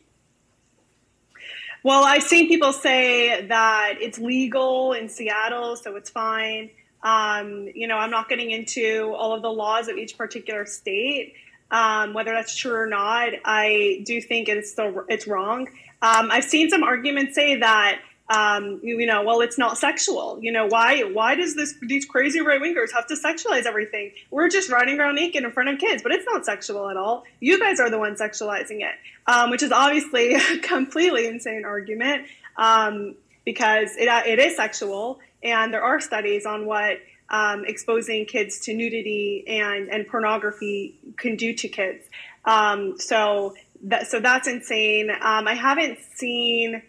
Well, 1.84 2.04
I've 2.04 2.24
seen 2.24 2.48
people 2.48 2.72
say 2.72 3.46
that 3.46 3.94
it's 4.00 4.18
legal 4.18 4.92
in 4.92 5.08
Seattle, 5.08 5.76
so 5.76 5.96
it's 5.96 6.10
fine. 6.10 6.70
Um, 7.02 7.68
you 7.74 7.86
know, 7.86 7.96
I'm 7.96 8.10
not 8.10 8.28
getting 8.28 8.50
into 8.50 9.14
all 9.16 9.32
of 9.32 9.42
the 9.42 9.50
laws 9.50 9.88
of 9.88 9.96
each 9.96 10.18
particular 10.18 10.66
state, 10.66 11.34
um, 11.70 12.14
whether 12.14 12.32
that's 12.32 12.56
true 12.56 12.74
or 12.74 12.86
not. 12.88 13.30
I 13.44 14.02
do 14.04 14.20
think 14.20 14.48
it's 14.48 14.72
still 14.72 15.04
it's 15.08 15.28
wrong. 15.28 15.68
Um, 16.02 16.30
I've 16.30 16.44
seen 16.44 16.68
some 16.68 16.82
arguments 16.82 17.34
say 17.36 17.56
that 17.56 18.00
um, 18.30 18.80
you, 18.82 18.98
you, 19.00 19.06
know, 19.06 19.22
well, 19.22 19.40
it's 19.40 19.56
not 19.56 19.78
sexual. 19.78 20.38
You 20.42 20.52
know, 20.52 20.66
why 20.66 21.02
why 21.02 21.34
does 21.34 21.54
this 21.54 21.74
these 21.80 22.04
crazy 22.04 22.40
right 22.40 22.60
wingers 22.60 22.92
have 22.92 23.06
to 23.06 23.14
sexualize 23.14 23.64
everything? 23.64 24.12
We're 24.30 24.50
just 24.50 24.70
running 24.70 25.00
around 25.00 25.14
naked 25.14 25.44
in 25.44 25.50
front 25.50 25.70
of 25.70 25.78
kids, 25.78 26.02
but 26.02 26.12
it's 26.12 26.26
not 26.26 26.44
sexual 26.44 26.90
at 26.90 26.96
all. 26.96 27.24
You 27.40 27.58
guys 27.58 27.80
are 27.80 27.88
the 27.88 27.98
ones 27.98 28.20
sexualizing 28.20 28.80
it, 28.80 28.94
um, 29.26 29.50
which 29.50 29.62
is 29.62 29.72
obviously 29.72 30.34
a 30.34 30.58
completely 30.58 31.26
insane 31.26 31.64
argument 31.64 32.26
um, 32.56 33.14
because 33.46 33.96
it 33.96 34.08
it 34.26 34.38
is 34.38 34.56
sexual, 34.56 35.20
and 35.42 35.72
there 35.72 35.82
are 35.82 35.98
studies 35.98 36.44
on 36.44 36.66
what 36.66 36.98
um, 37.30 37.64
exposing 37.64 38.26
kids 38.26 38.60
to 38.60 38.74
nudity 38.74 39.44
and 39.48 39.88
and 39.88 40.06
pornography 40.06 40.98
can 41.16 41.36
do 41.36 41.54
to 41.54 41.68
kids. 41.68 42.04
Um, 42.44 43.00
so 43.00 43.54
that 43.84 44.08
so 44.08 44.20
that's 44.20 44.48
insane. 44.48 45.08
Um, 45.10 45.48
I 45.48 45.54
haven't 45.54 45.98
seen. 46.14 46.82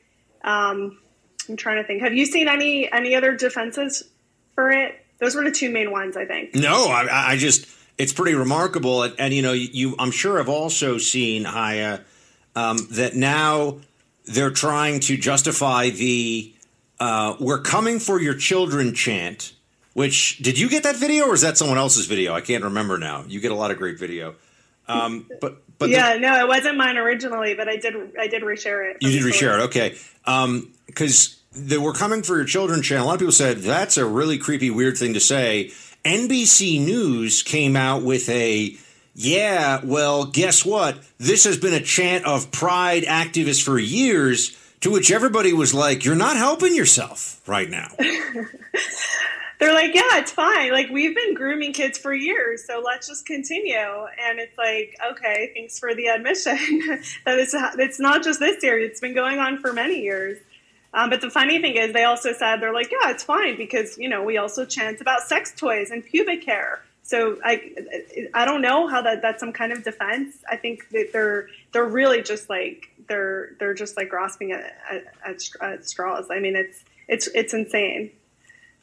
Um, 0.43 0.97
I'm 1.49 1.57
trying 1.57 1.77
to 1.77 1.83
think. 1.83 2.01
Have 2.01 2.13
you 2.13 2.25
seen 2.25 2.47
any 2.47 2.91
any 2.91 3.15
other 3.15 3.35
defenses 3.35 4.03
for 4.53 4.69
it? 4.71 5.03
Those 5.19 5.35
were 5.35 5.43
the 5.43 5.51
two 5.51 5.69
main 5.69 5.91
ones, 5.91 6.15
I 6.15 6.25
think. 6.25 6.55
No, 6.55 6.85
I, 6.85 7.31
I 7.31 7.37
just 7.37 7.67
it's 7.97 8.13
pretty 8.13 8.33
remarkable, 8.33 9.03
and, 9.03 9.13
and, 9.19 9.33
you 9.33 9.41
know, 9.41 9.51
you 9.51 9.95
I'm 9.99 10.11
sure 10.11 10.37
have 10.37 10.47
also 10.49 10.97
seen 10.97 11.43
Chaya 11.43 12.01
um, 12.55 12.77
that 12.91 13.15
now 13.15 13.79
they're 14.25 14.51
trying 14.51 15.01
to 15.01 15.17
justify 15.17 15.89
the 15.89 16.53
uh, 16.99 17.35
"We're 17.39 17.61
coming 17.61 17.99
for 17.99 18.19
your 18.19 18.35
children" 18.35 18.93
chant. 18.93 19.53
Which 19.93 20.37
did 20.37 20.57
you 20.57 20.69
get 20.69 20.83
that 20.83 20.95
video, 20.95 21.25
or 21.25 21.33
is 21.33 21.41
that 21.41 21.57
someone 21.57 21.77
else's 21.77 22.05
video? 22.05 22.33
I 22.33 22.41
can't 22.41 22.63
remember 22.63 22.97
now. 22.97 23.25
You 23.27 23.41
get 23.41 23.51
a 23.51 23.55
lot 23.55 23.71
of 23.71 23.77
great 23.77 23.99
video, 23.99 24.35
um, 24.87 25.27
but 25.41 25.61
but 25.77 25.89
yeah, 25.89 26.13
the, 26.13 26.19
no, 26.19 26.39
it 26.39 26.47
wasn't 26.47 26.77
mine 26.77 26.97
originally, 26.97 27.53
but 27.53 27.67
I 27.67 27.75
did 27.75 27.95
I 28.17 28.27
did 28.27 28.43
reshare 28.43 28.89
it. 28.89 28.97
You 29.01 29.11
did 29.11 29.23
reshare 29.23 29.59
it, 29.59 29.63
okay? 29.63 29.97
Because 30.85 31.35
um, 31.35 31.38
they 31.67 31.77
were 31.77 31.93
coming 31.93 32.23
for 32.23 32.35
your 32.37 32.45
children 32.45 32.81
channel. 32.81 33.05
A 33.05 33.07
lot 33.07 33.13
of 33.13 33.19
people 33.19 33.31
said 33.31 33.57
that's 33.57 33.97
a 33.97 34.05
really 34.05 34.37
creepy, 34.37 34.69
weird 34.69 34.97
thing 34.97 35.13
to 35.13 35.19
say. 35.19 35.71
NBC 36.05 36.83
News 36.83 37.43
came 37.43 37.75
out 37.75 38.03
with 38.03 38.29
a 38.29 38.77
yeah, 39.21 39.81
well, 39.83 40.25
guess 40.25 40.65
what? 40.65 40.97
This 41.17 41.43
has 41.43 41.57
been 41.57 41.73
a 41.73 41.81
chant 41.81 42.25
of 42.25 42.51
pride 42.51 43.03
activists 43.03 43.61
for 43.61 43.77
years, 43.77 44.57
to 44.79 44.91
which 44.91 45.11
everybody 45.11 45.51
was 45.51 45.73
like, 45.73 46.05
you're 46.05 46.15
not 46.15 46.37
helping 46.37 46.73
yourself 46.73 47.41
right 47.45 47.69
now. 47.69 47.89
They're 49.59 49.73
like, 49.73 49.93
yeah, 49.93 50.19
it's 50.19 50.31
fine. 50.31 50.71
Like, 50.71 50.87
we've 50.89 51.13
been 51.13 51.33
grooming 51.33 51.73
kids 51.73 51.97
for 51.97 52.13
years, 52.13 52.65
so 52.65 52.81
let's 52.83 53.09
just 53.09 53.25
continue. 53.25 53.75
And 53.75 54.39
it's 54.39 54.57
like, 54.57 54.95
okay, 55.11 55.51
thanks 55.53 55.77
for 55.77 55.93
the 55.93 56.07
admission 56.07 56.55
that 57.25 57.39
it's, 57.39 57.53
it's 57.53 57.99
not 57.99 58.23
just 58.23 58.39
this 58.39 58.63
year, 58.63 58.79
it's 58.79 59.01
been 59.01 59.13
going 59.13 59.39
on 59.39 59.57
for 59.57 59.73
many 59.73 60.01
years. 60.01 60.37
Um, 60.93 61.09
but 61.09 61.21
the 61.21 61.29
funny 61.29 61.61
thing 61.61 61.75
is, 61.75 61.93
they 61.93 62.03
also 62.03 62.33
said 62.33 62.57
they're 62.57 62.73
like, 62.73 62.91
yeah, 62.91 63.11
it's 63.11 63.23
fine 63.23 63.57
because 63.57 63.97
you 63.97 64.09
know 64.09 64.23
we 64.23 64.37
also 64.37 64.65
chant 64.65 65.01
about 65.01 65.21
sex 65.21 65.53
toys 65.55 65.91
and 65.91 66.03
pubic 66.03 66.43
hair. 66.45 66.83
So 67.03 67.39
I, 67.43 67.73
I 68.35 68.45
don't 68.45 68.61
know 68.61 68.87
how 68.87 69.01
that 69.01 69.21
that's 69.21 69.39
some 69.39 69.51
kind 69.51 69.71
of 69.71 69.83
defense. 69.83 70.37
I 70.47 70.57
think 70.57 70.89
that 70.89 71.09
they're 71.11 71.47
they're 71.71 71.85
really 71.85 72.21
just 72.21 72.49
like 72.49 72.89
they're 73.07 73.51
they're 73.59 73.73
just 73.73 73.97
like 73.97 74.09
grasping 74.09 74.51
at, 74.51 74.77
at, 75.25 75.49
at 75.61 75.87
straws. 75.87 76.27
I 76.31 76.39
mean, 76.39 76.55
it's 76.55 76.83
it's 77.07 77.27
it's 77.33 77.53
insane. 77.53 78.11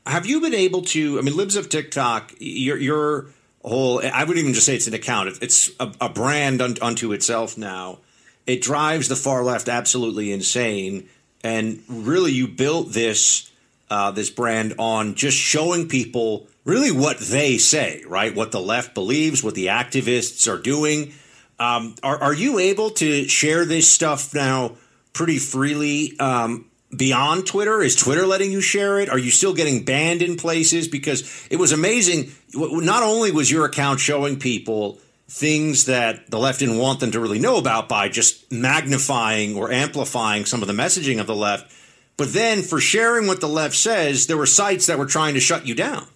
Have 0.07 0.27
you 0.27 0.41
been 0.41 0.55
able 0.55 0.83
to? 0.83 1.19
I 1.19 1.23
mean, 1.23 1.37
Libs 1.37 1.57
of 1.57 1.69
TikTok, 1.69 2.35
your 2.39 2.77
your 2.79 3.27
whole. 3.65 4.01
I 4.05 4.25
wouldn't 4.25 4.39
even 4.39 4.55
just 4.55 4.67
say 4.67 4.77
it's 4.77 4.87
an 4.87 4.95
account. 4.95 5.39
It's 5.41 5.71
a, 5.81 5.93
a 6.01 6.09
brand 6.09 6.61
unto 6.63 7.13
itself 7.13 7.59
now. 7.59 7.99
It 8.47 8.61
drives 8.61 9.09
the 9.09 9.17
far 9.17 9.43
left 9.43 9.69
absolutely 9.69 10.33
insane 10.33 11.09
and 11.43 11.83
really 11.89 12.33
you 12.33 12.49
built 12.49 12.93
this 12.93 13.51
uh, 13.91 14.11
this 14.11 14.31
brand 14.31 14.75
on 14.79 15.15
just 15.15 15.37
showing 15.37 15.89
people 15.89 16.49
really 16.65 16.91
what 16.91 17.19
they 17.19 17.57
say, 17.59 18.03
right? 18.07 18.35
What 18.35 18.53
the 18.53 18.61
left 18.61 18.95
believes, 18.95 19.43
what 19.43 19.55
the 19.55 19.67
activists 19.67 20.53
are 20.53 20.61
doing. 20.61 21.13
Um, 21.59 21.95
are, 22.03 22.21
are 22.21 22.35
you 22.35 22.59
able 22.59 22.91
to 22.91 23.29
share 23.29 23.65
this 23.65 23.89
stuff 23.89 24.35
now 24.35 24.73
pretty 25.13 25.39
freely 25.39 26.19
um, 26.19 26.67
beyond 26.95 27.47
Twitter? 27.47 27.81
Is 27.81 27.95
Twitter 27.95 28.27
letting 28.27 28.51
you 28.51 28.61
share 28.61 28.99
it? 28.99 29.09
Are 29.09 29.19
you 29.19 29.31
still 29.31 29.55
getting 29.55 29.85
banned 29.85 30.21
in 30.21 30.37
places? 30.37 30.89
Because 30.89 31.47
it 31.51 31.57
was 31.57 31.73
amazing. 31.73 32.33
Not 32.53 33.03
only 33.03 33.31
was 33.31 33.51
your 33.51 33.65
account 33.65 34.01
showing 34.01 34.39
people 34.39 34.99
things 35.29 35.87
that 35.87 36.31
the 36.31 36.39
left 36.39 36.61
didn't 36.61 36.79
want 36.79 37.01
them 37.01 37.11
to 37.11 37.21
really 37.21 37.39
know 37.39 37.57
about 37.57 37.89
by 37.89 38.09
just 38.09 38.51
magnifying 38.53 39.57
or 39.57 39.73
amplifying 39.73 40.45
some 40.45 40.63
of 40.63 40.69
the 40.69 40.75
messaging 40.75 41.21
of 41.21 41.27
the 41.27 41.35
left. 41.35 41.73
But 42.17 42.33
then 42.33 42.63
for 42.63 42.81
sharing 42.81 43.27
what 43.27 43.41
the 43.41 43.49
left 43.49 43.75
says, 43.75 44.27
there 44.27 44.37
were 44.37 44.47
sites 44.47 44.87
that 44.87 44.99
were 44.99 45.07
trying 45.07 45.35
to 45.35 45.41
shut 45.41 45.67
you 45.67 45.75
down. 45.75 46.07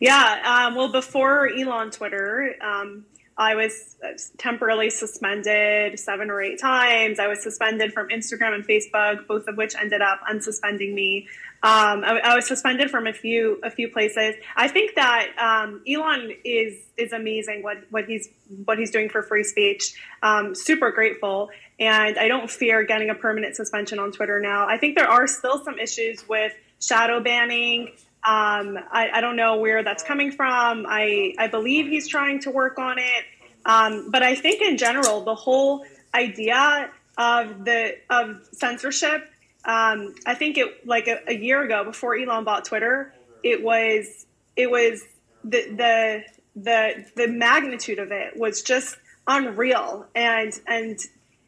Yeah. 0.00 0.66
Um, 0.66 0.74
well, 0.74 0.90
before 0.90 1.48
Elon 1.48 1.90
Twitter, 1.90 2.56
um, 2.62 3.04
I 3.36 3.54
was 3.54 3.96
temporarily 4.38 4.90
suspended 4.90 5.98
seven 5.98 6.30
or 6.30 6.42
eight 6.42 6.58
times. 6.58 7.18
I 7.18 7.26
was 7.26 7.42
suspended 7.42 7.92
from 7.92 8.08
Instagram 8.08 8.54
and 8.54 8.66
Facebook, 8.66 9.26
both 9.26 9.46
of 9.46 9.56
which 9.56 9.74
ended 9.74 10.02
up 10.02 10.20
unsuspending 10.30 10.92
me. 10.92 11.28
Um, 11.62 12.04
I, 12.04 12.20
I, 12.24 12.36
was 12.36 12.46
suspended 12.46 12.90
from 12.90 13.06
a 13.06 13.12
few 13.12 13.60
a 13.62 13.70
few 13.70 13.88
places. 13.88 14.34
I 14.56 14.68
think 14.68 14.94
that 14.94 15.28
um, 15.38 15.82
Elon 15.86 16.30
is 16.42 16.78
is 16.96 17.12
amazing 17.12 17.62
what 17.62 17.78
what 17.90 18.06
he's 18.06 18.30
what 18.64 18.78
he's 18.78 18.90
doing 18.90 19.10
for 19.10 19.22
free 19.22 19.44
speech. 19.44 19.94
Um, 20.22 20.54
super 20.54 20.90
grateful, 20.90 21.50
and 21.78 22.18
I 22.18 22.28
don't 22.28 22.50
fear 22.50 22.84
getting 22.84 23.10
a 23.10 23.14
permanent 23.14 23.56
suspension 23.56 23.98
on 23.98 24.10
Twitter 24.10 24.40
now. 24.40 24.66
I 24.68 24.78
think 24.78 24.96
there 24.96 25.08
are 25.08 25.26
still 25.26 25.62
some 25.62 25.78
issues 25.78 26.26
with 26.26 26.52
shadow 26.80 27.20
banning. 27.20 27.88
Um, 28.22 28.78
I, 28.92 29.08
I, 29.14 29.20
don't 29.22 29.36
know 29.36 29.56
where 29.60 29.82
that's 29.82 30.02
coming 30.02 30.30
from. 30.30 30.84
I, 30.86 31.34
I 31.38 31.46
believe 31.46 31.86
he's 31.86 32.06
trying 32.06 32.40
to 32.40 32.50
work 32.50 32.78
on 32.78 32.98
it. 32.98 33.24
Um, 33.64 34.10
but 34.10 34.22
I 34.22 34.34
think 34.34 34.60
in 34.60 34.76
general, 34.76 35.22
the 35.22 35.34
whole 35.34 35.86
idea 36.14 36.90
of 37.16 37.64
the 37.64 37.96
of 38.10 38.46
censorship, 38.52 39.29
um, 39.64 40.14
I 40.26 40.34
think 40.34 40.56
it 40.58 40.86
like 40.86 41.06
a, 41.06 41.18
a, 41.28 41.34
year 41.34 41.62
ago 41.62 41.84
before 41.84 42.16
Elon 42.16 42.44
bought 42.44 42.64
Twitter, 42.64 43.12
it 43.42 43.62
was 43.62 44.26
it 44.56 44.70
was 44.70 45.02
the 45.44 45.74
the 45.76 46.24
the 46.56 47.04
the 47.14 47.28
magnitude 47.28 47.98
of 47.98 48.10
it 48.10 48.36
was 48.36 48.62
just 48.62 48.96
unreal 49.26 50.06
and 50.14 50.58
and 50.66 50.98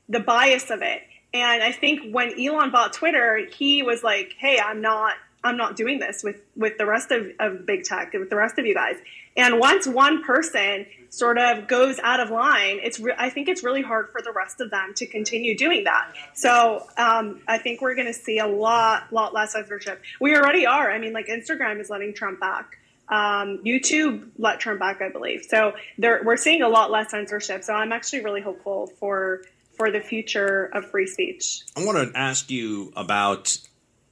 the 0.09 0.21
bias 0.21 0.71
of 0.71 0.83
it. 0.83 1.03
And 1.35 1.63
I 1.63 1.73
think 1.73 2.13
when 2.13 2.39
Elon 2.39 2.71
bought 2.71 2.93
Twitter, 2.93 3.47
he 3.51 3.83
was 3.83 4.03
like, 4.03 4.35
"Hey, 4.39 4.59
I'm 4.59 4.83
not 4.83 5.15
I'm 5.45 5.57
not 5.57 5.77
doing 5.77 5.99
this 5.99 6.23
with 6.23 6.41
with 6.57 6.79
the 6.79 6.87
rest 6.87 7.11
of, 7.11 7.27
of 7.41 7.67
big 7.67 7.85
tech 7.85 8.13
with 8.13 8.31
the 8.31 8.37
rest 8.37 8.59
of 8.59 8.67
you 8.67 8.75
guys. 8.75 8.97
And 9.37 9.59
once 9.59 9.87
one 9.87 10.23
person 10.23 10.87
sort 11.09 11.39
of 11.39 11.67
goes 11.67 11.99
out 12.01 12.21
of 12.21 12.31
line, 12.31 12.81
it's 12.83 13.01
re- 13.01 13.15
I 13.17 13.31
think 13.31 13.49
it's 13.49 13.65
really 13.65 13.83
hard 13.83 14.11
for 14.13 14.21
the 14.21 14.33
rest 14.33 14.61
of 14.61 14.71
them 14.71 14.93
to 14.97 15.07
continue 15.07 15.57
doing 15.57 15.85
that. 15.85 16.13
So 16.35 16.87
um, 16.97 17.41
I 17.49 17.59
think 17.59 17.81
we're 17.81 17.95
going 17.95 18.07
to 18.07 18.13
see 18.13 18.39
a 18.39 18.47
lot 18.47 19.13
lot 19.13 19.35
less 19.35 19.53
censorship. 19.53 20.03
We 20.21 20.37
already 20.37 20.67
are. 20.67 20.91
I 20.91 20.99
mean, 20.99 21.13
like 21.13 21.27
Instagram 21.27 21.81
is 21.81 21.91
letting 21.91 22.15
Trump 22.15 22.41
back. 22.41 22.79
Um, 23.09 23.59
YouTube 23.65 24.29
let 24.39 24.61
Trump 24.61 24.81
back, 24.81 25.03
I 25.03 25.11
believe. 25.11 25.45
So 25.49 25.75
we're 25.99 26.37
seeing 26.37 26.63
a 26.63 26.69
lot 26.69 26.91
less 26.91 27.11
censorship. 27.11 27.65
So 27.65 27.75
I'm 27.75 27.93
actually 27.93 28.25
really 28.25 28.41
hopeful 28.41 28.87
for 28.99 29.43
for 29.77 29.91
the 29.91 30.01
future 30.01 30.67
of 30.73 30.91
free 30.91 31.07
speech. 31.07 31.63
I 31.77 31.85
want 31.85 32.13
to 32.13 32.19
ask 32.19 32.51
you 32.51 32.93
about 32.95 33.59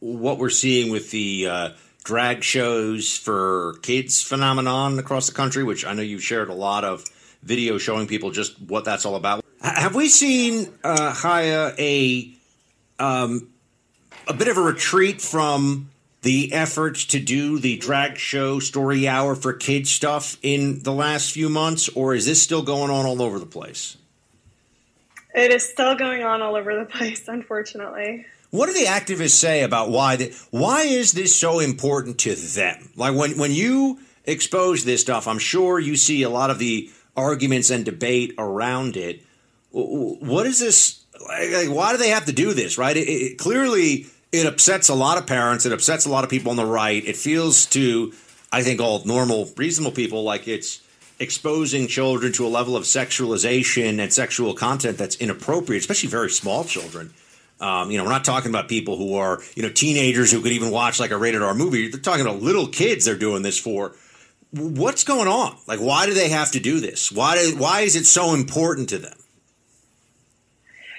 what 0.00 0.38
we're 0.38 0.50
seeing 0.50 0.90
with 0.90 1.10
the 1.10 1.46
uh, 1.46 1.70
drag 2.04 2.42
shows 2.42 3.16
for 3.16 3.74
kids 3.82 4.22
phenomenon 4.22 4.98
across 4.98 5.26
the 5.26 5.34
country, 5.34 5.62
which 5.62 5.84
I 5.84 5.92
know 5.92 6.02
you've 6.02 6.22
shared 6.22 6.48
a 6.48 6.54
lot 6.54 6.84
of 6.84 7.04
video 7.42 7.78
showing 7.78 8.06
people 8.06 8.30
just 8.30 8.60
what 8.60 8.84
that's 8.84 9.06
all 9.06 9.16
about. 9.16 9.44
H- 9.64 9.72
have 9.76 9.94
we 9.94 10.08
seen 10.08 10.72
uh, 10.82 11.12
Chaya 11.12 11.74
a 11.78 12.34
um, 13.02 13.48
a 14.26 14.34
bit 14.34 14.48
of 14.48 14.56
a 14.56 14.62
retreat 14.62 15.20
from 15.20 15.90
the 16.22 16.52
efforts 16.52 17.06
to 17.06 17.20
do 17.20 17.58
the 17.58 17.78
drag 17.78 18.18
show 18.18 18.58
story 18.60 19.08
hour 19.08 19.34
for 19.34 19.54
kids 19.54 19.90
stuff 19.90 20.36
in 20.42 20.82
the 20.82 20.92
last 20.92 21.32
few 21.32 21.48
months, 21.48 21.88
or 21.90 22.14
is 22.14 22.26
this 22.26 22.42
still 22.42 22.62
going 22.62 22.90
on 22.90 23.06
all 23.06 23.22
over 23.22 23.38
the 23.38 23.46
place? 23.46 23.96
It 25.34 25.52
is 25.52 25.66
still 25.66 25.94
going 25.94 26.22
on 26.22 26.42
all 26.42 26.56
over 26.56 26.76
the 26.76 26.84
place, 26.84 27.28
unfortunately. 27.28 28.26
What 28.50 28.66
do 28.66 28.72
the 28.72 28.86
activists 28.86 29.30
say 29.30 29.62
about 29.62 29.90
why 29.90 30.16
the, 30.16 30.34
why 30.50 30.82
is 30.82 31.12
this 31.12 31.38
so 31.38 31.60
important 31.60 32.18
to 32.20 32.34
them? 32.34 32.90
Like 32.96 33.14
when 33.14 33.38
when 33.38 33.52
you 33.52 34.00
expose 34.24 34.84
this 34.84 35.00
stuff, 35.00 35.28
I'm 35.28 35.38
sure 35.38 35.78
you 35.78 35.96
see 35.96 36.22
a 36.22 36.28
lot 36.28 36.50
of 36.50 36.58
the 36.58 36.90
arguments 37.16 37.70
and 37.70 37.84
debate 37.84 38.34
around 38.38 38.96
it. 38.96 39.22
What 39.70 40.46
is 40.46 40.58
this? 40.58 41.04
Like, 41.28 41.68
why 41.68 41.92
do 41.92 41.98
they 41.98 42.08
have 42.08 42.26
to 42.26 42.32
do 42.32 42.52
this? 42.52 42.76
Right? 42.76 42.96
It, 42.96 43.08
it, 43.08 43.38
clearly, 43.38 44.06
it 44.32 44.46
upsets 44.46 44.88
a 44.88 44.94
lot 44.94 45.16
of 45.16 45.26
parents. 45.26 45.64
It 45.64 45.72
upsets 45.72 46.06
a 46.06 46.10
lot 46.10 46.24
of 46.24 46.30
people 46.30 46.50
on 46.50 46.56
the 46.56 46.66
right. 46.66 47.04
It 47.04 47.16
feels 47.16 47.66
to, 47.66 48.12
I 48.50 48.62
think, 48.62 48.80
all 48.80 49.04
normal, 49.04 49.48
reasonable 49.56 49.92
people 49.92 50.24
like 50.24 50.48
it's 50.48 50.80
exposing 51.20 51.86
children 51.86 52.32
to 52.32 52.46
a 52.46 52.48
level 52.48 52.76
of 52.76 52.84
sexualization 52.84 54.00
and 54.00 54.12
sexual 54.12 54.54
content 54.54 54.98
that's 54.98 55.16
inappropriate, 55.16 55.80
especially 55.82 56.08
very 56.08 56.30
small 56.30 56.64
children. 56.64 57.12
Um, 57.60 57.90
you 57.90 57.98
know, 57.98 58.04
we're 58.04 58.10
not 58.10 58.24
talking 58.24 58.50
about 58.50 58.68
people 58.68 58.96
who 58.96 59.16
are, 59.16 59.42
you 59.54 59.62
know, 59.62 59.70
teenagers 59.70 60.32
who 60.32 60.40
could 60.40 60.52
even 60.52 60.70
watch 60.70 60.98
like 60.98 61.10
a 61.10 61.18
rated 61.18 61.42
R 61.42 61.54
movie. 61.54 61.88
They're 61.88 62.00
talking 62.00 62.24
about 62.24 62.40
little 62.40 62.66
kids 62.66 63.04
they're 63.04 63.16
doing 63.16 63.42
this 63.42 63.58
for. 63.58 63.94
What's 64.52 65.04
going 65.04 65.28
on? 65.28 65.56
Like, 65.66 65.78
why 65.78 66.06
do 66.06 66.14
they 66.14 66.30
have 66.30 66.50
to 66.52 66.60
do 66.60 66.80
this? 66.80 67.12
Why, 67.12 67.36
do, 67.36 67.56
why 67.56 67.82
is 67.82 67.94
it 67.94 68.06
so 68.06 68.34
important 68.34 68.88
to 68.88 68.98
them? 68.98 69.16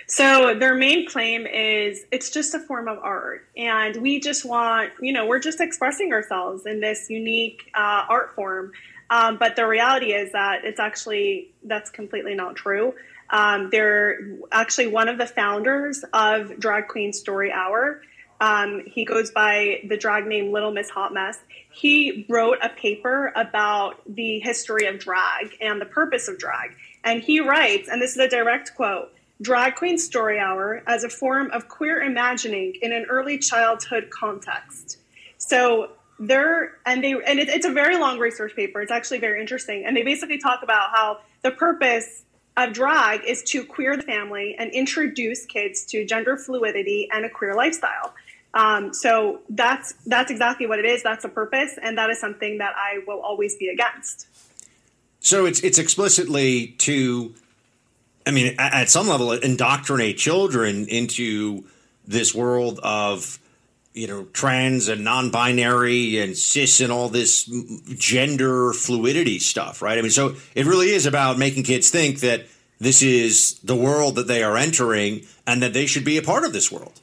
So 0.07 0.53
their 0.55 0.75
main 0.75 1.07
claim 1.07 1.47
is 1.47 2.03
it's 2.11 2.29
just 2.29 2.53
a 2.53 2.59
form 2.59 2.89
of 2.89 2.97
art, 2.99 3.47
and 3.55 3.95
we 4.01 4.19
just 4.19 4.43
want, 4.43 4.91
you 4.99 5.13
know, 5.13 5.25
we're 5.25 5.39
just 5.39 5.61
expressing 5.61 6.11
ourselves 6.11 6.65
in 6.65 6.81
this 6.81 7.09
unique 7.09 7.71
uh, 7.73 8.03
art 8.09 8.35
form. 8.35 8.73
Um, 9.09 9.37
but 9.37 9.55
the 9.55 9.65
reality 9.65 10.11
is 10.11 10.33
that 10.33 10.65
it's 10.65 10.81
actually 10.81 11.51
that's 11.63 11.89
completely 11.89 12.35
not 12.35 12.57
true. 12.57 12.93
Um, 13.31 13.69
they're 13.71 14.19
actually 14.51 14.87
one 14.87 15.07
of 15.07 15.17
the 15.17 15.25
founders 15.25 16.03
of 16.13 16.59
Drag 16.59 16.87
Queen 16.87 17.13
Story 17.13 17.51
Hour. 17.51 18.01
Um, 18.41 18.83
he 18.85 19.05
goes 19.05 19.31
by 19.31 19.81
the 19.87 19.97
drag 19.97 20.27
name 20.27 20.51
Little 20.51 20.71
Miss 20.71 20.89
Hot 20.89 21.13
Mess. 21.13 21.39
He 21.71 22.25
wrote 22.27 22.57
a 22.61 22.69
paper 22.69 23.31
about 23.35 24.01
the 24.07 24.39
history 24.39 24.87
of 24.87 24.99
drag 24.99 25.55
and 25.61 25.79
the 25.79 25.85
purpose 25.85 26.27
of 26.27 26.37
drag. 26.37 26.75
And 27.03 27.21
he 27.21 27.39
writes, 27.39 27.87
and 27.87 28.01
this 28.01 28.11
is 28.11 28.17
a 28.17 28.27
direct 28.27 28.75
quote 28.75 29.13
Drag 29.41 29.75
Queen 29.75 29.97
Story 29.97 30.39
Hour 30.39 30.83
as 30.85 31.03
a 31.03 31.09
form 31.09 31.49
of 31.51 31.67
queer 31.67 32.01
imagining 32.01 32.75
in 32.81 32.91
an 32.91 33.05
early 33.09 33.37
childhood 33.37 34.09
context. 34.09 34.97
So 35.37 35.91
they're, 36.19 36.73
and 36.85 37.03
they, 37.03 37.13
and 37.13 37.39
it, 37.39 37.47
it's 37.49 37.65
a 37.65 37.71
very 37.71 37.97
long 37.97 38.19
research 38.19 38.55
paper. 38.55 38.81
It's 38.81 38.91
actually 38.91 39.19
very 39.19 39.39
interesting. 39.39 39.85
And 39.85 39.95
they 39.95 40.03
basically 40.03 40.37
talk 40.37 40.61
about 40.61 40.89
how 40.93 41.19
the 41.41 41.51
purpose 41.51 42.23
of 42.57 42.73
drag 42.73 43.23
is 43.25 43.43
to 43.43 43.65
queer 43.65 43.95
the 43.95 44.03
family 44.03 44.55
and 44.59 44.71
introduce 44.71 45.45
kids 45.45 45.85
to 45.85 46.05
gender 46.05 46.37
fluidity 46.37 47.09
and 47.11 47.25
a 47.25 47.29
queer 47.29 47.55
lifestyle. 47.55 48.13
Um, 48.53 48.93
so 48.93 49.39
that's 49.49 49.93
that's 50.05 50.29
exactly 50.29 50.67
what 50.67 50.79
it 50.79 50.85
is. 50.85 51.03
That's 51.03 51.23
a 51.23 51.29
purpose, 51.29 51.79
and 51.81 51.97
that 51.97 52.09
is 52.09 52.19
something 52.19 52.57
that 52.57 52.73
I 52.75 52.99
will 53.07 53.21
always 53.21 53.55
be 53.55 53.69
against. 53.69 54.27
So 55.21 55.45
it's 55.45 55.61
it's 55.61 55.79
explicitly 55.79 56.67
to, 56.79 57.33
I 58.27 58.31
mean, 58.31 58.55
at 58.59 58.89
some 58.89 59.07
level, 59.07 59.31
indoctrinate 59.31 60.17
children 60.17 60.87
into 60.89 61.63
this 62.05 62.35
world 62.35 62.79
of 62.83 63.39
you 63.93 64.07
know 64.07 64.23
trans 64.25 64.87
and 64.87 65.03
non-binary 65.03 66.19
and 66.19 66.37
cis 66.37 66.79
and 66.79 66.91
all 66.91 67.09
this 67.09 67.45
gender 67.97 68.73
fluidity 68.73 69.39
stuff 69.39 69.81
right? 69.81 69.97
I 69.97 70.01
mean 70.01 70.11
so 70.11 70.35
it 70.55 70.65
really 70.65 70.89
is 70.89 71.05
about 71.05 71.37
making 71.37 71.63
kids 71.63 71.89
think 71.89 72.19
that 72.21 72.45
this 72.79 73.01
is 73.01 73.59
the 73.59 73.75
world 73.75 74.15
that 74.15 74.27
they 74.27 74.43
are 74.43 74.57
entering 74.57 75.25
and 75.45 75.61
that 75.61 75.73
they 75.73 75.85
should 75.85 76.05
be 76.05 76.17
a 76.17 76.21
part 76.21 76.43
of 76.43 76.53
this 76.53 76.71
world. 76.71 76.99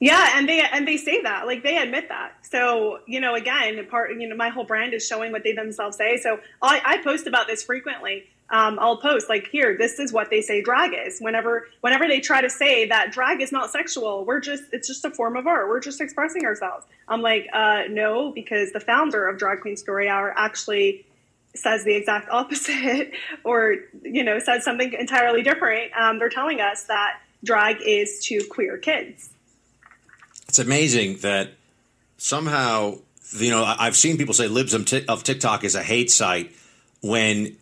Yeah 0.00 0.32
and 0.34 0.48
they 0.48 0.60
and 0.60 0.86
they 0.86 0.96
say 0.96 1.22
that 1.22 1.46
like 1.46 1.62
they 1.62 1.76
admit 1.76 2.08
that. 2.08 2.32
So 2.42 3.00
you 3.06 3.20
know 3.20 3.34
again 3.34 3.86
part 3.86 4.10
you 4.18 4.28
know 4.28 4.36
my 4.36 4.48
whole 4.48 4.64
brand 4.64 4.94
is 4.94 5.06
showing 5.06 5.32
what 5.32 5.44
they 5.44 5.52
themselves 5.52 5.96
say. 5.96 6.18
So 6.18 6.40
i, 6.62 6.80
I 6.84 6.98
post 6.98 7.26
about 7.26 7.46
this 7.46 7.62
frequently 7.62 8.24
um, 8.50 8.78
I'll 8.80 8.96
post 8.96 9.28
like 9.28 9.48
here, 9.48 9.76
this 9.76 9.98
is 9.98 10.12
what 10.12 10.30
they 10.30 10.40
say 10.40 10.62
drag 10.62 10.92
is. 10.94 11.18
Whenever 11.20 11.68
whenever 11.82 12.08
they 12.08 12.20
try 12.20 12.40
to 12.40 12.48
say 12.48 12.86
that 12.86 13.12
drag 13.12 13.42
is 13.42 13.52
not 13.52 13.70
sexual, 13.70 14.24
we're 14.24 14.40
just 14.40 14.64
it's 14.72 14.88
just 14.88 15.04
a 15.04 15.10
form 15.10 15.36
of 15.36 15.46
art. 15.46 15.68
We're 15.68 15.80
just 15.80 16.00
expressing 16.00 16.46
ourselves. 16.46 16.86
I'm 17.08 17.20
like, 17.20 17.48
uh, 17.52 17.82
no, 17.90 18.32
because 18.32 18.72
the 18.72 18.80
founder 18.80 19.28
of 19.28 19.38
Drag 19.38 19.60
Queen 19.60 19.76
Story 19.76 20.08
Hour 20.08 20.32
actually 20.36 21.04
says 21.54 21.84
the 21.84 21.94
exact 21.94 22.28
opposite, 22.30 23.12
or 23.44 23.76
you 24.02 24.24
know, 24.24 24.38
says 24.38 24.64
something 24.64 24.94
entirely 24.94 25.42
different. 25.42 25.92
Um, 25.92 26.18
they're 26.18 26.30
telling 26.30 26.60
us 26.60 26.84
that 26.84 27.20
drag 27.44 27.82
is 27.82 28.24
to 28.26 28.42
queer 28.48 28.78
kids. 28.78 29.28
It's 30.48 30.58
amazing 30.58 31.18
that 31.18 31.50
somehow 32.16 32.98
you 33.36 33.50
know 33.50 33.62
I've 33.62 33.96
seen 33.96 34.16
people 34.16 34.32
say 34.32 34.48
libs 34.48 34.72
of 34.72 34.86
TikTok 34.86 35.64
is 35.64 35.74
a 35.74 35.82
hate 35.82 36.10
site 36.10 36.52
when 37.02 37.58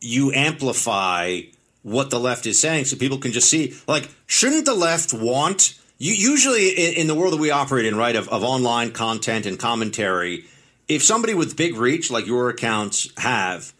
you 0.00 0.32
amplify 0.32 1.40
what 1.82 2.10
the 2.10 2.20
left 2.20 2.46
is 2.46 2.58
saying 2.58 2.84
so 2.84 2.96
people 2.96 3.18
can 3.18 3.32
just 3.32 3.48
see 3.48 3.74
like 3.86 4.08
shouldn't 4.26 4.64
the 4.64 4.74
left 4.74 5.12
want 5.12 5.78
you 5.98 6.12
usually 6.12 6.68
in, 6.68 6.94
in 6.94 7.06
the 7.06 7.14
world 7.14 7.32
that 7.32 7.40
we 7.40 7.50
operate 7.50 7.86
in 7.86 7.96
right 7.96 8.16
of, 8.16 8.28
of 8.28 8.42
online 8.42 8.90
content 8.90 9.46
and 9.46 9.58
commentary 9.58 10.44
if 10.88 11.02
somebody 11.02 11.34
with 11.34 11.56
big 11.56 11.76
reach 11.76 12.10
like 12.10 12.26
your 12.26 12.48
accounts 12.50 13.08
have 13.16 13.72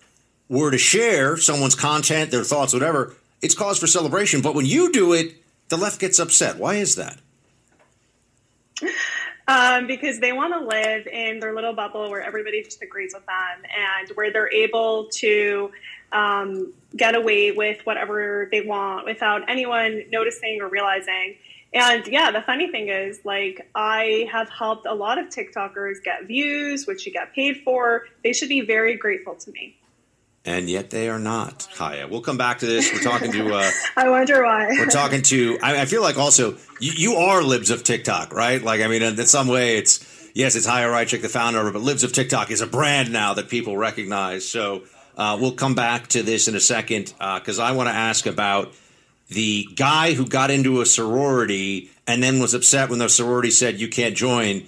were 0.48 0.70
to 0.70 0.78
share 0.78 1.36
someone's 1.36 1.74
content 1.74 2.30
their 2.30 2.44
thoughts 2.44 2.72
whatever 2.72 3.14
it's 3.40 3.54
cause 3.54 3.78
for 3.78 3.86
celebration. 3.86 4.40
But 4.40 4.54
when 4.54 4.66
you 4.66 4.90
do 4.92 5.12
it 5.12 5.34
the 5.68 5.76
left 5.76 6.00
gets 6.00 6.18
upset. 6.18 6.56
Why 6.56 6.76
is 6.76 6.96
that? 6.96 7.18
Um, 9.46 9.86
because 9.86 10.20
they 10.20 10.32
want 10.32 10.52
to 10.54 10.60
live 10.60 11.06
in 11.06 11.40
their 11.40 11.54
little 11.54 11.72
bubble 11.72 12.10
where 12.10 12.22
everybody 12.22 12.62
just 12.62 12.82
agrees 12.82 13.12
with 13.14 13.26
them 13.26 13.62
and 13.64 14.08
where 14.16 14.30
they're 14.30 14.52
able 14.52 15.08
to 15.12 15.70
um, 16.12 16.72
get 16.96 17.14
away 17.14 17.52
with 17.52 17.84
whatever 17.84 18.48
they 18.50 18.62
want 18.62 19.04
without 19.04 19.48
anyone 19.48 20.04
noticing 20.10 20.60
or 20.60 20.68
realizing. 20.68 21.36
And 21.72 22.06
yeah, 22.06 22.30
the 22.30 22.40
funny 22.40 22.70
thing 22.70 22.88
is, 22.88 23.20
like, 23.24 23.68
I 23.74 24.28
have 24.32 24.48
helped 24.48 24.86
a 24.86 24.94
lot 24.94 25.18
of 25.18 25.26
TikTokers 25.26 26.02
get 26.02 26.26
views, 26.26 26.86
which 26.86 27.06
you 27.06 27.12
get 27.12 27.34
paid 27.34 27.58
for. 27.58 28.06
They 28.24 28.32
should 28.32 28.48
be 28.48 28.62
very 28.62 28.96
grateful 28.96 29.34
to 29.34 29.50
me. 29.50 29.76
And 30.44 30.70
yet 30.70 30.88
they 30.88 31.10
are 31.10 31.18
not, 31.18 31.68
Chaya. 31.74 32.08
We'll 32.08 32.22
come 32.22 32.38
back 32.38 32.60
to 32.60 32.66
this. 32.66 32.90
We're 32.90 33.02
talking 33.02 33.30
to. 33.32 33.54
Uh, 33.54 33.70
I 33.96 34.08
wonder 34.08 34.42
why. 34.42 34.68
we're 34.78 34.86
talking 34.86 35.20
to. 35.22 35.58
I, 35.62 35.82
I 35.82 35.84
feel 35.84 36.00
like 36.00 36.16
also 36.16 36.56
you, 36.80 36.92
you 36.96 37.14
are 37.16 37.42
libs 37.42 37.70
of 37.70 37.84
TikTok, 37.84 38.32
right? 38.32 38.62
Like, 38.62 38.80
I 38.80 38.86
mean, 38.86 39.02
in 39.02 39.16
some 39.26 39.48
way, 39.48 39.76
it's 39.76 40.30
yes, 40.34 40.56
it's 40.56 40.66
Chaya 40.66 40.86
Raichik, 40.86 41.20
the 41.20 41.28
founder, 41.28 41.60
of 41.60 41.66
it, 41.66 41.72
but 41.74 41.82
libs 41.82 42.02
of 42.02 42.14
TikTok 42.14 42.50
is 42.50 42.62
a 42.62 42.66
brand 42.66 43.12
now 43.12 43.34
that 43.34 43.50
people 43.50 43.76
recognize. 43.76 44.48
So 44.48 44.84
uh, 45.18 45.36
we'll 45.38 45.52
come 45.52 45.74
back 45.74 46.06
to 46.06 46.22
this 46.22 46.46
in 46.46 46.54
a 46.54 46.60
second 46.60 47.12
because 47.18 47.58
I 47.58 47.72
want 47.72 47.88
to 47.88 47.94
ask 47.94 48.24
about 48.24 48.72
the 49.28 49.68
guy 49.74 50.14
who 50.14 50.24
got 50.26 50.50
into 50.50 50.80
a 50.80 50.86
sorority 50.86 51.90
and 52.06 52.22
then 52.22 52.38
was 52.38 52.54
upset 52.54 52.88
when 52.88 53.00
the 53.00 53.08
sorority 53.08 53.50
said 53.50 53.80
you 53.80 53.88
can't 53.88 54.16
join 54.16 54.66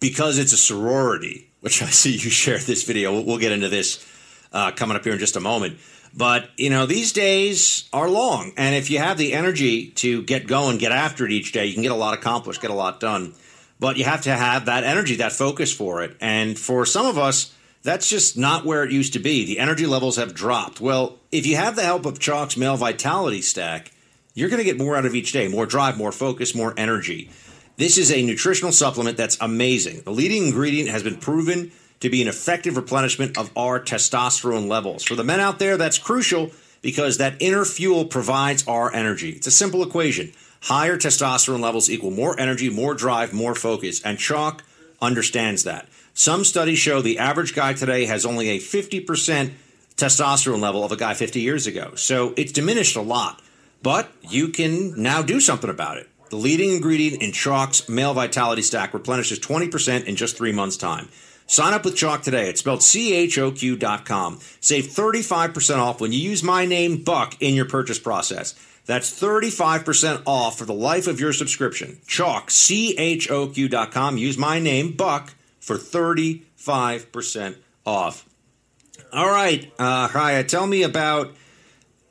because 0.00 0.38
it's 0.38 0.52
a 0.52 0.56
sorority. 0.56 1.50
Which 1.60 1.82
I 1.82 1.86
see 1.86 2.12
you 2.12 2.30
share 2.30 2.58
this 2.58 2.84
video. 2.84 3.12
We'll, 3.12 3.24
we'll 3.24 3.38
get 3.38 3.52
into 3.52 3.68
this 3.68 4.04
uh, 4.52 4.72
coming 4.72 4.96
up 4.96 5.04
here 5.04 5.12
in 5.12 5.18
just 5.18 5.36
a 5.36 5.40
moment. 5.40 5.78
But 6.16 6.50
you 6.56 6.70
know, 6.70 6.86
these 6.86 7.12
days 7.12 7.88
are 7.92 8.08
long, 8.08 8.52
and 8.56 8.74
if 8.74 8.90
you 8.90 8.98
have 8.98 9.18
the 9.18 9.32
energy 9.32 9.90
to 9.92 10.22
get 10.22 10.46
going, 10.46 10.78
get 10.78 10.92
after 10.92 11.24
it 11.24 11.32
each 11.32 11.52
day, 11.52 11.66
you 11.66 11.74
can 11.74 11.82
get 11.82 11.90
a 11.90 11.96
lot 11.96 12.14
accomplished, 12.14 12.60
get 12.60 12.70
a 12.70 12.74
lot 12.74 13.00
done. 13.00 13.34
But 13.80 13.96
you 13.96 14.04
have 14.04 14.22
to 14.22 14.30
have 14.30 14.66
that 14.66 14.84
energy, 14.84 15.16
that 15.16 15.32
focus 15.32 15.72
for 15.72 16.02
it. 16.04 16.16
And 16.20 16.58
for 16.58 16.86
some 16.86 17.06
of 17.06 17.18
us, 17.18 17.53
that's 17.84 18.08
just 18.08 18.36
not 18.36 18.64
where 18.64 18.82
it 18.82 18.90
used 18.90 19.12
to 19.12 19.18
be. 19.18 19.44
The 19.44 19.58
energy 19.58 19.86
levels 19.86 20.16
have 20.16 20.34
dropped. 20.34 20.80
Well, 20.80 21.18
if 21.30 21.46
you 21.46 21.56
have 21.56 21.76
the 21.76 21.82
help 21.82 22.06
of 22.06 22.18
Choq's 22.18 22.56
Male 22.56 22.76
Vitality 22.76 23.42
Stack, 23.42 23.92
you're 24.32 24.48
going 24.48 24.58
to 24.58 24.64
get 24.64 24.78
more 24.78 24.96
out 24.96 25.06
of 25.06 25.14
each 25.14 25.32
day 25.32 25.46
more 25.46 25.66
drive, 25.66 25.96
more 25.96 26.10
focus, 26.10 26.54
more 26.54 26.74
energy. 26.76 27.30
This 27.76 27.98
is 27.98 28.10
a 28.10 28.22
nutritional 28.22 28.72
supplement 28.72 29.16
that's 29.16 29.36
amazing. 29.40 30.02
The 30.02 30.12
leading 30.12 30.46
ingredient 30.46 30.88
has 30.88 31.02
been 31.02 31.18
proven 31.18 31.72
to 32.00 32.08
be 32.08 32.22
an 32.22 32.28
effective 32.28 32.76
replenishment 32.76 33.36
of 33.36 33.50
our 33.56 33.78
testosterone 33.78 34.68
levels. 34.68 35.04
For 35.04 35.14
the 35.14 35.24
men 35.24 35.40
out 35.40 35.58
there, 35.58 35.76
that's 35.76 35.98
crucial 35.98 36.50
because 36.82 37.18
that 37.18 37.36
inner 37.40 37.64
fuel 37.64 38.06
provides 38.06 38.66
our 38.66 38.92
energy. 38.94 39.30
It's 39.30 39.46
a 39.46 39.50
simple 39.50 39.82
equation. 39.82 40.32
Higher 40.62 40.96
testosterone 40.96 41.60
levels 41.60 41.90
equal 41.90 42.10
more 42.10 42.38
energy, 42.38 42.70
more 42.70 42.94
drive, 42.94 43.32
more 43.32 43.54
focus. 43.54 44.02
And 44.02 44.18
Choq 44.18 44.60
understands 45.02 45.64
that. 45.64 45.88
Some 46.14 46.44
studies 46.44 46.78
show 46.78 47.02
the 47.02 47.18
average 47.18 47.54
guy 47.54 47.72
today 47.72 48.06
has 48.06 48.24
only 48.24 48.50
a 48.50 48.60
50% 48.60 49.50
testosterone 49.96 50.60
level 50.60 50.84
of 50.84 50.92
a 50.92 50.96
guy 50.96 51.12
50 51.12 51.40
years 51.40 51.66
ago. 51.66 51.94
So 51.96 52.34
it's 52.36 52.52
diminished 52.52 52.96
a 52.96 53.02
lot. 53.02 53.42
But 53.82 54.10
you 54.22 54.48
can 54.48 55.00
now 55.00 55.22
do 55.22 55.40
something 55.40 55.68
about 55.68 55.98
it. 55.98 56.08
The 56.30 56.36
leading 56.36 56.70
ingredient 56.70 57.20
in 57.20 57.32
Choq's 57.32 57.88
male 57.88 58.14
vitality 58.14 58.62
stack 58.62 58.94
replenishes 58.94 59.40
20% 59.40 60.04
in 60.04 60.16
just 60.16 60.36
three 60.36 60.52
months' 60.52 60.76
time. 60.76 61.08
Sign 61.46 61.74
up 61.74 61.84
with 61.84 61.96
Choq 61.96 62.22
today. 62.22 62.48
It's 62.48 62.60
spelled 62.60 62.82
C-H-O-Q.com. 62.82 64.40
Save 64.60 64.86
35% 64.86 65.76
off 65.78 66.00
when 66.00 66.12
you 66.12 66.18
use 66.18 66.42
my 66.42 66.64
name, 66.64 67.02
Buck, 67.02 67.36
in 67.42 67.54
your 67.54 67.66
purchase 67.66 67.98
process. 67.98 68.54
That's 68.86 69.10
35% 69.10 70.22
off 70.26 70.56
for 70.56 70.64
the 70.64 70.72
life 70.72 71.06
of 71.06 71.20
your 71.20 71.32
subscription. 71.32 71.98
Choq, 72.06 72.50
C-H-O-Q.com. 72.50 74.16
Use 74.16 74.38
my 74.38 74.58
name, 74.58 74.92
Buck, 74.92 75.34
for 75.64 75.76
35% 75.76 77.56
off. 77.86 78.28
All 79.12 79.28
right, 79.28 79.72
uh, 79.78 80.42
tell 80.42 80.66
me 80.66 80.82
about 80.82 81.34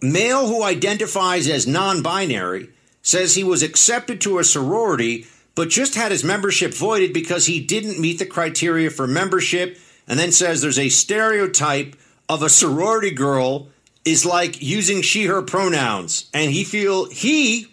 male 0.02 0.48
who 0.48 0.64
identifies 0.64 1.48
as 1.48 1.68
non-binary 1.68 2.70
says 3.04 3.36
he 3.36 3.44
was 3.44 3.62
accepted 3.62 4.20
to 4.22 4.40
a 4.40 4.44
sorority 4.44 5.28
but 5.56 5.70
just 5.70 5.94
had 5.94 6.12
his 6.12 6.24
membership 6.24 6.74
voided 6.74 7.14
because 7.14 7.46
he 7.46 7.60
didn't 7.62 8.00
meet 8.00 8.18
the 8.20 8.26
criteria 8.26 8.90
for 8.90 9.06
membership 9.06 9.78
and 10.08 10.20
then 10.20 10.32
says 10.32 10.62
there's 10.62 10.80
a 10.80 10.90
stereotype 10.90 11.96
of 12.28 12.42
a 12.42 12.50
sorority 12.50 13.12
girl 13.12 13.68
is 14.04 14.26
like 14.26 14.62
using 14.62 15.02
she 15.02 15.26
her 15.26 15.42
pronouns 15.42 16.30
and 16.34 16.52
he 16.52 16.64
feel 16.64 17.06
he 17.06 17.68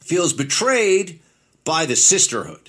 feels 0.00 0.32
betrayed 0.32 1.18
by 1.64 1.84
the 1.84 1.96
sisterhood 1.96 2.59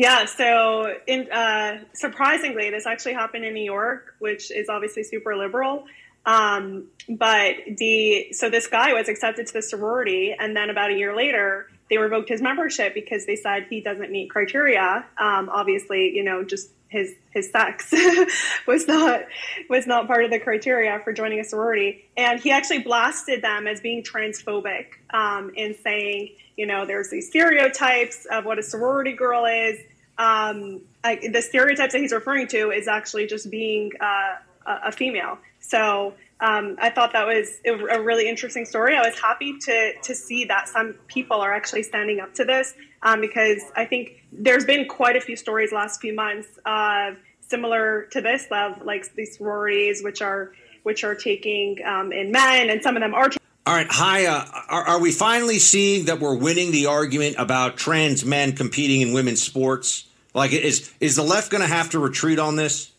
Yeah, 0.00 0.26
so 0.26 0.94
in, 1.08 1.28
uh, 1.32 1.80
surprisingly, 1.92 2.70
this 2.70 2.86
actually 2.86 3.14
happened 3.14 3.44
in 3.44 3.52
New 3.52 3.64
York, 3.64 4.14
which 4.20 4.52
is 4.52 4.68
obviously 4.68 5.02
super 5.02 5.36
liberal. 5.36 5.86
Um, 6.24 6.84
but 7.08 7.56
the 7.78 8.28
so 8.30 8.48
this 8.48 8.68
guy 8.68 8.92
was 8.92 9.08
accepted 9.08 9.48
to 9.48 9.52
the 9.54 9.62
sorority, 9.62 10.36
and 10.38 10.56
then 10.56 10.70
about 10.70 10.92
a 10.92 10.94
year 10.94 11.16
later, 11.16 11.68
they 11.90 11.98
revoked 11.98 12.28
his 12.28 12.40
membership 12.40 12.94
because 12.94 13.26
they 13.26 13.34
said 13.34 13.66
he 13.68 13.80
doesn't 13.80 14.12
meet 14.12 14.30
criteria. 14.30 15.04
Um, 15.18 15.48
obviously, 15.52 16.14
you 16.14 16.22
know, 16.22 16.44
just 16.44 16.70
his 16.88 17.14
his 17.30 17.50
sex 17.50 17.92
was 18.66 18.88
not 18.88 19.22
was 19.68 19.86
not 19.86 20.06
part 20.06 20.24
of 20.24 20.30
the 20.30 20.38
criteria 20.38 21.00
for 21.04 21.12
joining 21.12 21.40
a 21.40 21.44
sorority, 21.44 22.04
and 22.16 22.40
he 22.40 22.50
actually 22.50 22.80
blasted 22.80 23.42
them 23.42 23.66
as 23.66 23.80
being 23.80 24.02
transphobic 24.02 24.86
um, 25.10 25.52
in 25.54 25.74
saying, 25.82 26.30
you 26.56 26.66
know, 26.66 26.86
there's 26.86 27.10
these 27.10 27.28
stereotypes 27.28 28.26
of 28.30 28.44
what 28.44 28.58
a 28.58 28.62
sorority 28.62 29.12
girl 29.12 29.44
is. 29.44 29.78
Um, 30.18 30.80
I, 31.04 31.28
the 31.30 31.42
stereotypes 31.42 31.92
that 31.92 32.00
he's 32.00 32.12
referring 32.12 32.48
to 32.48 32.70
is 32.70 32.88
actually 32.88 33.26
just 33.26 33.50
being 33.50 33.92
uh, 34.00 34.36
a, 34.66 34.88
a 34.88 34.92
female. 34.92 35.38
So 35.60 36.14
um, 36.40 36.76
I 36.80 36.90
thought 36.90 37.12
that 37.12 37.26
was 37.26 37.60
a 37.66 38.00
really 38.00 38.28
interesting 38.28 38.64
story. 38.64 38.96
I 38.96 39.02
was 39.02 39.18
happy 39.18 39.58
to 39.58 39.92
to 40.02 40.14
see 40.14 40.44
that 40.44 40.68
some 40.68 40.94
people 41.08 41.40
are 41.40 41.52
actually 41.52 41.82
standing 41.82 42.20
up 42.20 42.34
to 42.34 42.44
this 42.44 42.74
um, 43.02 43.20
because 43.20 43.62
I 43.74 43.84
think 43.84 44.24
there's 44.32 44.64
been 44.64 44.86
quite 44.86 45.16
a 45.16 45.20
few 45.20 45.36
stories 45.36 45.72
last 45.72 46.00
few 46.00 46.14
months 46.14 46.48
uh, 46.64 47.12
similar 47.40 48.08
to 48.12 48.20
this 48.20 48.46
of 48.52 48.82
like 48.82 49.12
these 49.14 49.36
sororities 49.36 50.02
which 50.04 50.22
are 50.22 50.52
which 50.84 51.02
are 51.02 51.14
taking 51.14 51.84
um, 51.84 52.12
in 52.12 52.30
men 52.30 52.70
and 52.70 52.82
some 52.82 52.96
of 52.96 53.02
them 53.02 53.14
are. 53.14 53.30
Taking- 53.30 53.38
all 53.66 53.74
right, 53.74 53.88
Chaya. 53.88 54.48
Uh, 54.48 54.62
are, 54.70 54.82
are 54.88 55.00
we 55.00 55.12
finally 55.12 55.58
seeing 55.58 56.06
that 56.06 56.20
we're 56.20 56.36
winning 56.36 56.70
the 56.70 56.86
argument 56.86 57.36
about 57.38 57.76
trans 57.76 58.24
men 58.24 58.52
competing 58.52 59.00
in 59.00 59.12
women's 59.12 59.42
sports? 59.42 60.06
Like, 60.34 60.52
is 60.52 60.90
is 61.00 61.16
the 61.16 61.22
left 61.22 61.50
going 61.50 61.62
to 61.62 61.68
have 61.68 61.90
to 61.90 61.98
retreat 61.98 62.38
on 62.38 62.56
this? 62.56 62.92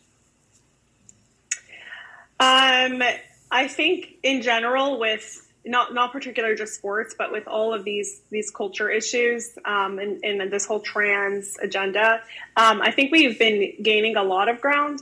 Um, 2.38 3.02
I 3.50 3.66
think 3.68 4.16
in 4.22 4.42
general, 4.42 4.98
with 4.98 5.46
not 5.64 5.92
not 5.92 6.12
particular 6.12 6.54
just 6.54 6.74
sports, 6.74 7.14
but 7.16 7.32
with 7.32 7.46
all 7.46 7.74
of 7.74 7.84
these 7.84 8.20
these 8.30 8.50
culture 8.50 8.88
issues 8.88 9.58
um, 9.64 9.98
and, 9.98 10.22
and 10.24 10.50
this 10.50 10.66
whole 10.66 10.80
trans 10.80 11.56
agenda, 11.60 12.22
um, 12.56 12.80
I 12.80 12.90
think 12.92 13.12
we've 13.12 13.38
been 13.38 13.74
gaining 13.82 14.16
a 14.16 14.22
lot 14.22 14.48
of 14.48 14.60
ground. 14.60 15.00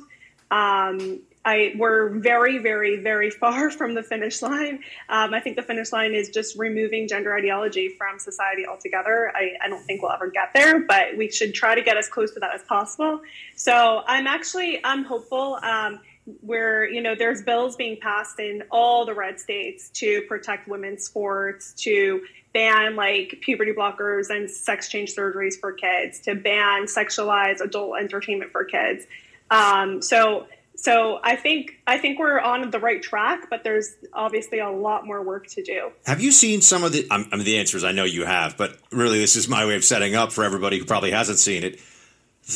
Um, 0.50 1.20
I, 1.44 1.72
we're 1.78 2.10
very, 2.10 2.58
very, 2.58 2.96
very 2.96 3.30
far 3.42 3.70
from 3.70 3.94
the 3.94 4.02
finish 4.02 4.42
line. 4.42 4.80
Um, 5.08 5.32
I 5.32 5.40
think 5.40 5.56
the 5.56 5.62
finish 5.62 5.92
line 5.92 6.14
is 6.14 6.28
just 6.28 6.56
removing 6.58 7.08
gender 7.08 7.34
ideology 7.34 7.88
from 7.88 8.18
society 8.18 8.66
altogether. 8.66 9.32
I, 9.34 9.52
I, 9.64 9.68
don't 9.68 9.82
think 9.84 10.02
we'll 10.02 10.12
ever 10.12 10.28
get 10.28 10.52
there, 10.52 10.80
but 10.80 11.16
we 11.16 11.30
should 11.30 11.54
try 11.54 11.74
to 11.74 11.82
get 11.82 11.96
as 11.96 12.08
close 12.08 12.32
to 12.34 12.40
that 12.40 12.54
as 12.54 12.62
possible. 12.62 13.20
So 13.56 14.02
I'm 14.06 14.26
actually 14.26 14.84
I'm 14.84 15.04
hopeful. 15.04 15.58
Um, 15.62 16.00
where 16.40 16.88
you 16.88 17.00
know 17.00 17.14
there's 17.14 17.42
bills 17.42 17.76
being 17.76 17.98
passed 18.00 18.38
in 18.38 18.62
all 18.70 19.06
the 19.06 19.14
red 19.14 19.40
states 19.40 19.88
to 19.90 20.22
protect 20.22 20.68
women's 20.68 21.04
sports 21.04 21.72
to 21.74 22.22
ban 22.52 22.96
like 22.96 23.38
puberty 23.40 23.72
blockers 23.72 24.30
and 24.30 24.50
sex 24.50 24.88
change 24.88 25.14
surgeries 25.14 25.58
for 25.58 25.72
kids 25.72 26.20
to 26.20 26.34
ban 26.34 26.84
sexualized 26.84 27.60
adult 27.60 27.98
entertainment 27.98 28.52
for 28.52 28.64
kids. 28.64 29.06
Um, 29.50 30.02
so 30.02 30.46
so 30.78 31.18
i 31.24 31.34
think 31.34 31.72
i 31.88 31.98
think 31.98 32.20
we're 32.20 32.38
on 32.38 32.70
the 32.70 32.78
right 32.78 33.02
track 33.02 33.50
but 33.50 33.64
there's 33.64 33.96
obviously 34.12 34.60
a 34.60 34.70
lot 34.70 35.04
more 35.04 35.22
work 35.22 35.46
to 35.48 35.62
do. 35.62 35.90
Have 36.06 36.20
you 36.20 36.30
seen 36.30 36.62
some 36.62 36.84
of 36.84 36.92
the 36.92 37.06
i 37.10 37.18
mean 37.18 37.44
the 37.44 37.58
answer 37.58 37.76
is 37.76 37.84
i 37.84 37.90
know 37.90 38.04
you 38.04 38.24
have 38.24 38.56
but 38.56 38.78
really 38.92 39.18
this 39.18 39.34
is 39.34 39.48
my 39.48 39.66
way 39.66 39.74
of 39.74 39.84
setting 39.84 40.14
up 40.14 40.32
for 40.32 40.44
everybody 40.44 40.78
who 40.78 40.84
probably 40.84 41.10
hasn't 41.10 41.38
seen 41.38 41.64
it 41.64 41.80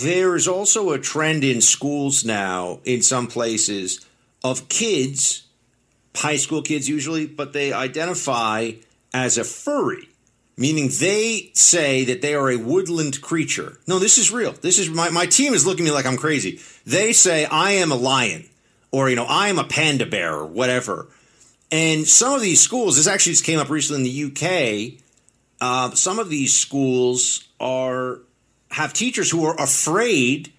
there 0.01 0.35
is 0.37 0.49
also 0.49 0.91
a 0.91 0.99
trend 0.99 1.45
in 1.45 1.61
schools 1.61 2.25
now, 2.25 2.81
in 2.85 3.03
some 3.03 3.27
places, 3.27 4.05
of 4.43 4.69
kids, 4.69 5.45
high 6.17 6.37
school 6.37 6.63
kids 6.63 6.89
usually, 6.89 7.27
but 7.27 7.53
they 7.53 7.73
identify 7.73 8.73
as 9.13 9.37
a 9.37 9.45
furry, 9.45 10.09
meaning 10.57 10.91
they 10.99 11.51
say 11.53 12.05
that 12.05 12.23
they 12.23 12.35
are 12.35 12.51
a 12.51 12.57
woodland 12.57 13.21
creature. 13.21 13.79
No, 13.87 13.99
this 13.99 14.17
is 14.17 14.33
real. 14.33 14.53
This 14.53 14.79
is 14.79 14.89
my, 14.89 15.11
my 15.11 15.27
team 15.27 15.53
is 15.53 15.67
looking 15.67 15.87
at 15.87 15.91
me 15.91 15.95
like 15.95 16.07
I'm 16.07 16.17
crazy. 16.17 16.61
They 16.87 17.13
say, 17.13 17.45
I 17.45 17.73
am 17.73 17.93
a 17.93 17.97
lion, 17.97 18.49
or, 18.93 19.11
you 19.11 19.17
know, 19.17 19.27
I 19.27 19.49
am 19.49 19.59
a 19.59 19.65
panda 19.65 20.07
bear, 20.07 20.35
or 20.35 20.47
whatever. 20.47 21.09
And 21.71 22.07
some 22.07 22.35
of 22.35 22.41
these 22.41 22.61
schools, 22.61 22.97
this 22.97 23.07
actually 23.07 23.33
just 23.33 23.45
came 23.45 23.59
up 23.59 23.69
recently 23.69 24.01
in 24.01 24.33
the 24.33 24.97
UK. 24.97 25.03
Uh, 25.61 25.95
some 25.95 26.19
of 26.19 26.31
these 26.31 26.55
schools 26.55 27.47
are 27.61 28.21
have 28.73 28.93
teachers 28.93 29.31
who 29.31 29.45
are 29.45 29.55
afraid 29.61 30.53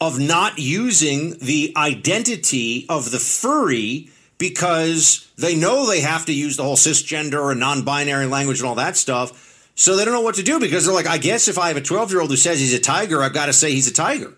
of 0.00 0.18
not 0.18 0.58
using 0.58 1.38
the 1.38 1.72
identity 1.76 2.86
of 2.88 3.10
the 3.10 3.18
furry 3.18 4.08
because 4.38 5.30
they 5.36 5.54
know 5.54 5.86
they 5.86 6.00
have 6.00 6.24
to 6.24 6.32
use 6.32 6.56
the 6.56 6.62
whole 6.62 6.76
cisgender 6.76 7.50
and 7.50 7.60
non-binary 7.60 8.26
language 8.26 8.60
and 8.60 8.68
all 8.68 8.74
that 8.76 8.96
stuff. 8.96 9.46
So 9.74 9.96
they 9.96 10.04
don't 10.04 10.14
know 10.14 10.22
what 10.22 10.36
to 10.36 10.42
do 10.42 10.58
because 10.58 10.86
they're 10.86 10.94
like, 10.94 11.06
I 11.06 11.18
guess 11.18 11.48
if 11.48 11.58
I 11.58 11.68
have 11.68 11.76
a 11.76 11.82
12 11.82 12.10
year 12.10 12.20
old 12.20 12.30
who 12.30 12.36
says 12.36 12.58
he's 12.58 12.72
a 12.72 12.80
tiger, 12.80 13.22
I've 13.22 13.34
got 13.34 13.46
to 13.46 13.52
say 13.52 13.72
he's 13.72 13.88
a 13.88 13.92
tiger. 13.92 14.34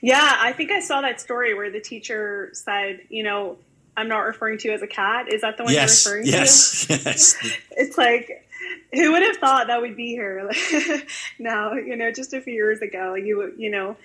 Yeah, 0.00 0.36
I 0.40 0.52
think 0.52 0.72
I 0.72 0.80
saw 0.80 1.00
that 1.00 1.20
story 1.20 1.54
where 1.54 1.70
the 1.70 1.80
teacher 1.80 2.50
said, 2.52 3.02
you 3.08 3.22
know, 3.22 3.56
I'm 3.96 4.08
not 4.08 4.20
referring 4.20 4.58
to 4.58 4.68
you 4.68 4.74
as 4.74 4.82
a 4.82 4.88
cat. 4.88 5.32
Is 5.32 5.42
that 5.42 5.56
the 5.56 5.64
one 5.64 5.72
yes, 5.72 6.04
you're 6.04 6.14
referring 6.14 6.32
yes, 6.32 6.86
to? 6.86 6.92
yes. 7.04 7.58
It's 7.70 7.96
like, 7.96 8.44
who 8.92 9.12
would 9.12 9.22
have 9.22 9.36
thought 9.36 9.66
that 9.68 9.80
would 9.80 9.96
be 9.96 10.08
here 10.08 10.50
now? 11.38 11.74
You 11.74 11.96
know, 11.96 12.10
just 12.12 12.32
a 12.32 12.40
few 12.40 12.54
years 12.54 12.80
ago, 12.80 13.14
you 13.14 13.52
you 13.56 13.70
know, 13.70 13.96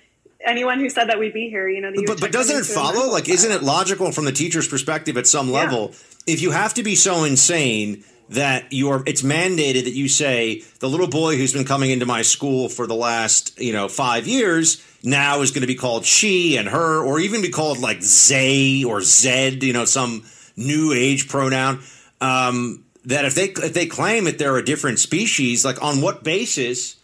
anyone 0.44 0.78
who 0.78 0.88
said 0.90 1.08
that 1.08 1.18
we'd 1.18 1.32
be 1.32 1.48
here, 1.48 1.68
you 1.68 1.80
know, 1.80 1.92
But, 2.06 2.20
but 2.20 2.32
doesn't 2.32 2.56
it 2.56 2.66
follow? 2.66 3.10
Like, 3.10 3.28
isn't 3.28 3.50
it 3.50 3.62
logical 3.62 4.12
from 4.12 4.24
the 4.24 4.32
teacher's 4.32 4.68
perspective 4.68 5.16
at 5.16 5.26
some 5.26 5.50
level? 5.50 5.92
If 6.26 6.42
you 6.42 6.50
have 6.50 6.74
to 6.74 6.82
be 6.82 6.94
so 6.94 7.24
insane 7.24 8.04
that 8.30 8.66
you're, 8.70 9.02
it's 9.06 9.22
mandated 9.22 9.84
that 9.84 9.94
you 9.94 10.08
say 10.08 10.62
the 10.80 10.88
little 10.88 11.08
boy 11.08 11.36
who's 11.36 11.52
been 11.52 11.64
coming 11.64 11.90
into 11.90 12.06
my 12.06 12.22
school 12.22 12.68
for 12.68 12.86
the 12.86 12.94
last, 12.94 13.58
you 13.58 13.72
know, 13.72 13.88
five 13.88 14.26
years 14.26 14.84
now 15.02 15.40
is 15.40 15.50
going 15.50 15.62
to 15.62 15.66
be 15.66 15.74
called 15.74 16.04
she 16.04 16.56
and 16.56 16.68
her, 16.68 17.02
or 17.02 17.18
even 17.20 17.40
be 17.40 17.48
called 17.48 17.78
like 17.78 18.00
they 18.00 18.84
or 18.84 19.00
zed, 19.00 19.62
you 19.62 19.72
know, 19.72 19.86
some 19.86 20.24
new 20.56 20.92
age 20.92 21.28
pronoun. 21.28 21.80
Um, 22.20 22.84
that 23.08 23.24
if 23.26 23.34
they 23.34 23.50
if 23.50 23.74
they 23.74 23.86
claim 23.86 24.24
that 24.24 24.38
they're 24.38 24.56
a 24.56 24.64
different 24.64 24.98
species, 24.98 25.64
like 25.64 25.82
on 25.82 26.00
what 26.00 26.24
basis? 26.24 26.98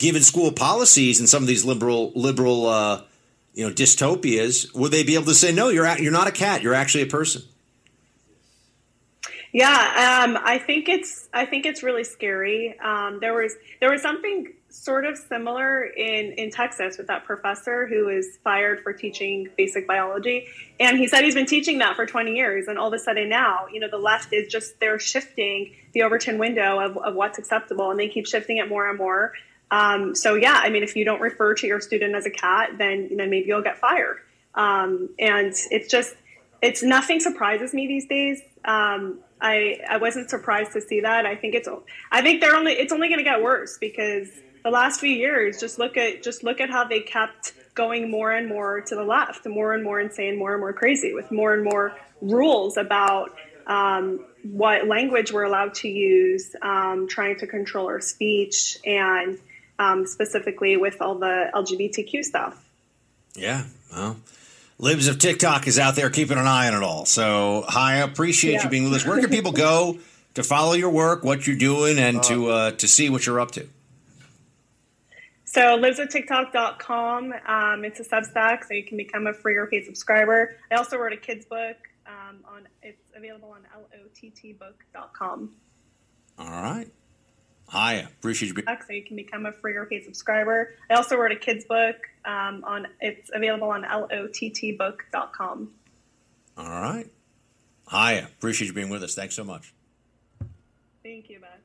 given 0.00 0.22
school 0.22 0.50
policies 0.50 1.20
and 1.20 1.28
some 1.28 1.44
of 1.44 1.46
these 1.46 1.64
liberal 1.64 2.10
liberal 2.16 2.66
uh, 2.66 3.02
you 3.54 3.64
know 3.64 3.72
dystopias, 3.72 4.74
would 4.74 4.90
they 4.90 5.04
be 5.04 5.14
able 5.14 5.26
to 5.26 5.34
say 5.34 5.52
no? 5.52 5.68
You're 5.68 5.86
you're 5.98 6.10
not 6.10 6.26
a 6.26 6.32
cat. 6.32 6.62
You're 6.62 6.74
actually 6.74 7.04
a 7.04 7.06
person. 7.06 7.42
Yeah, 9.52 10.24
um, 10.24 10.38
I 10.42 10.58
think 10.58 10.88
it's 10.88 11.28
I 11.32 11.46
think 11.46 11.66
it's 11.66 11.84
really 11.84 12.04
scary. 12.04 12.76
Um, 12.80 13.18
there 13.20 13.34
was 13.34 13.54
there 13.78 13.90
was 13.90 14.02
something 14.02 14.52
sort 14.70 15.04
of 15.04 15.18
similar 15.18 15.84
in 15.84 16.32
in 16.32 16.50
Texas 16.50 16.96
with 16.98 17.08
that 17.08 17.24
professor 17.24 17.86
who 17.86 18.06
was 18.06 18.38
fired 18.42 18.82
for 18.82 18.92
teaching 18.92 19.48
basic 19.56 19.86
biology, 19.86 20.46
and 20.78 20.98
he 20.98 21.08
said 21.08 21.22
he's 21.22 21.34
been 21.34 21.46
teaching 21.46 21.78
that 21.78 21.96
for 21.96 22.06
20 22.06 22.34
years, 22.34 22.68
and 22.68 22.78
all 22.78 22.88
of 22.88 22.94
a 22.94 22.98
sudden 22.98 23.28
now, 23.28 23.66
you 23.72 23.80
know, 23.80 23.88
the 23.88 23.98
left 23.98 24.32
is 24.32 24.50
just 24.50 24.78
they're 24.80 24.98
shifting 24.98 25.74
the 25.92 26.02
Overton 26.02 26.38
window 26.38 26.78
of, 26.78 26.96
of 26.96 27.14
what's 27.14 27.38
acceptable, 27.38 27.90
and 27.90 27.98
they 27.98 28.08
keep 28.08 28.26
shifting 28.26 28.58
it 28.58 28.68
more 28.68 28.88
and 28.88 28.98
more. 28.98 29.32
Um, 29.70 30.14
so 30.14 30.34
yeah, 30.34 30.60
I 30.62 30.70
mean, 30.70 30.82
if 30.82 30.96
you 30.96 31.04
don't 31.04 31.20
refer 31.20 31.54
to 31.54 31.66
your 31.66 31.80
student 31.80 32.14
as 32.14 32.26
a 32.26 32.30
cat, 32.30 32.78
then 32.78 33.10
then 33.16 33.30
maybe 33.30 33.46
you'll 33.48 33.62
get 33.62 33.78
fired. 33.78 34.18
Um, 34.54 35.10
and 35.18 35.54
it's 35.70 35.88
just 35.88 36.14
it's 36.62 36.82
nothing 36.82 37.20
surprises 37.20 37.72
me 37.72 37.86
these 37.86 38.06
days. 38.06 38.40
Um, 38.64 39.20
I 39.40 39.78
I 39.88 39.96
wasn't 39.96 40.28
surprised 40.28 40.72
to 40.72 40.80
see 40.80 41.00
that. 41.00 41.24
I 41.24 41.36
think 41.36 41.54
it's 41.54 41.68
I 42.10 42.22
think 42.22 42.40
they're 42.40 42.56
only 42.56 42.72
it's 42.72 42.92
only 42.92 43.08
going 43.08 43.18
to 43.18 43.24
get 43.24 43.42
worse 43.42 43.78
because 43.78 44.28
the 44.62 44.70
last 44.70 45.00
few 45.00 45.10
years 45.10 45.58
just 45.60 45.78
look 45.78 45.96
at 45.96 46.22
just 46.22 46.42
look 46.44 46.60
at 46.60 46.70
how 46.70 46.84
they 46.84 47.00
kept 47.00 47.54
going 47.74 48.10
more 48.10 48.30
and 48.32 48.48
more 48.48 48.80
to 48.82 48.94
the 48.94 49.04
left, 49.04 49.46
more 49.46 49.72
and 49.72 49.82
more 49.82 50.00
insane, 50.00 50.38
more 50.38 50.52
and 50.52 50.60
more 50.60 50.72
crazy, 50.72 51.14
with 51.14 51.30
more 51.30 51.54
and 51.54 51.64
more 51.64 51.96
rules 52.20 52.76
about 52.76 53.30
um, 53.66 54.24
what 54.42 54.86
language 54.86 55.32
we're 55.32 55.44
allowed 55.44 55.74
to 55.74 55.88
use, 55.88 56.54
um, 56.62 57.06
trying 57.08 57.38
to 57.38 57.46
control 57.46 57.86
our 57.86 58.00
speech, 58.00 58.78
and 58.84 59.38
um, 59.78 60.06
specifically 60.06 60.76
with 60.76 61.00
all 61.00 61.14
the 61.14 61.50
LGBTQ 61.54 62.24
stuff. 62.24 62.62
Yeah. 63.34 63.64
Well, 63.92 64.16
Libs 64.78 65.08
of 65.08 65.18
TikTok 65.18 65.66
is 65.66 65.78
out 65.78 65.94
there 65.94 66.10
keeping 66.10 66.38
an 66.38 66.46
eye 66.46 66.66
on 66.68 66.74
it 66.74 66.82
all. 66.82 67.04
So 67.06 67.64
hi 67.68 67.94
I 67.94 67.96
appreciate 67.98 68.54
Yeah. 68.54 68.64
you 68.64 68.68
being 68.70 68.84
with 68.84 68.94
us. 68.94 69.06
Where 69.06 69.20
can 69.20 69.30
people 69.30 69.52
go 69.52 69.98
to 70.34 70.42
follow 70.42 70.72
your 70.72 70.90
work, 70.90 71.22
what 71.22 71.46
you're 71.46 71.56
doing, 71.56 71.98
and 71.98 72.22
to 72.24 72.48
uh, 72.50 72.70
to 72.72 72.88
see 72.88 73.08
what 73.08 73.24
you're 73.26 73.40
up 73.40 73.52
to? 73.52 73.68
So 75.52 75.76
libsoftiktok.com. 75.76 77.32
Um, 77.48 77.84
it's 77.84 77.98
a 77.98 78.04
Substack, 78.04 78.62
so 78.68 78.72
you 78.72 78.84
can 78.84 78.96
become 78.96 79.26
a 79.26 79.32
free 79.32 79.56
or 79.56 79.66
paid 79.66 79.84
subscriber. 79.84 80.54
I 80.70 80.76
also 80.76 80.96
wrote 80.96 81.12
a 81.12 81.16
kids 81.16 81.44
book. 81.44 81.76
Um, 82.06 82.44
on 82.44 82.68
it's 82.82 83.02
available 83.16 83.50
on 83.50 83.66
lottbook.com. 84.22 85.50
All 86.38 86.62
right. 86.62 86.86
Chaya, 87.68 88.06
appreciate 88.06 88.50
you 88.50 88.54
being. 88.54 88.68
So 88.86 88.92
you 88.92 89.02
can 89.02 89.16
become 89.16 89.44
a 89.44 89.50
free 89.50 89.74
or 89.74 89.86
paid 89.86 90.04
subscriber. 90.04 90.74
I 90.88 90.94
also 90.94 91.16
wrote 91.16 91.32
a 91.32 91.36
kids 91.36 91.64
book. 91.64 91.96
Um, 92.24 92.62
on 92.64 92.86
it's 93.00 93.28
available 93.34 93.70
on 93.70 93.82
lottbook.com. 93.82 95.72
All 96.56 96.64
right. 96.64 97.10
Chaya, 97.88 98.26
appreciate 98.26 98.68
you 98.68 98.74
being 98.74 98.90
with 98.90 99.02
us. 99.02 99.16
Thanks 99.16 99.34
so 99.34 99.42
much. 99.42 99.74
Thank 101.02 101.28
you, 101.28 101.40
Beth. 101.40 101.58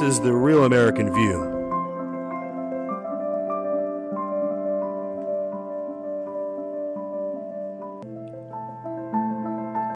This 0.00 0.14
is 0.14 0.20
the 0.20 0.32
Real 0.32 0.64
American 0.64 1.12
View. 1.12 1.59